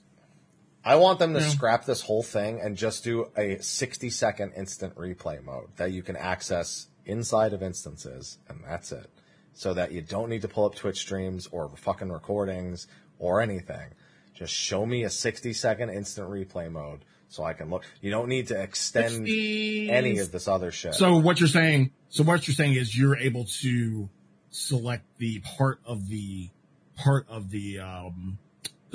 I 0.86 0.96
want 0.98 1.18
them 1.20 1.34
to 1.34 1.40
Yeah. 1.40 1.50
scrap 1.50 1.86
this 1.86 2.02
whole 2.02 2.22
thing 2.24 2.62
and 2.62 2.78
just 2.78 3.04
do 3.04 3.32
a 3.36 3.58
60 3.60 4.10
second 4.12 4.54
instant 4.54 4.96
replay 4.96 5.44
mode 5.44 5.70
that 5.78 5.92
you 5.92 6.04
can 6.04 6.16
access 6.16 6.88
inside 7.06 7.54
of 7.54 7.64
instances, 7.64 8.38
and 8.48 8.62
that's 8.66 8.92
it. 8.92 9.10
So 9.54 9.74
that 9.74 9.92
you 9.92 10.02
don't 10.02 10.30
need 10.30 10.42
to 10.44 10.48
pull 10.48 10.66
up 10.66 10.76
Twitch 10.76 11.00
streams 11.00 11.48
or 11.48 11.70
fucking 11.76 12.12
recordings 12.12 12.88
or 13.20 13.42
anything. 13.42 13.94
Just 14.34 14.54
show 14.54 14.86
me 14.86 15.04
a 15.04 15.10
60 15.10 15.54
second 15.54 15.90
instant 15.90 16.30
replay 16.30 16.70
mode 16.70 17.06
so 17.30 17.44
I 17.44 17.54
can 17.54 17.70
look. 17.70 17.84
You 18.02 18.12
don't 18.12 18.28
need 18.28 18.48
to 18.50 18.62
extend 18.62 19.10
60 19.12 19.90
any 19.90 20.20
of 20.20 20.32
this 20.32 20.48
other 20.48 20.72
shit. 20.72 20.94
So 20.94 21.18
what 21.18 21.40
you're 21.40 21.50
saying? 21.50 21.92
So 22.10 22.24
what 22.24 22.48
you're 22.48 22.54
saying 22.56 22.74
is 22.74 22.98
you're 22.98 23.18
able 23.18 23.46
to 23.62 24.10
select 24.52 25.06
the 25.18 25.40
part 25.40 25.80
of 25.86 26.10
the 26.10 26.50
part 26.96 27.26
of 27.30 27.50
the 27.50 27.80
um 27.80 28.38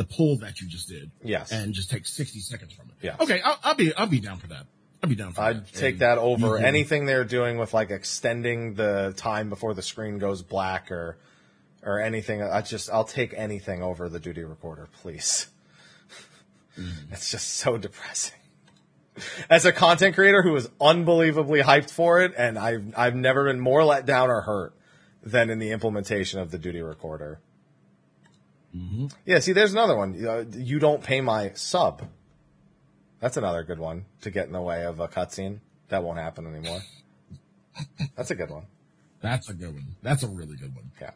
the 0.00 0.06
pull 0.06 0.38
that 0.38 0.62
you 0.62 0.66
just 0.66 0.88
did. 0.88 1.10
Yes. 1.22 1.52
And 1.52 1.74
just 1.74 1.90
take 1.90 2.06
60 2.06 2.40
seconds 2.40 2.72
from 2.72 2.88
it. 2.88 2.94
Yes. 3.02 3.20
Okay, 3.20 3.42
I'll, 3.44 3.58
I'll 3.62 3.74
be 3.74 3.94
I'll 3.94 4.06
be 4.06 4.18
down 4.18 4.38
for 4.38 4.46
that. 4.46 4.64
I'll 5.02 5.10
be 5.10 5.14
down 5.14 5.34
for 5.34 5.42
I'd 5.42 5.66
that. 5.66 5.74
take 5.74 5.96
And 5.96 6.00
that 6.00 6.16
over 6.16 6.56
anything 6.56 7.04
they're 7.04 7.24
doing 7.24 7.58
with 7.58 7.74
like 7.74 7.90
extending 7.90 8.76
the 8.76 9.12
time 9.18 9.50
before 9.50 9.74
the 9.74 9.82
screen 9.82 10.16
goes 10.16 10.40
black 10.40 10.90
or 10.90 11.18
or 11.82 12.00
anything. 12.00 12.42
I 12.42 12.62
just 12.62 12.88
I'll 12.88 13.04
take 13.04 13.34
anything 13.36 13.82
over 13.82 14.08
the 14.08 14.18
duty 14.18 14.42
recorder, 14.42 14.88
please. 15.02 15.48
Mm-hmm. 16.78 17.12
It's 17.12 17.30
just 17.30 17.48
so 17.48 17.76
depressing. 17.76 18.38
As 19.50 19.66
a 19.66 19.72
content 19.72 20.14
creator 20.14 20.40
who 20.40 20.52
was 20.52 20.70
unbelievably 20.80 21.60
hyped 21.60 21.90
for 21.90 22.22
it, 22.22 22.32
and 22.38 22.58
I've 22.58 22.94
I've 22.96 23.14
never 23.14 23.44
been 23.44 23.60
more 23.60 23.84
let 23.84 24.06
down 24.06 24.30
or 24.30 24.40
hurt 24.40 24.72
than 25.22 25.50
in 25.50 25.58
the 25.58 25.72
implementation 25.72 26.40
of 26.40 26.50
the 26.50 26.56
duty 26.56 26.80
recorder. 26.80 27.38
Mm-hmm. 28.74 29.06
Yeah, 29.26 29.40
see, 29.40 29.52
there's 29.52 29.72
another 29.72 29.96
one. 29.96 30.24
Uh, 30.24 30.44
You 30.52 30.78
don't 30.78 31.02
pay 31.02 31.20
my 31.20 31.52
sub. 31.54 32.02
That's 33.20 33.36
another 33.36 33.64
good 33.64 33.78
one 33.78 34.06
to 34.22 34.30
get 34.30 34.46
in 34.46 34.52
the 34.52 34.60
way 34.60 34.84
of 34.84 35.00
a 35.00 35.08
cutscene. 35.08 35.60
That 35.88 36.02
won't 36.02 36.18
happen 36.18 36.46
anymore. 36.46 36.80
That's 38.16 38.30
a 38.30 38.34
good 38.34 38.50
one. 38.50 38.66
That's 39.20 39.50
a 39.50 39.54
good 39.54 39.74
one. 39.74 39.96
That's 40.02 40.22
a 40.22 40.28
really 40.28 40.56
good 40.56 40.74
one. 40.74 40.90
Yeah. 41.00 41.10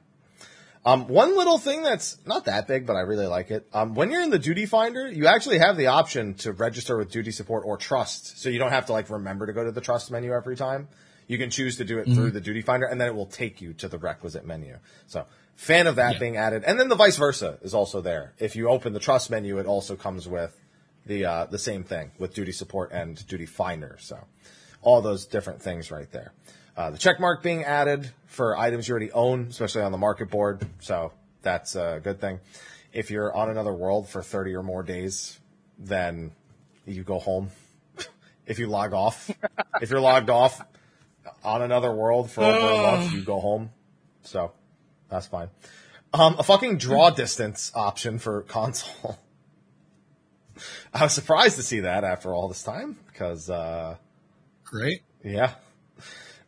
Um, 0.85 1.09
one 1.09 1.35
little 1.35 1.56
thing 1.56 1.82
that's 1.82 2.18
not 2.26 2.44
that 2.44 2.66
big, 2.68 2.86
but 2.86 2.94
I 2.94 3.01
really 3.01 3.26
like 3.26 3.51
it. 3.51 3.66
Um, 3.72 3.94
when 3.94 4.10
you're 4.10 4.20
in 4.20 4.28
the 4.28 4.39
duty 4.39 4.66
finder, 4.66 5.10
you 5.10 5.26
actually 5.26 5.59
have 5.59 5.78
the 5.78 5.86
option 5.86 6.35
to 6.35 6.52
register 6.52 6.98
with 6.98 7.10
duty 7.10 7.31
support 7.31 7.62
or 7.64 7.78
trust. 7.78 8.39
So 8.39 8.51
you 8.51 8.59
don't 8.59 8.70
have 8.70 8.86
to 8.86 8.93
like 8.93 9.09
remember 9.09 9.47
to 9.47 9.55
go 9.55 9.64
to 9.64 9.72
the 9.72 9.81
trust 9.81 10.10
menu 10.10 10.32
every 10.32 10.56
time. 10.56 10.89
You 11.26 11.39
can 11.39 11.48
choose 11.48 11.78
to 11.78 11.85
do 11.85 11.98
it 11.98 12.05
through 12.05 12.32
the 12.32 12.40
duty 12.40 12.60
finder 12.60 12.85
and 12.85 13.01
then 13.01 13.09
it 13.09 13.14
will 13.14 13.24
take 13.24 13.62
you 13.62 13.72
to 13.74 13.89
the 13.89 13.97
requisite 13.97 14.44
menu. 14.44 14.76
So 15.06 15.24
fan 15.56 15.86
of 15.86 15.97
that 15.97 16.14
Yeah. 16.14 16.18
being 16.18 16.36
added. 16.36 16.64
And 16.64 16.78
then 16.78 16.89
the 16.89 16.97
vice 16.97 17.16
versa 17.16 17.59
is 17.62 17.74
also 17.74 18.01
there. 18.01 18.32
If 18.39 18.56
you 18.56 18.68
open 18.68 18.93
the 18.93 19.01
trust 19.01 19.31
menu, 19.31 19.59
it 19.59 19.66
also 19.66 19.97
comes 19.97 20.28
with 20.28 20.59
the, 21.06 21.24
uh, 21.24 21.47
the 21.47 21.59
same 21.59 21.85
thing 21.85 22.12
with 22.18 22.35
duty 22.35 22.52
support 22.52 22.90
and 22.93 23.24
duty 23.26 23.47
finder. 23.47 23.97
So 24.01 24.18
all 24.82 25.01
those 25.02 25.26
different 25.26 25.62
things 25.62 25.90
right 25.90 26.10
there. 26.12 26.32
Uh, 26.76 26.90
the 26.90 26.98
check 26.98 27.20
mark 27.20 27.43
being 27.43 27.62
added 27.64 28.10
for 28.26 28.56
items 28.59 28.89
you 28.89 28.93
already 28.93 29.12
own, 29.12 29.47
especially 29.48 29.82
on 29.82 29.93
the 29.93 29.98
market 29.98 30.28
board. 30.31 30.66
So 30.81 31.12
that's 31.43 31.76
a 31.76 32.01
good 32.02 32.20
thing. 32.20 32.40
If 32.93 33.10
you're 33.10 33.35
on 33.35 33.48
another 33.48 33.72
world 33.72 34.09
for 34.09 34.22
30 34.22 34.55
or 34.55 34.62
more 34.62 34.82
days, 34.82 35.39
then 35.78 36.32
you 36.85 37.05
go 37.05 37.18
home. 37.18 37.51
if 38.47 38.59
you 38.59 38.66
log 38.66 38.93
off, 38.93 39.31
if 39.81 39.90
you're 39.90 40.01
logged 40.01 40.31
off 40.31 40.60
on 41.44 41.62
another 41.62 41.93
world 41.93 42.31
for 42.31 42.43
over 42.43 42.59
a 42.68 42.82
month, 42.82 43.12
you 43.12 43.22
go 43.22 43.39
home. 43.40 43.70
So 44.22 44.52
that's 45.15 45.28
fine. 45.28 45.49
Um, 46.12 46.36
a 46.39 46.43
fucking 46.43 46.78
draw 46.78 47.11
distance 47.11 47.70
option 47.74 48.19
for 48.19 48.43
console. 48.49 49.19
I 50.93 51.05
was 51.05 51.12
surprised 51.12 51.57
to 51.57 51.62
see 51.62 51.81
that 51.81 52.05
after 52.05 52.35
all 52.35 52.49
this 52.49 52.62
time 52.62 52.99
because, 53.07 53.49
uh, 53.49 53.97
Great. 54.65 55.03
yeah. 55.24 55.55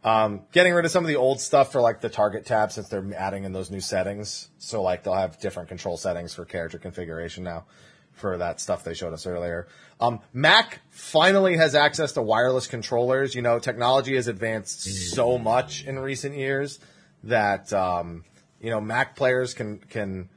Um, 0.04 0.42
getting 0.52 0.72
rid 0.72 0.84
of 0.84 0.90
some 0.90 1.02
of 1.04 1.08
the 1.08 1.16
old 1.16 1.40
stuff 1.40 1.72
for 1.72 1.80
like 1.80 2.00
the 2.00 2.08
target 2.08 2.46
tab 2.46 2.70
since 2.70 2.88
they're 2.88 3.04
adding 3.16 3.44
in 3.44 3.52
those 3.52 3.70
new 3.70 3.80
settings. 3.80 4.48
So 4.58 4.82
like 4.82 5.02
they'll 5.02 5.14
have 5.14 5.40
different 5.40 5.68
control 5.68 5.96
settings 5.96 6.34
for 6.34 6.44
character 6.44 6.78
configuration 6.78 7.42
now 7.42 7.66
for 8.12 8.38
that 8.38 8.60
stuff 8.60 8.84
they 8.84 8.94
showed 8.94 9.12
us 9.12 9.26
earlier. 9.26 9.66
Um, 10.00 10.20
Mac 10.32 10.80
finally 10.90 11.56
has 11.56 11.74
access 11.74 12.12
to 12.12 12.22
wireless 12.22 12.66
controllers. 12.66 13.34
You 13.34 13.42
know, 13.42 13.58
technology 13.58 14.14
has 14.14 14.28
advanced 14.28 14.82
so 15.12 15.38
much 15.38 15.84
in 15.84 15.98
recent 15.98 16.36
years 16.36 16.78
that, 17.24 17.72
um, 17.72 18.24
you 18.60 18.70
know, 18.70 18.80
Mac 18.80 19.16
players 19.16 19.54
can, 19.54 19.78
can 19.78 20.28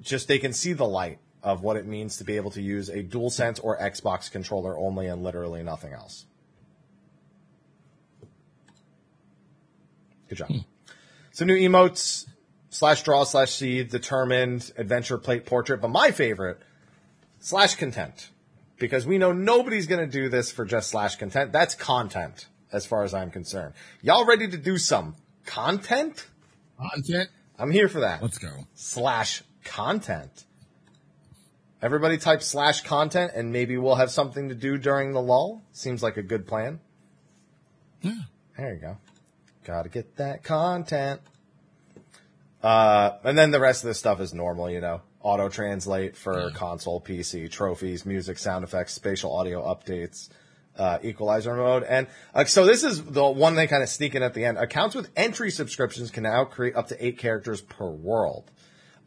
just, 0.00 0.28
they 0.28 0.38
can 0.38 0.52
see 0.52 0.72
the 0.72 0.86
light 0.86 1.18
of 1.42 1.62
what 1.62 1.76
it 1.76 1.86
means 1.86 2.16
to 2.16 2.24
be 2.24 2.36
able 2.36 2.50
to 2.50 2.62
use 2.62 2.88
a 2.88 3.02
DualSense 3.02 3.60
or 3.62 3.78
Xbox 3.78 4.30
controller 4.30 4.76
only 4.78 5.06
and 5.06 5.22
literally 5.22 5.62
nothing 5.62 5.92
else. 5.92 6.26
Good 10.28 10.36
job. 10.36 10.48
Hmm. 10.48 10.58
Some 11.32 11.48
new 11.48 11.56
emotes, 11.56 12.26
slash 12.70 13.02
draw, 13.02 13.24
slash 13.24 13.52
seed, 13.52 13.90
determined, 13.90 14.72
adventure, 14.76 15.16
plate, 15.16 15.46
portrait, 15.46 15.80
but 15.80 15.88
my 15.88 16.10
favorite, 16.10 16.60
slash 17.38 17.76
content. 17.76 18.30
because 18.78 19.06
we 19.06 19.18
know 19.18 19.32
nobody's 19.32 19.86
going 19.86 20.00
to 20.00 20.10
do 20.10 20.28
this 20.28 20.50
for 20.50 20.64
just 20.64 20.90
slash 20.90 21.16
content. 21.16 21.52
That's 21.52 21.74
content, 21.74 22.46
as 22.72 22.86
far 22.86 23.02
as 23.02 23.12
I'm 23.14 23.30
concerned. 23.30 23.74
Y'all 24.02 24.24
ready 24.24 24.48
to 24.48 24.56
do 24.56 24.78
some 24.78 25.16
content? 25.44 26.26
Content. 26.78 27.28
I'm 27.58 27.70
here 27.70 27.88
for 27.88 28.00
that. 28.00 28.22
Let's 28.22 28.38
go. 28.38 28.66
Slash 28.74 29.42
content. 29.64 30.44
Everybody 31.80 32.18
type 32.18 32.42
slash 32.42 32.82
content, 32.82 33.32
and 33.34 33.52
maybe 33.52 33.76
we'll 33.76 33.96
have 33.96 34.10
something 34.10 34.48
to 34.48 34.54
do 34.54 34.78
during 34.78 35.12
the 35.12 35.22
lull. 35.22 35.62
Seems 35.72 36.02
like 36.02 36.16
a 36.16 36.22
good 36.22 36.46
plan. 36.46 36.80
Yeah. 38.02 38.18
There 38.56 38.74
you 38.74 38.80
go. 38.80 38.96
Gotta 39.64 39.88
get 39.88 40.16
that 40.16 40.42
content. 40.42 41.20
Uh, 42.62 43.12
and 43.22 43.38
then 43.38 43.52
the 43.52 43.60
rest 43.60 43.84
of 43.84 43.88
this 43.88 43.98
stuff 43.98 44.20
is 44.20 44.34
normal, 44.34 44.70
you 44.70 44.80
know. 44.80 45.02
Auto 45.20 45.48
translate 45.48 46.16
for 46.16 46.50
console, 46.52 47.00
PC, 47.00 47.50
trophies, 47.50 48.06
music, 48.06 48.38
sound 48.38 48.64
effects, 48.64 48.94
spatial 48.94 49.34
audio 49.34 49.62
updates, 49.62 50.28
uh, 50.78 50.98
equalizer 51.02 51.54
mode. 51.54 51.82
And 51.82 52.06
uh, 52.34 52.44
so 52.44 52.64
this 52.64 52.84
is 52.84 53.02
the 53.02 53.26
one 53.26 53.54
they 53.54 53.66
kind 53.66 53.82
of 53.82 53.88
sneak 53.88 54.14
in 54.14 54.22
at 54.22 54.34
the 54.34 54.44
end. 54.44 54.58
Accounts 54.58 54.94
with 54.94 55.10
entry 55.16 55.50
subscriptions 55.50 56.10
can 56.10 56.22
now 56.22 56.44
create 56.44 56.76
up 56.76 56.88
to 56.88 57.04
eight 57.04 57.18
characters 57.18 57.60
per 57.60 57.88
world. 57.88 58.50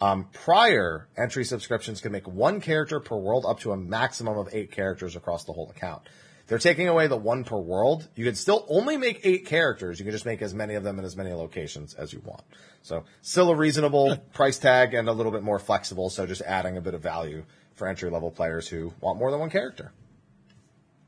Um, 0.02 0.28
prior 0.34 1.08
entry 1.16 1.46
subscriptions 1.46 2.02
can 2.02 2.12
make 2.12 2.28
one 2.28 2.60
character 2.60 3.00
per 3.00 3.16
world 3.16 3.46
up 3.48 3.60
to 3.62 3.72
a 3.72 3.78
maximum 3.78 4.38
of 4.38 4.50
eight 4.52 4.72
characters 4.72 5.16
across 5.16 5.46
the 5.46 5.54
whole 5.54 5.70
account. 5.70 6.02
They're 6.48 6.58
taking 6.58 6.90
away 6.90 7.08
the 7.08 7.18
one 7.18 7.44
per 7.44 7.58
world. 7.58 8.10
You 8.16 8.26
can 8.26 8.36
still 8.36 8.66
only 8.68 8.98
make 8.98 9.22
eight 9.24 9.46
characters. 9.46 10.00
You 10.00 10.06
can 10.06 10.12
just 10.12 10.26
make 10.26 10.42
as 10.42 10.54
many 10.54 10.74
of 10.74 10.84
them 10.84 11.00
in 11.00 11.06
as 11.06 11.16
many 11.16 11.32
locations 11.32 11.94
as 11.94 12.12
you 12.12 12.22
want. 12.26 12.42
So 12.82 13.06
still 13.22 13.52
a 13.52 13.56
reasonable 13.56 14.18
price 14.34 14.58
tag 14.58 14.94
and 14.94 15.08
a 15.08 15.14
little 15.14 15.32
bit 15.32 15.44
more 15.44 15.60
flexible. 15.60 16.10
So 16.10 16.26
just 16.26 16.42
adding 16.42 16.76
a 16.76 16.82
bit 16.82 16.94
of 16.94 17.02
value 17.02 17.46
for 17.76 17.88
entry 17.88 18.10
level 18.10 18.32
players 18.32 18.68
who 18.68 18.92
want 19.00 19.18
more 19.18 19.32
than 19.32 19.40
one 19.40 19.50
character. 19.50 19.94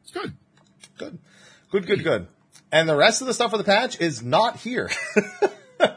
It's 0.03 0.11
good. 0.11 0.33
Good. 0.97 1.19
Good, 1.71 1.87
good, 1.87 2.03
good. 2.03 2.27
And 2.71 2.87
the 2.87 2.95
rest 2.95 3.21
of 3.21 3.27
the 3.27 3.33
stuff 3.33 3.51
for 3.51 3.57
the 3.57 3.63
patch 3.63 3.99
is 3.99 4.23
not 4.23 4.57
here. 4.57 4.89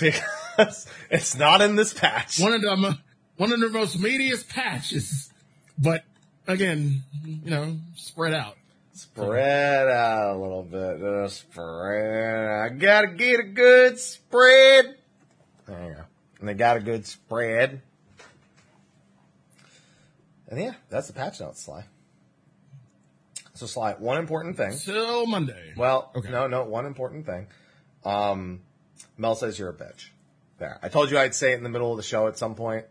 because 0.00 0.86
it's 1.10 1.36
not 1.36 1.60
in 1.60 1.76
this 1.76 1.92
patch. 1.94 2.40
One 2.40 2.52
of 2.52 2.62
the 2.62 2.76
mo- 2.76 2.94
one 3.36 3.52
of 3.52 3.60
the 3.60 3.68
most 3.68 4.00
meatiest 4.00 4.48
patches, 4.48 5.32
but 5.78 6.04
again, 6.46 7.02
you 7.24 7.50
know, 7.50 7.76
spread 7.96 8.34
out. 8.34 8.56
Spread 8.92 9.88
out 9.88 10.36
a 10.36 10.38
little 10.38 10.64
bit. 10.64 10.98
Just 11.00 11.40
spread. 11.40 12.72
I 12.72 12.74
gotta 12.74 13.08
get 13.08 13.40
a 13.40 13.44
good 13.44 13.98
spread. 13.98 14.96
There 15.66 15.88
you 15.88 15.94
go. 15.94 16.02
And 16.40 16.48
they 16.48 16.54
got 16.54 16.76
a 16.78 16.80
good 16.80 17.06
spread. 17.06 17.82
And 20.48 20.60
yeah, 20.60 20.74
that's 20.88 21.06
the 21.06 21.12
patch 21.12 21.40
notes, 21.40 21.62
Sly. 21.62 21.84
So, 23.58 23.66
Sly, 23.66 23.94
one 23.94 24.18
important 24.18 24.56
thing. 24.56 24.78
Till 24.78 25.26
Monday. 25.26 25.72
Well, 25.76 26.12
Okay. 26.14 26.30
no, 26.30 26.46
no, 26.46 26.62
one 26.62 26.86
important 26.86 27.26
thing. 27.26 27.48
Um, 28.04 28.60
Mel 29.16 29.34
says 29.34 29.58
you're 29.58 29.70
a 29.70 29.74
bitch. 29.74 30.10
There. 30.58 30.78
I 30.80 30.88
told 30.88 31.10
you 31.10 31.18
I'd 31.18 31.34
say 31.34 31.52
it 31.54 31.56
in 31.56 31.64
the 31.64 31.68
middle 31.68 31.90
of 31.90 31.96
the 31.96 32.04
show 32.04 32.28
at 32.28 32.38
some 32.38 32.54
point. 32.54 32.86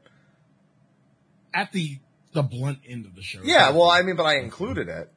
At 1.54 1.72
the 1.72 2.00
the 2.34 2.44
blunt 2.44 2.80
end 2.86 3.06
of 3.06 3.16
the 3.16 3.22
show. 3.22 3.40
Yeah, 3.44 3.70
well, 3.72 3.90
I 3.90 4.02
mean, 4.02 4.18
but 4.18 4.26
I 4.26 4.40
included 4.40 4.90
it. 4.90 5.10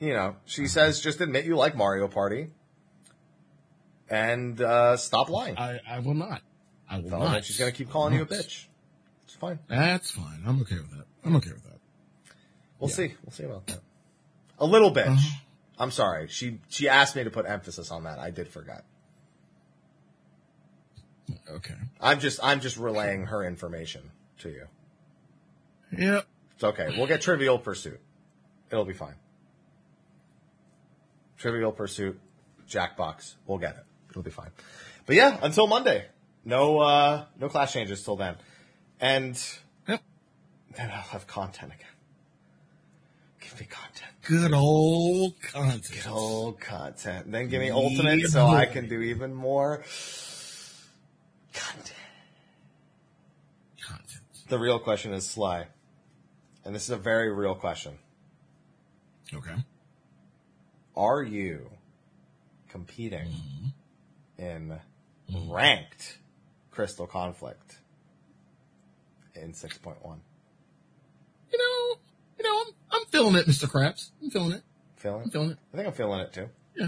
You 0.00 0.12
know, 0.12 0.34
she 0.44 0.66
says 0.66 1.00
just 1.00 1.20
admit 1.20 1.44
you 1.44 1.54
like 1.56 1.76
Mario 1.76 2.08
Party 2.08 2.50
and 4.10 4.60
uh, 4.60 4.96
stop 4.96 5.28
lying. 5.30 5.56
I, 5.56 5.78
I 5.88 6.00
will 6.00 6.14
not. 6.14 6.42
I 6.90 6.98
will 6.98 7.10
Tell 7.10 7.20
not. 7.20 7.44
she's 7.44 7.58
going 7.58 7.70
to 7.70 7.76
keep 7.78 7.90
calling 7.90 8.14
you 8.14 8.22
a 8.22 8.26
bitch. 8.26 8.66
It's 9.24 9.34
fine. 9.38 9.60
That's 9.68 10.10
fine. 10.10 10.42
I'm 10.44 10.60
okay 10.62 10.76
with 10.76 10.90
that. 10.90 11.04
I'm 11.24 11.36
okay 11.36 11.52
with 11.52 11.62
that. 11.64 11.78
We'll 12.80 12.90
Yeah. 12.90 12.96
see. 12.96 13.14
We'll 13.24 13.32
see 13.32 13.44
about 13.44 13.66
that. 13.68 13.80
A 14.64 14.66
little 14.66 14.90
bitch. 14.90 15.08
Uh-huh. 15.08 15.38
I'm 15.78 15.90
sorry. 15.90 16.26
She 16.28 16.58
she 16.70 16.88
asked 16.88 17.14
me 17.16 17.24
to 17.24 17.30
put 17.30 17.44
emphasis 17.46 17.90
on 17.90 18.04
that. 18.04 18.18
I 18.18 18.30
did 18.30 18.48
forget. 18.48 18.82
Okay. 21.50 21.74
I'm 22.00 22.18
just 22.18 22.40
I'm 22.42 22.60
just 22.60 22.78
relaying 22.78 23.26
her 23.26 23.44
information 23.44 24.10
to 24.38 24.48
you. 24.48 24.66
Yep. 25.98 26.26
It's 26.54 26.64
okay. 26.64 26.94
We'll 26.96 27.06
get 27.06 27.20
Trivial 27.20 27.58
Pursuit. 27.58 28.00
It'll 28.70 28.86
be 28.86 28.94
fine. 28.94 29.16
Trivial 31.36 31.70
Pursuit, 31.72 32.18
Jackbox. 32.66 33.34
We'll 33.46 33.58
get 33.58 33.76
it. 33.76 33.84
It'll 34.08 34.22
be 34.22 34.30
fine. 34.30 34.50
But 35.04 35.16
yeah, 35.16 35.38
until 35.42 35.66
Monday. 35.66 36.06
No 36.42 36.78
uh 36.78 37.26
no 37.38 37.50
class 37.50 37.74
changes 37.74 38.02
till 38.02 38.16
then. 38.16 38.36
And 38.98 39.38
Yep. 39.88 40.00
then 40.74 40.90
I'll 40.90 41.02
have 41.02 41.26
content 41.26 41.72
again. 41.74 41.93
Content. 43.56 44.10
Good 44.22 44.52
old 44.52 45.40
content. 45.40 45.88
Good 45.90 46.10
old 46.10 46.60
content. 46.60 47.30
Then 47.30 47.48
give 47.48 47.60
me 47.60 47.68
Yeah, 47.68 47.74
ultimate 47.74 48.26
so 48.26 48.46
I 48.46 48.66
can 48.66 48.88
do 48.88 49.00
even 49.00 49.32
more 49.32 49.84
content. 51.52 51.92
Content. 53.80 54.22
The 54.48 54.58
real 54.58 54.80
question 54.80 55.12
is 55.12 55.28
Sly. 55.28 55.68
And 56.64 56.74
this 56.74 56.84
is 56.84 56.90
a 56.90 56.96
very 56.96 57.32
real 57.32 57.54
question. 57.54 57.98
Okay. 59.32 59.54
Are 60.96 61.22
you 61.22 61.70
competing 62.68 63.28
mm-hmm. 63.28 64.42
in 64.42 64.80
mm-hmm. 65.30 65.52
ranked 65.52 66.18
Crystal 66.70 67.06
Conflict 67.06 67.78
in 69.34 69.52
6.1? 69.52 70.18
You 71.52 71.58
know, 71.58 71.98
you 72.44 72.50
know, 72.50 72.60
I'm, 72.60 73.00
I'm 73.00 73.06
feeling 73.06 73.34
it, 73.36 73.46
Mr. 73.46 73.68
Krabs. 73.68 74.10
I'm 74.22 74.30
feeling 74.30 74.52
it. 74.52 74.62
Feeling 74.96 75.22
I'm 75.22 75.30
feeling 75.30 75.50
it. 75.50 75.58
I 75.72 75.76
think 75.76 75.88
I'm 75.88 75.94
feeling 75.94 76.20
it 76.20 76.32
too. 76.32 76.48
Yeah. 76.76 76.86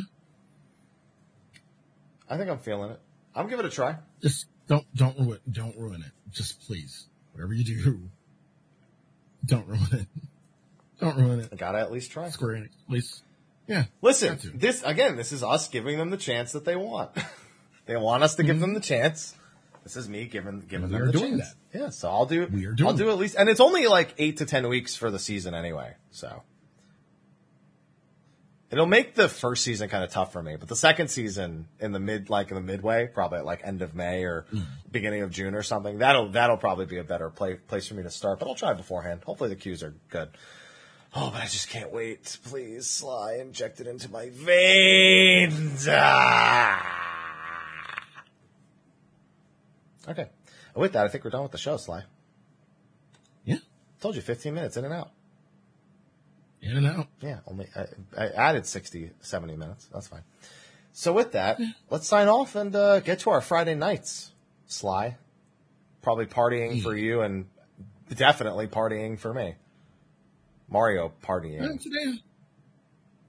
I 2.28 2.36
think 2.36 2.50
I'm 2.50 2.58
feeling 2.58 2.90
it. 2.90 3.00
I'm 3.34 3.48
giving 3.48 3.64
it 3.64 3.68
a 3.68 3.74
try. 3.74 3.96
Just 4.22 4.46
don't 4.66 4.84
don't 4.94 5.18
ruin 5.18 5.40
don't 5.50 5.76
ruin 5.76 6.02
it. 6.02 6.12
Just 6.32 6.60
please, 6.66 7.06
whatever 7.32 7.52
you 7.52 7.64
do, 7.64 8.00
don't 9.44 9.66
ruin 9.66 9.88
it. 9.92 10.06
Don't 11.00 11.16
ruin 11.16 11.40
it. 11.40 11.48
I 11.52 11.56
gotta 11.56 11.78
at 11.78 11.92
least 11.92 12.10
try. 12.10 12.30
Square 12.30 12.56
Enix, 12.56 12.70
please. 12.88 13.22
Yeah. 13.66 13.84
Listen, 14.00 14.38
this 14.54 14.82
again, 14.82 15.16
this 15.16 15.32
is 15.32 15.42
us 15.42 15.68
giving 15.68 15.98
them 15.98 16.10
the 16.10 16.16
chance 16.16 16.52
that 16.52 16.64
they 16.64 16.76
want. 16.76 17.10
they 17.86 17.96
want 17.96 18.22
us 18.22 18.34
to 18.36 18.42
give 18.42 18.56
mm-hmm. 18.56 18.62
them 18.62 18.74
the 18.74 18.80
chance. 18.80 19.34
This 19.86 19.94
is 19.96 20.08
me 20.08 20.24
giving 20.26 20.60
giving 20.68 20.88
We 20.88 20.92
them 20.94 21.02
are 21.02 21.06
the 21.06 21.12
doing 21.18 21.38
chance. 21.38 21.54
Yeah, 21.72 21.90
so 21.90 22.10
I'll 22.10 22.26
do 22.26 22.42
it. 22.42 22.50
We 22.50 22.66
are 22.66 22.72
doing 22.72 22.88
I'll 22.90 22.96
do 22.96 23.08
at 23.08 23.18
least 23.18 23.36
and 23.38 23.48
it's 23.48 23.60
only 23.60 23.86
like 23.86 24.14
8 24.18 24.38
to 24.38 24.44
10 24.46 24.68
weeks 24.68 24.96
for 24.96 25.12
the 25.12 25.18
season 25.20 25.54
anyway. 25.54 25.94
So 26.10 26.42
It'll 28.68 28.86
make 28.86 29.14
the 29.14 29.28
first 29.28 29.62
season 29.62 29.88
kind 29.88 30.02
of 30.02 30.10
tough 30.10 30.32
for 30.32 30.42
me, 30.42 30.56
but 30.56 30.68
the 30.68 30.74
second 30.74 31.08
season 31.08 31.68
in 31.78 31.92
the 31.92 32.00
mid 32.00 32.30
like 32.30 32.48
in 32.50 32.56
the 32.56 32.60
midway, 32.60 33.06
probably 33.06 33.38
at 33.38 33.44
like 33.44 33.60
end 33.62 33.80
of 33.80 33.94
May 33.94 34.24
or 34.24 34.44
Mm. 34.52 34.64
beginning 34.90 35.22
of 35.22 35.30
June 35.30 35.54
or 35.54 35.62
something. 35.62 35.98
That'll 35.98 36.30
that'll 36.30 36.56
probably 36.56 36.86
be 36.86 36.96
a 36.98 37.04
better 37.04 37.30
play, 37.30 37.54
place 37.54 37.86
for 37.86 37.94
me 37.94 38.02
to 38.02 38.10
start, 38.10 38.40
but 38.40 38.48
I'll 38.48 38.56
try 38.56 38.72
beforehand. 38.74 39.22
Hopefully 39.24 39.50
the 39.50 39.56
cues 39.56 39.84
are 39.84 39.94
good. 40.10 40.30
Oh, 41.14 41.30
but 41.32 41.42
I 41.42 41.44
just 41.46 41.70
can't 41.70 41.92
wait. 41.92 42.38
Please, 42.44 42.88
Sly, 42.88 43.34
inject 43.40 43.78
it 43.80 43.86
into 43.86 44.10
my 44.10 44.30
veins. 44.30 45.86
Ah. 45.88 47.04
Okay. 50.08 50.26
With 50.74 50.92
that, 50.92 51.04
I 51.04 51.08
think 51.08 51.24
we're 51.24 51.30
done 51.30 51.42
with 51.42 51.52
the 51.52 51.58
show, 51.58 51.76
Sly. 51.76 52.02
Yeah. 53.44 53.58
Told 54.00 54.16
you, 54.16 54.22
15 54.22 54.54
minutes 54.54 54.76
in 54.76 54.84
and 54.84 54.94
out. 54.94 55.10
In 56.62 56.76
and 56.76 56.86
out. 56.86 57.06
Yeah, 57.20 57.40
only 57.46 57.68
I, 57.76 57.86
I 58.16 58.26
added 58.28 58.66
60, 58.66 59.10
70 59.20 59.56
minutes. 59.56 59.88
That's 59.92 60.08
fine. 60.08 60.22
So 60.92 61.12
with 61.12 61.32
that, 61.32 61.60
let's 61.90 62.06
sign 62.06 62.28
off 62.28 62.56
and 62.56 62.74
uh, 62.74 63.00
get 63.00 63.20
to 63.20 63.30
our 63.30 63.40
Friday 63.40 63.74
nights, 63.74 64.32
Sly. 64.66 65.16
Probably 66.02 66.26
partying 66.26 66.82
for 66.82 66.96
you 66.96 67.20
and 67.20 67.46
definitely 68.14 68.66
partying 68.68 69.18
for 69.18 69.34
me. 69.34 69.56
Mario 70.68 71.12
partying. 71.22 71.62
Uh, 71.62 71.76
today. 71.78 72.20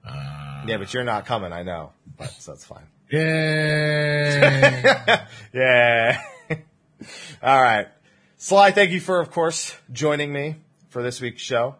Uh, 0.06 0.64
Yeah, 0.66 0.78
but 0.78 0.92
you're 0.94 1.04
not 1.04 1.26
coming, 1.26 1.52
I 1.52 1.62
know. 1.62 1.92
But 2.16 2.30
so 2.30 2.52
that's 2.52 2.64
fine. 2.64 2.86
yeah. 3.12 5.26
Yeah. 5.52 6.20
All 7.42 7.62
right. 7.62 7.88
Sly, 8.36 8.70
thank 8.70 8.90
you 8.90 9.00
for, 9.00 9.20
of 9.20 9.30
course, 9.30 9.74
joining 9.92 10.32
me 10.32 10.56
for 10.90 11.02
this 11.02 11.20
week's 11.20 11.42
show. 11.42 11.76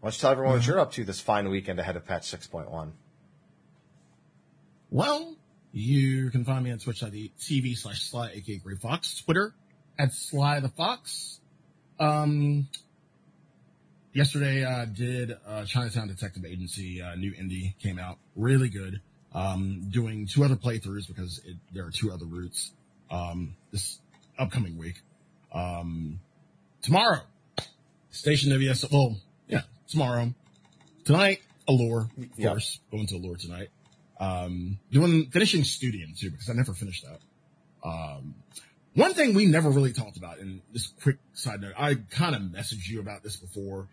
Why 0.00 0.08
don't 0.08 0.16
you 0.16 0.20
tell 0.20 0.30
everyone 0.32 0.54
what 0.54 0.66
you're 0.66 0.80
up 0.80 0.92
to 0.92 1.04
this 1.04 1.20
fine 1.20 1.48
weekend 1.48 1.78
ahead 1.78 1.96
of 1.96 2.04
patch 2.04 2.30
6.1? 2.30 2.92
well, 4.92 5.34
you 5.72 6.30
can 6.30 6.44
find 6.44 6.62
me 6.62 6.70
on 6.70 6.78
twitch.tv 6.78 7.78
slash 7.78 8.02
sly, 8.02 8.30
aka 8.34 8.58
Gray 8.58 8.74
Fox, 8.76 9.22
Twitter 9.22 9.54
at 9.98 10.12
Sly 10.12 10.60
the 10.60 10.68
Fox. 10.68 11.40
Um, 11.98 12.68
yesterday, 14.12 14.64
uh, 14.64 14.84
did, 14.84 15.32
uh, 15.46 15.64
Chinatown 15.64 16.08
Detective 16.08 16.44
Agency, 16.44 17.00
uh, 17.00 17.14
new 17.14 17.32
indie 17.32 17.78
came 17.78 17.98
out. 17.98 18.18
Really 18.36 18.68
good. 18.68 19.00
Um, 19.34 19.88
doing 19.88 20.26
two 20.26 20.44
other 20.44 20.56
playthroughs 20.56 21.08
because 21.08 21.40
it, 21.46 21.56
there 21.72 21.86
are 21.86 21.90
two 21.90 22.12
other 22.12 22.26
routes, 22.26 22.72
um, 23.10 23.56
this 23.70 23.98
upcoming 24.42 24.76
week. 24.76 25.00
Um, 25.52 26.20
tomorrow, 26.82 27.20
Station 28.10 28.50
WS, 28.50 28.90
well, 28.90 29.16
yeah, 29.48 29.62
tomorrow. 29.88 30.34
Tonight, 31.04 31.40
Allure, 31.68 32.08
of 32.18 32.38
Yep. 32.38 32.50
course. 32.50 32.80
Going 32.90 33.06
to 33.08 33.16
Allure 33.16 33.36
tonight. 33.36 33.68
Um, 34.20 34.78
doing 34.90 35.30
finishing 35.30 35.64
Studium 35.64 36.14
too 36.16 36.30
because 36.30 36.48
I 36.48 36.52
never 36.52 36.74
finished 36.74 37.04
that. 37.04 37.20
Um, 37.88 38.34
one 38.94 39.14
thing 39.14 39.34
we 39.34 39.46
never 39.46 39.70
really 39.70 39.92
talked 39.92 40.16
about, 40.16 40.38
and 40.38 40.60
this 40.72 40.88
quick 41.02 41.16
side 41.32 41.60
note, 41.60 41.72
I 41.78 41.94
kind 42.10 42.34
of 42.36 42.42
messaged 42.42 42.88
you 42.88 43.00
about 43.00 43.22
this 43.22 43.36
before, 43.36 43.88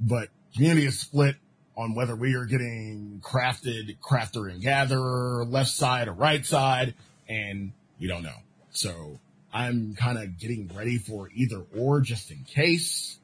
but 0.00 0.28
community 0.54 0.86
is 0.86 0.98
split 0.98 1.36
on 1.76 1.94
whether 1.94 2.16
we 2.16 2.34
are 2.34 2.46
getting 2.46 3.20
crafted, 3.22 3.96
crafter 4.00 4.50
and 4.50 4.60
gatherer, 4.60 5.44
left 5.44 5.70
side 5.70 6.08
or 6.08 6.12
right 6.12 6.44
side, 6.44 6.94
and 7.28 7.72
we 8.00 8.06
don't 8.08 8.22
know. 8.22 8.36
So 8.72 9.20
I'm 9.52 9.94
kind 9.94 10.18
of 10.18 10.38
getting 10.38 10.70
ready 10.74 10.98
for 10.98 11.28
either 11.34 11.62
or 11.76 12.00
just 12.00 12.30
in 12.30 12.44
case. 12.44 13.18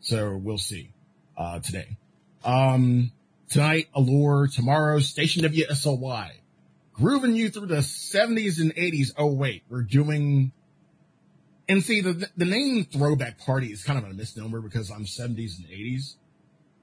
So 0.00 0.36
we'll 0.36 0.58
see, 0.58 0.90
uh, 1.36 1.60
today. 1.60 1.96
Um, 2.44 3.10
tonight, 3.48 3.88
Allure, 3.94 4.48
tomorrow, 4.48 4.98
Station 5.00 5.42
WSOY. 5.44 6.30
Grooving 6.92 7.34
you 7.34 7.50
through 7.50 7.66
the 7.66 7.76
70s 7.76 8.60
and 8.60 8.74
80s. 8.74 9.12
Oh 9.18 9.26
wait, 9.26 9.64
we're 9.68 9.82
doing, 9.82 10.52
and 11.68 11.82
see 11.82 12.00
the, 12.00 12.28
the 12.36 12.44
name 12.44 12.84
throwback 12.84 13.38
party 13.38 13.72
is 13.72 13.82
kind 13.82 13.98
of 13.98 14.04
a 14.04 14.14
misnomer 14.14 14.60
because 14.60 14.90
I'm 14.90 15.04
70s 15.04 15.58
and 15.58 15.66
80s, 15.66 16.14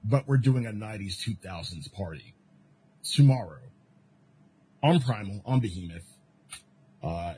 but 0.04 0.28
we're 0.28 0.36
doing 0.36 0.66
a 0.66 0.72
90s 0.72 1.16
2000s 1.16 1.92
party 1.92 2.34
tomorrow 3.02 3.60
on 4.82 5.00
Primal, 5.00 5.40
on 5.46 5.60
Behemoth. 5.60 6.04
Uh, 7.02 7.34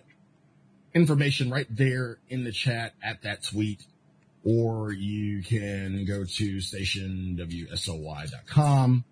information 0.94 1.50
right 1.50 1.66
there 1.68 2.18
in 2.28 2.44
the 2.44 2.52
chat 2.52 2.94
at 3.02 3.22
that 3.22 3.42
tweet, 3.42 3.84
or 4.44 4.92
you 4.92 5.42
can 5.42 6.04
go 6.04 6.24
to 6.24 6.58
stationwsoy.com, 6.58 9.04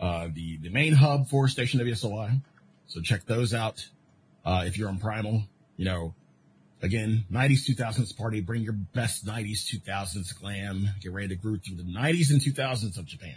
uh, 0.00 0.28
the, 0.32 0.58
the 0.58 0.68
main 0.68 0.92
hub 0.94 1.28
for 1.28 1.48
Station 1.48 1.80
WSOY. 1.80 2.40
So 2.86 3.00
check 3.00 3.24
those 3.24 3.52
out. 3.54 3.88
Uh, 4.44 4.62
if 4.66 4.78
you're 4.78 4.88
on 4.88 4.98
Primal, 4.98 5.44
you 5.76 5.84
know, 5.84 6.14
again, 6.82 7.24
90s, 7.32 7.70
2000s 7.70 8.16
party, 8.16 8.40
bring 8.40 8.62
your 8.62 8.72
best 8.72 9.24
90s, 9.24 9.64
2000s 9.64 10.38
glam, 10.38 10.88
get 11.00 11.12
ready 11.12 11.28
to 11.28 11.36
groove 11.36 11.62
through 11.64 11.76
the 11.76 11.84
90s 11.84 12.30
and 12.30 12.40
2000s 12.40 12.98
of 12.98 13.06
Japan. 13.06 13.36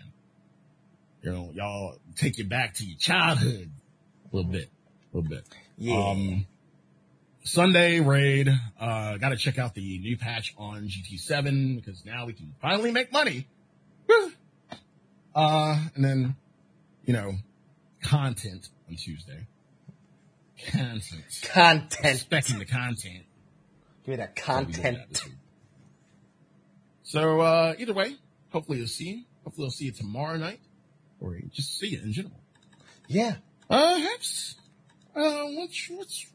You 1.22 1.32
know, 1.32 1.52
y'all 1.54 1.98
take 2.16 2.38
you 2.38 2.46
back 2.46 2.74
to 2.76 2.86
your 2.86 2.98
childhood 2.98 3.72
a 4.32 4.36
little 4.36 4.52
bit, 4.52 4.70
a 5.14 5.18
little 5.18 5.30
bit. 5.30 5.46
Yeah. 5.78 5.98
Um, 5.98 6.46
Sunday 7.46 8.00
raid, 8.00 8.50
uh, 8.80 9.18
gotta 9.18 9.38
check 9.38 9.60
out 9.60 9.76
the 9.76 10.00
new 10.00 10.18
patch 10.18 10.56
on 10.58 10.88
GT7 10.90 11.76
because 11.76 12.04
now 12.04 12.26
we 12.26 12.34
can 12.34 12.56
finally 12.60 12.92
make 12.92 13.14
money. 13.14 13.48
Uh, 15.36 15.80
and 15.94 16.04
then, 16.04 16.36
you 17.06 17.14
know, 17.14 17.34
content 18.02 18.70
on 18.90 18.96
Tuesday. 18.96 19.46
Content. 20.72 21.24
Content. 21.44 22.16
Expecting 22.16 22.58
the 22.58 22.66
content. 22.66 23.26
Give 24.06 24.14
me 24.14 24.16
that 24.16 24.40
So 24.40 24.58
we 24.58 24.66
did 24.66 24.84
that 24.84 24.96
content. 24.96 25.24
So, 27.04 27.42
uh, 27.42 27.76
either 27.78 27.94
way, 27.94 28.16
hopefully 28.50 28.80
you'll 28.80 28.88
see 28.88 29.10
you. 29.10 29.24
Hopefully 29.44 29.66
you'll 29.66 29.72
see 29.72 29.86
you 29.86 29.92
tomorrow 29.92 30.38
night 30.38 30.62
or 31.20 31.38
just 31.52 31.78
see 31.78 31.90
you 31.90 32.00
in 32.02 32.12
general. 32.12 32.40
Yeah. 33.08 33.36
Uh, 33.70 33.98
Hex, 33.98 34.56
uh, 35.16 35.44
what's, 35.44 35.90
what's, 35.92 36.26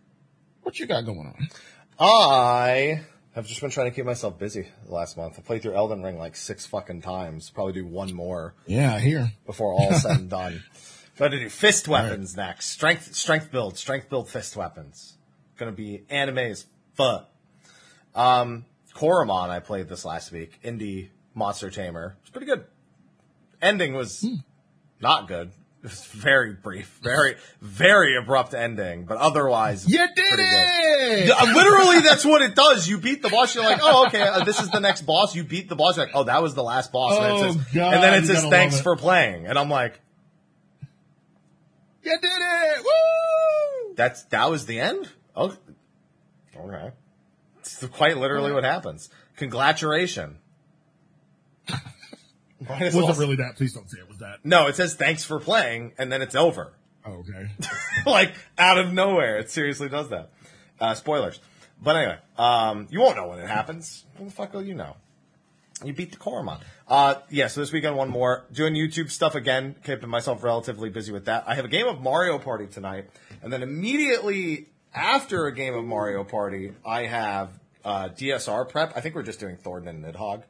what 0.62 0.78
you 0.78 0.86
got 0.86 1.04
going 1.04 1.18
on? 1.26 1.48
I 1.98 3.02
have 3.34 3.46
just 3.46 3.60
been 3.60 3.70
trying 3.70 3.90
to 3.90 3.94
keep 3.94 4.04
myself 4.04 4.38
busy 4.38 4.68
the 4.86 4.92
last 4.94 5.16
month. 5.16 5.36
I 5.38 5.42
played 5.42 5.62
through 5.62 5.74
Elden 5.74 6.02
Ring 6.02 6.18
like 6.18 6.36
six 6.36 6.66
fucking 6.66 7.02
times. 7.02 7.50
Probably 7.50 7.72
do 7.72 7.86
one 7.86 8.12
more 8.14 8.54
Yeah, 8.66 8.98
here. 8.98 9.32
before 9.46 9.72
all 9.72 9.92
said 9.92 10.18
and 10.18 10.30
done. 10.30 10.62
Got 11.16 11.28
to 11.28 11.38
do 11.38 11.48
fist 11.50 11.86
weapons 11.86 12.36
next. 12.36 12.68
Strength, 12.68 13.14
strength 13.14 13.50
build, 13.52 13.76
strength 13.76 14.08
build 14.08 14.28
fist 14.28 14.56
weapons. 14.56 15.18
Gonna 15.58 15.72
be 15.72 16.04
anime 16.08 16.38
as 16.38 16.64
fuck. 16.94 17.28
Um, 18.14 18.64
Coromon 18.94 19.50
I 19.50 19.60
played 19.60 19.88
this 19.88 20.04
last 20.06 20.32
week. 20.32 20.58
Indie 20.64 21.10
monster 21.34 21.70
tamer. 21.70 22.16
It's 22.22 22.30
pretty 22.30 22.46
good. 22.46 22.64
Ending 23.60 23.92
was 23.92 24.26
not 25.00 25.28
good. 25.28 25.52
It 25.82 25.84
was 25.84 26.04
very 26.04 26.52
brief, 26.52 26.98
very, 27.02 27.36
very 27.62 28.14
abrupt 28.18 28.52
ending, 28.52 29.06
but 29.06 29.16
otherwise, 29.16 29.88
You 29.88 29.96
did 29.96 30.14
pretty 30.14 30.42
good. 30.42 31.30
it! 31.30 31.54
Literally, 31.54 32.00
that's 32.00 32.22
what 32.22 32.42
it 32.42 32.54
does. 32.54 32.86
You 32.86 32.98
beat 32.98 33.22
the 33.22 33.30
boss. 33.30 33.54
You're 33.54 33.64
like, 33.64 33.80
oh, 33.82 34.04
okay, 34.08 34.20
uh, 34.20 34.44
this 34.44 34.60
is 34.60 34.68
the 34.70 34.80
next 34.80 35.02
boss. 35.06 35.34
You 35.34 35.42
beat 35.42 35.70
the 35.70 35.76
boss. 35.76 35.96
You're 35.96 36.04
like, 36.04 36.14
oh, 36.14 36.24
that 36.24 36.42
was 36.42 36.54
the 36.54 36.62
last 36.62 36.92
boss. 36.92 37.16
and, 37.16 37.24
Oh, 37.24 37.36
it 37.36 37.52
says, 37.54 37.64
God, 37.74 37.94
and 37.94 38.02
then 38.02 38.22
it 38.22 38.26
says, 38.26 38.44
thanks 38.50 38.78
it. 38.78 38.82
for 38.82 38.94
playing. 38.94 39.46
And 39.46 39.58
I'm 39.58 39.70
like, 39.70 39.98
You 42.02 42.18
did 42.20 42.30
it! 42.30 42.82
Woo! 42.84 43.94
that's 43.96 44.24
that 44.24 44.50
was 44.50 44.66
the 44.66 44.80
end. 44.80 45.08
Oh, 45.34 45.56
okay. 46.56 46.90
It's 47.60 47.82
quite 47.86 48.18
literally 48.18 48.52
what 48.52 48.64
happens. 48.64 49.08
Congratulations. 49.36 50.36
As 52.68 52.94
wasn't 52.94 53.18
really 53.18 53.36
that? 53.36 53.56
Please 53.56 53.72
don't 53.72 53.88
say 53.88 53.98
it 53.98 54.08
was 54.08 54.18
that. 54.18 54.38
No, 54.44 54.66
it 54.66 54.76
says 54.76 54.94
thanks 54.94 55.24
for 55.24 55.40
playing, 55.40 55.92
and 55.98 56.12
then 56.12 56.22
it's 56.22 56.34
over. 56.34 56.72
Oh, 57.04 57.12
okay. 57.12 57.48
like 58.06 58.34
out 58.58 58.78
of 58.78 58.92
nowhere. 58.92 59.38
It 59.38 59.50
seriously 59.50 59.88
does 59.88 60.10
that. 60.10 60.30
Uh, 60.78 60.94
spoilers. 60.94 61.40
But 61.82 61.96
anyway, 61.96 62.18
um, 62.36 62.88
you 62.90 63.00
won't 63.00 63.16
know 63.16 63.28
when 63.28 63.38
it 63.38 63.48
happens. 63.48 64.04
When 64.16 64.28
the 64.28 64.34
fuck 64.34 64.52
will 64.52 64.62
you 64.62 64.74
know? 64.74 64.96
You 65.82 65.94
beat 65.94 66.12
the 66.12 66.18
Coromon. 66.18 66.60
Uh, 66.86 67.14
yeah, 67.30 67.46
so 67.46 67.60
this 67.60 67.72
weekend, 67.72 67.96
one 67.96 68.10
more. 68.10 68.44
Doing 68.52 68.74
YouTube 68.74 69.10
stuff 69.10 69.34
again, 69.34 69.76
keeping 69.82 70.10
myself 70.10 70.42
relatively 70.42 70.90
busy 70.90 71.10
with 71.10 71.24
that. 71.24 71.44
I 71.46 71.54
have 71.54 71.64
a 71.64 71.68
game 71.68 71.86
of 71.86 72.02
Mario 72.02 72.38
Party 72.38 72.66
tonight, 72.66 73.08
and 73.42 73.50
then 73.50 73.62
immediately 73.62 74.68
after 74.94 75.46
a 75.46 75.54
game 75.54 75.74
of 75.74 75.84
Mario 75.84 76.22
Party, 76.22 76.72
I 76.84 77.06
have 77.06 77.58
uh, 77.82 78.08
DSR 78.10 78.68
prep. 78.68 78.92
I 78.94 79.00
think 79.00 79.14
we're 79.14 79.22
just 79.22 79.40
doing 79.40 79.56
Thordan 79.56 79.88
and 79.88 80.04
Nidhogg. 80.04 80.42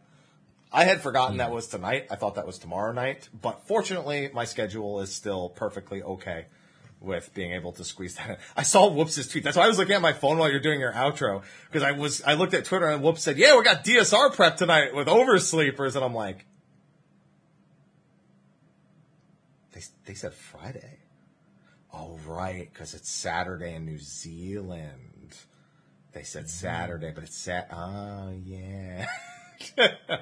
I 0.72 0.84
had 0.84 1.00
forgotten 1.00 1.38
that 1.38 1.50
was 1.50 1.66
tonight. 1.66 2.06
I 2.10 2.16
thought 2.16 2.36
that 2.36 2.46
was 2.46 2.58
tomorrow 2.58 2.92
night. 2.92 3.28
But 3.40 3.66
fortunately, 3.66 4.30
my 4.32 4.44
schedule 4.44 5.00
is 5.00 5.12
still 5.12 5.48
perfectly 5.48 6.02
okay 6.02 6.46
with 7.00 7.32
being 7.34 7.52
able 7.52 7.72
to 7.72 7.84
squeeze 7.84 8.14
that 8.16 8.30
in. 8.30 8.36
I 8.56 8.62
saw 8.62 8.88
Whoops' 8.88 9.26
tweet. 9.26 9.42
That's 9.42 9.56
why 9.56 9.64
I 9.64 9.68
was 9.68 9.78
looking 9.78 9.94
at 9.94 10.02
my 10.02 10.12
phone 10.12 10.38
while 10.38 10.50
you're 10.50 10.60
doing 10.60 10.80
your 10.80 10.92
outro. 10.92 11.42
Because 11.66 11.82
I 11.82 11.92
was, 11.92 12.22
I 12.22 12.34
looked 12.34 12.54
at 12.54 12.66
Twitter 12.66 12.86
and 12.86 13.02
Whoops 13.02 13.22
said, 13.22 13.38
yeah, 13.38 13.56
we 13.56 13.64
got 13.64 13.84
DSR 13.84 14.34
prep 14.34 14.56
tonight 14.56 14.94
with 14.94 15.08
oversleepers. 15.08 15.96
And 15.96 16.04
I'm 16.04 16.14
like, 16.14 16.44
they, 19.72 19.80
they 20.04 20.14
said 20.14 20.34
Friday. 20.34 20.98
Oh, 21.92 22.18
right. 22.26 22.68
Because 22.72 22.94
it's 22.94 23.10
Saturday 23.10 23.74
in 23.74 23.86
New 23.86 23.98
Zealand. 23.98 25.36
They 26.12 26.22
said 26.22 26.44
mm-hmm. 26.44 26.50
Saturday, 26.50 27.12
but 27.12 27.24
it's 27.24 27.36
Sat. 27.36 27.68
Oh, 27.72 27.76
ah, 27.76 28.30
yeah. 28.44 29.06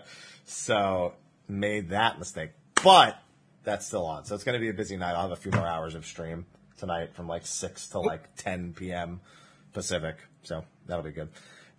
so 0.51 1.15
made 1.49 1.91
that 1.91 2.19
mistake, 2.19 2.51
but 2.83 3.21
that's 3.65 3.87
still 3.87 4.07
on. 4.07 4.25
So 4.25 4.35
it's 4.35 4.45
going 4.45 4.55
to 4.55 4.61
be 4.61 4.69
a 4.69 4.75
busy 4.75 4.97
night. 4.97 5.13
I'll 5.13 5.23
have 5.23 5.33
a 5.33 5.37
few 5.37 5.53
more 5.53 5.67
hours 5.67 5.95
of 5.95 6.07
stream 6.07 6.47
tonight 6.79 7.15
from 7.15 7.29
like 7.29 7.47
six 7.47 7.89
to 7.89 8.01
like 8.01 8.35
10 8.37 8.75
p.m. 8.75 9.21
Pacific. 9.73 10.17
So 10.43 10.65
that'll 10.87 11.05
be 11.05 11.11
good. 11.11 11.29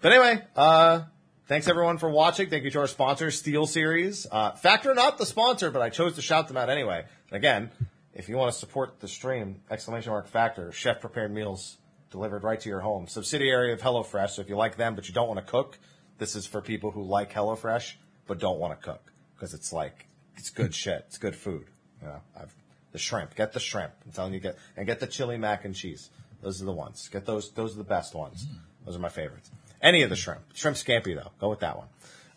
But 0.01 0.11
anyway, 0.11 0.43
uh, 0.55 1.01
thanks 1.47 1.67
everyone 1.67 1.97
for 1.97 2.09
watching. 2.09 2.49
Thank 2.49 2.63
you 2.63 2.71
to 2.71 2.79
our 2.79 2.87
sponsor, 2.87 3.27
SteelSeries. 3.27 4.27
Uh, 4.31 4.51
Factor 4.53 4.93
not 4.93 5.17
the 5.17 5.25
sponsor, 5.25 5.71
but 5.71 5.81
I 5.81 5.89
chose 5.89 6.15
to 6.15 6.21
shout 6.21 6.47
them 6.47 6.57
out 6.57 6.69
anyway. 6.69 7.05
And 7.29 7.37
again, 7.37 7.71
if 8.13 8.29
you 8.29 8.37
want 8.37 8.53
to 8.53 8.59
support 8.59 8.99
the 8.99 9.07
stream, 9.07 9.61
exclamation 9.69 10.11
mark 10.11 10.27
Factor, 10.27 10.71
chef 10.71 11.01
prepared 11.01 11.33
meals 11.33 11.77
delivered 12.11 12.43
right 12.43 12.59
to 12.59 12.69
your 12.69 12.81
home. 12.81 13.07
Subsidiary 13.07 13.71
of 13.73 13.81
HelloFresh. 13.81 14.31
So 14.31 14.41
if 14.41 14.49
you 14.49 14.57
like 14.57 14.77
them, 14.77 14.95
but 14.95 15.07
you 15.07 15.13
don't 15.13 15.27
want 15.27 15.39
to 15.39 15.45
cook, 15.45 15.77
this 16.17 16.35
is 16.35 16.45
for 16.45 16.61
people 16.61 16.91
who 16.91 17.03
like 17.03 17.31
HelloFresh, 17.31 17.93
but 18.29 18.39
don't 18.39 18.59
want 18.59 18.79
to 18.79 18.85
cook. 18.85 19.11
Because 19.35 19.53
it's 19.53 19.73
like, 19.73 20.07
it's 20.37 20.51
good 20.51 20.73
shit. 20.73 21.03
It's 21.07 21.17
good 21.17 21.35
food. 21.35 21.65
You 22.01 22.07
know, 22.07 22.21
I've, 22.39 22.53
the 22.91 22.99
shrimp. 22.99 23.35
Get 23.35 23.51
the 23.53 23.59
shrimp. 23.59 23.91
I'm 24.05 24.11
telling 24.11 24.33
you, 24.33 24.39
get, 24.39 24.55
and 24.77 24.85
get 24.85 24.99
the 24.99 25.07
chili 25.07 25.37
mac 25.37 25.65
and 25.65 25.75
cheese. 25.75 26.09
Those 26.41 26.61
are 26.61 26.65
the 26.65 26.71
ones. 26.71 27.09
Get 27.11 27.25
those, 27.25 27.51
those 27.51 27.73
are 27.73 27.79
the 27.79 27.83
best 27.83 28.13
ones. 28.13 28.45
Those 28.85 28.95
are 28.95 28.99
my 28.99 29.09
favorites. 29.09 29.49
Any 29.81 30.03
of 30.03 30.09
the 30.09 30.15
shrimp. 30.15 30.41
Shrimp 30.53 30.77
scampi 30.77 31.15
though. 31.15 31.31
Go 31.39 31.49
with 31.49 31.59
that 31.61 31.77
one. 31.77 31.87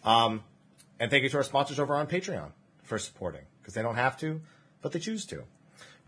Um, 0.03 0.43
and 0.99 1.11
thank 1.11 1.25
you 1.25 1.29
to 1.29 1.37
our 1.37 1.43
sponsors 1.43 1.79
over 1.79 1.95
on 1.95 2.07
Patreon 2.07 2.53
for 2.83 2.99
supporting. 2.99 3.43
Because 3.61 3.75
they 3.75 3.83
don't 3.83 3.97
have 3.97 4.19
to, 4.21 4.41
but 4.81 4.93
they 4.93 4.99
choose 4.99 5.27
to. 5.27 5.45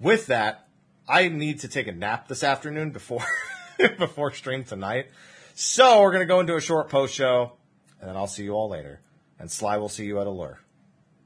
With 0.00 0.26
that, 0.26 0.66
I 1.06 1.28
need 1.28 1.60
to 1.60 1.68
take 1.68 1.86
a 1.86 1.92
nap 1.92 2.26
this 2.26 2.42
afternoon 2.42 2.90
before 2.90 3.24
before 3.98 4.32
stream 4.32 4.64
tonight. 4.64 5.08
So 5.54 6.00
we're 6.00 6.12
gonna 6.12 6.26
go 6.26 6.40
into 6.40 6.56
a 6.56 6.60
short 6.60 6.88
post 6.88 7.14
show, 7.14 7.52
and 8.00 8.08
then 8.08 8.16
I'll 8.16 8.26
see 8.26 8.44
you 8.44 8.52
all 8.52 8.68
later. 8.68 9.00
And 9.38 9.50
Sly 9.50 9.76
will 9.76 9.88
see 9.88 10.04
you 10.04 10.20
at 10.20 10.26
Allure. 10.26 10.60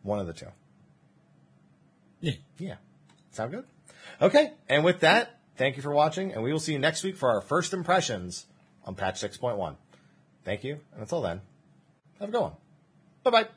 One 0.02 0.18
of 0.18 0.26
the 0.26 0.32
two. 0.32 0.46
Yeah. 2.20 2.32
Yeah. 2.58 2.76
Sound 3.32 3.52
good? 3.52 3.64
Okay. 4.20 4.52
And 4.68 4.84
with 4.84 5.00
that, 5.00 5.38
thank 5.56 5.76
you 5.76 5.82
for 5.82 5.92
watching, 5.92 6.32
and 6.32 6.42
we 6.42 6.52
will 6.52 6.60
see 6.60 6.72
you 6.72 6.78
next 6.78 7.04
week 7.04 7.16
for 7.16 7.30
our 7.30 7.40
first 7.40 7.72
impressions 7.72 8.46
on 8.84 8.94
patch 8.94 9.20
6.1. 9.20 9.76
Thank 10.44 10.64
you, 10.64 10.80
and 10.92 11.02
until 11.02 11.20
then, 11.20 11.42
have 12.20 12.30
a 12.30 12.32
good 12.32 12.40
one. 12.40 12.52
Bye 13.22 13.30
bye. 13.30 13.48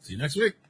See 0.00 0.12
you 0.12 0.18
next 0.18 0.36
week. 0.36 0.67